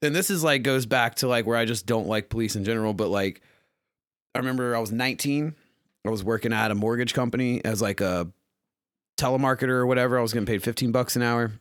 and 0.01 0.15
this 0.15 0.31
is 0.31 0.43
like 0.43 0.63
goes 0.63 0.87
back 0.87 1.17
to 1.17 1.29
like 1.29 1.47
where 1.47 1.57
I 1.57 1.65
just 1.65 1.87
don't 1.87 2.07
like 2.07 2.29
police 2.29 2.57
in 2.57 2.65
general. 2.65 2.95
But 2.95 3.09
like, 3.09 3.41
I 4.35 4.39
remember 4.39 4.75
I 4.75 4.81
was 4.81 4.93
19. 4.93 5.55
I 6.05 6.11
was 6.11 6.25
working 6.25 6.53
at 6.53 6.71
a 6.71 6.75
mortgage 6.75 7.15
company 7.15 7.65
as 7.65 7.81
like 7.81 8.01
a 8.01 8.29
telemarketer 9.17 9.69
or 9.69 9.87
whatever. 9.87 10.19
I 10.19 10.23
was 10.23 10.33
getting 10.33 10.47
paid 10.47 10.63
15 10.63 10.91
bucks 10.91 11.17
an 11.17 11.23
hour. 11.23 11.53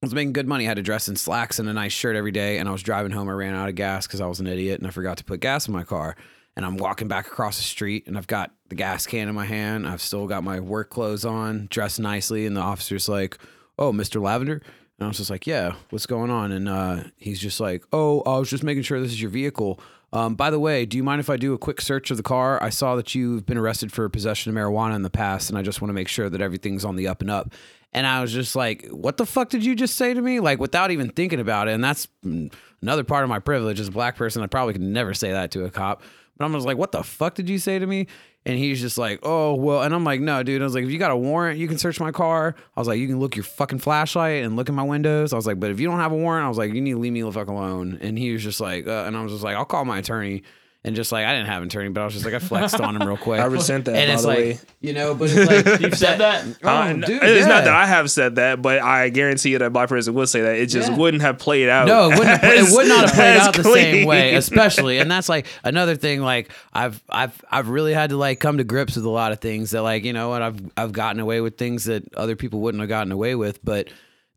I 0.00 0.06
was 0.06 0.14
making 0.14 0.32
good 0.32 0.46
money. 0.46 0.64
I 0.64 0.68
had 0.68 0.76
to 0.76 0.82
dress 0.82 1.08
in 1.08 1.16
slacks 1.16 1.58
and 1.58 1.68
a 1.68 1.72
nice 1.72 1.92
shirt 1.92 2.14
every 2.14 2.30
day. 2.30 2.58
And 2.58 2.68
I 2.68 2.72
was 2.72 2.84
driving 2.84 3.10
home. 3.10 3.28
I 3.28 3.32
ran 3.32 3.54
out 3.54 3.68
of 3.68 3.74
gas 3.74 4.06
because 4.06 4.20
I 4.20 4.26
was 4.26 4.38
an 4.38 4.46
idiot 4.46 4.78
and 4.78 4.86
I 4.86 4.90
forgot 4.90 5.16
to 5.18 5.24
put 5.24 5.40
gas 5.40 5.66
in 5.66 5.74
my 5.74 5.82
car. 5.82 6.14
And 6.54 6.64
I'm 6.64 6.76
walking 6.76 7.08
back 7.08 7.26
across 7.26 7.56
the 7.56 7.64
street 7.64 8.06
and 8.06 8.16
I've 8.16 8.26
got 8.28 8.52
the 8.68 8.76
gas 8.76 9.06
can 9.06 9.28
in 9.28 9.34
my 9.34 9.44
hand. 9.44 9.88
I've 9.88 10.00
still 10.00 10.28
got 10.28 10.44
my 10.44 10.60
work 10.60 10.90
clothes 10.90 11.24
on, 11.24 11.66
dressed 11.68 11.98
nicely. 11.98 12.46
And 12.46 12.56
the 12.56 12.60
officer's 12.60 13.08
like, 13.08 13.38
Oh, 13.78 13.92
Mr. 13.92 14.20
Lavender? 14.20 14.62
And 14.98 15.04
I 15.04 15.08
was 15.08 15.18
just 15.18 15.30
like, 15.30 15.46
Yeah, 15.46 15.74
what's 15.90 16.06
going 16.06 16.30
on? 16.30 16.52
And 16.52 16.68
uh, 16.68 17.04
he's 17.16 17.40
just 17.40 17.60
like, 17.60 17.84
Oh, 17.92 18.22
I 18.22 18.38
was 18.38 18.50
just 18.50 18.62
making 18.64 18.82
sure 18.82 19.00
this 19.00 19.12
is 19.12 19.22
your 19.22 19.30
vehicle. 19.30 19.80
Um, 20.12 20.36
by 20.36 20.50
the 20.50 20.58
way, 20.58 20.86
do 20.86 20.96
you 20.96 21.04
mind 21.04 21.20
if 21.20 21.28
I 21.28 21.36
do 21.36 21.52
a 21.52 21.58
quick 21.58 21.80
search 21.80 22.10
of 22.10 22.16
the 22.16 22.22
car? 22.22 22.62
I 22.62 22.70
saw 22.70 22.96
that 22.96 23.14
you've 23.14 23.44
been 23.44 23.58
arrested 23.58 23.92
for 23.92 24.08
possession 24.08 24.50
of 24.50 24.56
marijuana 24.56 24.94
in 24.94 25.02
the 25.02 25.10
past, 25.10 25.50
and 25.50 25.58
I 25.58 25.62
just 25.62 25.82
want 25.82 25.90
to 25.90 25.94
make 25.94 26.08
sure 26.08 26.30
that 26.30 26.40
everything's 26.40 26.84
on 26.84 26.96
the 26.96 27.08
up 27.08 27.20
and 27.20 27.30
up. 27.30 27.52
And 27.92 28.06
I 28.06 28.20
was 28.20 28.32
just 28.32 28.56
like, 28.56 28.86
what 28.88 29.16
the 29.16 29.26
fuck 29.26 29.50
did 29.50 29.64
you 29.64 29.74
just 29.74 29.96
say 29.96 30.14
to 30.14 30.20
me? 30.20 30.40
Like, 30.40 30.60
without 30.60 30.90
even 30.90 31.10
thinking 31.10 31.40
about 31.40 31.68
it. 31.68 31.72
And 31.72 31.84
that's 31.84 32.08
mm, 32.24 32.52
another 32.82 33.04
part 33.04 33.22
of 33.22 33.28
my 33.28 33.38
privilege 33.38 33.80
as 33.80 33.88
a 33.88 33.92
black 33.92 34.16
person. 34.16 34.42
I 34.42 34.46
probably 34.46 34.74
could 34.74 34.82
never 34.82 35.14
say 35.14 35.32
that 35.32 35.50
to 35.52 35.64
a 35.64 35.70
cop. 35.70 36.02
I'm 36.44 36.52
just 36.52 36.66
like, 36.66 36.76
what 36.76 36.92
the 36.92 37.02
fuck 37.02 37.34
did 37.34 37.48
you 37.48 37.58
say 37.58 37.78
to 37.78 37.86
me? 37.86 38.06
And 38.46 38.56
he's 38.56 38.80
just 38.80 38.96
like, 38.96 39.20
oh, 39.22 39.54
well. 39.54 39.82
And 39.82 39.94
I'm 39.94 40.04
like, 40.04 40.20
no, 40.20 40.42
dude. 40.42 40.62
I 40.62 40.64
was 40.64 40.74
like, 40.74 40.84
if 40.84 40.90
you 40.90 40.98
got 40.98 41.10
a 41.10 41.16
warrant, 41.16 41.58
you 41.58 41.68
can 41.68 41.78
search 41.78 42.00
my 42.00 42.12
car. 42.12 42.54
I 42.76 42.80
was 42.80 42.88
like, 42.88 42.98
you 42.98 43.06
can 43.06 43.20
look 43.20 43.36
your 43.36 43.44
fucking 43.44 43.80
flashlight 43.80 44.44
and 44.44 44.56
look 44.56 44.68
in 44.68 44.74
my 44.74 44.84
windows. 44.84 45.32
I 45.32 45.36
was 45.36 45.46
like, 45.46 45.60
but 45.60 45.70
if 45.70 45.80
you 45.80 45.88
don't 45.88 45.98
have 45.98 46.12
a 46.12 46.16
warrant, 46.16 46.46
I 46.46 46.48
was 46.48 46.56
like, 46.56 46.72
you 46.72 46.80
need 46.80 46.92
to 46.92 46.98
leave 46.98 47.12
me 47.12 47.22
the 47.22 47.32
fuck 47.32 47.48
alone. 47.48 47.98
And 48.00 48.16
he 48.18 48.32
was 48.32 48.42
just 48.42 48.60
like, 48.60 48.86
uh, 48.86 49.04
and 49.06 49.16
I 49.16 49.22
was 49.22 49.32
just 49.32 49.44
like, 49.44 49.56
I'll 49.56 49.64
call 49.64 49.84
my 49.84 49.98
attorney. 49.98 50.44
And 50.88 50.96
just 50.96 51.12
like, 51.12 51.26
I 51.26 51.34
didn't 51.34 51.48
have 51.48 51.60
an 51.62 51.68
attorney, 51.68 51.90
but 51.90 52.00
I 52.00 52.04
was 52.06 52.14
just 52.14 52.24
like, 52.24 52.32
I 52.34 52.38
flexed 52.38 52.80
on 52.80 52.96
him 52.96 53.06
real 53.06 53.18
quick. 53.18 53.40
I 53.40 53.44
resent 53.44 53.84
that, 53.84 53.94
And 53.96 54.08
by 54.08 54.12
it's 54.14 54.22
the 54.22 54.28
like, 54.28 54.38
way. 54.38 54.58
you 54.80 54.92
know, 54.94 55.14
but 55.14 55.30
it's 55.30 55.68
like, 55.68 55.80
You've 55.82 55.94
said 55.98 56.16
that. 56.20 56.46
Oh, 56.64 56.68
Uh, 56.68 56.92
dude, 56.94 57.22
it's 57.22 57.40
yeah. 57.42 57.46
not 57.46 57.64
that 57.64 57.74
I 57.74 57.86
have 57.86 58.10
said 58.10 58.36
that, 58.36 58.62
but 58.62 58.80
I 58.80 59.10
guarantee 59.10 59.50
you 59.50 59.58
that 59.58 59.66
a 59.66 59.70
black 59.70 59.90
person 59.90 60.14
would 60.14 60.28
say 60.30 60.40
that. 60.40 60.56
It 60.56 60.66
just 60.66 60.90
Yeah. 60.90 60.96
wouldn't 60.96 61.22
have 61.22 61.38
played 61.38 61.68
out. 61.68 61.86
No, 61.86 62.06
it 62.10 62.18
wouldn't. 62.18 62.40
Have, 62.40 62.44
it 62.44 62.66
would 62.70 62.88
not 62.88 63.04
have 63.06 63.14
played 63.14 63.36
as 63.36 63.46
out 63.48 63.54
the 63.54 63.64
same 63.64 64.06
way, 64.06 64.34
especially. 64.36 64.98
And 64.98 65.10
that's 65.10 65.28
like 65.28 65.46
another 65.62 65.94
thing. 65.94 66.22
Like 66.22 66.50
I've, 66.72 67.02
I've, 67.10 67.44
I've 67.50 67.68
really 67.68 67.92
had 67.92 68.10
to 68.10 68.16
like 68.16 68.40
come 68.40 68.56
to 68.58 68.64
grips 68.64 68.96
with 68.96 69.04
a 69.04 69.10
lot 69.10 69.32
of 69.32 69.40
things 69.40 69.72
that, 69.72 69.82
like, 69.82 70.04
you 70.04 70.14
know 70.14 70.30
what, 70.30 70.40
I've, 70.42 70.58
I've 70.76 70.92
gotten 70.92 71.20
away 71.20 71.40
with 71.42 71.58
things 71.58 71.84
that 71.84 72.14
other 72.14 72.34
people 72.34 72.60
wouldn't 72.60 72.80
have 72.80 72.88
gotten 72.88 73.12
away 73.12 73.34
with. 73.34 73.62
But 73.64 73.88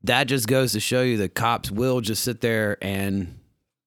that 0.04 0.26
just 0.26 0.47
goes 0.47 0.74
to 0.74 0.80
show 0.80 1.02
you 1.02 1.18
that 1.18 1.34
cops 1.36 1.72
will 1.72 2.02
just 2.02 2.24
sit 2.24 2.41
there 2.41 2.78
and 2.82 3.38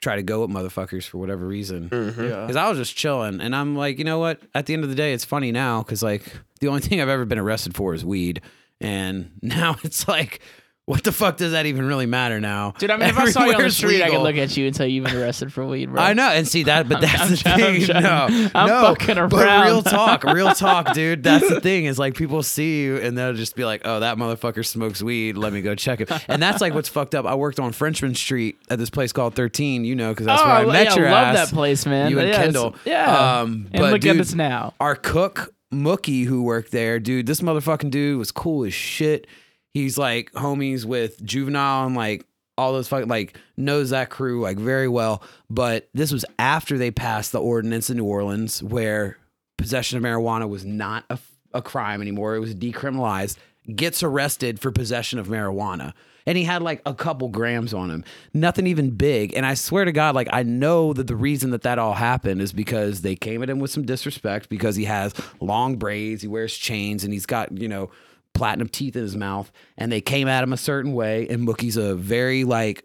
try 0.05 0.17
to 0.17 0.23
go 0.23 0.45
at 0.45 0.51
motherfuckers 0.51 1.05
for 1.09 1.19
whatever 1.19 1.47
reason. 1.47 1.89
Mm-hmm. 1.89 2.25
Yeah. 2.25 2.41
Because 2.43 2.57
I 2.57 2.69
was 2.69 2.79
just 2.79 2.95
chilling, 2.95 3.41
and 3.41 3.57
I'm 3.57 3.75
like, 3.75 3.99
you 3.99 4.05
know 4.05 4.19
what? 4.19 4.41
At 4.55 4.67
the 4.67 4.75
end 4.75 4.85
of 4.85 4.91
the 4.91 4.95
day, 4.95 5.13
it's 5.13 5.25
funny 5.25 5.51
now 5.51 5.83
because 5.83 6.03
like 6.03 6.23
the 6.61 6.69
only 6.69 6.81
thing 6.81 7.01
I've 7.01 7.09
ever 7.09 7.25
been 7.25 7.39
arrested 7.39 7.75
for 7.75 7.95
is 7.95 8.05
weed, 8.05 8.41
and 8.81 9.33
now 9.43 9.77
it's 9.83 10.07
like, 10.07 10.41
what 10.87 11.03
the 11.03 11.12
fuck 11.12 11.39
does 11.39 11.53
that 11.53 11.64
even 11.64 11.87
really 11.87 12.05
matter 12.05 12.41
now? 12.41 12.72
Dude, 12.78 12.91
I 12.91 12.99
mean, 12.99 13.09
if 13.09 13.16
I 13.16 13.30
saw 13.30 13.45
you 13.45 13.55
on 13.55 13.62
the 13.62 13.70
street, 13.70 14.03
I 14.03 14.11
could 14.11 14.20
look 14.20 14.37
at 14.37 14.55
you 14.55 14.66
and 14.66 14.74
tell 14.74 14.87
you've 14.87 15.07
been 15.07 15.16
arrested 15.16 15.51
for 15.51 15.64
weed, 15.64 15.87
bro. 15.87 16.03
I 16.03 16.12
know, 16.12 16.28
and 16.28 16.47
see 16.47 16.64
that, 16.64 16.89
but 16.89 17.01
that's 17.01 17.22
I'm 17.22 17.28
the 17.30 17.43
I'm 17.51 17.59
thing. 17.59 17.87
trying- 17.87 18.03
no, 18.03 18.51
I'm 18.55 18.68
no, 18.68 18.95
fucking 18.95 19.28
But 19.28 19.64
real 19.66 19.82
talk, 19.82 20.24
real 20.24 20.53
talk, 20.53 20.93
dude. 20.95 21.22
That's 21.22 21.49
the 21.49 21.61
thing 21.62 21.87
is 21.87 21.99
like 21.99 22.14
people 22.14 22.43
see 22.43 22.82
you 22.82 22.99
and 22.99 23.16
they'll 23.16 23.32
just 23.32 23.57
be 23.57 23.64
like, 23.64 23.82
"Oh, 23.87 24.01
that 24.01 24.18
motherfucker 24.18 24.64
smokes 24.64 25.03
weed. 25.03 25.39
Let 25.39 25.55
me 25.55 25.62
go 25.62 25.74
check 25.74 26.03
it." 26.03 26.11
And 26.28 26.43
that's 26.43 26.61
like 26.61 26.74
what's 26.74 26.91
fucked 26.91 27.14
up. 27.14 27.24
I 27.24 27.35
worked 27.35 27.61
on 27.61 27.72
Frenchmen 27.72 28.14
Street 28.14 28.59
at 28.68 28.78
this 28.78 28.91
place 28.91 29.12
called 29.12 29.35
Thirteen. 29.35 29.85
You 29.87 29.95
know, 29.95 30.11
because 30.11 30.26
that's 30.26 30.43
oh, 30.43 30.47
where 30.47 30.55
I 30.55 30.64
met 30.66 30.87
yeah, 30.89 30.97
your 30.97 31.09
I 31.09 31.12
love 31.12 31.37
ass. 31.37 31.49
that 31.49 31.55
place, 31.55 31.87
man. 31.87 32.11
You 32.11 32.18
and 32.18 32.28
yeah, 32.28 32.37
Kendall. 32.37 32.76
Yeah. 32.85 33.41
Um, 33.41 33.68
and 33.72 33.80
but 33.80 33.93
look 33.93 34.01
dude, 34.03 34.16
at 34.16 34.20
us 34.20 34.35
now. 34.35 34.74
our 34.80 34.97
cook 34.97 35.55
Mookie 35.72 36.24
who 36.26 36.43
worked 36.43 36.72
there, 36.72 36.99
dude, 37.01 37.26
this 37.26 37.41
motherfucking 37.41 37.91
dude 37.91 38.18
was 38.18 38.30
cool 38.30 38.64
as 38.64 38.74
shit. 38.74 39.26
He's 39.75 39.99
like 39.99 40.33
homies 40.33 40.85
with 40.85 41.22
Juvenile 41.22 41.87
and 41.87 41.97
like 41.97 42.25
all 42.57 42.72
those 42.72 42.89
fucking 42.89 43.09
like 43.09 43.37
knows 43.57 43.91
that 43.91 44.11
crew 44.11 44.41
like 44.41 44.57
very 44.57 44.89
well. 44.89 45.22
But 45.51 45.89
this 45.93 46.12
was 46.12 46.25
after 46.39 46.79
they 46.79 46.91
passed 46.91 47.33
the 47.33 47.41
ordinance 47.41 47.91
in 47.91 47.97
New 47.97 48.05
Orleans 48.05 48.62
where 48.62 49.18
possession 49.59 49.99
of 49.99 50.05
marijuana 50.05 50.49
was 50.49 50.64
not 50.64 51.05
a, 51.11 51.18
a 51.53 51.61
crime 51.61 52.01
anymore. 52.01 52.37
It 52.37 52.41
was 52.41 52.55
decriminalized. 52.55 53.37
Gets 53.75 54.03
arrested 54.03 54.61
for 54.61 54.70
possession 54.70 55.18
of 55.18 55.27
marijuana. 55.27 55.95
And 56.27 56.39
he 56.39 56.45
had 56.45 56.62
like 56.62 56.81
a 56.87 56.95
couple 56.95 57.29
grams 57.29 57.75
on 57.75 57.91
him, 57.91 58.05
nothing 58.33 58.66
even 58.66 58.91
big. 58.91 59.35
And 59.35 59.45
I 59.45 59.55
swear 59.55 59.85
to 59.85 59.93
God, 59.93 60.14
like 60.14 60.29
I 60.33 60.43
know 60.43 60.93
that 60.95 61.07
the 61.07 61.16
reason 61.16 61.51
that 61.51 61.62
that 61.62 61.79
all 61.79 61.95
happened 61.95 62.41
is 62.41 62.53
because 62.53 63.03
they 63.03 63.14
came 63.14 63.43
at 63.43 63.51
him 63.51 63.59
with 63.59 63.70
some 63.70 63.85
disrespect 63.85 64.49
because 64.49 64.77
he 64.77 64.85
has 64.85 65.12
long 65.41 65.77
braids, 65.77 66.22
he 66.22 66.29
wears 66.29 66.57
chains, 66.57 67.05
and 67.05 67.12
he's 67.12 67.27
got 67.27 67.57
you 67.59 67.68
know 67.68 67.91
platinum 68.35 68.68
teeth 68.68 68.97
in 68.97 69.03
his 69.03 69.16
mouth. 69.16 69.51
And 69.78 69.91
they 69.91 70.01
came 70.01 70.28
at 70.28 70.43
him 70.45 70.53
a 70.53 70.57
certain 70.59 70.93
way. 70.93 71.26
And 71.28 71.47
Mookie's 71.49 71.76
a 71.76 71.95
very 71.95 72.45
like 72.45 72.85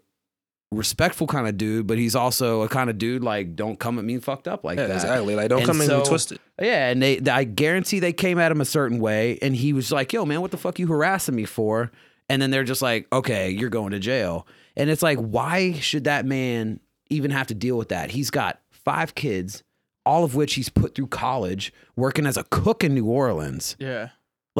respectful 0.72 1.26
kind 1.26 1.48
of 1.48 1.56
dude, 1.58 1.86
but 1.88 1.98
he's 1.98 2.14
also 2.14 2.62
a 2.62 2.68
kind 2.68 2.88
of 2.88 2.96
dude 2.96 3.24
like 3.24 3.56
don't 3.56 3.78
come 3.80 3.98
at 3.98 4.04
me 4.04 4.18
fucked 4.18 4.46
up 4.46 4.62
like 4.64 4.78
Yeah, 4.78 4.86
that. 4.86 4.94
exactly. 4.94 5.34
Like, 5.34 5.48
don't 5.48 5.58
And 5.60 5.66
come 5.66 5.80
so- 5.80 5.96
and 5.98 6.04
twist 6.04 6.32
it. 6.32 6.40
Yeah, 6.60 6.88
and 6.90 7.02
they, 7.02 7.18
I 7.28 7.44
guarantee 7.44 7.98
they 7.98 8.12
came 8.12 8.38
at 8.38 8.52
him 8.52 8.60
a 8.60 8.64
certain 8.66 9.00
way, 9.00 9.38
and 9.42 9.56
he 9.56 9.72
was 9.72 9.90
like, 9.90 10.12
"Yo, 10.12 10.24
man, 10.26 10.42
what 10.42 10.50
the 10.50 10.58
fuck 10.58 10.78
you 10.78 10.86
harassing 10.86 11.34
me 11.34 11.44
for?" 11.46 11.90
And 12.28 12.40
then 12.40 12.50
they're 12.50 12.64
just 12.64 12.82
like, 12.82 13.06
"Okay, 13.12 13.50
you're 13.50 13.70
going 13.70 13.90
to 13.92 13.98
jail." 13.98 14.46
And 14.76 14.88
it's 14.90 15.02
like, 15.02 15.18
why 15.18 15.72
should 15.72 16.04
that 16.04 16.24
man 16.26 16.78
even 17.08 17.30
have 17.32 17.46
to 17.48 17.54
deal 17.54 17.76
with 17.76 17.88
that? 17.88 18.12
He's 18.12 18.30
got 18.30 18.60
five 18.70 19.14
kids, 19.16 19.64
all 20.06 20.22
of 20.22 20.34
which 20.36 20.54
he's 20.54 20.68
put 20.68 20.94
through 20.94 21.08
college, 21.08 21.72
working 21.96 22.26
as 22.26 22.36
a 22.36 22.44
cook 22.44 22.84
in 22.84 22.94
New 22.94 23.06
Orleans. 23.06 23.74
Yeah. 23.80 24.10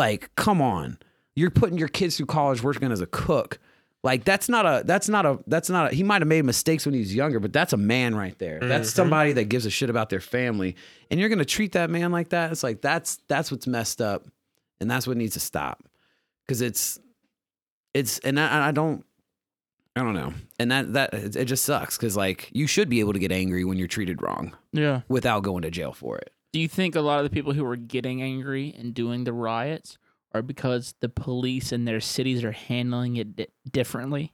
Like, 0.01 0.35
come 0.35 0.63
on, 0.63 0.99
you're 1.35 1.51
putting 1.51 1.77
your 1.77 1.89
kids 1.89 2.17
through 2.17 2.25
college 2.25 2.63
working 2.63 2.91
as 2.91 3.03
a 3.03 3.07
cook. 3.07 3.59
Like 4.03 4.25
that's 4.25 4.49
not 4.49 4.65
a 4.65 4.83
that's 4.83 5.11
not 5.11 5.27
a 5.27 5.39
that's 5.47 5.69
not 5.69 5.93
a 5.93 5.95
he 5.95 6.03
might 6.03 6.23
have 6.23 6.27
made 6.27 6.43
mistakes 6.47 6.87
when 6.87 6.95
he 6.95 7.01
was 7.01 7.15
younger, 7.15 7.39
but 7.39 7.53
that's 7.53 7.75
a 7.75 7.77
man 7.77 8.15
right 8.15 8.39
there. 8.39 8.59
That's 8.61 8.89
mm-hmm. 8.89 8.97
somebody 8.97 9.33
that 9.35 9.51
gives 9.51 9.67
a 9.67 9.71
shit 9.71 9.91
about 9.91 10.09
their 10.09 10.21
family. 10.21 10.75
And 11.11 11.21
you're 11.21 11.29
gonna 11.29 11.45
treat 11.45 11.73
that 11.73 11.91
man 11.91 12.13
like 12.13 12.31
that. 12.31 12.51
It's 12.51 12.63
like 12.63 12.81
that's 12.81 13.19
that's 13.29 13.51
what's 13.51 13.67
messed 13.67 14.01
up. 14.01 14.27
And 14.81 14.91
that's 14.91 15.07
what 15.07 15.19
needs 15.19 15.35
to 15.35 15.41
stop. 15.41 15.85
Cause 16.49 16.63
it's 16.63 16.99
it's 17.93 18.21
and 18.21 18.41
I, 18.41 18.69
I 18.69 18.73
don't 18.73 19.05
I 19.95 20.01
don't 20.01 20.15
know. 20.15 20.33
And 20.59 20.71
that 20.71 20.95
that 20.95 21.13
it 21.13 21.37
it 21.37 21.45
just 21.45 21.67
sucks 21.67 21.99
because 21.99 22.17
like 22.17 22.49
you 22.53 22.67
should 22.67 22.89
be 22.89 23.01
able 23.01 23.13
to 23.13 23.19
get 23.19 23.33
angry 23.33 23.67
when 23.67 23.77
you're 23.77 23.87
treated 23.87 24.23
wrong 24.23 24.57
Yeah. 24.73 25.03
without 25.09 25.43
going 25.43 25.61
to 25.61 25.71
jail 25.71 25.93
for 25.93 26.17
it. 26.17 26.33
Do 26.53 26.61
you 26.61 26.69
think 26.69 26.97
a 26.97 27.01
lot 27.01 27.19
of 27.19 27.25
the 27.25 27.31
people 27.31 27.53
who 27.53 27.65
are 27.65 27.77
getting 27.77 28.23
angry 28.23 28.75
and 28.77 28.93
doing 28.93 29.25
the 29.25 29.33
riots 29.33 29.99
are 30.33 30.43
because 30.43 30.95
the 31.01 31.09
police 31.09 31.73
in 31.73 31.85
their 31.85 32.01
cities 32.01 32.43
are 32.45 32.53
handling 32.53 33.17
it 33.17 33.37
di- 33.37 33.47
differently? 33.71 34.33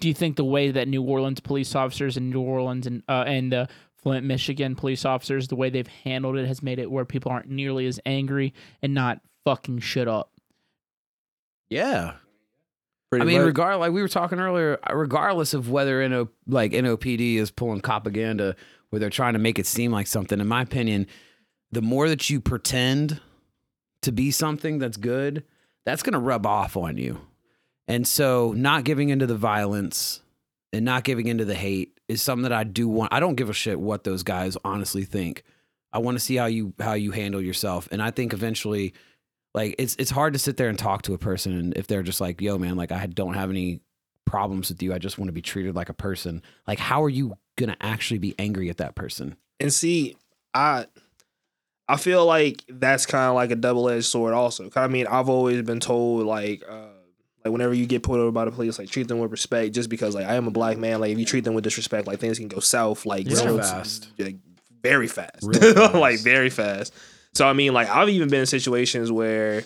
Do 0.00 0.08
you 0.08 0.14
think 0.14 0.36
the 0.36 0.44
way 0.44 0.70
that 0.70 0.88
New 0.88 1.02
Orleans 1.02 1.40
police 1.40 1.74
officers 1.74 2.16
and 2.16 2.30
New 2.30 2.42
Orleans 2.42 2.86
and 2.86 3.02
uh, 3.08 3.24
and 3.26 3.50
the 3.50 3.68
Flint, 3.96 4.26
Michigan 4.26 4.76
police 4.76 5.04
officers, 5.06 5.48
the 5.48 5.56
way 5.56 5.70
they've 5.70 5.86
handled 5.86 6.36
it 6.36 6.46
has 6.46 6.62
made 6.62 6.78
it 6.78 6.90
where 6.90 7.06
people 7.06 7.32
aren't 7.32 7.48
nearly 7.48 7.86
as 7.86 7.98
angry 8.04 8.52
and 8.82 8.92
not 8.92 9.20
fucking 9.44 9.78
shit 9.78 10.06
up? 10.06 10.32
Yeah. 11.70 12.14
Pretty 13.10 13.22
I 13.22 13.26
mean, 13.26 13.38
much. 13.38 13.46
regard 13.46 13.78
like 13.78 13.92
we 13.92 14.02
were 14.02 14.08
talking 14.08 14.38
earlier, 14.38 14.78
regardless 14.92 15.54
of 15.54 15.70
whether 15.70 16.06
NO 16.06 16.28
like 16.46 16.72
NOPD 16.72 17.36
is 17.36 17.50
pulling 17.50 17.80
propaganda 17.80 18.56
where 18.90 19.00
they're 19.00 19.10
trying 19.10 19.32
to 19.32 19.38
make 19.38 19.58
it 19.58 19.66
seem 19.66 19.92
like 19.92 20.06
something, 20.06 20.40
in 20.40 20.46
my 20.46 20.62
opinion, 20.62 21.06
the 21.76 21.82
more 21.82 22.08
that 22.08 22.30
you 22.30 22.40
pretend 22.40 23.20
to 24.00 24.10
be 24.10 24.30
something 24.30 24.78
that's 24.78 24.96
good, 24.96 25.44
that's 25.84 26.02
gonna 26.02 26.18
rub 26.18 26.46
off 26.46 26.74
on 26.74 26.96
you. 26.96 27.20
And 27.86 28.08
so 28.08 28.54
not 28.56 28.84
giving 28.84 29.10
into 29.10 29.26
the 29.26 29.36
violence 29.36 30.22
and 30.72 30.86
not 30.86 31.04
giving 31.04 31.26
into 31.26 31.44
the 31.44 31.54
hate 31.54 32.00
is 32.08 32.22
something 32.22 32.44
that 32.44 32.52
I 32.52 32.64
do 32.64 32.88
want. 32.88 33.12
I 33.12 33.20
don't 33.20 33.34
give 33.34 33.50
a 33.50 33.52
shit 33.52 33.78
what 33.78 34.04
those 34.04 34.22
guys 34.22 34.56
honestly 34.64 35.04
think. 35.04 35.42
I 35.92 35.98
want 35.98 36.16
to 36.16 36.24
see 36.24 36.36
how 36.36 36.46
you 36.46 36.72
how 36.80 36.94
you 36.94 37.10
handle 37.10 37.42
yourself. 37.42 37.90
And 37.92 38.02
I 38.02 38.10
think 38.10 38.32
eventually 38.32 38.94
like 39.52 39.74
it's 39.76 39.96
it's 39.98 40.10
hard 40.10 40.32
to 40.32 40.38
sit 40.38 40.56
there 40.56 40.70
and 40.70 40.78
talk 40.78 41.02
to 41.02 41.12
a 41.12 41.18
person 41.18 41.52
and 41.52 41.76
if 41.76 41.86
they're 41.88 42.02
just 42.02 42.22
like 42.22 42.40
yo 42.40 42.58
man 42.58 42.76
like 42.76 42.92
i 42.92 43.06
don't 43.06 43.34
have 43.34 43.48
any 43.48 43.80
problems 44.26 44.68
with 44.68 44.82
you 44.82 44.92
i 44.92 44.98
just 44.98 45.18
want 45.18 45.28
to 45.28 45.32
be 45.32 45.40
treated 45.40 45.74
like 45.74 45.88
a 45.88 45.94
person 45.94 46.42
like 46.66 46.78
how 46.78 47.02
are 47.02 47.08
you 47.08 47.34
gonna 47.56 47.76
actually 47.80 48.18
be 48.18 48.34
angry 48.38 48.68
at 48.68 48.76
that 48.76 48.94
person 48.94 49.34
And 49.58 49.72
see, 49.72 50.16
I 50.52 50.86
I 51.88 51.96
feel 51.96 52.26
like 52.26 52.64
that's 52.68 53.06
kind 53.06 53.28
of 53.28 53.34
like 53.34 53.50
a 53.50 53.56
double 53.56 53.88
edged 53.88 54.06
sword. 54.06 54.34
Also, 54.34 54.64
'Cause, 54.64 54.82
I 54.82 54.88
mean, 54.88 55.06
I've 55.06 55.28
always 55.28 55.62
been 55.62 55.80
told 55.80 56.26
like. 56.26 56.62
uh 56.68 56.86
like 57.44 57.52
whenever 57.52 57.74
you 57.74 57.86
get 57.86 58.02
pulled 58.02 58.18
over 58.18 58.32
by 58.32 58.44
the 58.44 58.50
police, 58.50 58.76
like 58.76 58.90
treat 58.90 59.06
them 59.06 59.20
with 59.20 59.30
respect. 59.30 59.72
Just 59.72 59.88
because 59.88 60.16
like 60.16 60.26
I 60.26 60.34
am 60.34 60.48
a 60.48 60.50
black 60.50 60.78
man, 60.78 60.98
like 61.00 61.12
if 61.12 61.18
you 61.20 61.24
treat 61.24 61.44
them 61.44 61.54
with 61.54 61.62
disrespect, 61.62 62.08
like 62.08 62.18
things 62.18 62.38
can 62.40 62.48
go 62.48 62.58
south 62.58 63.06
like 63.06 63.30
so- 63.30 63.58
fast. 63.58 64.08
like, 64.18 64.34
very 64.82 65.06
fast, 65.06 65.54
fast. 65.54 65.94
like 65.94 66.18
very 66.18 66.50
fast. 66.50 66.92
So 67.34 67.46
I 67.46 67.52
mean, 67.52 67.72
like 67.72 67.88
I've 67.88 68.08
even 68.08 68.28
been 68.30 68.40
in 68.40 68.46
situations 68.46 69.12
where 69.12 69.62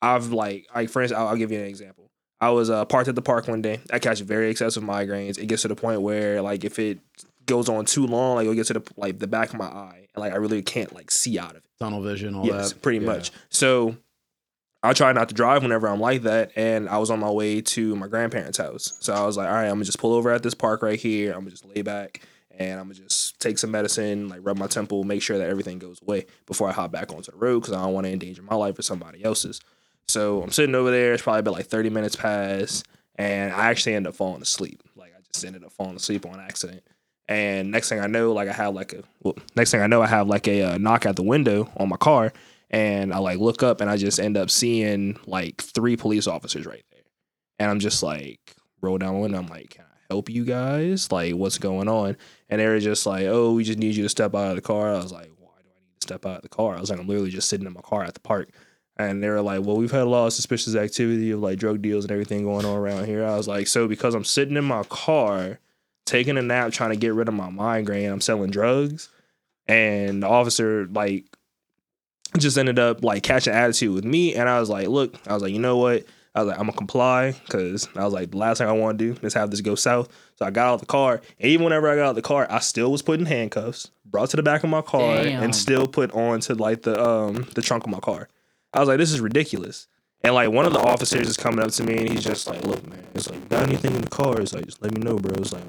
I've 0.00 0.32
like, 0.32 0.68
like 0.74 0.88
for 0.88 1.02
instance, 1.02 1.18
I'll, 1.20 1.28
I'll 1.28 1.36
give 1.36 1.52
you 1.52 1.58
an 1.58 1.66
example. 1.66 2.10
I 2.40 2.48
was 2.48 2.70
uh, 2.70 2.86
parked 2.86 3.08
at 3.08 3.14
the 3.14 3.20
park 3.20 3.46
one 3.46 3.60
day. 3.60 3.80
I 3.92 3.98
catch 3.98 4.20
very 4.22 4.50
excessive 4.50 4.82
migraines. 4.82 5.36
It 5.36 5.46
gets 5.48 5.60
to 5.62 5.68
the 5.68 5.76
point 5.76 6.00
where 6.00 6.40
like 6.40 6.64
if 6.64 6.78
it 6.78 6.98
goes 7.48 7.68
on 7.68 7.84
too 7.86 8.06
long, 8.06 8.36
like 8.36 8.44
it'll 8.44 8.54
get 8.54 8.66
to 8.68 8.74
the 8.74 8.82
like 8.96 9.18
the 9.18 9.26
back 9.26 9.48
of 9.50 9.56
my 9.58 9.66
eye, 9.66 10.06
and 10.14 10.20
like 10.22 10.32
I 10.32 10.36
really 10.36 10.62
can't 10.62 10.94
like 10.94 11.10
see 11.10 11.38
out 11.38 11.50
of 11.52 11.56
it. 11.56 11.64
Tunnel 11.80 12.02
vision, 12.02 12.34
all 12.36 12.46
yes, 12.46 12.72
that. 12.72 12.82
pretty 12.82 12.98
Yeah. 13.04 13.10
much. 13.12 13.32
So 13.50 13.96
I 14.82 14.92
try 14.92 15.12
not 15.12 15.28
to 15.30 15.34
drive 15.34 15.62
whenever 15.62 15.88
I'm 15.88 16.00
like 16.00 16.22
that, 16.22 16.52
and 16.54 16.88
I 16.88 16.98
was 16.98 17.10
on 17.10 17.18
my 17.18 17.30
way 17.30 17.60
to 17.60 17.96
my 17.96 18.06
grandparents' 18.06 18.58
house. 18.58 18.96
So 19.00 19.12
I 19.12 19.24
was 19.26 19.36
like, 19.36 19.48
all 19.48 19.54
right, 19.54 19.64
I'm 19.66 19.74
gonna 19.74 19.84
just 19.84 19.98
pull 19.98 20.12
over 20.12 20.30
at 20.30 20.42
this 20.44 20.54
park 20.54 20.82
right 20.82 20.98
here. 20.98 21.32
I'm 21.32 21.40
gonna 21.40 21.50
just 21.50 21.64
lay 21.66 21.82
back, 21.82 22.20
and 22.56 22.78
I'm 22.78 22.86
gonna 22.86 22.94
just 22.94 23.40
take 23.40 23.58
some 23.58 23.72
medicine, 23.72 24.28
like 24.28 24.40
rub 24.42 24.56
my 24.56 24.68
temple, 24.68 25.02
make 25.04 25.22
sure 25.22 25.38
that 25.38 25.48
everything 25.48 25.78
goes 25.80 26.00
away 26.02 26.26
before 26.46 26.68
I 26.68 26.72
hop 26.72 26.92
back 26.92 27.12
onto 27.12 27.32
the 27.32 27.36
road 27.38 27.60
because 27.60 27.74
I 27.74 27.82
don't 27.84 27.92
want 27.94 28.06
to 28.06 28.12
endanger 28.12 28.42
my 28.42 28.54
life 28.54 28.78
or 28.78 28.82
somebody 28.82 29.24
else's. 29.24 29.60
So 30.06 30.42
I'm 30.42 30.50
sitting 30.52 30.74
over 30.76 30.90
there. 30.90 31.12
It's 31.12 31.22
probably 31.22 31.42
been 31.42 31.52
like 31.52 31.66
30 31.66 31.90
minutes 31.90 32.14
past, 32.16 32.86
and 33.16 33.52
I 33.52 33.66
actually 33.70 33.94
end 33.94 34.06
up 34.06 34.14
falling 34.14 34.42
asleep. 34.42 34.82
Like 34.96 35.12
I 35.14 35.20
just 35.32 35.44
ended 35.44 35.64
up 35.64 35.72
falling 35.72 35.96
asleep 35.96 36.24
on 36.24 36.38
accident. 36.40 36.82
And 37.28 37.70
next 37.70 37.90
thing 37.90 38.00
I 38.00 38.06
know, 38.06 38.32
like 38.32 38.48
I 38.48 38.52
have 38.52 38.74
like 38.74 38.94
a 38.94 39.02
well, 39.22 39.36
next 39.54 39.70
thing 39.70 39.82
I 39.82 39.86
know, 39.86 40.00
I 40.00 40.06
have 40.06 40.28
like 40.28 40.48
a 40.48 40.62
uh, 40.62 40.78
knock 40.78 41.04
at 41.04 41.16
the 41.16 41.22
window 41.22 41.70
on 41.76 41.88
my 41.88 41.96
car, 41.96 42.32
and 42.70 43.12
I 43.12 43.18
like 43.18 43.38
look 43.38 43.62
up 43.62 43.80
and 43.80 43.90
I 43.90 43.96
just 43.96 44.18
end 44.18 44.36
up 44.36 44.50
seeing 44.50 45.18
like 45.26 45.60
three 45.60 45.96
police 45.96 46.26
officers 46.26 46.64
right 46.64 46.84
there, 46.90 47.02
and 47.58 47.70
I'm 47.70 47.80
just 47.80 48.02
like 48.02 48.56
roll 48.80 48.96
down 48.96 49.14
the 49.14 49.20
window. 49.20 49.38
I'm 49.38 49.46
like, 49.46 49.70
can 49.70 49.84
I 49.84 49.98
help 50.14 50.30
you 50.30 50.44
guys? 50.44 51.12
Like, 51.12 51.34
what's 51.34 51.58
going 51.58 51.88
on? 51.88 52.16
And 52.48 52.60
they 52.60 52.66
were 52.66 52.80
just 52.80 53.04
like, 53.04 53.26
oh, 53.26 53.52
we 53.52 53.64
just 53.64 53.78
need 53.78 53.94
you 53.94 54.04
to 54.04 54.08
step 54.08 54.34
out 54.34 54.50
of 54.50 54.56
the 54.56 54.62
car. 54.62 54.94
I 54.94 55.02
was 55.02 55.12
like, 55.12 55.30
why 55.38 55.52
do 55.62 55.68
I 55.68 55.80
need 55.80 56.00
to 56.00 56.06
step 56.06 56.24
out 56.24 56.36
of 56.36 56.42
the 56.42 56.48
car? 56.48 56.76
I 56.76 56.80
was 56.80 56.90
like, 56.90 56.98
I'm 56.98 57.06
literally 57.06 57.30
just 57.30 57.48
sitting 57.48 57.66
in 57.66 57.72
my 57.74 57.82
car 57.82 58.04
at 58.04 58.14
the 58.14 58.20
park. 58.20 58.48
And 58.96 59.22
they 59.22 59.28
were 59.28 59.42
like, 59.42 59.64
well, 59.64 59.76
we've 59.76 59.92
had 59.92 60.02
a 60.02 60.08
lot 60.08 60.26
of 60.26 60.32
suspicious 60.32 60.74
activity 60.74 61.30
of 61.30 61.40
like 61.40 61.58
drug 61.58 61.82
deals 61.82 62.04
and 62.04 62.10
everything 62.10 62.42
going 62.44 62.64
on 62.64 62.76
around 62.76 63.04
here. 63.04 63.24
I 63.24 63.36
was 63.36 63.46
like, 63.46 63.68
so 63.68 63.86
because 63.86 64.14
I'm 64.14 64.24
sitting 64.24 64.56
in 64.56 64.64
my 64.64 64.82
car, 64.84 65.60
taking 66.08 66.36
a 66.38 66.42
nap, 66.42 66.72
trying 66.72 66.90
to 66.90 66.96
get 66.96 67.14
rid 67.14 67.28
of 67.28 67.34
my 67.34 67.50
migraine, 67.50 68.10
I'm 68.10 68.20
selling 68.20 68.50
drugs. 68.50 69.08
And 69.66 70.22
the 70.22 70.28
officer, 70.28 70.86
like, 70.86 71.26
just 72.38 72.58
ended 72.58 72.78
up 72.78 73.02
like 73.02 73.22
catching 73.22 73.54
attitude 73.54 73.94
with 73.94 74.04
me. 74.04 74.34
And 74.34 74.48
I 74.48 74.60
was 74.60 74.68
like, 74.68 74.88
look, 74.88 75.14
I 75.26 75.34
was 75.34 75.42
like, 75.42 75.52
you 75.52 75.58
know 75.58 75.76
what? 75.76 76.04
I 76.34 76.40
was 76.42 76.48
like, 76.48 76.58
I'm 76.58 76.66
gonna 76.66 76.76
comply 76.76 77.32
because 77.32 77.88
I 77.96 78.04
was 78.04 78.12
like, 78.12 78.30
the 78.30 78.36
last 78.36 78.58
thing 78.58 78.68
I 78.68 78.72
want 78.72 78.98
to 78.98 79.14
do 79.14 79.26
is 79.26 79.34
have 79.34 79.50
this 79.50 79.60
go 79.60 79.74
south. 79.74 80.08
So 80.36 80.46
I 80.46 80.50
got 80.50 80.68
out 80.68 80.74
of 80.74 80.80
the 80.80 80.86
car, 80.86 81.20
and 81.40 81.50
even 81.50 81.64
whenever 81.64 81.88
I 81.88 81.96
got 81.96 82.04
out 82.04 82.10
of 82.10 82.16
the 82.16 82.22
car, 82.22 82.46
I 82.48 82.60
still 82.60 82.92
was 82.92 83.02
put 83.02 83.18
in 83.18 83.26
handcuffs, 83.26 83.90
brought 84.04 84.30
to 84.30 84.36
the 84.36 84.42
back 84.42 84.62
of 84.62 84.70
my 84.70 84.82
car, 84.82 85.24
Damn. 85.24 85.42
and 85.42 85.56
still 85.56 85.86
put 85.88 86.12
on 86.12 86.40
to 86.40 86.54
like 86.54 86.82
the 86.82 87.02
um 87.02 87.46
the 87.54 87.62
trunk 87.62 87.84
of 87.84 87.90
my 87.90 87.98
car. 87.98 88.28
I 88.72 88.80
was 88.80 88.88
like, 88.88 88.98
this 88.98 89.10
is 89.10 89.20
ridiculous. 89.20 89.88
And 90.22 90.34
like 90.34 90.50
one 90.50 90.66
of 90.66 90.72
the 90.72 90.80
officers 90.80 91.28
is 91.28 91.36
coming 91.36 91.64
up 91.64 91.70
to 91.72 91.82
me, 91.82 91.98
and 91.98 92.08
he's 92.08 92.24
just 92.24 92.46
like, 92.46 92.64
look, 92.64 92.86
man, 92.86 93.04
it's 93.14 93.28
like, 93.30 93.48
got 93.48 93.64
anything 93.64 93.94
in 93.94 94.02
the 94.02 94.10
car? 94.10 94.40
It's 94.40 94.52
like, 94.52 94.66
just 94.66 94.82
let 94.82 94.92
me 94.92 95.00
know, 95.00 95.16
bro. 95.16 95.32
It's 95.38 95.52
like, 95.52 95.62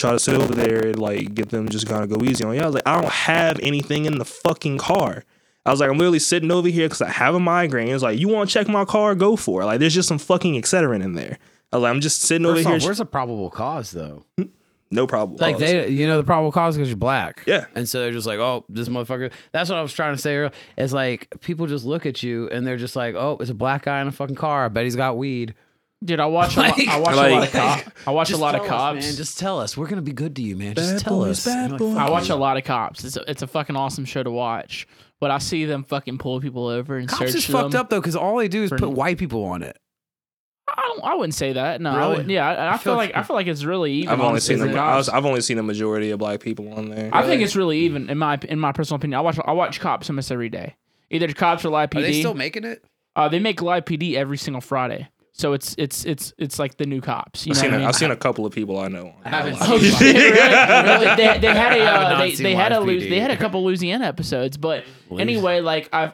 try 0.00 0.12
to 0.12 0.18
sit 0.18 0.34
over 0.34 0.54
there 0.54 0.86
and 0.86 0.98
like 0.98 1.34
get 1.34 1.50
them 1.50 1.68
just 1.68 1.86
kind 1.86 2.02
of 2.02 2.10
go 2.10 2.24
easy 2.24 2.44
on 2.44 2.54
you. 2.54 2.60
I 2.62 2.66
was 2.66 2.74
like, 2.74 2.86
I 2.86 3.00
don't 3.00 3.10
have 3.10 3.60
anything 3.60 4.06
in 4.06 4.18
the 4.18 4.24
fucking 4.24 4.78
car. 4.78 5.24
I 5.66 5.70
was 5.70 5.80
like, 5.80 5.90
I'm 5.90 5.98
literally 5.98 6.18
sitting 6.18 6.50
over 6.50 6.68
here 6.68 6.86
because 6.88 7.02
I 7.02 7.10
have 7.10 7.34
a 7.34 7.40
migraine. 7.40 7.88
It's 7.88 8.02
like, 8.02 8.18
you 8.18 8.28
want 8.28 8.48
to 8.48 8.54
check 8.54 8.66
my 8.66 8.84
car? 8.84 9.14
Go 9.14 9.36
for 9.36 9.62
it. 9.62 9.66
Like, 9.66 9.78
there's 9.78 9.94
just 9.94 10.08
some 10.08 10.18
fucking 10.18 10.54
Excedrin 10.54 11.04
in 11.04 11.12
there. 11.12 11.38
I 11.72 11.76
was 11.76 11.82
like, 11.82 11.90
I'm 11.90 12.00
just 12.00 12.22
sitting 12.22 12.46
First 12.46 12.60
over 12.66 12.74
off, 12.74 12.80
here. 12.80 12.88
where's 12.88 13.00
a 13.00 13.04
probable 13.04 13.50
cause 13.50 13.90
though? 13.90 14.24
no 14.90 15.06
problem. 15.06 15.36
Like 15.38 15.56
Pause. 15.56 15.60
they, 15.60 15.88
you 15.88 16.06
know, 16.06 16.16
the 16.16 16.24
probable 16.24 16.50
cause 16.50 16.76
because 16.76 16.88
you're 16.88 16.96
black. 16.96 17.44
Yeah. 17.46 17.66
And 17.74 17.88
so 17.88 18.00
they're 18.00 18.10
just 18.10 18.26
like, 18.26 18.38
oh, 18.40 18.64
this 18.68 18.88
motherfucker. 18.88 19.30
That's 19.52 19.70
what 19.70 19.78
I 19.78 19.82
was 19.82 19.92
trying 19.92 20.16
to 20.16 20.20
say. 20.20 20.34
earlier. 20.36 20.52
It's 20.76 20.92
like 20.92 21.32
people 21.40 21.66
just 21.66 21.84
look 21.84 22.06
at 22.06 22.22
you 22.22 22.48
and 22.48 22.66
they're 22.66 22.76
just 22.76 22.96
like, 22.96 23.14
oh, 23.14 23.36
it's 23.40 23.50
a 23.50 23.54
black 23.54 23.84
guy 23.84 24.00
in 24.00 24.08
a 24.08 24.12
fucking 24.12 24.36
car. 24.36 24.64
I 24.64 24.68
bet 24.68 24.84
he's 24.84 24.96
got 24.96 25.16
weed. 25.16 25.54
Dude, 26.02 26.18
I 26.18 26.26
watch 26.26 26.56
a 26.56 26.60
lot, 26.60 26.80
I 26.88 26.98
watch 26.98 27.12
a 27.12 27.16
lot 27.16 27.30
of 27.32 27.38
Like- 27.40 27.52
cops. 27.52 27.82
I 28.06 28.10
watch 28.10 28.28
a 28.28 28.32
Just 28.32 28.40
lot 28.40 28.54
of 28.54 28.62
tell 28.62 28.74
us, 28.74 28.80
cops. 28.94 29.06
man. 29.06 29.16
Just 29.16 29.38
tell 29.38 29.60
us. 29.60 29.76
We're 29.76 29.86
gonna 29.86 30.00
be 30.00 30.12
good 30.12 30.34
to 30.36 30.42
you, 30.42 30.56
man. 30.56 30.74
Just 30.74 30.92
Bad 30.94 31.00
tell 31.02 31.18
boys, 31.18 31.46
us. 31.46 31.52
bad 31.54 31.62
And 31.64 31.72
like, 31.72 31.78
boys. 31.78 31.94
fuck 31.94 32.08
I 32.08 32.10
watch 32.10 32.28
a 32.30 32.36
lot 32.36 32.56
of 32.56 32.64
cops. 32.64 33.04
It's 33.04 33.16
a, 33.18 33.30
it's 33.30 33.42
a 33.42 33.46
fucking 33.46 33.76
awesome 33.76 34.06
show 34.06 34.22
to 34.22 34.30
watch. 34.30 34.86
But 35.20 35.30
I 35.30 35.36
see 35.38 35.66
them 35.66 35.84
fucking 35.84 36.16
pull 36.16 36.40
people 36.40 36.66
over 36.66 36.96
and 36.96 37.06
Cops 37.06 37.18
search 37.32 37.34
is 37.34 37.46
them. 37.46 37.60
fucked 37.60 37.74
up 37.74 37.90
though 37.90 38.00
because 38.00 38.16
all 38.16 38.38
they 38.38 38.48
do 38.48 38.62
is 38.62 38.70
for- 38.70 38.78
put 38.78 38.90
white 38.92 39.18
people 39.18 39.44
on 39.44 39.62
it. 39.62 39.76
I 40.66 40.80
don't. 40.86 41.04
I 41.04 41.14
wouldn't 41.16 41.34
say 41.34 41.52
that. 41.52 41.80
No. 41.82 41.90
I 41.90 41.96
Really? 41.98 42.08
wouldn't- 42.10 42.30
yeah. 42.30 42.48
I, 42.48 42.54
I, 42.54 42.68
I 42.68 42.70
feel 42.78 42.78
feel 42.78 42.94
like 42.94 43.10
like- 43.10 43.16
I 43.18 43.22
feel 43.26 43.36
like 43.36 43.46
it's 43.48 43.64
really 43.64 43.92
even. 43.92 44.08
I've 44.08 44.20
only 44.20 44.30
honestly, 44.30 44.54
seen 44.54 44.62
for 44.62 44.68
them. 44.68 44.76
cops. 44.76 44.92
I 44.92 44.96
was, 44.96 45.08
I've 45.10 45.26
only 45.26 45.40
seen 45.42 45.58
the 45.58 45.62
majority 45.62 46.10
of 46.12 46.18
black 46.20 46.40
people 46.40 46.72
on 46.72 46.88
there. 46.88 47.10
I 47.12 47.26
think 47.26 47.42
it's 47.42 47.56
really 47.56 47.80
even 47.80 48.08
in 48.08 48.16
my 48.16 48.38
in 48.48 48.58
my 48.58 48.72
personal 48.72 48.96
opinion. 48.96 49.18
I 49.18 49.20
watch 49.20 49.38
I 49.44 49.52
watch 49.52 49.80
cops 49.80 50.08
almost 50.08 50.32
every 50.32 50.48
day. 50.48 50.76
Either 51.10 51.30
cops 51.34 51.64
or 51.64 51.68
live 51.70 51.90
PD. 51.90 51.98
Are 51.98 52.02
they 52.02 52.20
still 52.20 52.34
making 52.34 52.64
it? 52.64 52.82
uh, 53.16 53.28
they 53.28 53.40
make 53.40 53.60
live 53.60 53.84
PD 53.84 54.14
every 54.14 54.38
single 54.38 54.60
Friday. 54.62 55.08
So 55.40 55.54
it's 55.54 55.74
it's 55.78 56.04
it's 56.04 56.34
it's 56.36 56.58
like 56.58 56.76
the 56.76 56.84
new 56.84 57.00
cops. 57.00 57.46
You 57.46 57.52
I've 57.52 57.56
know 57.56 57.60
seen, 57.62 57.70
what 57.70 57.72
I 57.72 57.76
a, 57.76 57.80
mean? 57.80 57.88
I've 57.88 57.96
seen 57.96 58.10
a 58.10 58.16
couple 58.16 58.44
of 58.44 58.52
people 58.52 58.78
I 58.78 58.88
know. 58.88 59.06
On 59.06 59.14
I 59.24 59.28
haven't 59.30 59.58
there. 59.58 59.68
Oh 59.70 59.78
shit! 59.78 60.00
Really? 60.00 60.30
really? 60.32 61.16
They, 61.16 61.38
they 61.38 61.54
had 61.54 61.72
a 61.72 61.82
I 61.82 61.84
have 61.84 62.02
uh, 62.12 62.18
they, 62.18 62.32
they 62.32 62.54
had 62.54 62.72
a 62.72 62.80
Live 62.80 63.00
they 63.00 63.20
had 63.20 63.30
a 63.30 63.36
couple 63.38 63.64
Louisiana 63.64 64.04
episodes, 64.04 64.58
but 64.58 64.84
anyway, 65.18 65.60
like 65.60 65.88
I've 65.94 66.12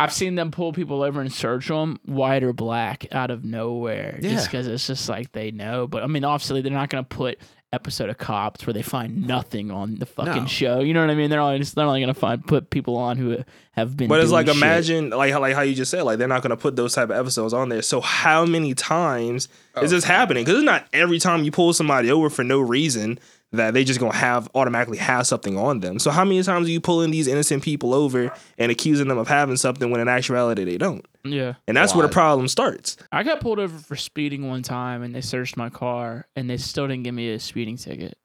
I've 0.00 0.12
seen 0.12 0.34
them 0.34 0.50
pull 0.50 0.72
people 0.72 1.02
over 1.02 1.20
and 1.20 1.32
search 1.32 1.68
them 1.68 1.98
white 2.04 2.42
or 2.42 2.52
black 2.52 3.06
out 3.12 3.30
of 3.30 3.44
nowhere, 3.44 4.18
Yeah. 4.20 4.30
just 4.30 4.48
because 4.48 4.66
it's 4.66 4.86
just 4.86 5.08
like 5.08 5.32
they 5.32 5.50
know. 5.52 5.86
But 5.86 6.02
I 6.02 6.06
mean, 6.08 6.24
obviously, 6.24 6.60
they're 6.60 6.72
not 6.72 6.88
gonna 6.90 7.04
put 7.04 7.38
episode 7.72 8.08
of 8.08 8.16
cops 8.16 8.66
where 8.66 8.72
they 8.72 8.82
find 8.82 9.26
nothing 9.26 9.70
on 9.70 9.96
the 9.96 10.06
fucking 10.06 10.42
No. 10.42 10.46
show. 10.46 10.80
You 10.80 10.94
know 10.94 11.00
what 11.00 11.10
I 11.10 11.14
mean? 11.14 11.28
They're 11.28 11.40
only 11.40 11.58
just, 11.58 11.74
they're 11.74 11.84
only 11.84 12.00
gonna 12.00 12.14
find 12.14 12.44
put 12.46 12.70
people 12.70 12.96
on 12.96 13.18
who 13.18 13.44
have 13.72 13.96
been. 13.96 14.08
But 14.08 14.20
it's 14.20 14.30
doing 14.30 14.46
like 14.46 14.46
shit. 14.46 14.56
imagine 14.56 15.10
like 15.10 15.32
how 15.32 15.40
like 15.40 15.54
how 15.54 15.60
you 15.62 15.74
just 15.74 15.90
said 15.90 16.02
like 16.02 16.18
they're 16.18 16.28
not 16.28 16.42
gonna 16.42 16.56
put 16.56 16.76
those 16.76 16.94
type 16.94 17.10
of 17.10 17.16
episodes 17.16 17.52
on 17.52 17.68
there. 17.68 17.82
So 17.82 18.00
how 18.00 18.46
many 18.46 18.74
times 18.74 19.48
is 19.82 19.92
oh. 19.92 19.96
this 19.96 20.04
happening? 20.04 20.44
Because 20.44 20.58
it's 20.58 20.66
not 20.66 20.86
every 20.92 21.18
time 21.18 21.44
you 21.44 21.50
pull 21.50 21.72
somebody 21.72 22.10
over 22.10 22.30
for 22.30 22.42
no 22.42 22.60
reason 22.60 23.18
that 23.52 23.72
they 23.72 23.82
just 23.84 23.98
gonna 23.98 24.14
have 24.14 24.48
automatically 24.54 24.98
have 24.98 25.26
something 25.26 25.56
on 25.56 25.80
them. 25.80 25.98
So 25.98 26.10
how 26.10 26.24
many 26.24 26.42
times 26.42 26.68
are 26.68 26.70
you 26.70 26.80
pulling 26.80 27.10
these 27.10 27.26
innocent 27.26 27.62
people 27.62 27.94
over 27.94 28.30
and 28.58 28.70
accusing 28.70 29.08
them 29.08 29.16
of 29.18 29.26
having 29.28 29.56
something 29.56 29.90
when 29.90 30.00
in 30.00 30.08
actuality 30.08 30.64
they 30.64 30.76
don't? 30.76 31.06
Yeah, 31.24 31.54
And 31.66 31.76
that's 31.76 31.94
where 31.94 32.06
the 32.06 32.12
problem 32.12 32.48
starts. 32.48 32.96
I 33.12 33.22
got 33.22 33.40
pulled 33.40 33.58
over 33.58 33.78
for 33.78 33.96
speeding 33.96 34.48
one 34.48 34.62
time, 34.62 35.02
and 35.02 35.14
they 35.14 35.20
searched 35.20 35.56
my 35.56 35.68
car, 35.70 36.26
and 36.36 36.48
they 36.48 36.56
still 36.56 36.86
didn't 36.86 37.04
give 37.04 37.14
me 37.14 37.30
a 37.32 37.38
speeding 37.40 37.76
ticket. 37.76 38.16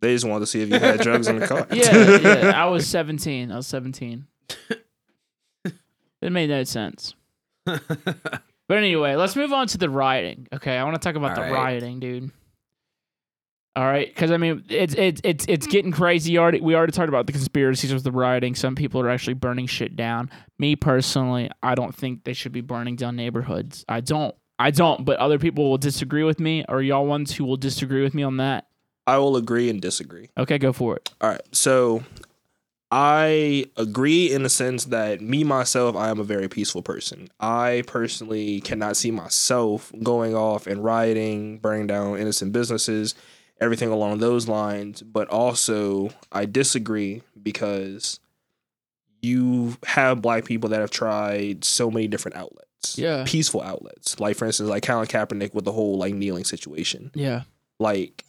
They 0.00 0.14
just 0.14 0.26
wanted 0.26 0.40
to 0.40 0.46
see 0.46 0.60
if 0.62 0.68
you 0.68 0.78
had 0.78 1.00
drugs 1.00 1.28
in 1.28 1.38
the 1.38 1.46
car. 1.46 1.66
Yeah, 1.72 2.18
yeah. 2.18 2.52
I 2.62 2.66
was 2.66 2.86
17. 2.86 3.50
I 3.50 3.56
was 3.56 3.66
17. 3.66 4.26
it 6.20 6.32
made 6.32 6.50
no 6.50 6.64
sense. 6.64 7.14
But 8.66 8.78
anyway, 8.78 9.14
let's 9.14 9.36
move 9.36 9.52
on 9.52 9.66
to 9.68 9.78
the 9.78 9.90
rioting. 9.90 10.48
Okay, 10.50 10.78
I 10.78 10.84
want 10.84 10.94
to 10.94 10.98
talk 11.06 11.16
about 11.16 11.30
All 11.38 11.44
the 11.44 11.52
right. 11.52 11.64
rioting, 11.82 12.00
dude. 12.00 12.30
All 13.76 13.84
right, 13.84 14.06
because 14.06 14.30
I 14.30 14.36
mean, 14.36 14.62
it's 14.68 14.94
it's 14.94 15.20
it's 15.24 15.44
it's 15.48 15.66
getting 15.66 15.90
crazy. 15.90 16.38
Already 16.38 16.60
we 16.60 16.76
already 16.76 16.92
talked 16.92 17.08
about 17.08 17.26
the 17.26 17.32
conspiracies 17.32 17.92
with 17.92 18.04
the 18.04 18.12
rioting. 18.12 18.54
Some 18.54 18.76
people 18.76 19.00
are 19.00 19.10
actually 19.10 19.34
burning 19.34 19.66
shit 19.66 19.96
down. 19.96 20.30
Me 20.60 20.76
personally, 20.76 21.50
I 21.60 21.74
don't 21.74 21.94
think 21.94 22.22
they 22.22 22.34
should 22.34 22.52
be 22.52 22.60
burning 22.60 22.94
down 22.94 23.16
neighborhoods. 23.16 23.84
I 23.88 24.00
don't. 24.00 24.32
I 24.60 24.70
don't. 24.70 25.04
But 25.04 25.18
other 25.18 25.40
people 25.40 25.68
will 25.68 25.78
disagree 25.78 26.22
with 26.22 26.38
me. 26.38 26.64
Are 26.68 26.80
y'all 26.80 27.04
ones 27.04 27.34
who 27.34 27.44
will 27.44 27.56
disagree 27.56 28.02
with 28.02 28.14
me 28.14 28.22
on 28.22 28.36
that? 28.36 28.68
I 29.08 29.18
will 29.18 29.36
agree 29.36 29.68
and 29.68 29.80
disagree. 29.80 30.30
Okay, 30.38 30.58
go 30.58 30.72
for 30.72 30.94
it. 30.94 31.10
All 31.20 31.30
right. 31.30 31.42
So 31.50 32.04
I 32.92 33.66
agree 33.76 34.32
in 34.32 34.44
the 34.44 34.48
sense 34.48 34.84
that 34.84 35.20
me 35.20 35.42
myself, 35.42 35.96
I 35.96 36.10
am 36.10 36.20
a 36.20 36.24
very 36.24 36.48
peaceful 36.48 36.80
person. 36.80 37.28
I 37.40 37.82
personally 37.88 38.60
cannot 38.60 38.96
see 38.96 39.10
myself 39.10 39.90
going 40.02 40.36
off 40.36 40.68
and 40.68 40.84
rioting, 40.84 41.58
burning 41.58 41.88
down 41.88 42.18
innocent 42.18 42.52
businesses, 42.52 43.16
everything 43.60 43.90
along 43.90 44.18
those 44.18 44.48
lines. 44.48 45.02
But 45.02 45.28
also, 45.28 46.10
I 46.32 46.44
disagree 46.46 47.22
because 47.42 48.20
you 49.22 49.76
have 49.86 50.20
black 50.22 50.44
people 50.44 50.70
that 50.70 50.80
have 50.80 50.90
tried 50.90 51.64
so 51.64 51.90
many 51.90 52.06
different 52.08 52.36
outlets. 52.36 52.98
Yeah. 52.98 53.24
Peaceful 53.26 53.62
outlets. 53.62 54.20
Like 54.20 54.36
for 54.36 54.44
instance, 54.44 54.68
like 54.68 54.82
Colin 54.82 55.06
Kaepernick 55.06 55.54
with 55.54 55.64
the 55.64 55.72
whole 55.72 55.96
like 55.98 56.14
kneeling 56.14 56.44
situation 56.44 57.10
Yeah. 57.14 57.42
like 57.78 58.24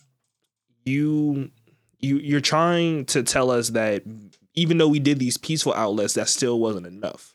you 0.85 1.51
you 1.99 2.17
you're 2.19 2.39
trying 2.41 3.05
to 3.05 3.23
tell 3.23 3.49
us 3.51 3.69
that 3.69 4.03
even 4.53 4.77
though 4.77 4.87
we 4.87 4.99
did 4.99 5.19
these 5.19 5.37
peaceful 5.37 5.73
outlets 5.73 6.13
that 6.13 6.29
still 6.29 6.59
wasn't 6.59 6.85
enough 6.85 7.33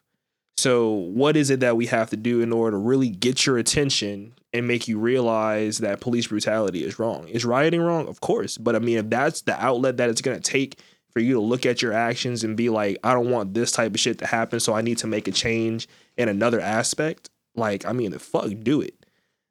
so 0.57 0.91
what 0.91 1.37
is 1.37 1.51
it 1.51 1.61
that 1.61 1.77
we 1.77 1.87
have 1.87 2.11
to 2.11 2.17
do 2.17 2.41
in 2.41 2.53
order 2.53 2.77
to 2.77 2.79
really 2.79 3.09
get 3.09 3.45
your 3.47 3.59
attention 3.59 4.33
and 4.53 4.67
make 4.67 4.89
you 4.89 4.99
realize 4.99 5.79
that 5.79 6.01
police 6.01 6.27
brutality 6.27 6.85
is 6.85 6.99
wrong. 6.99 7.29
Is 7.29 7.45
rioting 7.45 7.81
wrong? 7.81 8.09
Of 8.09 8.21
course. 8.21 8.59
But 8.59 8.77
i 8.77 8.79
mean 8.79 8.99
if 8.99 9.11
that's 9.11 9.43
the 9.43 9.61
outlet 9.63 9.97
that 9.99 10.11
it's 10.11 10.21
going 10.21 10.41
to 10.41 10.51
take 10.51 10.79
for 11.13 11.21
you 11.21 11.35
to 11.35 11.41
look 11.41 11.67
at 11.67 11.83
your 11.83 11.93
actions 11.93 12.45
and 12.45 12.57
be 12.57 12.69
like 12.69 12.97
i 13.03 13.13
don't 13.13 13.31
want 13.31 13.53
this 13.53 13.73
type 13.73 13.93
of 13.93 13.99
shit 13.99 14.19
to 14.19 14.27
happen 14.27 14.61
so 14.61 14.75
i 14.75 14.81
need 14.81 14.97
to 14.97 15.09
make 15.09 15.27
a 15.27 15.33
change 15.33 15.89
in 16.17 16.29
another 16.29 16.61
aspect 16.61 17.31
like 17.57 17.85
i 17.85 17.93
mean 17.93 18.13
the 18.13 18.19
fuck 18.19 18.51
do 18.61 18.81
it. 18.81 18.95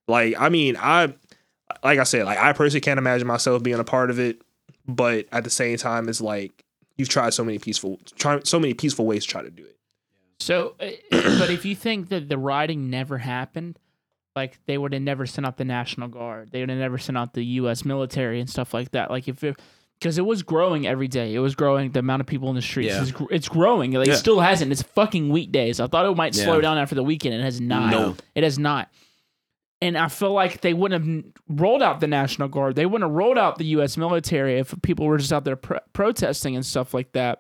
Like 0.07 0.35
i 0.39 0.49
mean 0.49 0.77
i 0.79 1.13
like 1.83 1.99
I 1.99 2.03
said, 2.03 2.25
like 2.25 2.37
I 2.37 2.53
personally 2.53 2.81
can't 2.81 2.97
imagine 2.97 3.27
myself 3.27 3.63
being 3.63 3.79
a 3.79 3.83
part 3.83 4.09
of 4.09 4.19
it, 4.19 4.41
but 4.87 5.27
at 5.31 5.43
the 5.43 5.49
same 5.49 5.77
time, 5.77 6.09
it's 6.09 6.21
like 6.21 6.63
you've 6.97 7.09
tried 7.09 7.33
so 7.33 7.43
many 7.43 7.59
peaceful, 7.59 7.99
try 8.15 8.39
so 8.43 8.59
many 8.59 8.73
peaceful 8.73 9.05
ways 9.05 9.25
to 9.25 9.31
try 9.31 9.41
to 9.41 9.51
do 9.51 9.63
it. 9.63 9.77
So, 10.39 10.75
uh, 10.79 10.89
but 11.11 11.49
if 11.49 11.65
you 11.65 11.75
think 11.75 12.09
that 12.09 12.29
the 12.29 12.37
rioting 12.37 12.89
never 12.89 13.17
happened, 13.17 13.77
like 14.35 14.59
they 14.67 14.77
would 14.77 14.93
have 14.93 15.01
never 15.01 15.25
sent 15.25 15.45
out 15.45 15.57
the 15.57 15.65
National 15.65 16.07
Guard. 16.07 16.51
They 16.51 16.59
would 16.61 16.69
have 16.69 16.77
never 16.79 16.97
sent 16.97 17.17
out 17.17 17.33
the 17.33 17.43
U.S. 17.45 17.83
military 17.85 18.39
and 18.39 18.49
stuff 18.49 18.73
like 18.73 18.91
that. 18.91 19.09
Like 19.09 19.27
if 19.27 19.43
because 19.99 20.17
it, 20.17 20.25
was 20.25 20.43
growing 20.43 20.87
every 20.87 21.07
day, 21.09 21.33
it 21.35 21.39
was 21.39 21.55
growing. 21.55 21.91
The 21.91 21.99
amount 21.99 22.21
of 22.21 22.27
people 22.27 22.49
in 22.49 22.55
the 22.55 22.61
streets 22.61 22.93
Yeah. 22.93 23.01
is 23.01 23.11
gr- 23.11 23.25
it's 23.31 23.49
growing. 23.49 23.91
Like, 23.91 24.07
Yeah. 24.07 24.13
It 24.13 24.17
still 24.17 24.39
hasn't. 24.39 24.71
It's 24.71 24.81
fucking 24.81 25.29
weekdays. 25.29 25.79
I 25.79 25.87
thought 25.87 26.05
it 26.05 26.15
might 26.15 26.35
slow 26.35 26.55
Yeah. 26.55 26.61
down 26.61 26.77
after 26.77 26.95
the 26.95 27.03
weekend. 27.03 27.35
It 27.35 27.41
has 27.41 27.59
not. 27.59 27.91
No. 27.91 28.15
It 28.35 28.43
has 28.43 28.57
not. 28.57 28.89
And 29.81 29.97
I 29.97 30.09
feel 30.09 30.33
like 30.33 30.61
they 30.61 30.73
wouldn't 30.73 31.05
have 31.05 31.23
rolled 31.47 31.81
out 31.81 31.99
the 32.01 32.07
National 32.07 32.47
Guard. 32.49 32.75
They 32.75 32.85
wouldn't 32.85 33.09
have 33.09 33.15
rolled 33.15 33.37
out 33.37 33.57
the 33.57 33.65
U.S. 33.67 33.95
military 33.97 34.59
if 34.59 34.73
people 34.81 35.05
were 35.05 35.17
just 35.17 35.31
out 35.33 35.45
there 35.45 35.55
pro- 35.55 35.79
protesting 35.93 36.55
and 36.55 36.65
stuff 36.65 36.93
like 36.93 37.11
that. 37.13 37.39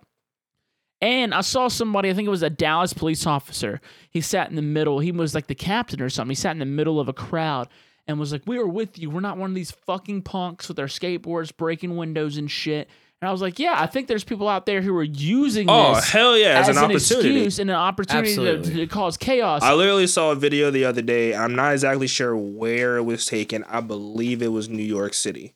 And 1.01 1.33
I 1.33 1.41
saw 1.41 1.69
somebody, 1.69 2.09
I 2.09 2.13
think 2.13 2.27
it 2.27 2.31
was 2.31 2.43
a 2.43 2.49
Dallas 2.49 2.93
police 2.93 3.25
officer. 3.25 3.79
He 4.09 4.19
sat 4.21 4.49
in 4.49 4.55
the 4.55 4.61
middle. 4.61 4.99
He 4.99 5.11
was 5.11 5.33
like 5.33 5.47
the 5.47 5.55
captain 5.55 6.01
or 6.01 6.09
something. 6.09 6.31
He 6.31 6.35
sat 6.35 6.51
in 6.51 6.59
the 6.59 6.65
middle 6.65 6.99
of 6.99 7.07
a 7.07 7.13
crowd 7.13 7.69
and 8.07 8.19
was 8.19 8.31
like, 8.31 8.41
We 8.45 8.57
are 8.57 8.67
with 8.67 8.99
you. 8.99 9.09
We're 9.09 9.21
not 9.21 9.37
one 9.37 9.51
of 9.51 9.55
these 9.55 9.71
fucking 9.71 10.23
punks 10.23 10.67
with 10.67 10.77
our 10.79 10.87
skateboards 10.87 11.55
breaking 11.55 11.95
windows 11.95 12.37
and 12.37 12.51
shit. 12.51 12.89
And 13.21 13.29
I 13.29 13.31
was 13.31 13.41
like, 13.41 13.59
Yeah, 13.59 13.75
I 13.77 13.85
think 13.85 14.07
there's 14.07 14.25
people 14.25 14.49
out 14.49 14.65
there 14.65 14.81
who 14.81 14.95
are 14.97 15.03
using 15.03 15.69
Oh 15.69 15.95
this 15.95 16.09
hell 16.09 16.37
yeah! 16.37 16.59
As, 16.59 16.67
an, 16.67 16.77
opportunity. 16.77 17.29
excuse 17.29 17.59
and 17.59 17.69
an 17.69 17.75
opportunity 17.75 18.35
to, 18.35 18.61
to 18.61 18.87
cause 18.87 19.15
chaos. 19.15 19.61
I 19.61 19.73
literally 19.73 20.07
saw 20.07 20.31
a 20.31 20.35
video 20.35 20.69
the 20.71 20.85
other 20.85 21.01
day. 21.01 21.33
I'm 21.35 21.55
not 21.55 21.73
exactly 21.73 22.07
sure 22.07 22.35
where 22.35 22.97
it 22.97 23.03
was 23.03 23.25
taken. 23.25 23.63
I 23.65 23.81
believe 23.81 24.41
it 24.41 24.51
was 24.51 24.67
New 24.67 24.83
York 24.83 25.13
City. 25.13 25.53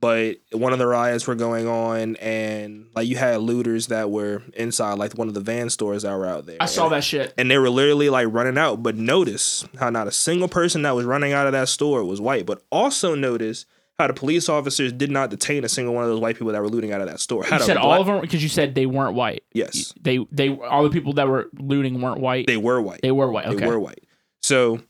But 0.00 0.36
one 0.52 0.72
of 0.72 0.78
the 0.78 0.86
riots 0.86 1.26
were 1.26 1.34
going 1.34 1.66
on, 1.66 2.16
and 2.16 2.86
like 2.94 3.08
you 3.08 3.16
had 3.16 3.40
looters 3.40 3.86
that 3.86 4.10
were 4.10 4.42
inside, 4.54 4.94
like 4.98 5.14
one 5.14 5.28
of 5.28 5.34
the 5.34 5.40
van 5.40 5.70
stores 5.70 6.02
that 6.02 6.14
were 6.16 6.26
out 6.26 6.44
there. 6.46 6.58
I 6.60 6.66
saw 6.66 6.88
that 6.90 7.02
shit. 7.02 7.32
and 7.38 7.50
they 7.50 7.58
were 7.58 7.70
literally 7.70 8.10
like 8.10 8.28
running 8.30 8.58
out. 8.58 8.82
But 8.82 8.96
notice 8.96 9.64
how 9.80 9.88
not 9.90 10.06
a 10.06 10.12
single 10.12 10.48
person 10.48 10.82
that 10.82 10.94
was 10.94 11.06
running 11.06 11.32
out 11.32 11.46
of 11.46 11.52
that 11.52 11.68
store 11.68 12.04
was 12.04 12.20
white. 12.20 12.44
But 12.46 12.62
also 12.70 13.14
notice 13.14 13.64
how 13.98 14.06
the 14.06 14.12
police 14.12 14.50
officers 14.50 14.92
did 14.92 15.10
not 15.10 15.30
detain 15.30 15.64
a 15.64 15.68
single 15.70 15.94
one 15.94 16.04
of 16.04 16.10
those 16.10 16.20
white 16.20 16.36
people 16.36 16.52
that 16.52 16.60
were 16.60 16.68
looting 16.68 16.92
out 16.92 17.00
of 17.00 17.06
that 17.08 17.18
store. 17.18 17.44
You 17.44 17.58
said 17.60 17.74
black- 17.74 17.78
all 17.78 18.00
of 18.00 18.06
them 18.06 18.20
because 18.20 18.42
you 18.42 18.50
said 18.50 18.74
they 18.74 18.84
weren't 18.84 19.14
white. 19.14 19.42
Yes, 19.54 19.94
They 20.02 20.18
they 20.30 20.50
all 20.54 20.82
the 20.82 20.90
people 20.90 21.14
that 21.14 21.26
were 21.26 21.48
looting 21.58 22.02
weren't 22.02 22.20
white. 22.20 22.46
they 22.46 22.58
were 22.58 22.80
white. 22.82 23.00
They 23.00 23.12
were 23.12 23.30
white. 23.30 23.46
Okay. 23.46 23.56
They 23.56 23.66
were 23.66 23.80
white. 23.80 24.04
So 24.42 24.80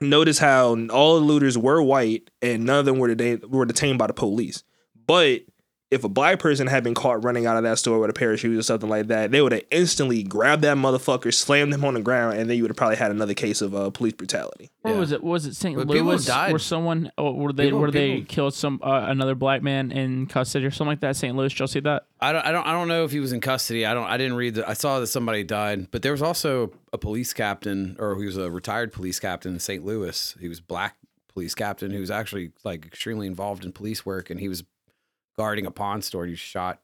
notice 0.00 0.38
how 0.38 0.76
all 0.88 1.18
the 1.18 1.24
looters 1.24 1.56
were 1.56 1.82
white 1.82 2.30
and 2.42 2.64
none 2.64 2.80
of 2.80 2.84
them 2.84 2.98
were 2.98 3.14
detained, 3.14 3.44
were 3.50 3.64
detained 3.64 3.98
by 3.98 4.06
the 4.06 4.12
police. 4.12 4.62
But 5.06 5.42
if 5.90 6.04
a 6.04 6.08
black 6.08 6.38
person 6.40 6.66
had 6.66 6.82
been 6.82 6.94
caught 6.94 7.22
running 7.24 7.46
out 7.46 7.56
of 7.56 7.62
that 7.62 7.78
store 7.78 7.98
with 8.00 8.10
a 8.10 8.12
pair 8.12 8.32
of 8.32 8.40
shoes 8.40 8.58
or 8.58 8.62
something 8.62 8.90
like 8.90 9.06
that, 9.06 9.30
they 9.30 9.40
would 9.40 9.52
have 9.52 9.62
instantly 9.70 10.22
grabbed 10.22 10.62
that 10.62 10.76
motherfucker, 10.76 11.32
slammed 11.32 11.72
him 11.72 11.84
on 11.84 11.94
the 11.94 12.00
ground, 12.00 12.38
and 12.38 12.50
then 12.50 12.56
you 12.56 12.64
would 12.64 12.70
have 12.70 12.76
probably 12.76 12.96
had 12.96 13.10
another 13.10 13.34
case 13.34 13.62
of 13.62 13.74
uh, 13.74 13.90
police 13.90 14.12
brutality. 14.12 14.70
Yeah. 14.94 14.98
was 14.98 15.12
it? 15.12 15.22
Was 15.22 15.46
it 15.46 15.54
St. 15.56 15.76
But 15.76 15.86
Louis? 15.88 16.24
died. 16.24 16.52
Where 16.52 16.58
someone? 16.58 17.10
Oh, 17.18 17.32
were 17.32 17.52
they? 17.52 17.64
People- 17.66 17.80
where 17.80 17.90
they 17.90 18.16
people- 18.20 18.34
killed 18.34 18.54
some 18.54 18.80
uh, 18.82 19.06
another 19.08 19.34
black 19.34 19.62
man 19.62 19.90
in 19.92 20.26
custody 20.26 20.64
or 20.66 20.70
something 20.70 20.90
like 20.92 21.00
that? 21.00 21.16
St. 21.16 21.36
Louis. 21.36 21.48
Did 21.52 21.58
y'all 21.58 21.68
see 21.68 21.80
that? 21.80 22.06
I 22.20 22.32
don't, 22.32 22.44
I 22.46 22.52
don't, 22.52 22.66
I 22.66 22.72
don't 22.72 22.88
know 22.88 23.04
if 23.04 23.10
he 23.12 23.20
was 23.20 23.32
in 23.32 23.40
custody. 23.40 23.84
I 23.86 23.94
don't, 23.94 24.06
I 24.06 24.16
didn't 24.16 24.36
read 24.36 24.54
the. 24.56 24.68
I 24.68 24.72
saw 24.74 25.00
that 25.00 25.06
somebody 25.08 25.44
died, 25.44 25.90
but 25.90 26.02
there 26.02 26.12
was 26.12 26.22
also 26.22 26.72
a 26.92 26.98
police 26.98 27.32
captain, 27.32 27.96
or 27.98 28.16
he 28.18 28.26
was 28.26 28.36
a 28.36 28.50
retired 28.50 28.92
police 28.92 29.18
captain 29.20 29.54
in 29.54 29.60
St. 29.60 29.84
Louis. 29.84 30.36
He 30.40 30.48
was 30.48 30.60
black 30.60 30.96
police 31.28 31.54
captain 31.54 31.90
who 31.90 32.00
was 32.00 32.10
actually 32.10 32.52
like 32.64 32.86
extremely 32.86 33.26
involved 33.26 33.64
in 33.64 33.72
police 33.72 34.06
work, 34.06 34.30
and 34.30 34.40
he 34.40 34.48
was 34.48 34.64
guarding 35.36 35.66
a 35.66 35.70
pawn 35.70 36.00
store. 36.02 36.22
and 36.22 36.30
He 36.30 36.32
was 36.32 36.40
shot 36.40 36.80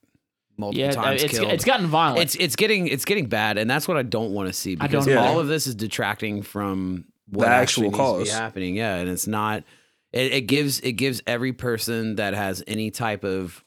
multiple 0.58 0.84
Yeah, 0.84 0.90
times. 0.92 1.22
it's 1.22 1.32
killed. 1.32 1.50
it's 1.50 1.64
gotten 1.64 1.86
violent. 1.86 2.20
it's 2.20 2.34
it's 2.34 2.56
getting 2.56 2.86
it's 2.86 3.06
getting 3.06 3.26
bad, 3.26 3.56
and 3.56 3.70
that's 3.70 3.88
what 3.88 3.96
I 3.96 4.02
don't 4.02 4.32
want 4.32 4.48
to 4.48 4.52
see 4.52 4.74
because 4.76 5.08
all 5.08 5.40
of 5.40 5.48
this 5.48 5.66
is 5.66 5.74
detracting 5.74 6.42
from 6.42 7.06
what 7.32 7.46
The 7.46 7.50
actually 7.50 7.88
actual 7.88 7.98
needs 8.04 8.10
to 8.12 8.24
be 8.24 8.30
cause. 8.30 8.38
happening. 8.38 8.76
Yeah, 8.76 8.96
and 8.96 9.08
it's 9.08 9.26
not. 9.26 9.64
It, 10.12 10.32
it 10.32 10.40
gives 10.42 10.78
it 10.80 10.92
gives 10.92 11.22
every 11.26 11.52
person 11.52 12.16
that 12.16 12.34
has 12.34 12.62
any 12.66 12.90
type 12.90 13.24
of 13.24 13.64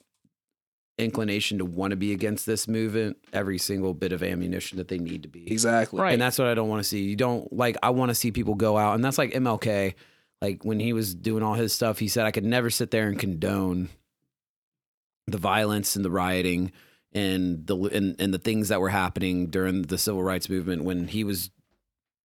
inclination 0.97 1.57
to 1.57 1.65
want 1.65 1.91
to 1.91 1.97
be 1.97 2.13
against 2.13 2.45
this 2.45 2.67
movement 2.67 3.17
every 3.33 3.57
single 3.57 3.93
bit 3.93 4.13
of 4.13 4.23
ammunition 4.23 4.77
that 4.77 4.87
they 4.87 4.97
need 4.97 5.23
to 5.23 5.27
be. 5.27 5.51
Exactly. 5.51 5.99
Right. 6.01 6.13
And 6.13 6.21
that's 6.21 6.39
what 6.39 6.47
I 6.47 6.53
don't 6.53 6.69
want 6.69 6.81
to 6.81 6.87
see. 6.87 7.01
You 7.03 7.15
don't 7.17 7.51
like 7.51 7.75
I 7.83 7.89
want 7.89 8.09
to 8.11 8.15
see 8.15 8.31
people 8.31 8.55
go 8.55 8.77
out 8.77 8.95
and 8.95 9.03
that's 9.03 9.17
like 9.17 9.33
MLK 9.33 9.93
like 10.41 10.63
when 10.63 10.79
he 10.79 10.93
was 10.93 11.13
doing 11.13 11.43
all 11.43 11.55
his 11.55 11.73
stuff 11.73 11.99
he 11.99 12.07
said 12.07 12.25
I 12.25 12.31
could 12.31 12.45
never 12.45 12.69
sit 12.69 12.91
there 12.91 13.07
and 13.07 13.19
condone 13.19 13.89
the 15.27 15.37
violence 15.37 15.95
and 15.97 16.05
the 16.05 16.11
rioting 16.11 16.71
and 17.11 17.65
the 17.67 17.75
and, 17.75 18.15
and 18.19 18.33
the 18.33 18.39
things 18.39 18.69
that 18.69 18.79
were 18.79 18.89
happening 18.89 19.47
during 19.47 19.81
the 19.81 19.97
civil 19.97 20.23
rights 20.23 20.47
movement 20.49 20.83
when 20.83 21.07
he 21.07 21.23
was 21.25 21.49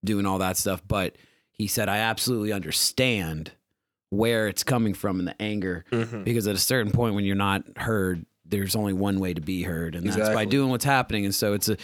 doing 0.04 0.26
all 0.26 0.38
that 0.38 0.56
stuff 0.56 0.82
but 0.86 1.16
he 1.60 1.66
said 1.68 1.88
I 1.88 1.98
absolutely 1.98 2.52
understand 2.52 3.52
where 4.08 4.48
it's 4.48 4.64
coming 4.64 4.94
from 4.94 5.18
and 5.20 5.28
the 5.28 5.40
anger 5.40 5.84
Mhm. 5.92 6.24
because 6.24 6.46
at 6.48 6.56
a 6.56 6.58
certain 6.58 6.90
point 6.92 7.14
when 7.14 7.24
you're 7.24 7.36
not 7.36 7.62
heard 7.76 8.24
there's 8.44 8.74
only 8.74 8.92
one 8.92 9.20
way 9.20 9.32
to 9.34 9.40
be 9.40 9.62
heard 9.62 9.94
and 9.94 10.04
that's 10.06 10.34
by 10.34 10.44
doing 10.44 10.70
what's 10.70 10.84
happening. 10.84 11.24
And 11.24 11.32
so 11.34 11.52
it's 11.54 11.68
a 11.68 11.76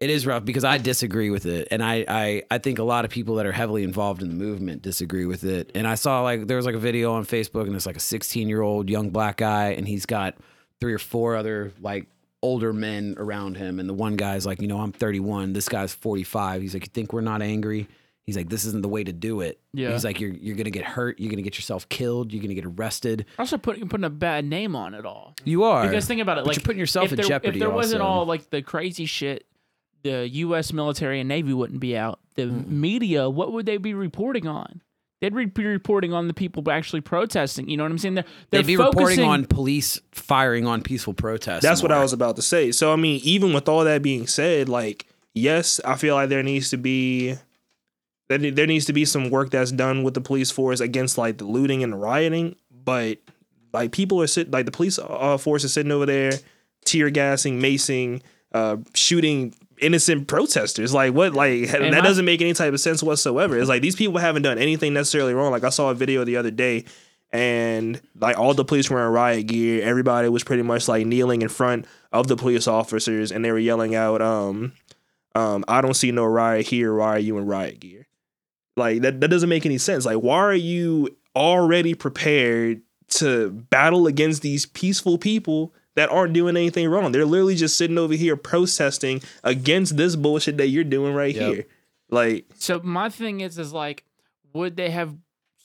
it 0.00 0.10
is 0.10 0.26
rough 0.26 0.44
because 0.44 0.64
I 0.64 0.78
disagree 0.78 1.30
with 1.30 1.46
it. 1.46 1.68
And 1.70 1.82
I, 1.82 2.04
I 2.08 2.42
I 2.50 2.58
think 2.58 2.78
a 2.80 2.82
lot 2.82 3.04
of 3.04 3.10
people 3.12 3.36
that 3.36 3.46
are 3.46 3.52
heavily 3.52 3.84
involved 3.84 4.22
in 4.22 4.28
the 4.28 4.34
movement 4.34 4.82
disagree 4.82 5.24
with 5.26 5.44
it. 5.44 5.70
And 5.76 5.86
I 5.86 5.94
saw 5.94 6.22
like 6.22 6.46
there 6.48 6.56
was 6.56 6.66
like 6.66 6.74
a 6.74 6.80
video 6.80 7.12
on 7.12 7.24
Facebook 7.24 7.66
and 7.68 7.76
it's 7.76 7.86
like 7.86 7.96
a 7.96 8.00
16 8.00 8.48
year 8.48 8.62
old 8.62 8.90
young 8.90 9.10
black 9.10 9.36
guy 9.36 9.68
and 9.70 9.86
he's 9.86 10.06
got 10.06 10.36
three 10.80 10.92
or 10.92 10.98
four 10.98 11.36
other 11.36 11.72
like 11.80 12.06
older 12.42 12.72
men 12.72 13.14
around 13.16 13.56
him. 13.56 13.78
And 13.78 13.88
the 13.88 13.94
one 13.94 14.16
guy's 14.16 14.44
like 14.44 14.60
you 14.60 14.66
know 14.66 14.80
I'm 14.80 14.90
31 14.92 15.52
this 15.52 15.68
guy's 15.68 15.94
45 15.94 16.62
he's 16.62 16.74
like 16.74 16.82
you 16.84 16.90
think 16.92 17.12
we're 17.12 17.20
not 17.20 17.40
angry 17.42 17.86
he's 18.24 18.36
like 18.36 18.48
this 18.48 18.64
isn't 18.64 18.82
the 18.82 18.88
way 18.88 19.04
to 19.04 19.12
do 19.12 19.40
it 19.40 19.60
Yeah. 19.72 19.92
he's 19.92 20.04
like 20.04 20.20
you're 20.20 20.30
you're 20.32 20.56
gonna 20.56 20.70
get 20.70 20.84
hurt 20.84 21.20
you're 21.20 21.30
gonna 21.30 21.42
get 21.42 21.56
yourself 21.56 21.88
killed 21.88 22.32
you're 22.32 22.42
gonna 22.42 22.54
get 22.54 22.64
arrested 22.66 23.26
also 23.38 23.58
putting 23.58 23.88
putting 23.88 24.04
a 24.04 24.10
bad 24.10 24.44
name 24.44 24.74
on 24.74 24.94
it 24.94 25.04
all. 25.06 25.34
you 25.44 25.64
are 25.64 25.86
Because 25.86 26.06
think 26.06 26.20
about 26.20 26.38
it, 26.38 26.42
But 26.44 26.48
like 26.48 26.56
you're 26.56 26.64
putting 26.64 26.78
yourself 26.80 27.06
if 27.06 27.12
in 27.12 27.16
there, 27.16 27.26
jeopardy 27.26 27.58
If 27.58 27.60
there 27.60 27.70
wasn't 27.70 28.02
all 28.02 28.26
like 28.26 28.50
the 28.50 28.62
crazy 28.62 29.06
shit, 29.06 29.46
the 30.02 30.28
U.S. 30.28 30.72
military 30.72 31.20
and 31.20 31.28
Navy 31.28 31.54
wouldn't 31.54 31.80
be 31.80 31.96
out. 31.96 32.20
The 32.34 32.46
media, 32.46 33.30
what 33.30 33.52
would 33.52 33.64
they 33.64 33.78
be 33.78 33.94
reporting 33.94 34.46
on? 34.46 34.82
They'd 35.22 35.34
be 35.54 35.64
reporting 35.64 36.12
on 36.12 36.28
the 36.28 36.34
people 36.34 36.70
actually 36.70 37.00
protesting. 37.00 37.70
You 37.70 37.78
know 37.78 37.84
what 37.84 37.92
I'm 37.92 37.96
saying? 37.98 38.14
They're, 38.16 38.24
they're 38.50 38.60
They'd 38.62 38.66
be 38.66 38.76
reporting 38.76 39.20
on 39.22 39.46
police 39.46 39.98
firing 40.12 40.66
on 40.66 40.82
peaceful 40.82 41.14
protests. 41.14 41.62
That's 41.62 41.82
what 41.82 41.90
I 41.92 42.00
was 42.02 42.12
about 42.12 42.36
to 42.36 42.42
say. 42.42 42.70
So 42.72 42.92
I 42.92 42.96
mean, 42.96 43.20
even 43.24 43.54
with 43.54 43.66
all 43.68 43.84
that 43.84 44.02
being 44.02 44.26
said, 44.26 44.68
like 44.68 45.06
yes, 45.32 45.80
I 45.84 45.94
feel 45.96 46.14
like 46.16 46.28
there 46.28 46.42
needs 46.42 46.68
to 46.70 46.76
be 46.76 47.36
there, 48.38 48.50
there 48.50 48.66
needs 48.66 48.84
to 48.86 48.92
be 48.92 49.04
some 49.04 49.30
work 49.30 49.50
that's 49.50 49.72
done 49.72 50.02
with 50.02 50.14
the 50.14 50.20
police 50.20 50.50
force 50.50 50.80
against 50.80 51.18
like 51.18 51.38
the 51.38 51.44
looting 51.44 51.82
and 51.82 51.92
the 51.92 51.96
rioting, 51.96 52.56
but 52.84 53.18
like 53.72 53.92
people 53.92 54.20
are 54.22 54.26
sitting 54.26 54.52
like 54.52 54.66
the 54.66 54.72
police 54.72 54.98
uh, 54.98 55.36
force 55.36 55.64
is 55.64 55.72
sitting 55.72 55.92
over 55.92 56.06
there 56.06 56.32
tear 56.84 57.10
gassing, 57.10 57.60
macing, 57.60 58.20
uh, 58.52 58.76
shooting 58.94 59.54
innocent 59.78 60.28
protesters. 60.28 60.92
Like 60.94 61.14
what? 61.14 61.34
Like 61.34 61.68
that 61.70 61.80
my- 61.80 62.00
doesn't 62.00 62.24
make 62.24 62.40
any 62.40 62.52
type 62.52 62.72
of 62.72 62.80
sense 62.80 63.02
whatsoever. 63.02 63.58
It's 63.58 63.68
like 63.68 63.82
these 63.82 63.96
people 63.96 64.18
haven't 64.18 64.42
done 64.42 64.58
anything 64.58 64.92
necessarily 64.94 65.34
wrong. 65.34 65.50
Like 65.50 65.64
I 65.64 65.70
saw 65.70 65.90
a 65.90 65.94
video 65.94 66.24
the 66.24 66.36
other 66.36 66.50
day 66.50 66.84
and 67.34 68.00
like 68.20 68.38
all 68.38 68.54
the 68.54 68.64
police 68.64 68.88
were 68.88 69.04
in 69.04 69.12
riot 69.12 69.48
gear. 69.48 69.82
Everybody 69.82 70.28
was 70.28 70.44
pretty 70.44 70.62
much 70.62 70.86
like 70.86 71.04
kneeling 71.04 71.42
in 71.42 71.48
front 71.48 71.84
of 72.12 72.28
the 72.28 72.36
police 72.36 72.68
officers, 72.68 73.32
and 73.32 73.44
they 73.44 73.50
were 73.50 73.58
yelling 73.58 73.96
out, 73.96 74.22
um, 74.22 74.72
um, 75.34 75.64
"I 75.66 75.80
don't 75.80 75.94
see 75.94 76.12
no 76.12 76.24
riot 76.24 76.68
here. 76.68 76.94
Why 76.94 77.08
are 77.08 77.18
you 77.18 77.36
in 77.36 77.46
riot 77.46 77.80
gear?" 77.80 78.06
Like 78.76 79.02
that 79.02 79.20
that 79.20 79.28
doesn't 79.28 79.48
make 79.48 79.64
any 79.66 79.78
sense. 79.78 80.04
Like 80.06 80.18
why 80.18 80.38
are 80.38 80.54
you 80.54 81.16
already 81.36 81.94
prepared 81.94 82.82
to 83.10 83.50
battle 83.50 84.06
against 84.06 84.42
these 84.42 84.66
peaceful 84.66 85.18
people? 85.18 85.72
That 85.96 86.10
aren't 86.10 86.32
doing 86.32 86.56
anything 86.56 86.88
wrong. 86.88 87.12
They're 87.12 87.24
literally 87.24 87.54
just 87.54 87.78
sitting 87.78 87.98
over 87.98 88.14
here 88.14 88.36
protesting 88.36 89.22
against 89.44 89.96
this 89.96 90.16
bullshit 90.16 90.56
that 90.56 90.66
you're 90.66 90.82
doing 90.82 91.14
right 91.14 91.32
Yep. 91.32 91.52
here. 91.54 91.66
Like, 92.10 92.46
So 92.58 92.80
my 92.82 93.08
thing 93.10 93.42
is, 93.42 93.60
is 93.60 93.72
like, 93.72 94.02
would 94.52 94.76
they 94.76 94.90
have 94.90 95.14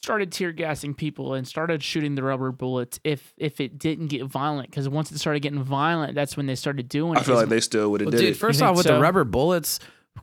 started 0.03 0.31
tear 0.31 0.52
gassing 0.52 0.94
people 0.94 1.34
and 1.34 1.48
started 1.48 1.81
shooting 1.81 2.14
the 2.14 2.22
rubber 2.22 2.52
bullets 2.52 2.99
if 3.03 3.34
if 3.38 3.60
it 3.60 3.80
didn't 3.80 4.07
get 4.10 4.23
violent? 4.26 4.69
Because 4.69 4.88
once 4.88 5.11
it 5.11 5.18
started 5.18 5.40
getting 5.40 5.64
violent, 5.64 6.14
that's 6.14 6.38
when 6.38 6.45
they 6.45 6.53
started 6.53 6.88
doing 6.88 7.18
I 7.18 7.22
it. 7.22 7.23
I 7.23 7.26
feel 7.26 7.36
Is- 7.38 7.41
like 7.41 7.49
they 7.49 7.60
still 7.60 7.90
would 7.90 8.02
have 8.02 8.06
Well, 8.06 8.11
did 8.11 8.19
dude, 8.27 8.36
it. 8.36 8.38
first 8.38 8.61
off, 8.61 8.77
with 8.77 8.86
so? 8.86 8.94
the 8.98 9.02
rubber 9.02 9.23
bullets, 9.23 9.80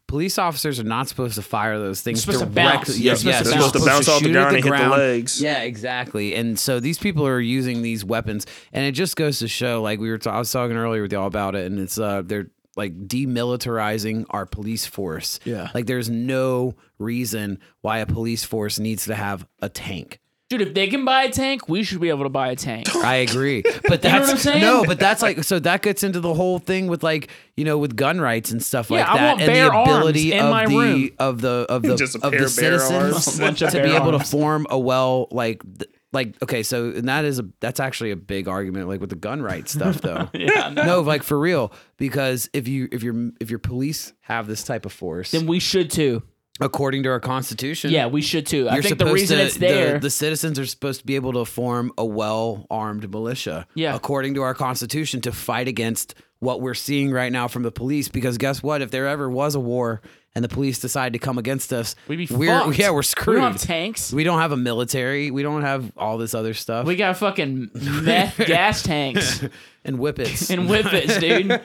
police 0.07 0.39
officers 0.39 0.79
are 0.81 0.85
not 0.85 1.09
supposed 1.09 1.35
to 1.37 1.43
fire 1.43 1.79
those 1.79 2.01
things 2.01 2.21
supposed 2.21 2.41
to 2.41 2.47
bounce. 2.47 2.99
Yes, 2.99 3.23
They're 3.23 3.33
yes, 3.33 3.39
supposed 3.39 3.45
to 3.45 3.51
they're 3.51 3.59
bounce. 3.59 3.67
supposed 3.73 3.85
to 3.85 3.91
bounce 3.91 4.09
off 4.09 4.23
the 4.23 4.33
ground 4.33 4.57
and 4.57 4.65
hit 4.65 4.71
the 4.79 4.89
legs. 4.89 5.41
Yeah, 5.43 5.63
exactly. 5.63 6.35
And 6.35 6.59
so 6.59 6.81
these 6.81 6.99
people 6.99 7.27
are 7.27 7.41
using 7.41 7.83
these 7.83 8.05
weapons, 8.05 8.47
and 8.73 8.85
it 8.85 8.93
just 8.93 9.17
goes 9.17 9.39
to 9.41 9.49
show, 9.49 9.83
like 9.83 9.99
we 10.01 10.09
were, 10.11 10.19
ta- 10.19 10.33
I 10.33 10.39
was 10.39 10.51
talking 10.53 10.77
earlier 10.77 11.03
with 11.03 11.13
y'all 11.13 11.27
about 11.27 11.55
it, 11.55 11.67
and 11.71 11.79
it's 11.81 11.99
uh, 11.99 12.23
they're 12.25 12.51
like 12.77 13.07
demilitarizing 13.09 14.27
our 14.31 14.45
police 14.47 14.87
force. 14.87 15.41
Yeah. 15.45 15.71
like 15.75 15.87
there's 15.87 16.11
no 16.11 16.75
reason 16.99 17.59
why 17.81 17.99
a 17.99 18.07
police 18.07 18.45
force 18.45 18.79
needs 18.79 19.07
to 19.07 19.15
have 19.15 19.47
a 19.63 19.69
tank. 19.69 20.21
Dude, 20.49 20.61
if 20.63 20.75
they 20.75 20.87
can 20.87 21.05
buy 21.05 21.25
a 21.25 21.31
tank, 21.31 21.69
we 21.69 21.83
should 21.83 22.01
be 22.01 22.09
able 22.09 22.23
to 22.23 22.29
buy 22.29 22.51
a 22.51 22.57
tank. 22.57 22.95
I 23.05 23.17
agree, 23.17 23.63
but 23.89 24.05
You 24.05 24.11
know 24.11 24.19
that's 24.19 24.21
what 24.27 24.31
I'm 24.31 24.37
saying? 24.39 24.61
no, 24.61 24.85
but 24.85 25.01
that's 25.01 25.21
like 25.21 25.43
so 25.43 25.59
that 25.59 25.83
gets 25.83 26.05
into 26.05 26.21
the 26.21 26.35
whole 26.35 26.61
thing 26.61 26.87
with 26.87 27.03
like 27.03 27.31
you 27.57 27.65
know 27.65 27.79
with 27.79 27.97
gun 27.97 28.21
rights 28.21 28.53
and 28.53 28.63
stuff 28.63 28.89
Yeah, 28.89 28.99
like 29.01 29.09
I 29.09 29.17
that, 29.17 29.27
want 29.29 29.41
and 29.41 29.47
bear 29.49 29.65
the 29.67 29.73
arms 29.73 29.89
ability 29.91 30.33
in 30.33 30.45
of 30.45 30.51
my 30.51 30.67
the 30.67 30.77
room. 30.77 31.11
of 31.19 31.41
the 31.41 31.67
of 31.69 31.83
the 31.83 31.97
Just 31.97 32.15
of 32.15 32.21
the 32.21 32.27
of 32.29 32.33
bear 32.33 32.49
citizens 32.49 32.93
arms. 32.93 33.39
A 33.39 33.41
bunch 33.41 33.63
of 33.63 33.71
to 33.71 33.79
be 33.83 33.89
bear 33.89 34.01
able 34.01 34.13
to 34.17 34.21
form 34.25 34.67
a 34.71 34.79
well 34.79 35.27
like 35.33 35.63
th- 35.79 35.91
like 36.13 36.41
okay, 36.43 36.63
so 36.63 36.91
and 36.91 37.09
that 37.09 37.25
is 37.25 37.41
a 37.41 37.47
that's 37.59 37.81
actually 37.81 38.13
a 38.13 38.17
big 38.17 38.47
argument 38.47 38.87
like 38.89 39.01
with 39.01 39.11
the 39.11 39.17
gun 39.17 39.43
rights 39.43 39.73
stuff 39.73 40.01
though. 40.01 40.31
yeah, 40.33 40.69
no. 40.71 40.85
No, 40.85 41.01
like 41.01 41.25
for 41.25 41.37
real, 41.39 41.73
because 41.97 42.49
if 42.53 42.69
you 42.69 42.89
if 42.93 43.03
your 43.03 43.33
if 43.41 43.51
your 43.51 43.59
police 43.59 44.13
have 44.21 44.47
this 44.47 44.63
type 44.63 44.87
of 44.87 44.93
force, 44.93 45.33
Then 45.33 45.47
we 45.49 45.59
should 45.59 45.91
too. 45.91 46.23
According 46.61 47.03
to 47.05 47.09
our 47.11 47.21
constitution, 47.21 47.91
Yeah, 47.91 48.07
we 48.07 48.23
should 48.23 48.47
too. 48.47 48.69
I 48.69 48.81
think 48.81 48.99
the 48.99 49.07
reason 49.13 49.39
to, 49.39 49.45
it's 49.45 49.57
there. 49.59 49.95
The, 49.95 49.99
the 50.01 50.11
citizens 50.11 50.59
are 50.59 50.67
supposed 50.67 51.01
to 51.01 51.07
be 51.07 51.15
able 51.17 51.33
to 51.35 51.45
form 51.45 51.93
a 51.99 52.05
well-armed 52.05 53.11
militia. 53.11 53.67
Yeah. 53.75 53.95
According 53.95 54.35
to 54.35 54.43
our 54.43 54.55
constitution, 54.55 55.21
to 55.23 55.33
fight 55.33 55.69
against 55.69 56.15
what 56.39 56.61
we're 56.61 56.75
seeing 56.75 57.11
right 57.11 57.33
now 57.33 57.49
from 57.49 57.63
the 57.63 57.73
police. 57.73 58.09
Because 58.09 58.39
guess 58.39 58.63
what? 58.63 58.83
If 58.83 58.91
there 58.91 59.07
ever 59.07 59.29
was 59.29 59.55
a 59.55 59.61
war 59.61 60.01
and 60.35 60.45
the 60.45 60.49
police 60.51 60.79
decide 60.79 61.15
to 61.15 61.19
come 61.19 61.39
against 61.39 61.73
us, 61.73 61.95
We'd 62.09 62.17
be 62.29 62.35
we're 62.35 62.47
fucked. 62.49 62.79
yeah, 62.79 62.91
we're 62.91 62.99
we 62.99 63.03
screwed. 63.05 63.37
don't 63.41 63.53
have 63.53 63.61
tanks. 63.61 64.13
We 64.13 64.23
don't 64.25 64.39
have 64.41 64.53
a 64.53 64.57
military. 64.57 65.31
We 65.31 65.43
don't 65.43 65.63
have 65.63 65.91
all 65.97 66.19
this 66.19 66.35
other 66.35 66.53
stuff. 66.55 66.87
We 66.87 66.97
got 66.97 67.17
fucking 67.17 67.71
meth 67.75 68.37
gas 68.47 68.83
tanks 68.83 69.43
and 69.85 69.99
whippets. 69.99 70.51
and 70.51 70.69
whippets, 70.69 71.19
dude. 71.21 71.61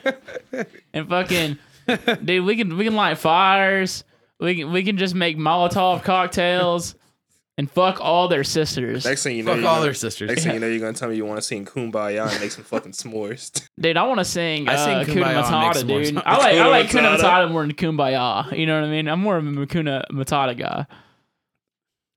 And 0.94 1.08
fucking 1.08 1.58
dude, 2.24 2.46
we 2.46 2.56
can 2.58 2.78
we 2.78 2.84
can 2.86 2.96
light 2.96 3.18
fires. 3.18 4.04
We 4.42 4.56
can 4.56 4.72
we 4.72 4.84
can 4.84 4.98
just 4.98 5.14
make 5.16 5.38
Molotov 5.38 6.04
cocktails 6.04 6.96
and 7.58 7.70
fuck 7.70 8.00
all 8.02 8.28
their 8.28 8.44
sisters. 8.44 9.06
Next 9.06 9.24
thing 9.24 9.38
you 9.38 9.44
know, 9.44 9.52
Fuck 9.52 9.60
you're 9.60 9.68
all 9.70 9.76
gonna- 9.76 9.86
their 9.86 9.94
sisters. 9.94 10.30
Next 10.30 10.44
thing 10.44 10.54
you 10.56 10.60
know, 10.60 10.68
you're 10.68 10.80
gonna 10.80 10.94
tell 10.94 11.10
me 11.10 11.16
you 11.16 11.26
want 11.26 11.38
to 11.38 11.44
sing 11.44 11.66
"Kumbaya" 11.66 12.30
and 12.32 12.42
make 12.42 12.52
some 12.52 12.64
fucking 12.64 12.94
s'mores. 12.94 13.52
Dude, 13.80 13.98
I 13.98 14.04
want 14.04 14.20
to 14.20 14.26
sing 14.26 14.68
I 14.68 14.74
uh, 14.74 15.06
sing 15.06 15.14
Kuna 15.14 15.28
Kumbaya 15.28 15.44
Matata, 15.44 15.88
dude. 15.88 16.18
I 16.26 16.38
like 16.38 16.56
I 16.56 16.68
like 16.68 16.90
Kuna 16.90 17.04
Kuna 17.10 17.18
Matata. 17.18 17.22
Matata 17.48 17.52
more 17.52 17.62
than 17.62 17.76
Kumbaya. 17.76 18.58
You 18.58 18.66
know 18.66 18.80
what 18.82 18.88
I 18.88 18.92
mean? 18.92 19.08
I'm 19.08 19.20
more 19.20 19.38
of 19.38 19.46
a 19.46 19.68
Kuna 19.68 20.06
Matata 20.12 20.58
guy. 20.58 20.86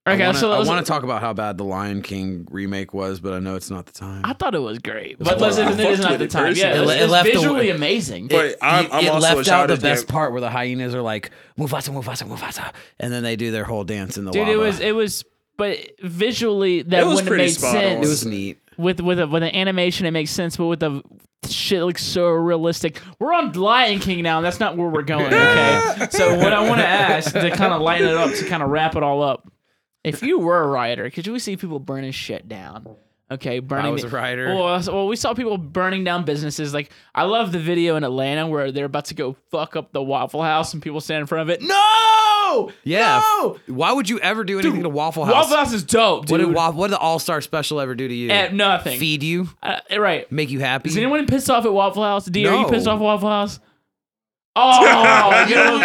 Okay, 0.06 0.22
I 0.22 0.26
wanna, 0.26 0.38
so 0.38 0.52
I 0.52 0.62
want 0.64 0.84
to 0.84 0.92
talk 0.92 1.02
about 1.02 1.22
how 1.22 1.32
bad 1.32 1.56
the 1.56 1.64
Lion 1.64 2.02
King 2.02 2.46
remake 2.50 2.92
was, 2.92 3.20
but 3.20 3.32
I 3.32 3.38
know 3.38 3.54
it's 3.56 3.70
not 3.70 3.86
the 3.86 3.92
time. 3.92 4.20
I 4.22 4.34
thought 4.34 4.54
it 4.54 4.58
was 4.58 4.78
great, 4.78 5.18
was 5.18 5.26
but 5.28 5.40
listen, 5.40 5.66
it 5.68 5.80
is 5.80 5.98
not 6.00 6.18
the 6.18 6.24
it 6.26 6.30
time. 6.30 6.54
Yeah, 6.54 6.72
personally. 6.72 6.76
it, 6.76 6.76
It- 6.76 6.84
was, 6.84 6.90
it 6.90 6.98
it 6.98 7.02
was 7.04 7.10
left 7.10 7.26
the- 7.26 7.32
visually 7.32 7.70
amazing. 7.70 8.28
But 8.28 8.56
I'm, 8.60 8.86
I'm 8.92 9.04
it 9.04 9.08
also 9.08 9.36
left 9.36 9.48
out 9.48 9.68
the 9.68 9.76
best 9.78 10.06
them. 10.06 10.12
part 10.12 10.32
where 10.32 10.42
the 10.42 10.50
hyenas 10.50 10.94
are 10.94 11.00
like 11.00 11.30
Mufasa, 11.58 11.88
Mufasa, 11.90 12.28
Mufasa, 12.28 12.72
and 13.00 13.10
then 13.12 13.22
they 13.22 13.34
do 13.36 13.50
their 13.50 13.64
whole 13.64 13.84
dance 13.84 14.18
in 14.18 14.26
the 14.26 14.30
Dude, 14.30 14.42
lava. 14.46 14.52
it 14.52 14.56
was 14.56 14.80
it 14.80 14.94
was, 14.94 15.24
but 15.56 15.78
visually 16.02 16.82
that 16.82 17.06
wouldn't 17.06 17.26
have 17.26 17.36
made 17.38 17.48
spot 17.52 17.74
on. 17.76 17.80
sense. 17.80 18.06
It 18.06 18.08
was 18.10 18.26
neat. 18.26 18.58
with 18.76 19.00
with 19.00 19.20
a, 19.20 19.26
with 19.26 19.42
an 19.42 19.54
animation, 19.54 20.04
it 20.04 20.10
makes 20.10 20.32
sense, 20.32 20.58
but 20.58 20.66
with 20.66 20.80
the 20.80 21.00
shit 21.48 21.82
looks 21.82 22.04
so 22.04 22.28
realistic. 22.28 23.00
We're 23.18 23.32
on 23.32 23.52
Lion 23.52 24.00
King 24.00 24.22
now, 24.22 24.36
and 24.36 24.44
that's 24.44 24.60
not 24.60 24.76
where 24.76 24.88
we're 24.88 25.02
going. 25.02 25.26
Okay, 25.32 26.08
so 26.10 26.36
what 26.36 26.52
I 26.52 26.68
want 26.68 26.82
to 26.82 26.86
ask 26.86 27.32
to 27.32 27.50
kind 27.52 27.72
of 27.72 27.80
lighten 27.80 28.08
it 28.08 28.16
up, 28.18 28.34
to 28.34 28.44
kind 28.46 28.62
of 28.62 28.68
wrap 28.68 28.96
it 28.96 29.02
all 29.02 29.22
up, 29.22 29.50
if 30.04 30.22
you 30.22 30.38
were 30.38 30.62
a 30.62 30.66
rioter, 30.68 31.10
could 31.10 31.26
you 31.26 31.38
see 31.38 31.56
people 31.56 31.78
burning 31.80 32.12
shit 32.12 32.48
down? 32.48 32.96
Okay, 33.30 33.58
burning. 33.58 33.86
I 33.86 33.90
was 33.90 34.02
the- 34.02 34.08
a 34.08 34.10
rioter. 34.10 34.54
Well, 34.54 34.80
well, 34.92 35.06
we 35.08 35.16
saw 35.16 35.32
people 35.34 35.56
burning 35.58 36.04
down 36.04 36.24
businesses. 36.24 36.74
Like 36.74 36.90
I 37.14 37.22
love 37.24 37.52
the 37.52 37.58
video 37.58 37.96
in 37.96 38.04
Atlanta 38.04 38.46
where 38.46 38.70
they're 38.70 38.84
about 38.84 39.06
to 39.06 39.14
go 39.14 39.34
fuck 39.50 39.76
up 39.76 39.92
the 39.92 40.02
Waffle 40.02 40.42
House, 40.42 40.74
and 40.74 40.82
people 40.82 41.00
stand 41.00 41.22
in 41.22 41.26
front 41.26 41.48
of 41.50 41.50
it. 41.50 41.62
No, 41.66 42.70
Yeah. 42.84 43.22
no! 43.40 43.56
Why 43.66 43.92
would 43.92 44.08
you 44.10 44.20
ever 44.20 44.44
do 44.44 44.58
anything 44.60 44.82
to 44.82 44.88
Waffle 44.90 45.24
House? 45.24 45.34
Waffle 45.34 45.56
House 45.56 45.72
is 45.72 45.82
dope, 45.84 46.30
What 46.30 46.38
did, 46.38 46.52
Wa- 46.52 46.70
what 46.70 46.88
did 46.88 46.92
the 46.94 46.98
All 46.98 47.18
Star 47.18 47.40
Special 47.40 47.80
ever 47.80 47.94
do 47.94 48.06
to 48.06 48.14
you? 48.14 48.30
Eh, 48.30 48.50
nothing. 48.52 48.98
Feed 49.00 49.22
you? 49.22 49.48
Uh, 49.62 49.78
right. 49.98 50.30
Make 50.30 50.50
you 50.50 50.60
happy? 50.60 50.90
Is 50.90 50.96
anyone 50.96 51.26
pissed 51.26 51.48
off 51.50 51.64
at 51.64 51.72
Waffle 51.72 52.02
House? 52.04 52.26
D, 52.26 52.46
are 52.46 52.60
you 52.60 52.68
pissed 52.68 52.86
off 52.86 52.96
at 53.00 53.02
Waffle 53.02 53.30
House? 53.30 53.58
Oh, 54.56 55.46
you 55.48 55.54
know 55.56 55.78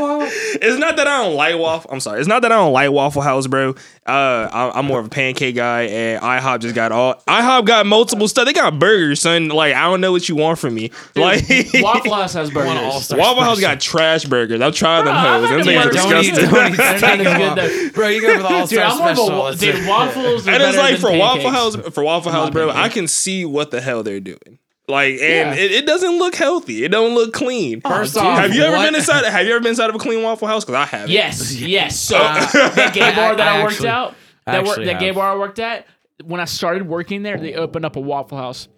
what? 0.00 0.32
It's 0.32 0.78
not 0.78 0.96
that 0.96 1.06
I 1.06 1.22
don't 1.24 1.34
like 1.34 1.58
waffle. 1.58 1.90
I'm 1.92 2.00
sorry. 2.00 2.20
It's 2.20 2.28
not 2.28 2.40
that 2.42 2.52
I 2.52 2.56
don't 2.56 2.72
like 2.72 2.90
Waffle 2.90 3.20
House, 3.20 3.46
bro. 3.46 3.70
Uh, 4.06 4.48
I, 4.50 4.72
I'm 4.74 4.86
more 4.86 4.98
of 4.98 5.06
a 5.06 5.08
pancake 5.10 5.54
guy, 5.56 5.82
and 5.82 6.22
IHOP 6.22 6.60
just 6.60 6.74
got 6.74 6.90
all. 6.90 7.16
IHOP 7.28 7.66
got 7.66 7.84
multiple 7.84 8.26
stuff. 8.26 8.46
They 8.46 8.54
got 8.54 8.78
burgers, 8.78 9.20
son. 9.20 9.48
Like 9.48 9.74
I 9.74 9.82
don't 9.90 10.00
know 10.00 10.10
what 10.12 10.26
you 10.28 10.36
want 10.36 10.58
from 10.58 10.74
me. 10.74 10.90
like 11.14 11.44
Waffle 11.74 12.14
House 12.14 12.32
has 12.32 12.50
burgers. 12.54 12.78
All-Star 12.78 13.18
Waffle 13.18 13.42
House 13.42 13.60
got 13.60 13.78
trash 13.80 14.24
burgers. 14.24 14.60
I've 14.62 14.74
tried 14.74 15.02
them 15.02 15.14
Bro, 15.14 15.14
I 15.14 15.38
hoes. 15.40 15.48
think 15.50 15.50
Them 15.50 15.58
the 15.58 15.64
things 15.64 15.84
are 15.84 15.88
burgers 15.88 16.02
Don't 16.10 16.24
eat, 16.24 16.34
disgusting. 16.34 16.54
don't 16.54 16.72
eat 16.72 16.76
They're 16.78 17.00
not 17.00 17.20
as 17.20 17.36
good 17.82 17.90
though. 17.90 17.92
Bro, 17.94 18.08
you 18.08 18.20
go 18.22 18.36
for 18.36 18.42
the 18.42 18.48
All 18.48 18.66
Dude, 18.66 18.68
Star 18.78 18.84
I'm 18.84 18.98
more 18.98 19.08
of 19.10 19.12
a 19.12 19.16
Special. 19.16 19.38
wa- 19.38 19.48
It's 19.48 19.60
dude. 19.60 19.74
a- 19.74 19.88
Waffles 19.88 20.48
are 20.48 20.50
And 20.50 20.62
it's 20.62 20.76
like 20.78 20.92
than 20.92 21.00
for 21.02 21.18
Waffle 21.18 21.50
pancakes. 21.50 21.76
House, 21.76 21.94
for 21.94 22.04
Waffle 22.04 22.32
House, 22.32 22.50
bro. 22.50 22.64
opinion. 22.70 22.84
I 22.84 22.88
can 22.88 23.06
see 23.08 23.44
what 23.44 23.70
the 23.70 23.82
hell 23.82 24.02
they're 24.02 24.20
doing. 24.20 24.58
Like, 24.86 25.12
and 25.14 25.20
Yeah. 25.20 25.54
it, 25.54 25.72
it 25.72 25.86
doesn't 25.86 26.18
look 26.18 26.34
healthy. 26.34 26.84
It 26.84 26.90
don't 26.90 27.14
look 27.14 27.32
clean. 27.32 27.80
First 27.80 28.14
dude. 28.14 28.22
off, 28.22 28.38
have 28.38 28.54
you 28.54 28.62
ever 28.64 28.76
what- 28.76 28.84
been 28.84 28.94
inside? 28.94 29.24
Have 29.24 29.46
you 29.46 29.52
ever 29.52 29.60
been 29.60 29.70
inside 29.70 29.88
of 29.88 29.96
a 29.96 29.98
clean 29.98 30.22
Waffle 30.22 30.46
House? 30.46 30.64
Because 30.64 30.74
I 30.74 30.84
have. 30.96 31.08
Yes, 31.08 31.54
yes. 31.60 31.98
So 31.98 32.18
Uh, 32.18 32.68
that 32.74 32.92
gay 32.92 33.14
bar 33.14 33.34
that 33.34 33.48
I, 33.48 33.58
I 33.60 33.62
worked 33.62 33.74
actually- 33.74 33.88
out, 33.88 34.14
that, 34.46 34.62
work, 34.62 34.68
actually 34.70 34.86
that 34.86 35.00
gay 35.00 35.10
bar 35.10 35.32
I 35.32 35.36
worked 35.38 35.58
at, 35.58 35.86
when 36.24 36.40
I 36.40 36.44
started 36.44 36.86
working 36.86 37.22
there, 37.22 37.38
they 37.38 37.54
opened 37.54 37.84
up 37.86 37.96
a 37.96 38.00
Waffle 38.00 38.36
House 38.38 38.68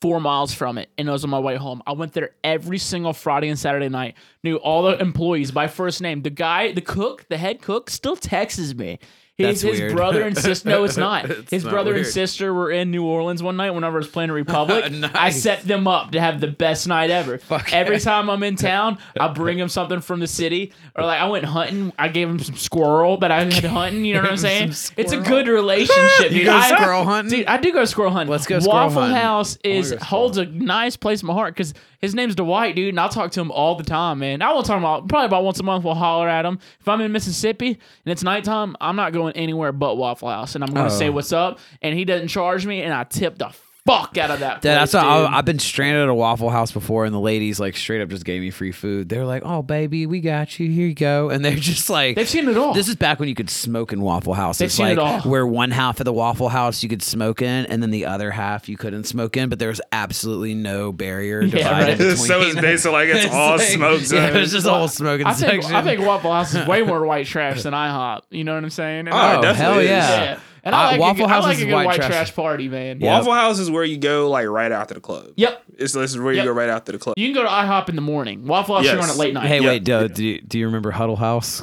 four 0.00 0.20
miles 0.20 0.52
from 0.54 0.78
it, 0.78 0.90
and 0.96 1.08
it 1.08 1.10
was 1.10 1.24
on 1.24 1.30
my 1.30 1.40
way 1.40 1.56
home. 1.56 1.82
I 1.86 1.92
went 1.92 2.12
there 2.12 2.30
every 2.44 2.78
single 2.78 3.12
Friday 3.12 3.48
and 3.48 3.58
Saturday 3.58 3.88
night. 3.88 4.14
Knew 4.44 4.56
all 4.56 4.82
the 4.84 5.00
employees 5.00 5.50
by 5.50 5.66
first 5.66 6.00
name. 6.02 6.22
The 6.22 6.30
guy, 6.30 6.72
the 6.72 6.80
cook, 6.82 7.26
the 7.28 7.36
head 7.38 7.60
cook, 7.62 7.90
still 7.90 8.14
texts 8.16 8.74
me. 8.74 8.98
His, 9.38 9.60
his 9.60 9.78
weird. 9.78 9.94
brother 9.94 10.22
and 10.22 10.36
sister. 10.36 10.68
No, 10.68 10.82
it's 10.82 10.96
not. 10.96 11.30
It's 11.30 11.50
his 11.52 11.62
not 11.62 11.70
brother 11.70 11.94
and 11.94 12.04
sister 12.04 12.52
were 12.52 12.72
in 12.72 12.90
New 12.90 13.04
Orleans 13.04 13.40
one 13.40 13.56
night 13.56 13.70
whenever 13.70 13.98
I 13.98 14.00
was 14.00 14.08
playing 14.08 14.32
Republic. 14.32 14.92
I 15.14 15.30
set 15.30 15.62
them 15.62 15.86
up 15.86 16.10
to 16.10 16.20
have 16.20 16.40
the 16.40 16.48
best 16.48 16.88
night 16.88 17.10
ever. 17.10 17.38
Fuck 17.48 17.72
Every 17.72 18.00
time 18.00 18.28
I'm 18.30 18.42
in 18.42 18.56
town, 18.56 18.98
I 19.18 19.28
bring 19.28 19.56
them 19.58 19.68
something 19.68 20.00
from 20.00 20.18
the 20.18 20.26
city. 20.26 20.72
Or 20.96 21.04
like 21.04 21.20
I 21.20 21.28
went 21.28 21.44
hunting, 21.44 21.92
I 21.96 22.08
gave 22.08 22.26
them 22.26 22.40
some 22.40 22.56
squirrel 22.56 23.18
that 23.18 23.30
I 23.30 23.44
had 23.44 23.64
hunting. 23.64 24.04
You 24.04 24.14
know 24.14 24.22
what 24.22 24.32
I'm 24.32 24.36
saying? 24.38 24.70
It's 24.96 25.12
a 25.12 25.20
good 25.20 25.46
relationship. 25.46 26.32
You 26.32 26.38
dude. 26.38 26.46
go 26.46 26.60
squirrel 26.60 27.04
hunting? 27.04 27.38
Dude, 27.38 27.46
I 27.46 27.58
do 27.58 27.72
go 27.72 27.84
squirrel 27.84 28.10
hunting. 28.10 28.32
Let's 28.32 28.46
go 28.46 28.58
squirrel 28.58 28.88
Waffle 28.88 29.02
hunting. 29.02 29.18
House 29.18 29.56
is 29.62 29.94
holds 30.02 30.36
a 30.38 30.46
nice 30.46 30.96
place 30.96 31.22
in 31.22 31.28
my 31.28 31.34
heart 31.34 31.54
because 31.54 31.74
his 31.98 32.14
name's 32.14 32.34
Dwight, 32.34 32.76
dude, 32.76 32.90
and 32.90 33.00
I'll 33.00 33.08
talk 33.08 33.30
to 33.32 33.40
him 33.40 33.50
all 33.50 33.74
the 33.74 33.84
time, 33.84 34.20
man. 34.20 34.40
I 34.42 34.52
won't 34.52 34.66
talk 34.66 34.78
about 34.78 35.08
probably 35.08 35.26
about 35.26 35.44
once 35.44 35.58
a 35.60 35.62
month. 35.62 35.84
We'll 35.84 35.94
holler 35.94 36.28
at 36.28 36.44
him. 36.44 36.58
If 36.80 36.88
I'm 36.88 37.00
in 37.00 37.12
Mississippi 37.12 37.68
and 37.68 37.78
it's 38.12 38.22
nighttime, 38.22 38.76
I'm 38.80 38.96
not 38.96 39.12
going 39.12 39.34
anywhere 39.34 39.72
but 39.72 39.96
Waffle 39.96 40.28
House, 40.28 40.54
and 40.54 40.62
I'm 40.64 40.72
going 40.72 40.88
to 40.88 40.94
Oh. 40.94 40.98
say 40.98 41.10
what's 41.10 41.32
up. 41.32 41.58
And 41.82 41.96
he 41.98 42.04
doesn't 42.04 42.28
charge 42.28 42.66
me, 42.66 42.82
and 42.82 42.92
I 42.94 43.04
tip 43.04 43.38
the 43.38 43.50
fuck 43.88 44.18
out 44.18 44.30
of 44.30 44.40
that. 44.40 44.64
Yeah, 44.64 44.78
place, 44.78 44.92
that's 44.92 44.94
I, 44.94 45.18
dude. 45.22 45.34
I've 45.34 45.44
been 45.44 45.58
stranded 45.58 46.02
at 46.02 46.08
a 46.08 46.14
Waffle 46.14 46.50
House 46.50 46.70
before, 46.72 47.04
and 47.04 47.14
the 47.14 47.20
ladies 47.20 47.58
like 47.58 47.76
straight 47.76 48.00
up 48.02 48.08
just 48.08 48.24
gave 48.24 48.40
me 48.40 48.50
free 48.50 48.72
food. 48.72 49.08
They're 49.08 49.24
like, 49.24 49.42
"Oh, 49.44 49.62
baby, 49.62 50.06
we 50.06 50.20
got 50.20 50.58
you. 50.60 50.70
Here 50.70 50.86
you 50.88 50.94
go." 50.94 51.30
And 51.30 51.44
they're 51.44 51.56
just 51.56 51.88
like, 51.90 52.16
They've 52.16 52.28
seen 52.28 52.48
it 52.48 52.56
all. 52.56 52.74
This 52.74 52.88
is 52.88 52.96
back 52.96 53.18
when 53.20 53.28
you 53.28 53.34
could 53.34 53.50
smoke 53.50 53.92
in 53.92 54.00
Waffle 54.00 54.34
House. 54.34 54.58
They've 54.58 54.66
It's 54.66 54.74
seen 54.74 54.86
like 54.86 54.92
it 54.92 54.98
all. 54.98 55.20
where 55.22 55.46
one 55.46 55.70
half 55.70 56.00
of 56.00 56.04
the 56.04 56.12
Waffle 56.12 56.48
House 56.48 56.82
you 56.82 56.88
could 56.88 57.02
smoke 57.02 57.42
in, 57.42 57.66
and 57.66 57.82
then 57.82 57.90
the 57.90 58.06
other 58.06 58.30
half 58.30 58.68
you 58.68 58.76
couldn't 58.76 59.04
smoke 59.04 59.36
in. 59.36 59.48
But 59.48 59.58
there 59.58 59.68
was 59.68 59.80
absolutely 59.92 60.54
no 60.54 60.92
barrier 60.92 61.42
Yeah, 61.42 61.50
divided 61.58 61.88
right. 61.88 61.98
between. 61.98 62.16
so 62.16 62.40
it's 62.42 62.60
basically 62.60 62.92
like 62.92 63.08
it's, 63.24 63.32
all 63.34 63.56
like- 63.56 63.60
smoke 63.68 64.00
Yeah, 64.00 64.06
zone. 64.06 64.36
it's 64.36 64.52
just 64.52 64.66
a 64.66 64.70
whole 64.70 64.88
smoking 64.88 65.26
I 65.26 65.32
think 65.34 65.62
section. 65.62 65.74
I 65.74 65.82
think 65.82 66.00
Waffle 66.04 66.32
House 66.32 66.54
is 66.54 66.66
way 66.66 66.82
more 66.84 67.04
white 67.06 67.26
trash 67.26 67.62
than 67.62 67.72
IHOP. 67.74 68.22
You 68.30 68.44
know 68.44 68.54
what 68.54 68.64
I'm 68.64 68.70
saying? 68.70 69.00
And 69.00 69.08
Oh, 69.10 69.16
oh 69.16 69.18
I- 69.18 69.40
definitely 69.40 69.56
hell 69.56 69.82
yeah. 69.82 70.22
yeah. 70.34 70.40
And 70.64 70.74
I 70.74 70.78
Uh, 70.78 70.86
like 70.90 70.96
a 70.96 71.00
Waffle 71.00 71.26
I 71.26 71.28
House 71.28 71.42
like 71.44 71.56
is 71.56 71.62
a 71.62 71.66
good 71.66 71.72
white 71.74 71.86
white 71.86 71.96
trash. 71.96 72.08
trash. 72.10 72.34
party, 72.34 72.68
man. 72.68 73.00
Yeah. 73.00 73.16
Waffle 73.18 73.32
House 73.34 73.58
is 73.58 73.70
where 73.70 73.84
you 73.84 73.96
go 73.98 74.28
like 74.28 74.46
right 74.48 74.72
after 74.72 74.94
the 74.94 75.00
club. 75.00 75.28
Yep. 75.36 75.62
It's 75.78 75.92
this 75.92 76.10
is 76.10 76.18
where 76.18 76.32
Yep. 76.32 76.44
you 76.44 76.50
go 76.50 76.54
right 76.54 76.68
after 76.68 76.92
the 76.92 76.98
club. 76.98 77.14
You 77.16 77.26
can 77.26 77.34
go 77.34 77.42
to 77.42 77.48
IHOP 77.48 77.88
in 77.88 77.96
the 77.96 78.02
morning. 78.02 78.46
Waffle 78.46 78.76
House, 78.76 78.84
you're 78.84 78.94
Yes. 78.96 79.04
on 79.04 79.10
at 79.10 79.16
late 79.16 79.34
night. 79.34 79.46
Hey, 79.46 79.60
Yeah. 79.60 79.68
wait, 79.68 79.84
do, 79.84 80.08
do, 80.08 80.24
you, 80.24 80.40
do 80.40 80.58
you 80.58 80.66
remember 80.66 80.90
Huddle 80.90 81.16
House? 81.16 81.62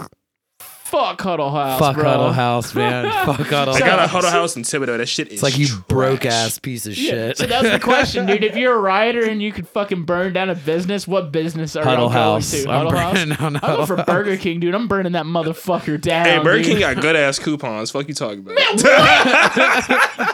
Fuck 0.86 1.20
Huddle 1.22 1.50
House, 1.52 1.80
Fuck 1.80 1.96
bro. 1.96 2.04
Huddle 2.06 2.32
House, 2.32 2.74
man. 2.76 3.06
Fuck 3.26 3.48
Huddle 3.48 3.74
I 3.74 3.80
got 3.80 4.00
a 4.00 4.08
Huddle 4.08 4.30
House 4.30 4.56
in 4.56 4.62
Thibodaux. 4.64 4.98
That 4.98 5.08
shit 5.08 5.28
is 5.28 5.34
It's 5.34 5.44
like 5.44 5.58
you 5.58 5.66
trash. 5.68 5.82
broke 5.88 6.26
ass 6.26 6.60
piece 6.60 6.86
of 6.86 6.96
Yeah. 6.96 7.10
shit. 7.10 7.38
So 7.40 7.48
that's 7.48 7.70
the 7.70 7.80
question, 7.80 8.28
dude. 8.28 8.44
If 8.44 8.56
you're 8.58 8.76
a 8.76 8.80
rioter 8.80 9.26
and 9.26 9.42
you 9.42 9.52
could 9.52 9.68
fucking 9.68 10.04
burn 10.04 10.34
down 10.34 10.50
a 10.52 10.56
business, 10.56 11.08
what 11.08 11.32
business 11.32 11.76
are 11.76 11.84
Huddle 11.84 12.06
you 12.10 12.14
going 12.14 12.24
House. 12.24 12.52
to? 12.52 12.70
I'm 12.70 12.86
Huddle 12.86 12.92
House. 13.00 13.14
burning 13.14 13.30
down 13.36 13.56
I'm 13.56 13.62
going 13.76 13.88
for 13.88 13.96
House. 13.98 14.06
Burger 14.06 14.38
King, 14.38 14.60
dude. 14.60 14.76
I'm 14.76 14.88
burning 14.88 15.14
that 15.14 15.26
motherfucker 15.26 16.00
down. 16.00 16.26
Hey, 16.26 16.38
Burger 16.38 16.58
dude. 16.64 16.66
King 16.74 16.80
got 16.80 17.02
good 17.02 17.16
ass 17.16 17.40
coupons. 17.40 17.90
Fuck 17.92 18.08
you 18.08 18.14
talking 18.14 18.40
about? 18.48 18.56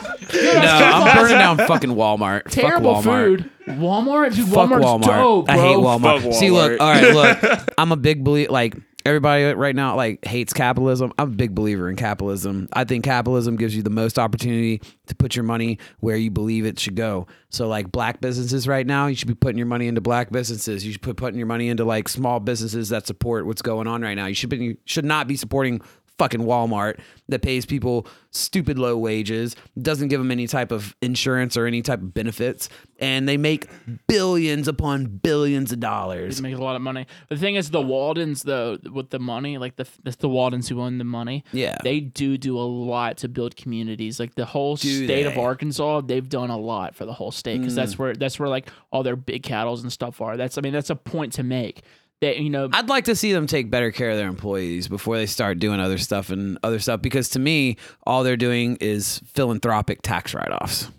No, 0.33 0.39
I'm 0.39 1.17
burning 1.17 1.37
down 1.37 1.57
fucking 1.57 1.89
Walmart. 1.89 2.43
Terrible 2.49 2.95
Fuck 2.95 3.03
Walmart. 3.05 3.25
food. 3.37 3.49
Walmart, 3.67 4.33
dude. 4.35 4.47
Fuck 4.47 4.69
Walmart's 4.69 4.85
Walmart. 4.85 5.01
dope, 5.01 5.45
bro. 5.47 5.53
I 5.53 5.57
hate 5.57 5.75
Walmart. 5.77 6.21
Fuck 6.23 6.33
See, 6.33 6.51
look, 6.51 6.71
Walmart. 6.73 6.79
all 6.79 6.87
right, 6.93 7.13
look. 7.51 7.73
I'm 7.77 7.91
a 7.91 7.97
big 7.97 8.23
believer. 8.23 8.51
Like 8.51 8.75
everybody 9.05 9.43
right 9.45 9.75
now, 9.75 9.95
like 9.95 10.23
hates 10.25 10.53
capitalism. 10.53 11.13
I'm 11.17 11.29
a 11.29 11.35
big 11.35 11.55
believer 11.55 11.89
in 11.89 11.95
capitalism. 11.95 12.67
I 12.73 12.83
think 12.83 13.03
capitalism 13.03 13.55
gives 13.55 13.75
you 13.75 13.83
the 13.83 13.89
most 13.89 14.19
opportunity 14.19 14.81
to 15.07 15.15
put 15.15 15.35
your 15.35 15.43
money 15.43 15.79
where 15.99 16.15
you 16.15 16.31
believe 16.31 16.65
it 16.65 16.79
should 16.79 16.95
go. 16.95 17.27
So, 17.49 17.67
like 17.67 17.91
black 17.91 18.21
businesses 18.21 18.67
right 18.67 18.85
now, 18.85 19.07
you 19.07 19.15
should 19.15 19.27
be 19.27 19.35
putting 19.35 19.57
your 19.57 19.67
money 19.67 19.87
into 19.87 20.01
black 20.01 20.31
businesses. 20.31 20.85
You 20.85 20.93
should 20.93 21.01
put 21.01 21.17
putting 21.17 21.37
your 21.37 21.47
money 21.47 21.69
into 21.69 21.83
like 21.83 22.07
small 22.07 22.39
businesses 22.39 22.89
that 22.89 23.07
support 23.07 23.45
what's 23.45 23.61
going 23.61 23.87
on 23.87 24.01
right 24.01 24.15
now. 24.15 24.27
You 24.27 24.35
should 24.35 24.49
be 24.49 24.77
should 24.85 25.05
not 25.05 25.27
be 25.27 25.35
supporting 25.35 25.81
fucking 26.17 26.41
Walmart 26.41 26.99
that 27.29 27.41
pays 27.41 27.65
people 27.65 28.05
stupid 28.31 28.77
low 28.77 28.97
wages, 28.97 29.55
doesn't 29.81 30.07
give 30.09 30.19
them 30.19 30.31
any 30.31 30.47
type 30.47 30.71
of 30.71 30.95
insurance 31.01 31.57
or 31.57 31.65
any 31.65 31.81
type 31.81 31.99
of 31.99 32.13
benefits, 32.13 32.69
and 32.99 33.27
they 33.27 33.37
make 33.37 33.67
billions 34.07 34.67
upon 34.67 35.05
billions 35.05 35.71
of 35.71 35.79
dollars. 35.79 36.37
They 36.37 36.49
make 36.49 36.57
a 36.57 36.63
lot 36.63 36.75
of 36.75 36.81
money. 36.81 37.07
The 37.29 37.37
thing 37.37 37.55
is, 37.55 37.71
the 37.71 37.81
Waltons 37.81 38.43
though, 38.43 38.77
with 38.91 39.09
the 39.09 39.19
money, 39.19 39.57
like 39.57 39.75
the 39.75 39.87
that's 40.03 40.17
the 40.17 40.29
Waltons 40.29 40.69
who 40.69 40.81
own 40.81 40.97
the 40.97 41.03
money. 41.03 41.43
Yeah. 41.51 41.77
they 41.83 41.99
do 41.99 42.37
do 42.37 42.57
a 42.57 42.61
lot 42.61 43.17
to 43.17 43.27
build 43.27 43.55
communities. 43.55 44.19
Like 44.19 44.35
the 44.35 44.45
whole 44.45 44.75
Do 44.75 45.05
state 45.05 45.25
of 45.25 45.33
they? 45.33 45.39
Mm. 45.39 45.43
Arkansas, 45.43 46.01
they've 46.01 46.27
done 46.27 46.49
a 46.49 46.57
lot 46.57 46.95
for 46.95 47.05
the 47.05 47.13
whole 47.13 47.31
state 47.31 47.59
because 47.59 47.75
that's 47.75 47.97
where 47.97 48.13
that's 48.13 48.39
where 48.39 48.49
like 48.49 48.69
all 48.91 49.03
their 49.03 49.15
big 49.15 49.43
cattles 49.43 49.81
and 49.81 49.91
stuff 49.91 50.21
are. 50.21 50.37
That's 50.37 50.57
I 50.57 50.61
mean 50.61 50.73
that's 50.73 50.89
a 50.89 50.95
point 50.95 51.33
to 51.33 51.43
make. 51.43 51.81
That 52.21 52.37
you 52.37 52.51
know, 52.51 52.69
I'd 52.71 52.87
like 52.87 53.05
to 53.05 53.15
see 53.15 53.33
them 53.33 53.47
take 53.47 53.71
better 53.71 53.91
care 53.91 54.11
of 54.11 54.17
their 54.17 54.27
employees 54.27 54.87
before 54.87 55.17
they 55.17 55.25
start 55.25 55.57
doing 55.57 55.79
other 55.79 55.97
stuff 55.97 56.29
and 56.29 56.59
other 56.61 56.77
stuff 56.77 57.01
because 57.01 57.29
to 57.29 57.39
me, 57.39 57.77
all 58.05 58.23
they're 58.23 58.37
doing 58.37 58.77
is 58.79 59.19
philanthropic 59.25 60.03
tax 60.03 60.33
write 60.35 60.51
offs. 60.51 60.89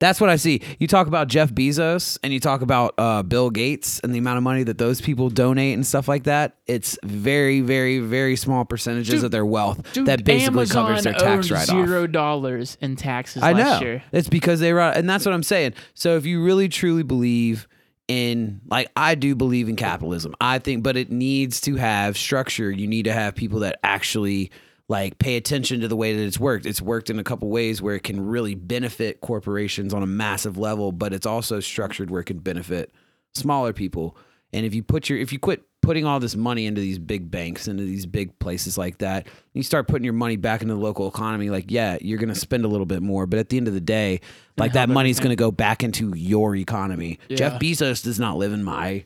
That's 0.00 0.20
what 0.20 0.28
I 0.28 0.36
see. 0.36 0.60
You 0.78 0.86
talk 0.86 1.06
about 1.06 1.28
Jeff 1.28 1.50
Bezos 1.50 2.18
and 2.22 2.30
you 2.30 2.40
talk 2.40 2.60
about 2.60 2.92
uh, 2.98 3.22
Bill 3.22 3.48
Gates 3.48 4.00
and 4.00 4.14
the 4.14 4.18
amount 4.18 4.36
of 4.36 4.42
money 4.42 4.62
that 4.64 4.76
those 4.76 5.00
people 5.00 5.30
donate 5.30 5.72
and 5.72 5.86
stuff 5.86 6.08
like 6.08 6.24
that. 6.24 6.56
It's 6.66 6.98
very, 7.04 7.62
very, 7.62 8.00
very 8.00 8.36
small 8.36 8.66
percentages 8.66 9.14
Dude, 9.14 9.24
of 9.24 9.30
their 9.30 9.46
wealth 9.46 9.94
dude, 9.94 10.04
that 10.06 10.24
basically 10.24 10.58
Amazon 10.58 10.86
covers 10.88 11.04
their 11.04 11.14
tax 11.14 11.50
write 11.50 11.70
off. 11.70 11.86
Zero 11.86 12.06
dollars 12.06 12.76
in 12.82 12.96
taxes 12.96 13.42
I 13.42 13.52
last 13.52 13.80
know. 13.80 13.86
year. 13.86 14.02
It's 14.12 14.28
because 14.28 14.60
they 14.60 14.74
run, 14.74 14.92
and 14.94 15.08
that's 15.08 15.24
what 15.24 15.32
I'm 15.32 15.42
saying. 15.42 15.72
So 15.94 16.16
if 16.16 16.26
you 16.26 16.44
really 16.44 16.68
truly 16.68 17.02
believe 17.02 17.66
in, 18.08 18.60
like, 18.68 18.90
I 18.96 19.14
do 19.14 19.34
believe 19.34 19.68
in 19.68 19.76
capitalism. 19.76 20.34
I 20.40 20.58
think, 20.58 20.82
but 20.82 20.96
it 20.96 21.10
needs 21.10 21.60
to 21.62 21.76
have 21.76 22.16
structure. 22.16 22.70
You 22.70 22.86
need 22.86 23.04
to 23.04 23.12
have 23.12 23.34
people 23.34 23.60
that 23.60 23.78
actually 23.82 24.50
like 24.88 25.18
pay 25.18 25.36
attention 25.36 25.80
to 25.80 25.88
the 25.88 25.96
way 25.96 26.14
that 26.14 26.22
it's 26.22 26.38
worked. 26.38 26.66
It's 26.66 26.82
worked 26.82 27.08
in 27.08 27.18
a 27.18 27.24
couple 27.24 27.48
ways 27.48 27.80
where 27.80 27.94
it 27.94 28.02
can 28.02 28.24
really 28.24 28.54
benefit 28.54 29.20
corporations 29.20 29.94
on 29.94 30.02
a 30.02 30.06
massive 30.06 30.58
level, 30.58 30.92
but 30.92 31.12
it's 31.12 31.26
also 31.26 31.60
structured 31.60 32.10
where 32.10 32.20
it 32.20 32.24
can 32.24 32.38
benefit 32.38 32.92
smaller 33.34 33.72
people. 33.72 34.16
And 34.52 34.66
if 34.66 34.74
you 34.74 34.82
put 34.82 35.08
your 35.08 35.18
if 35.18 35.32
you 35.32 35.38
quit 35.38 35.64
putting 35.84 36.04
all 36.06 36.18
this 36.18 36.34
money 36.34 36.66
into 36.66 36.80
these 36.80 36.98
big 36.98 37.30
banks, 37.30 37.68
into 37.68 37.84
these 37.84 38.06
big 38.06 38.38
places 38.38 38.76
like 38.78 38.98
that, 38.98 39.26
you 39.52 39.62
start 39.62 39.86
putting 39.86 40.04
your 40.04 40.14
money 40.14 40.36
back 40.36 40.62
into 40.62 40.74
the 40.74 40.80
local 40.80 41.06
economy, 41.06 41.50
like 41.50 41.70
yeah, 41.70 41.98
you're 42.00 42.18
gonna 42.18 42.34
spend 42.34 42.64
a 42.64 42.68
little 42.68 42.86
bit 42.86 43.02
more, 43.02 43.26
but 43.26 43.38
at 43.38 43.50
the 43.50 43.56
end 43.56 43.68
of 43.68 43.74
the 43.74 43.80
day, 43.80 44.20
like 44.56 44.72
that 44.72 44.88
money's 44.88 45.20
gonna 45.20 45.36
go 45.36 45.50
back 45.50 45.82
into 45.84 46.12
your 46.16 46.56
economy. 46.56 47.18
Jeff 47.28 47.60
Bezos 47.60 48.02
does 48.02 48.18
not 48.18 48.36
live 48.36 48.52
in 48.52 48.64
my 48.64 49.04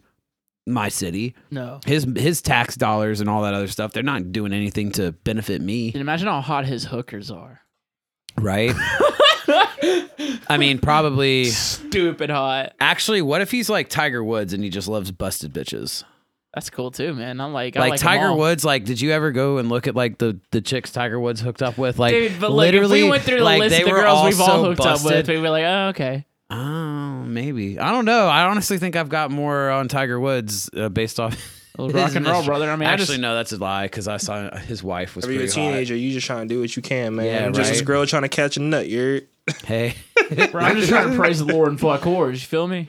my 0.67 0.89
city. 0.91 1.35
No. 1.51 1.81
His 1.87 2.07
his 2.17 2.43
tax 2.43 2.77
dollars 2.77 3.21
and 3.21 3.29
all 3.29 3.43
that 3.43 3.55
other 3.55 3.69
stuff, 3.69 3.93
they're 3.93 4.03
not 4.03 4.33
doing 4.33 4.53
anything 4.53 4.93
to 4.93 5.13
benefit 5.13 5.61
me, 5.63 5.89
And 5.93 6.01
imagine 6.01 6.29
how 6.29 6.41
hot 6.43 6.67
his 6.67 6.85
hookers 6.85 7.31
are. 7.31 7.61
right? 8.37 8.73
I 10.51 10.57
mean, 10.59 10.79
probably 10.79 11.47
Stupid 11.47 12.31
hot. 12.31 12.75
actually, 12.81 13.23
what 13.23 13.41
if 13.41 13.51
he's 13.51 13.69
like 13.71 13.89
Tiger 13.89 14.23
Woods 14.23 14.53
and 14.53 14.63
he 14.63 14.71
just 14.71 14.89
loves 14.89 15.11
busted 15.11 15.53
bitches? 15.53 16.05
That's 16.55 16.71
cool 16.71 16.91
too, 16.91 17.13
man. 17.15 17.41
I'm 17.41 17.53
like, 17.53 17.77
I 17.77 17.81
like, 17.81 17.91
like 17.91 18.01
'em 18.03 18.07
Tiger. 18.07 18.35
Woods, 18.35 18.65
like, 18.65 18.85
did 18.85 19.01
you 19.01 19.13
ever 19.13 19.33
go 19.33 19.59
and 19.59 19.69
look 19.69 19.87
at 19.87 19.95
like 19.95 20.19
the 20.19 20.41
the 20.51 20.61
chicks 20.61 20.91
Tiger 20.91 21.21
Woods 21.21 21.41
hooked 21.41 21.63
up 21.63 21.77
with? 21.79 21.99
Like, 21.99 22.15
Dude, 22.15 22.41
but 22.41 22.51
like, 22.51 22.69
if 22.69 22.75
literally, 22.75 23.03
we 23.05 23.11
went 23.11 23.23
through 23.23 23.39
the 23.39 23.45
like, 23.45 23.61
list 23.61 23.79
of 23.79 23.85
the 23.85 23.91
girls 23.91 24.25
we've 24.25 24.41
all 24.41 24.47
so 24.47 24.65
hooked 24.65 24.81
up 24.81 25.05
with, 25.05 25.29
we'd 25.29 25.43
be 25.43 25.49
like, 25.49 25.65
oh, 25.65 25.89
okay. 25.89 26.25
Oh, 26.51 27.23
maybe 27.25 27.79
I 27.79 27.91
don't 27.93 28.07
know. 28.07 28.27
I 28.27 28.45
honestly 28.45 28.79
think 28.79 28.97
I've 28.97 29.11
got 29.11 29.31
more 29.31 29.69
on 29.71 29.89
Tiger 29.89 30.19
Woods 30.19 30.71
uh, 30.75 30.89
based 30.89 31.21
off. 31.21 31.37
Rock 31.79 32.15
and 32.17 32.27
roll, 32.27 32.43
brother. 32.43 32.71
I 32.71 32.77
mean, 32.77 32.89
I 32.89 32.93
actually, 32.93 33.07
just- 33.07 33.21
no, 33.21 33.35
that's 33.35 33.53
a 33.53 33.59
lie 33.59 33.85
because 33.85 34.09
I 34.09 34.17
saw 34.17 34.57
his 34.57 34.83
wife 34.83 35.15
was 35.15 35.27
If 35.27 35.31
you're 35.31 35.43
a 35.43 35.45
pretty 35.45 35.61
hot. 35.61 35.71
teenager, 35.71 35.95
you 35.95 36.13
just 36.13 36.27
trying 36.27 36.49
to 36.49 36.55
do 36.55 36.61
what 36.61 36.75
you 36.75 36.83
can, 36.83 37.15
man. 37.17 37.27
Yeah, 37.27 37.51
just 37.51 37.71
this 37.71 37.83
girl 37.83 38.05
trying 38.07 38.23
to 38.23 38.29
catch 38.29 38.57
a 38.57 38.61
nut. 38.61 38.89
You're 38.89 39.21
Hey, 39.65 39.95
Bro, 40.51 40.61
I'm 40.63 40.77
just 40.77 40.89
trying 40.89 41.11
to 41.11 41.17
praise 41.17 41.39
the 41.39 41.53
Lord 41.53 41.69
and 41.69 41.79
fuck 41.81 42.01
whores. 42.03 42.33
You 42.33 42.39
feel 42.39 42.67
me? 42.67 42.89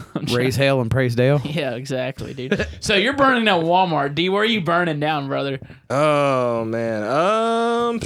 I'm 0.14 0.24
raise 0.26 0.56
hail 0.56 0.80
and 0.80 0.90
praise 0.90 1.14
Dale. 1.14 1.40
Yeah, 1.44 1.72
exactly, 1.74 2.34
dude. 2.34 2.66
so 2.80 2.94
you're 2.94 3.14
burning 3.14 3.44
down 3.44 3.64
Walmart, 3.64 4.14
D. 4.14 4.28
Where 4.28 4.42
are 4.42 4.46
you 4.46 4.60
burning 4.60 5.00
down, 5.00 5.28
brother? 5.28 5.60
oh 5.90 6.64
man. 6.64 7.02
Um. 7.02 7.98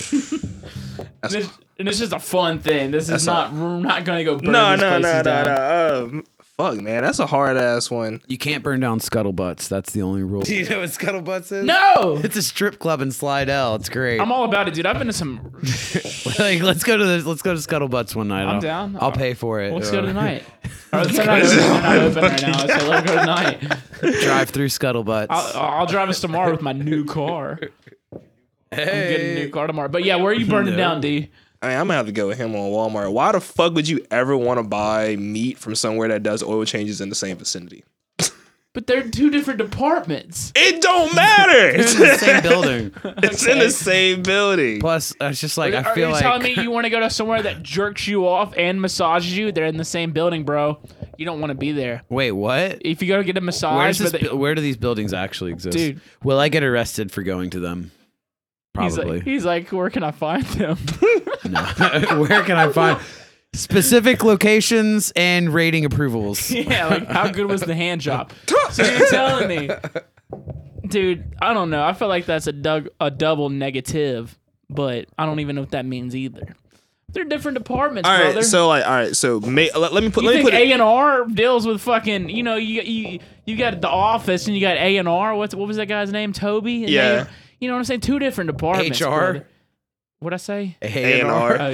That's, 1.20 1.35
This, 1.35 1.51
and 1.78 1.89
this 1.89 2.01
is 2.01 2.12
a 2.12 2.19
fun 2.19 2.59
thing. 2.60 2.90
This 2.90 3.05
is 3.05 3.24
That's 3.24 3.27
not. 3.27 3.52
we're 3.52 3.78
not 3.81 4.05
gonna 4.05 4.24
go 4.24 4.36
burn 4.36 4.52
no, 4.52 4.70
these 4.73 4.81
no, 4.81 4.89
places 5.01 5.02
no, 5.02 5.19
no, 5.19 5.23
down. 5.23 5.44
no. 5.47 6.05
Um, 6.05 6.24
fuck, 6.57 6.81
man, 6.81 7.03
that's 7.03 7.19
a 7.19 7.27
hard 7.27 7.57
ass 7.57 7.91
one. 7.91 8.20
You 8.27 8.39
can't 8.39 8.62
burn 8.62 8.81
down 8.81 9.01
scuttlebutts. 9.01 9.69
That's 9.69 9.93
the 9.93 10.03
only 10.03 10.23
rule. 10.23 10.43
Do 10.43 10.55
you 10.55 10.69
know 10.69 10.81
what 10.81 10.91
scuttlebutts 10.91 11.53
is? 11.53 11.65
No, 11.65 12.20
It's 12.23 12.37
a 12.37 12.43
strip 12.43 12.79
club 12.79 13.01
in 13.01 13.11
Slidell. 13.11 13.74
It's 13.77 13.89
great. 13.89 14.20
I'm 14.20 14.31
all 14.33 14.45
about 14.45 14.69
it, 14.69 14.74
dude. 14.74 14.87
I've 14.87 14.99
been 14.99 15.07
to 15.09 15.12
some. 15.12 15.41
like, 16.39 16.62
let's 16.62 16.85
go 16.85 16.97
to 16.97 17.05
the 17.05 17.29
let's 17.29 17.43
go 17.43 17.55
to 17.55 17.61
Scuttlebutts 17.61 18.15
one 18.15 18.29
night. 18.29 18.43
I'm 18.45 18.57
I'll, 18.57 18.61
down. 18.61 18.99
I'll 19.01 19.12
pay 19.12 19.35
for 19.35 19.61
it. 19.61 19.73
Let's 19.73 19.91
go 19.91 20.01
tonight. 20.03 20.45
Or 20.93 21.05
they're 21.07 21.24
not 21.24 21.43
open, 21.43 21.57
they're 21.57 21.83
not 21.83 21.97
open 21.97 22.23
right 22.23 22.43
now, 22.43 22.66
so 22.66 22.87
let's 22.89 23.07
go 23.07 23.19
tonight. 23.19 23.61
Drive 24.23 24.51
through 24.51 24.69
Scuttlebutts. 24.69 25.29
I'll, 25.31 25.62
I'll 25.62 25.87
drive 25.87 26.09
us 26.11 26.20
tomorrow 26.20 26.51
with 26.53 26.61
my 26.61 26.73
new 26.73 27.05
car. 27.05 27.59
I'm 28.12 28.79
getting 28.79 28.95
a 28.95 29.35
hey. 29.35 29.35
new 29.37 29.51
car 29.51 29.66
tomorrow. 29.66 29.89
But 29.89 30.05
yeah, 30.05 30.16
where 30.16 30.33
are 30.33 30.35
you 30.35 30.47
burning 30.47 30.73
No. 30.73 30.77
down, 30.79 31.01
D? 31.01 31.31
I 31.63 31.69
mean, 31.69 31.77
I'm 31.79 31.87
gonna 31.87 31.95
have 31.95 32.07
to 32.07 32.13
go 32.13 32.27
with 32.27 32.39
him 32.39 32.55
on 32.57 32.71
Walmart. 32.73 33.13
Why 33.13 33.33
the 33.33 33.41
fuck 33.41 33.73
would 33.75 33.89
you 33.89 34.05
ever 34.11 34.37
want 34.37 34.59
to 34.59 34.65
buy 34.65 35.17
meat 35.17 35.59
from 35.59 35.75
somewhere 35.77 36.09
that 36.09 36.23
does 36.23 36.43
oil 36.43 36.65
changes 36.65 37.01
in 37.01 37.09
the 37.09 37.15
same 37.15 37.37
vicinity? 37.37 37.85
But 38.75 38.87
they're 38.87 39.07
two 39.07 39.29
different 39.29 39.59
departments. 39.59 40.51
It 40.57 40.81
don't 40.81 41.15
matter. 41.15 41.69
It's 41.69 41.93
in 41.95 42.01
the 42.01 42.17
same 42.17 42.43
building. 42.49 42.91
It's 43.23 43.47
in 43.47 43.59
the 43.59 43.69
same 43.69 44.23
building. 44.23 44.81
Plus, 44.81 45.13
it's 45.21 45.43
just 45.43 45.59
like 45.59 45.75
I 45.75 45.83
Are 45.83 45.95
feel 45.95 46.07
you 46.09 46.13
like 46.15 46.23
telling 46.23 46.43
me 46.43 46.55
you 46.55 46.71
want 46.71 46.85
to 46.85 46.91
go 46.91 46.99
to 47.01 47.11
somewhere 47.11 47.43
that 47.43 47.63
jerks 47.63 48.09
you 48.09 48.27
off 48.27 48.55
and 48.57 48.81
massages 48.81 49.37
you? 49.37 49.53
They're 49.53 49.67
in 49.67 49.77
the 49.77 49.85
same 49.85 50.13
building, 50.13 50.45
bro. 50.45 50.81
You 51.19 51.27
don't 51.27 51.39
want 51.39 51.51
to 51.51 51.55
be 51.55 51.73
there. 51.73 52.03
wait, 52.09 52.33
what? 52.33 52.79
If 52.81 53.03
you 53.03 53.09
go 53.09 53.19
to 53.19 53.25
get 53.25 53.37
a 53.37 53.43
massage, 53.43 53.77
Where's 53.77 53.99
this, 53.99 54.13
but 54.13 54.23
they- 54.23 54.29
where 54.29 54.55
do 54.55 54.63
these 54.63 54.79
buildings 54.79 55.13
actually 55.13 55.53
exist? 55.53 55.77
Dude. 55.77 56.01
will 56.25 56.39
I 56.41 56.49
get 56.49 56.63
arrested 56.65 57.13
for 57.13 57.23
going 57.23 57.51
to 57.51 57.61
them? 57.61 57.91
He's 58.81 58.94
Probably. 58.94 59.16
like, 59.19 59.23
he's 59.24 59.44
like, 59.44 59.70
where 59.73 59.90
can 59.90 60.03
I 60.03 60.11
find 60.12 60.44
them? 60.44 60.78
No. 61.44 61.61
where 62.28 62.43
can 62.44 62.57
I 62.57 62.69
find 62.70 63.01
specific 63.53 64.23
locations 64.23 65.12
and 65.16 65.53
rating 65.53 65.85
approvals? 65.85 66.51
yeah, 66.53 66.86
like 66.86 67.09
how 67.09 67.28
good 67.28 67.47
was 67.47 67.62
the 67.62 67.74
hand 67.74 68.01
job? 68.01 68.31
So 68.70 68.85
you're 68.85 69.09
telling 69.11 69.49
me, 69.49 69.69
dude? 70.86 71.35
I 71.43 71.53
don't 71.53 71.70
know. 71.70 71.82
I 71.85 71.93
feel 71.94 72.09
like 72.09 72.27
that's 72.27 72.47
a 72.47 72.53
dug- 72.53 72.89
a 73.01 73.11
double 73.11 73.49
negative, 73.51 74.39
but 74.70 75.07
I 75.19 75.27
don't 75.27 75.40
even 75.40 75.57
know 75.57 75.62
what 75.62 75.73
that 75.73 75.85
means 75.85 76.15
either. 76.15 76.55
They're 77.09 77.24
different 77.24 77.59
departments, 77.59 78.09
all 78.09 78.15
right, 78.15 78.24
brother. 78.32 78.43
so 78.43 78.69
like, 78.69 78.86
all 78.86 78.90
right, 78.93 79.15
so 79.16 79.39
ma- 79.40 79.49
let, 79.62 79.74
uh, 79.74 79.90
let 79.90 80.03
me 80.03 80.11
put 80.11 80.23
you 80.24 80.31
let 80.31 80.44
think. 80.44 80.55
A 80.55 80.73
and 80.73 80.81
R 80.81 81.24
deals 81.27 81.66
with 81.66 81.81
fucking? 81.82 82.31
You 82.31 82.43
know, 82.43 82.55
you 82.57 82.81
you 82.82 83.19
you 83.44 83.57
got 83.57 83.81
the 83.82 83.89
office 83.89 84.47
and 84.47 84.55
you 84.55 84.62
got 84.62 84.77
A 84.77 84.97
and 84.97 85.09
R. 85.09 85.35
What's 85.35 85.55
what 85.55 85.66
was 85.69 85.77
that 85.77 85.86
guy's 85.86 86.11
name? 86.12 86.32
Toby. 86.32 86.85
And 86.85 86.93
Yeah. 86.93 87.24
they- 87.24 87.31
you 87.63 87.69
know 87.69 87.75
what 87.75 87.79
I'm 87.79 87.85
saying? 87.85 88.01
Two 88.01 88.19
different 88.19 88.49
departments. 88.51 89.01
HR. 89.01 89.47
What'd 90.19 90.35
I 90.35 90.37
say? 90.39 90.77
A 90.83 91.21
and 91.21 91.29
R. 91.31 91.57
Oh, 91.61 91.69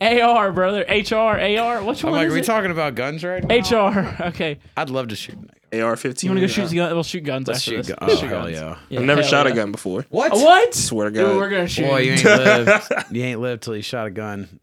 yeah. 0.00 0.26
AR, 0.26 0.52
brother. 0.52 0.84
HR, 0.88 1.14
AR. 1.14 1.82
Which 1.84 2.02
I'm 2.04 2.10
one 2.10 2.18
like, 2.20 2.26
is 2.26 2.32
are 2.32 2.34
we 2.34 2.40
it? 2.40 2.44
talking 2.44 2.70
about 2.72 2.96
guns 2.96 3.22
right 3.24 3.42
now? 3.44 3.54
HR. 3.56 4.16
Okay. 4.28 4.58
I'd 4.76 4.90
love 4.90 5.08
to 5.08 5.16
shoot. 5.16 5.38
AR 5.72 5.96
fifteen. 5.96 6.28
You 6.28 6.32
want 6.36 6.40
to 6.50 6.60
go 6.60 6.66
shoot 6.68 6.74
gun? 6.74 6.92
We'll 6.94 7.02
shoot 7.02 7.22
guns 7.24 7.46
Let's 7.48 7.60
after 7.60 7.70
shoot. 7.70 7.76
this. 7.78 7.88
gun. 7.88 7.98
Let's 8.02 8.14
Oh 8.14 8.20
shoot 8.20 8.28
hell 8.28 8.42
guns. 8.42 8.52
yeah! 8.52 8.78
Yeah, 8.88 8.98
I've 9.00 9.06
never 9.06 9.20
hell 9.22 9.30
shot 9.30 9.46
yeah. 9.46 9.52
a 9.52 9.54
gun 9.56 9.72
before. 9.72 10.06
What? 10.10 10.32
Uh, 10.32 10.38
what? 10.38 10.74
Swear 10.74 11.10
to 11.10 11.14
Dude, 11.16 11.26
God. 11.26 11.36
we're 11.36 11.50
gonna 11.50 11.68
shoot. 11.68 11.86
Boy, 11.86 11.98
you 12.00 12.12
ain't 12.14 12.24
lived. 12.24 12.92
you 13.10 13.22
ain't 13.24 13.40
lived 13.40 13.62
till 13.64 13.76
you 13.76 13.82
shot 13.82 14.06
a 14.06 14.10
gun. 14.10 14.60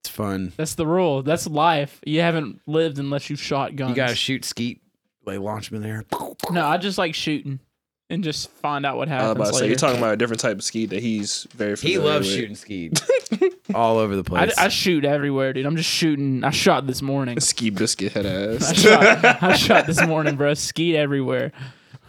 It's 0.00 0.08
fun. 0.10 0.52
That's 0.56 0.74
the 0.76 0.86
rule. 0.86 1.22
That's 1.22 1.46
life. 1.46 2.00
You 2.06 2.20
haven't 2.22 2.60
lived 2.66 2.98
unless 2.98 3.28
you 3.30 3.36
shot 3.36 3.76
guns. 3.76 3.90
You 3.90 3.96
gotta 3.96 4.14
shoot 4.14 4.44
skeet. 4.44 4.80
They 5.26 5.38
launch 5.38 5.68
them 5.70 5.76
in 5.76 5.82
there. 5.82 6.04
No, 6.50 6.66
I 6.66 6.76
just 6.78 6.98
like 6.98 7.14
shooting 7.14 7.60
and 8.10 8.22
just 8.22 8.50
find 8.50 8.84
out 8.84 8.96
what 8.98 9.08
I 9.08 9.12
was 9.14 9.20
happens 9.22 9.36
about 9.36 9.46
to 9.46 9.52
say 9.54 9.60
later. 9.60 9.66
you're 9.68 9.76
talking 9.78 9.98
about 9.98 10.12
a 10.14 10.16
different 10.16 10.40
type 10.40 10.56
of 10.58 10.62
ski 10.62 10.86
that 10.86 11.00
he's 11.02 11.46
very 11.54 11.70
He 11.76 11.94
familiar 11.94 12.00
loves 12.14 12.26
with. 12.28 12.36
shooting 12.36 12.54
skeet 12.56 13.02
all 13.74 13.98
over 13.98 14.14
the 14.14 14.22
I, 14.34 14.46
place. 14.46 14.58
I 14.58 14.68
shoot 14.68 15.04
everywhere, 15.04 15.52
dude. 15.52 15.64
I'm 15.66 15.76
just 15.76 15.88
shooting. 15.90 16.44
I 16.44 16.50
shot 16.50 16.86
this 16.86 17.00
morning. 17.02 17.40
Ski 17.40 17.70
biscuit 17.70 18.12
head 18.12 18.26
I 18.26 18.54
ass. 18.56 18.74
shot, 18.80 19.42
I 19.42 19.56
shot 19.56 19.86
this 19.86 20.06
morning, 20.06 20.36
bro. 20.36 20.54
Skeet 20.54 20.96
everywhere. 20.96 21.52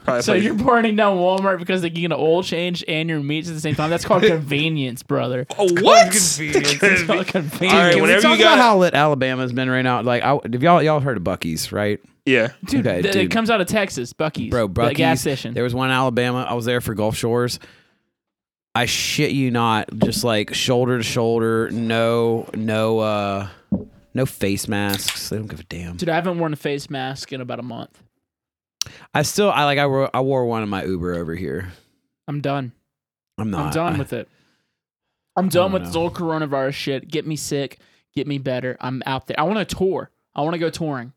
Probably 0.05 0.21
So 0.21 0.33
play- 0.33 0.41
you're 0.43 0.53
burning 0.53 0.95
down 0.95 1.17
Walmart 1.17 1.59
because 1.59 1.81
they 1.81 1.89
get 1.89 2.05
an 2.05 2.13
oil 2.13 2.43
change 2.43 2.83
and 2.87 3.09
your 3.09 3.19
meats 3.19 3.49
at 3.49 3.55
the 3.55 3.59
same 3.59 3.75
time. 3.75 3.89
That's 3.89 4.05
called 4.05 4.23
convenience, 4.27 5.03
brother. 5.03 5.45
oh, 5.57 5.67
what? 5.81 6.07
It's 6.13 7.03
called 7.03 7.27
convenience. 7.27 7.73
All 7.73 7.79
right, 7.79 7.95
we 7.95 8.01
whenever 8.01 8.21
talk 8.21 8.37
you 8.37 8.43
got- 8.43 8.53
about 8.53 8.63
how 8.63 8.77
lit 8.77 8.93
Alabama's 8.93 9.51
been 9.51 9.69
right 9.69 9.81
now? 9.81 10.01
Like, 10.01 10.23
I, 10.23 10.39
have 10.51 10.63
y'all 10.63 10.81
y'all 10.81 10.99
heard 11.01 11.17
of 11.17 11.23
Buc-ee's, 11.23 11.71
right? 11.71 11.99
yeah. 12.25 12.49
dude, 12.65 12.85
Okay, 12.87 13.01
th- 13.01 13.13
dude. 13.13 13.23
it 13.25 13.31
comes 13.31 13.49
out 13.49 13.61
of 13.61 13.67
Texas, 13.67 14.13
Buc-ee's, 14.13 14.49
Bro, 14.51 14.67
the 14.67 14.73
Buc-ee's. 14.81 14.97
gas 14.97 15.21
station. 15.21 15.53
There 15.53 15.63
was 15.63 15.75
one 15.75 15.89
in 15.89 15.93
Alabama. 15.95 16.45
I 16.47 16.53
was 16.53 16.65
there 16.65 16.81
for 16.81 16.93
Gulf 16.93 17.15
Shores. 17.17 17.59
I 18.73 18.85
shit 18.87 19.31
you 19.31 19.51
not, 19.51 19.89
just 19.99 20.23
like 20.23 20.53
shoulder 20.53 20.97
to 20.97 21.03
shoulder, 21.03 21.69
no, 21.71 22.47
no, 22.53 22.99
uh, 22.99 23.47
no 24.13 24.25
face 24.25 24.67
masks. 24.67 25.29
They 25.29 25.37
don't 25.37 25.47
give 25.47 25.61
a 25.61 25.63
damn. 25.63 25.95
Dude, 25.97 26.09
I 26.09 26.15
haven't 26.15 26.37
worn 26.39 26.51
a 26.51 26.57
face 26.57 26.89
mask 26.89 27.31
in 27.31 27.41
about 27.41 27.59
a 27.59 27.63
month. 27.63 28.01
I 29.13 29.21
still, 29.23 29.51
I 29.51 29.65
like, 29.65 29.79
I 29.79 29.87
wore, 29.87 30.09
I 30.13 30.21
wore 30.21 30.45
one 30.45 30.63
in 30.63 30.69
my 30.69 30.83
Uber 30.83 31.13
over 31.13 31.35
here. 31.35 31.71
I'm 32.27 32.41
done. 32.41 32.71
I'm 33.37 33.51
not. 33.51 33.67
I'm 33.67 33.71
done 33.71 33.97
with 33.97 34.13
it. 34.13 34.29
I'm 35.35 35.49
done 35.49 35.73
with 35.73 35.85
this 35.85 35.93
whole 35.93 36.09
coronavirus 36.09 36.73
shit. 36.73 37.07
Get 37.09 37.27
me 37.27 37.35
sick. 37.35 37.79
Get 38.13 38.27
me 38.27 38.37
better. 38.37 38.77
I'm 38.79 39.03
out 39.05 39.27
there. 39.27 39.39
I 39.39 39.43
want 39.43 39.67
to 39.67 39.75
tour. 39.75 40.09
I 40.33 40.41
want 40.41 40.53
to 40.53 40.59
go 40.59 40.69
touring. 40.69 41.11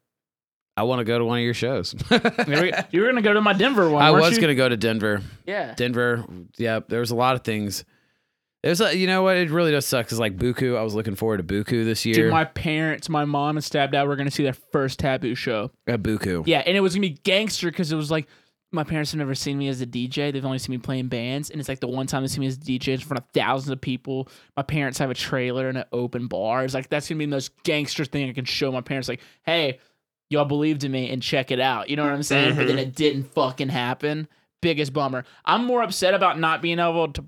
I 0.76 0.82
want 0.82 1.00
to 1.00 1.04
go 1.04 1.18
to 1.18 1.24
one 1.24 1.38
of 1.38 1.44
your 1.44 1.54
shows. 1.54 1.94
You 2.10 3.00
were, 3.02 3.08
gonna 3.08 3.22
go 3.22 3.34
to 3.34 3.40
my 3.40 3.52
Denver 3.52 3.90
one. 3.90 4.02
I 4.02 4.12
was 4.12 4.36
you? 4.36 4.40
gonna 4.40 4.54
go 4.54 4.68
to 4.68 4.76
Denver. 4.76 5.22
Yeah. 5.44 5.74
Denver. 5.74 6.24
Yeah, 6.56 6.80
there 6.86 7.00
was 7.00 7.10
a 7.10 7.16
lot 7.16 7.34
of 7.34 7.42
things. 7.42 7.84
There's 8.62 8.80
a, 8.80 8.88
uh, 8.88 8.90
you 8.90 9.06
know 9.06 9.22
what? 9.22 9.36
It 9.36 9.50
really 9.50 9.70
does 9.70 9.86
suck 9.86 10.06
because 10.06 10.18
like 10.18 10.36
Buku, 10.36 10.76
I 10.76 10.82
was 10.82 10.94
looking 10.94 11.14
forward 11.14 11.36
to 11.36 11.42
Buku 11.44 11.84
this 11.84 12.04
year. 12.04 12.14
Dude, 12.14 12.32
my 12.32 12.44
parents, 12.44 13.08
my 13.08 13.24
mom, 13.24 13.56
and 13.56 13.64
stepdad 13.64 14.06
were 14.06 14.16
gonna 14.16 14.30
see 14.30 14.42
their 14.42 14.52
first 14.52 14.98
taboo 14.98 15.34
show. 15.36 15.70
At 15.86 16.02
Buku. 16.02 16.44
Yeah, 16.46 16.62
and 16.66 16.76
it 16.76 16.80
was 16.80 16.94
gonna 16.94 17.02
be 17.02 17.20
gangster 17.22 17.70
because 17.70 17.92
it 17.92 17.96
was 17.96 18.10
like 18.10 18.26
my 18.72 18.82
parents 18.82 19.12
have 19.12 19.18
never 19.18 19.34
seen 19.34 19.58
me 19.58 19.68
as 19.68 19.80
a 19.80 19.86
DJ. 19.86 20.32
They've 20.32 20.44
only 20.44 20.58
seen 20.58 20.72
me 20.72 20.78
playing 20.78 21.06
bands, 21.06 21.50
and 21.50 21.60
it's 21.60 21.68
like 21.68 21.78
the 21.78 21.86
one 21.86 22.08
time 22.08 22.22
they 22.22 22.28
see 22.28 22.40
me 22.40 22.48
as 22.48 22.56
a 22.56 22.60
DJ 22.60 22.94
in 22.94 23.00
front 23.00 23.22
of 23.22 23.30
thousands 23.32 23.70
of 23.70 23.80
people. 23.80 24.28
My 24.56 24.64
parents 24.64 24.98
have 24.98 25.10
a 25.10 25.14
trailer 25.14 25.68
and 25.68 25.78
an 25.78 25.84
open 25.92 26.26
bar. 26.26 26.64
It's 26.64 26.74
like 26.74 26.88
that's 26.88 27.08
gonna 27.08 27.20
be 27.20 27.26
the 27.26 27.30
most 27.30 27.62
gangster 27.62 28.04
thing 28.04 28.28
I 28.28 28.32
can 28.32 28.44
show 28.44 28.72
my 28.72 28.80
parents. 28.80 29.08
Like, 29.08 29.20
hey, 29.44 29.78
y'all 30.30 30.44
believed 30.44 30.82
in 30.82 30.90
me 30.90 31.10
and 31.10 31.22
check 31.22 31.52
it 31.52 31.60
out. 31.60 31.88
You 31.90 31.96
know 31.96 32.04
what 32.04 32.12
I'm 32.12 32.24
saying? 32.24 32.56
But 32.56 32.66
then 32.66 32.76
mm-hmm. 32.76 32.88
it 32.88 32.96
didn't 32.96 33.32
fucking 33.34 33.68
happen. 33.68 34.26
Biggest 34.60 34.92
bummer. 34.92 35.24
I'm 35.44 35.64
more 35.64 35.82
upset 35.82 36.14
about 36.14 36.40
not 36.40 36.60
being 36.60 36.80
able 36.80 37.12
to 37.12 37.24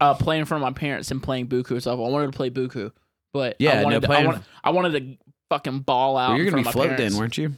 uh, 0.00 0.14
play 0.14 0.38
in 0.38 0.44
front 0.44 0.62
of 0.62 0.66
my 0.66 0.78
parents 0.78 1.10
and 1.10 1.22
playing 1.22 1.48
Buku 1.48 1.80
stuff. 1.80 1.94
I 1.94 2.02
wanted 2.02 2.32
to 2.32 2.36
play 2.36 2.50
Buku, 2.50 2.92
but 3.32 3.56
Yeah, 3.58 3.72
I 3.72 3.74
no, 3.78 3.84
wanted, 3.84 4.00
to, 4.02 4.06
I, 4.06 4.08
playing- 4.08 4.26
wanted, 4.26 4.42
I 4.64 4.70
wanted 4.70 4.92
to 5.18 5.18
fucking 5.50 5.80
ball 5.80 6.16
out. 6.16 6.30
Well, 6.30 6.38
you're 6.38 6.46
gonna 6.50 6.56
be 6.58 6.62
front 6.64 6.66
of 6.68 6.72
floated 6.72 6.96
parents. 6.96 7.14
in, 7.14 7.20
weren't 7.20 7.38
you? 7.38 7.54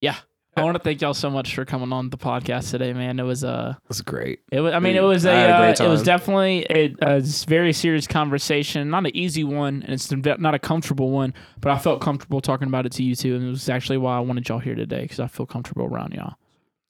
Yeah. 0.00 0.16
I 0.56 0.64
want 0.64 0.76
to 0.76 0.82
thank 0.82 1.00
y'all 1.00 1.14
so 1.14 1.30
much 1.30 1.54
for 1.54 1.64
coming 1.64 1.92
on 1.92 2.10
the 2.10 2.18
podcast 2.18 2.72
today, 2.72 2.92
man. 2.92 3.20
It 3.20 3.22
was 3.22 3.44
uh 3.44 3.74
That's 3.88 4.00
great. 4.00 4.40
it 4.50 4.58
was 4.60 4.74
I 4.74 4.80
mean 4.80 4.96
it 4.96 5.02
was 5.04 5.24
a, 5.24 5.30
I 5.30 5.34
had 5.34 5.50
a 5.78 5.82
uh, 5.84 5.86
it 5.86 5.88
was 5.88 6.02
definitely 6.02 6.66
a, 6.68 6.94
a 7.00 7.20
very 7.20 7.72
serious 7.72 8.08
conversation, 8.08 8.90
not 8.90 9.06
an 9.06 9.16
easy 9.16 9.44
one, 9.44 9.84
and 9.84 9.92
it's 9.92 10.10
not 10.10 10.54
a 10.54 10.58
comfortable 10.58 11.10
one, 11.12 11.32
but 11.60 11.70
I 11.70 11.78
felt 11.78 12.00
comfortable 12.00 12.40
talking 12.40 12.66
about 12.66 12.86
it 12.86 12.92
to 12.92 13.04
you 13.04 13.14
too, 13.14 13.36
and 13.36 13.44
it 13.46 13.50
was 13.50 13.68
actually 13.68 13.98
why 13.98 14.16
I 14.16 14.20
wanted 14.20 14.48
y'all 14.48 14.58
here 14.58 14.74
today 14.74 15.02
because 15.02 15.20
I 15.20 15.28
feel 15.28 15.46
comfortable 15.46 15.84
around 15.84 16.12
y'all. 16.14 16.34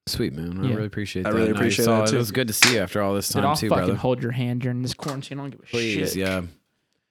Sweet 0.09 0.33
man. 0.33 0.59
I 0.59 0.67
Yeah. 0.67 0.75
really 0.75 0.87
appreciate 0.87 1.23
that. 1.23 1.29
I 1.29 1.31
that. 1.31 1.37
really 1.37 1.49
And 1.49 1.57
appreciate 1.57 1.85
saw 1.85 1.99
that, 1.99 2.07
it. 2.07 2.11
too. 2.11 2.15
It 2.17 2.19
was 2.19 2.31
good 2.31 2.47
to 2.47 2.53
see 2.53 2.73
you 2.75 2.79
after 2.81 3.01
all 3.01 3.13
this 3.13 3.29
Dude, 3.29 3.41
time 3.41 3.49
I'll 3.51 3.55
too, 3.55 3.69
fucking 3.69 3.85
brother. 3.85 3.95
hold 3.99 4.21
your 4.21 4.31
hand 4.31 4.61
during 4.61 4.81
this 4.81 4.93
quarantine. 4.93 5.39
I 5.39 5.43
don't 5.43 5.51
give 5.51 5.59
a 5.61 5.63
Please, 5.63 6.09
shit. 6.13 6.15
yeah. 6.17 6.41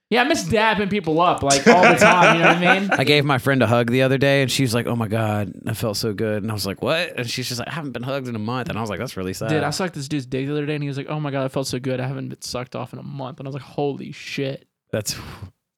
yeah, 0.09 0.21
I 0.21 0.23
miss 0.25 0.43
dapping 0.43 0.89
people 0.89 1.21
up 1.21 1.43
like 1.43 1.65
all 1.67 1.81
the 1.83 1.95
time. 1.99 2.35
You 2.37 2.41
know 2.43 2.47
what 2.49 2.57
I 2.57 2.79
mean? 2.79 2.89
I 2.97 3.03
gave 3.03 3.25
my 3.25 3.37
friend 3.37 3.61
a 3.63 3.67
hug 3.67 3.89
the 3.91 4.01
other 4.01 4.17
day, 4.17 4.41
and 4.41 4.51
she 4.51 4.63
was 4.63 4.73
like, 4.73 4.87
"Oh 4.87 4.95
my 4.95 5.07
god, 5.07 5.53
I 5.67 5.73
felt 5.73 5.97
so 5.97 6.13
good." 6.13 6.41
And 6.43 6.51
I 6.51 6.53
was 6.53 6.65
like, 6.65 6.81
"What?" 6.81 7.17
And 7.19 7.29
she's 7.29 7.47
just 7.47 7.59
like, 7.59 7.67
"I 7.67 7.71
haven't 7.73 7.91
been 7.91 8.03
hugged 8.03 8.27
in 8.27 8.35
a 8.35 8.39
month," 8.39 8.69
and 8.69 8.77
I 8.77 8.81
was 8.81 8.89
like, 8.89 8.99
"That's 8.99 9.15
really 9.17 9.33
sad." 9.33 9.49
Dude, 9.49 9.63
I 9.63 9.69
sucked 9.69 9.93
this 9.93 10.07
dude's 10.07 10.25
dick 10.25 10.45
the 10.47 10.51
other 10.51 10.65
day, 10.65 10.73
and 10.75 10.83
he 10.83 10.87
was 10.89 10.97
like, 10.97 11.07
"Oh 11.09 11.19
my 11.19 11.31
god, 11.31 11.45
I 11.45 11.47
felt 11.47 11.67
so 11.67 11.79
good. 11.79 11.99
I 11.99 12.07
haven't 12.07 12.29
been 12.29 12.41
sucked 12.41 12.75
off 12.75 12.91
in 12.93 12.99
a 12.99 13.03
month." 13.03 13.39
And 13.39 13.47
I 13.47 13.49
was 13.49 13.53
like, 13.55 13.63
"Holy 13.63 14.11
shit!" 14.11 14.67
that's 14.91 15.15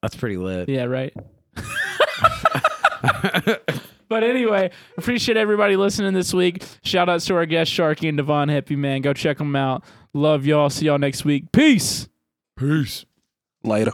that's 0.02 0.16
pretty 0.16 0.36
lit. 0.38 0.68
Yeah, 0.68 0.84
right. 0.84 1.14
but 4.08 4.22
anyway, 4.22 4.70
appreciate 4.96 5.36
everybody 5.36 5.76
listening 5.76 6.12
this 6.14 6.32
week. 6.34 6.62
Shout 6.82 7.08
outs 7.08 7.26
to 7.26 7.34
our 7.34 7.46
guests, 7.46 7.74
Sharky 7.74 8.08
and 8.08 8.16
Divine 8.16 8.48
Hippie, 8.48 8.76
man. 8.76 9.02
Go 9.02 9.12
check 9.12 9.38
them 9.38 9.56
out. 9.56 9.84
Love 10.14 10.46
y'all. 10.46 10.70
See 10.70 10.86
y'all 10.86 10.98
next 10.98 11.24
week. 11.24 11.52
Peace. 11.52 12.08
Peace. 12.56 13.04
Later. 13.64 13.92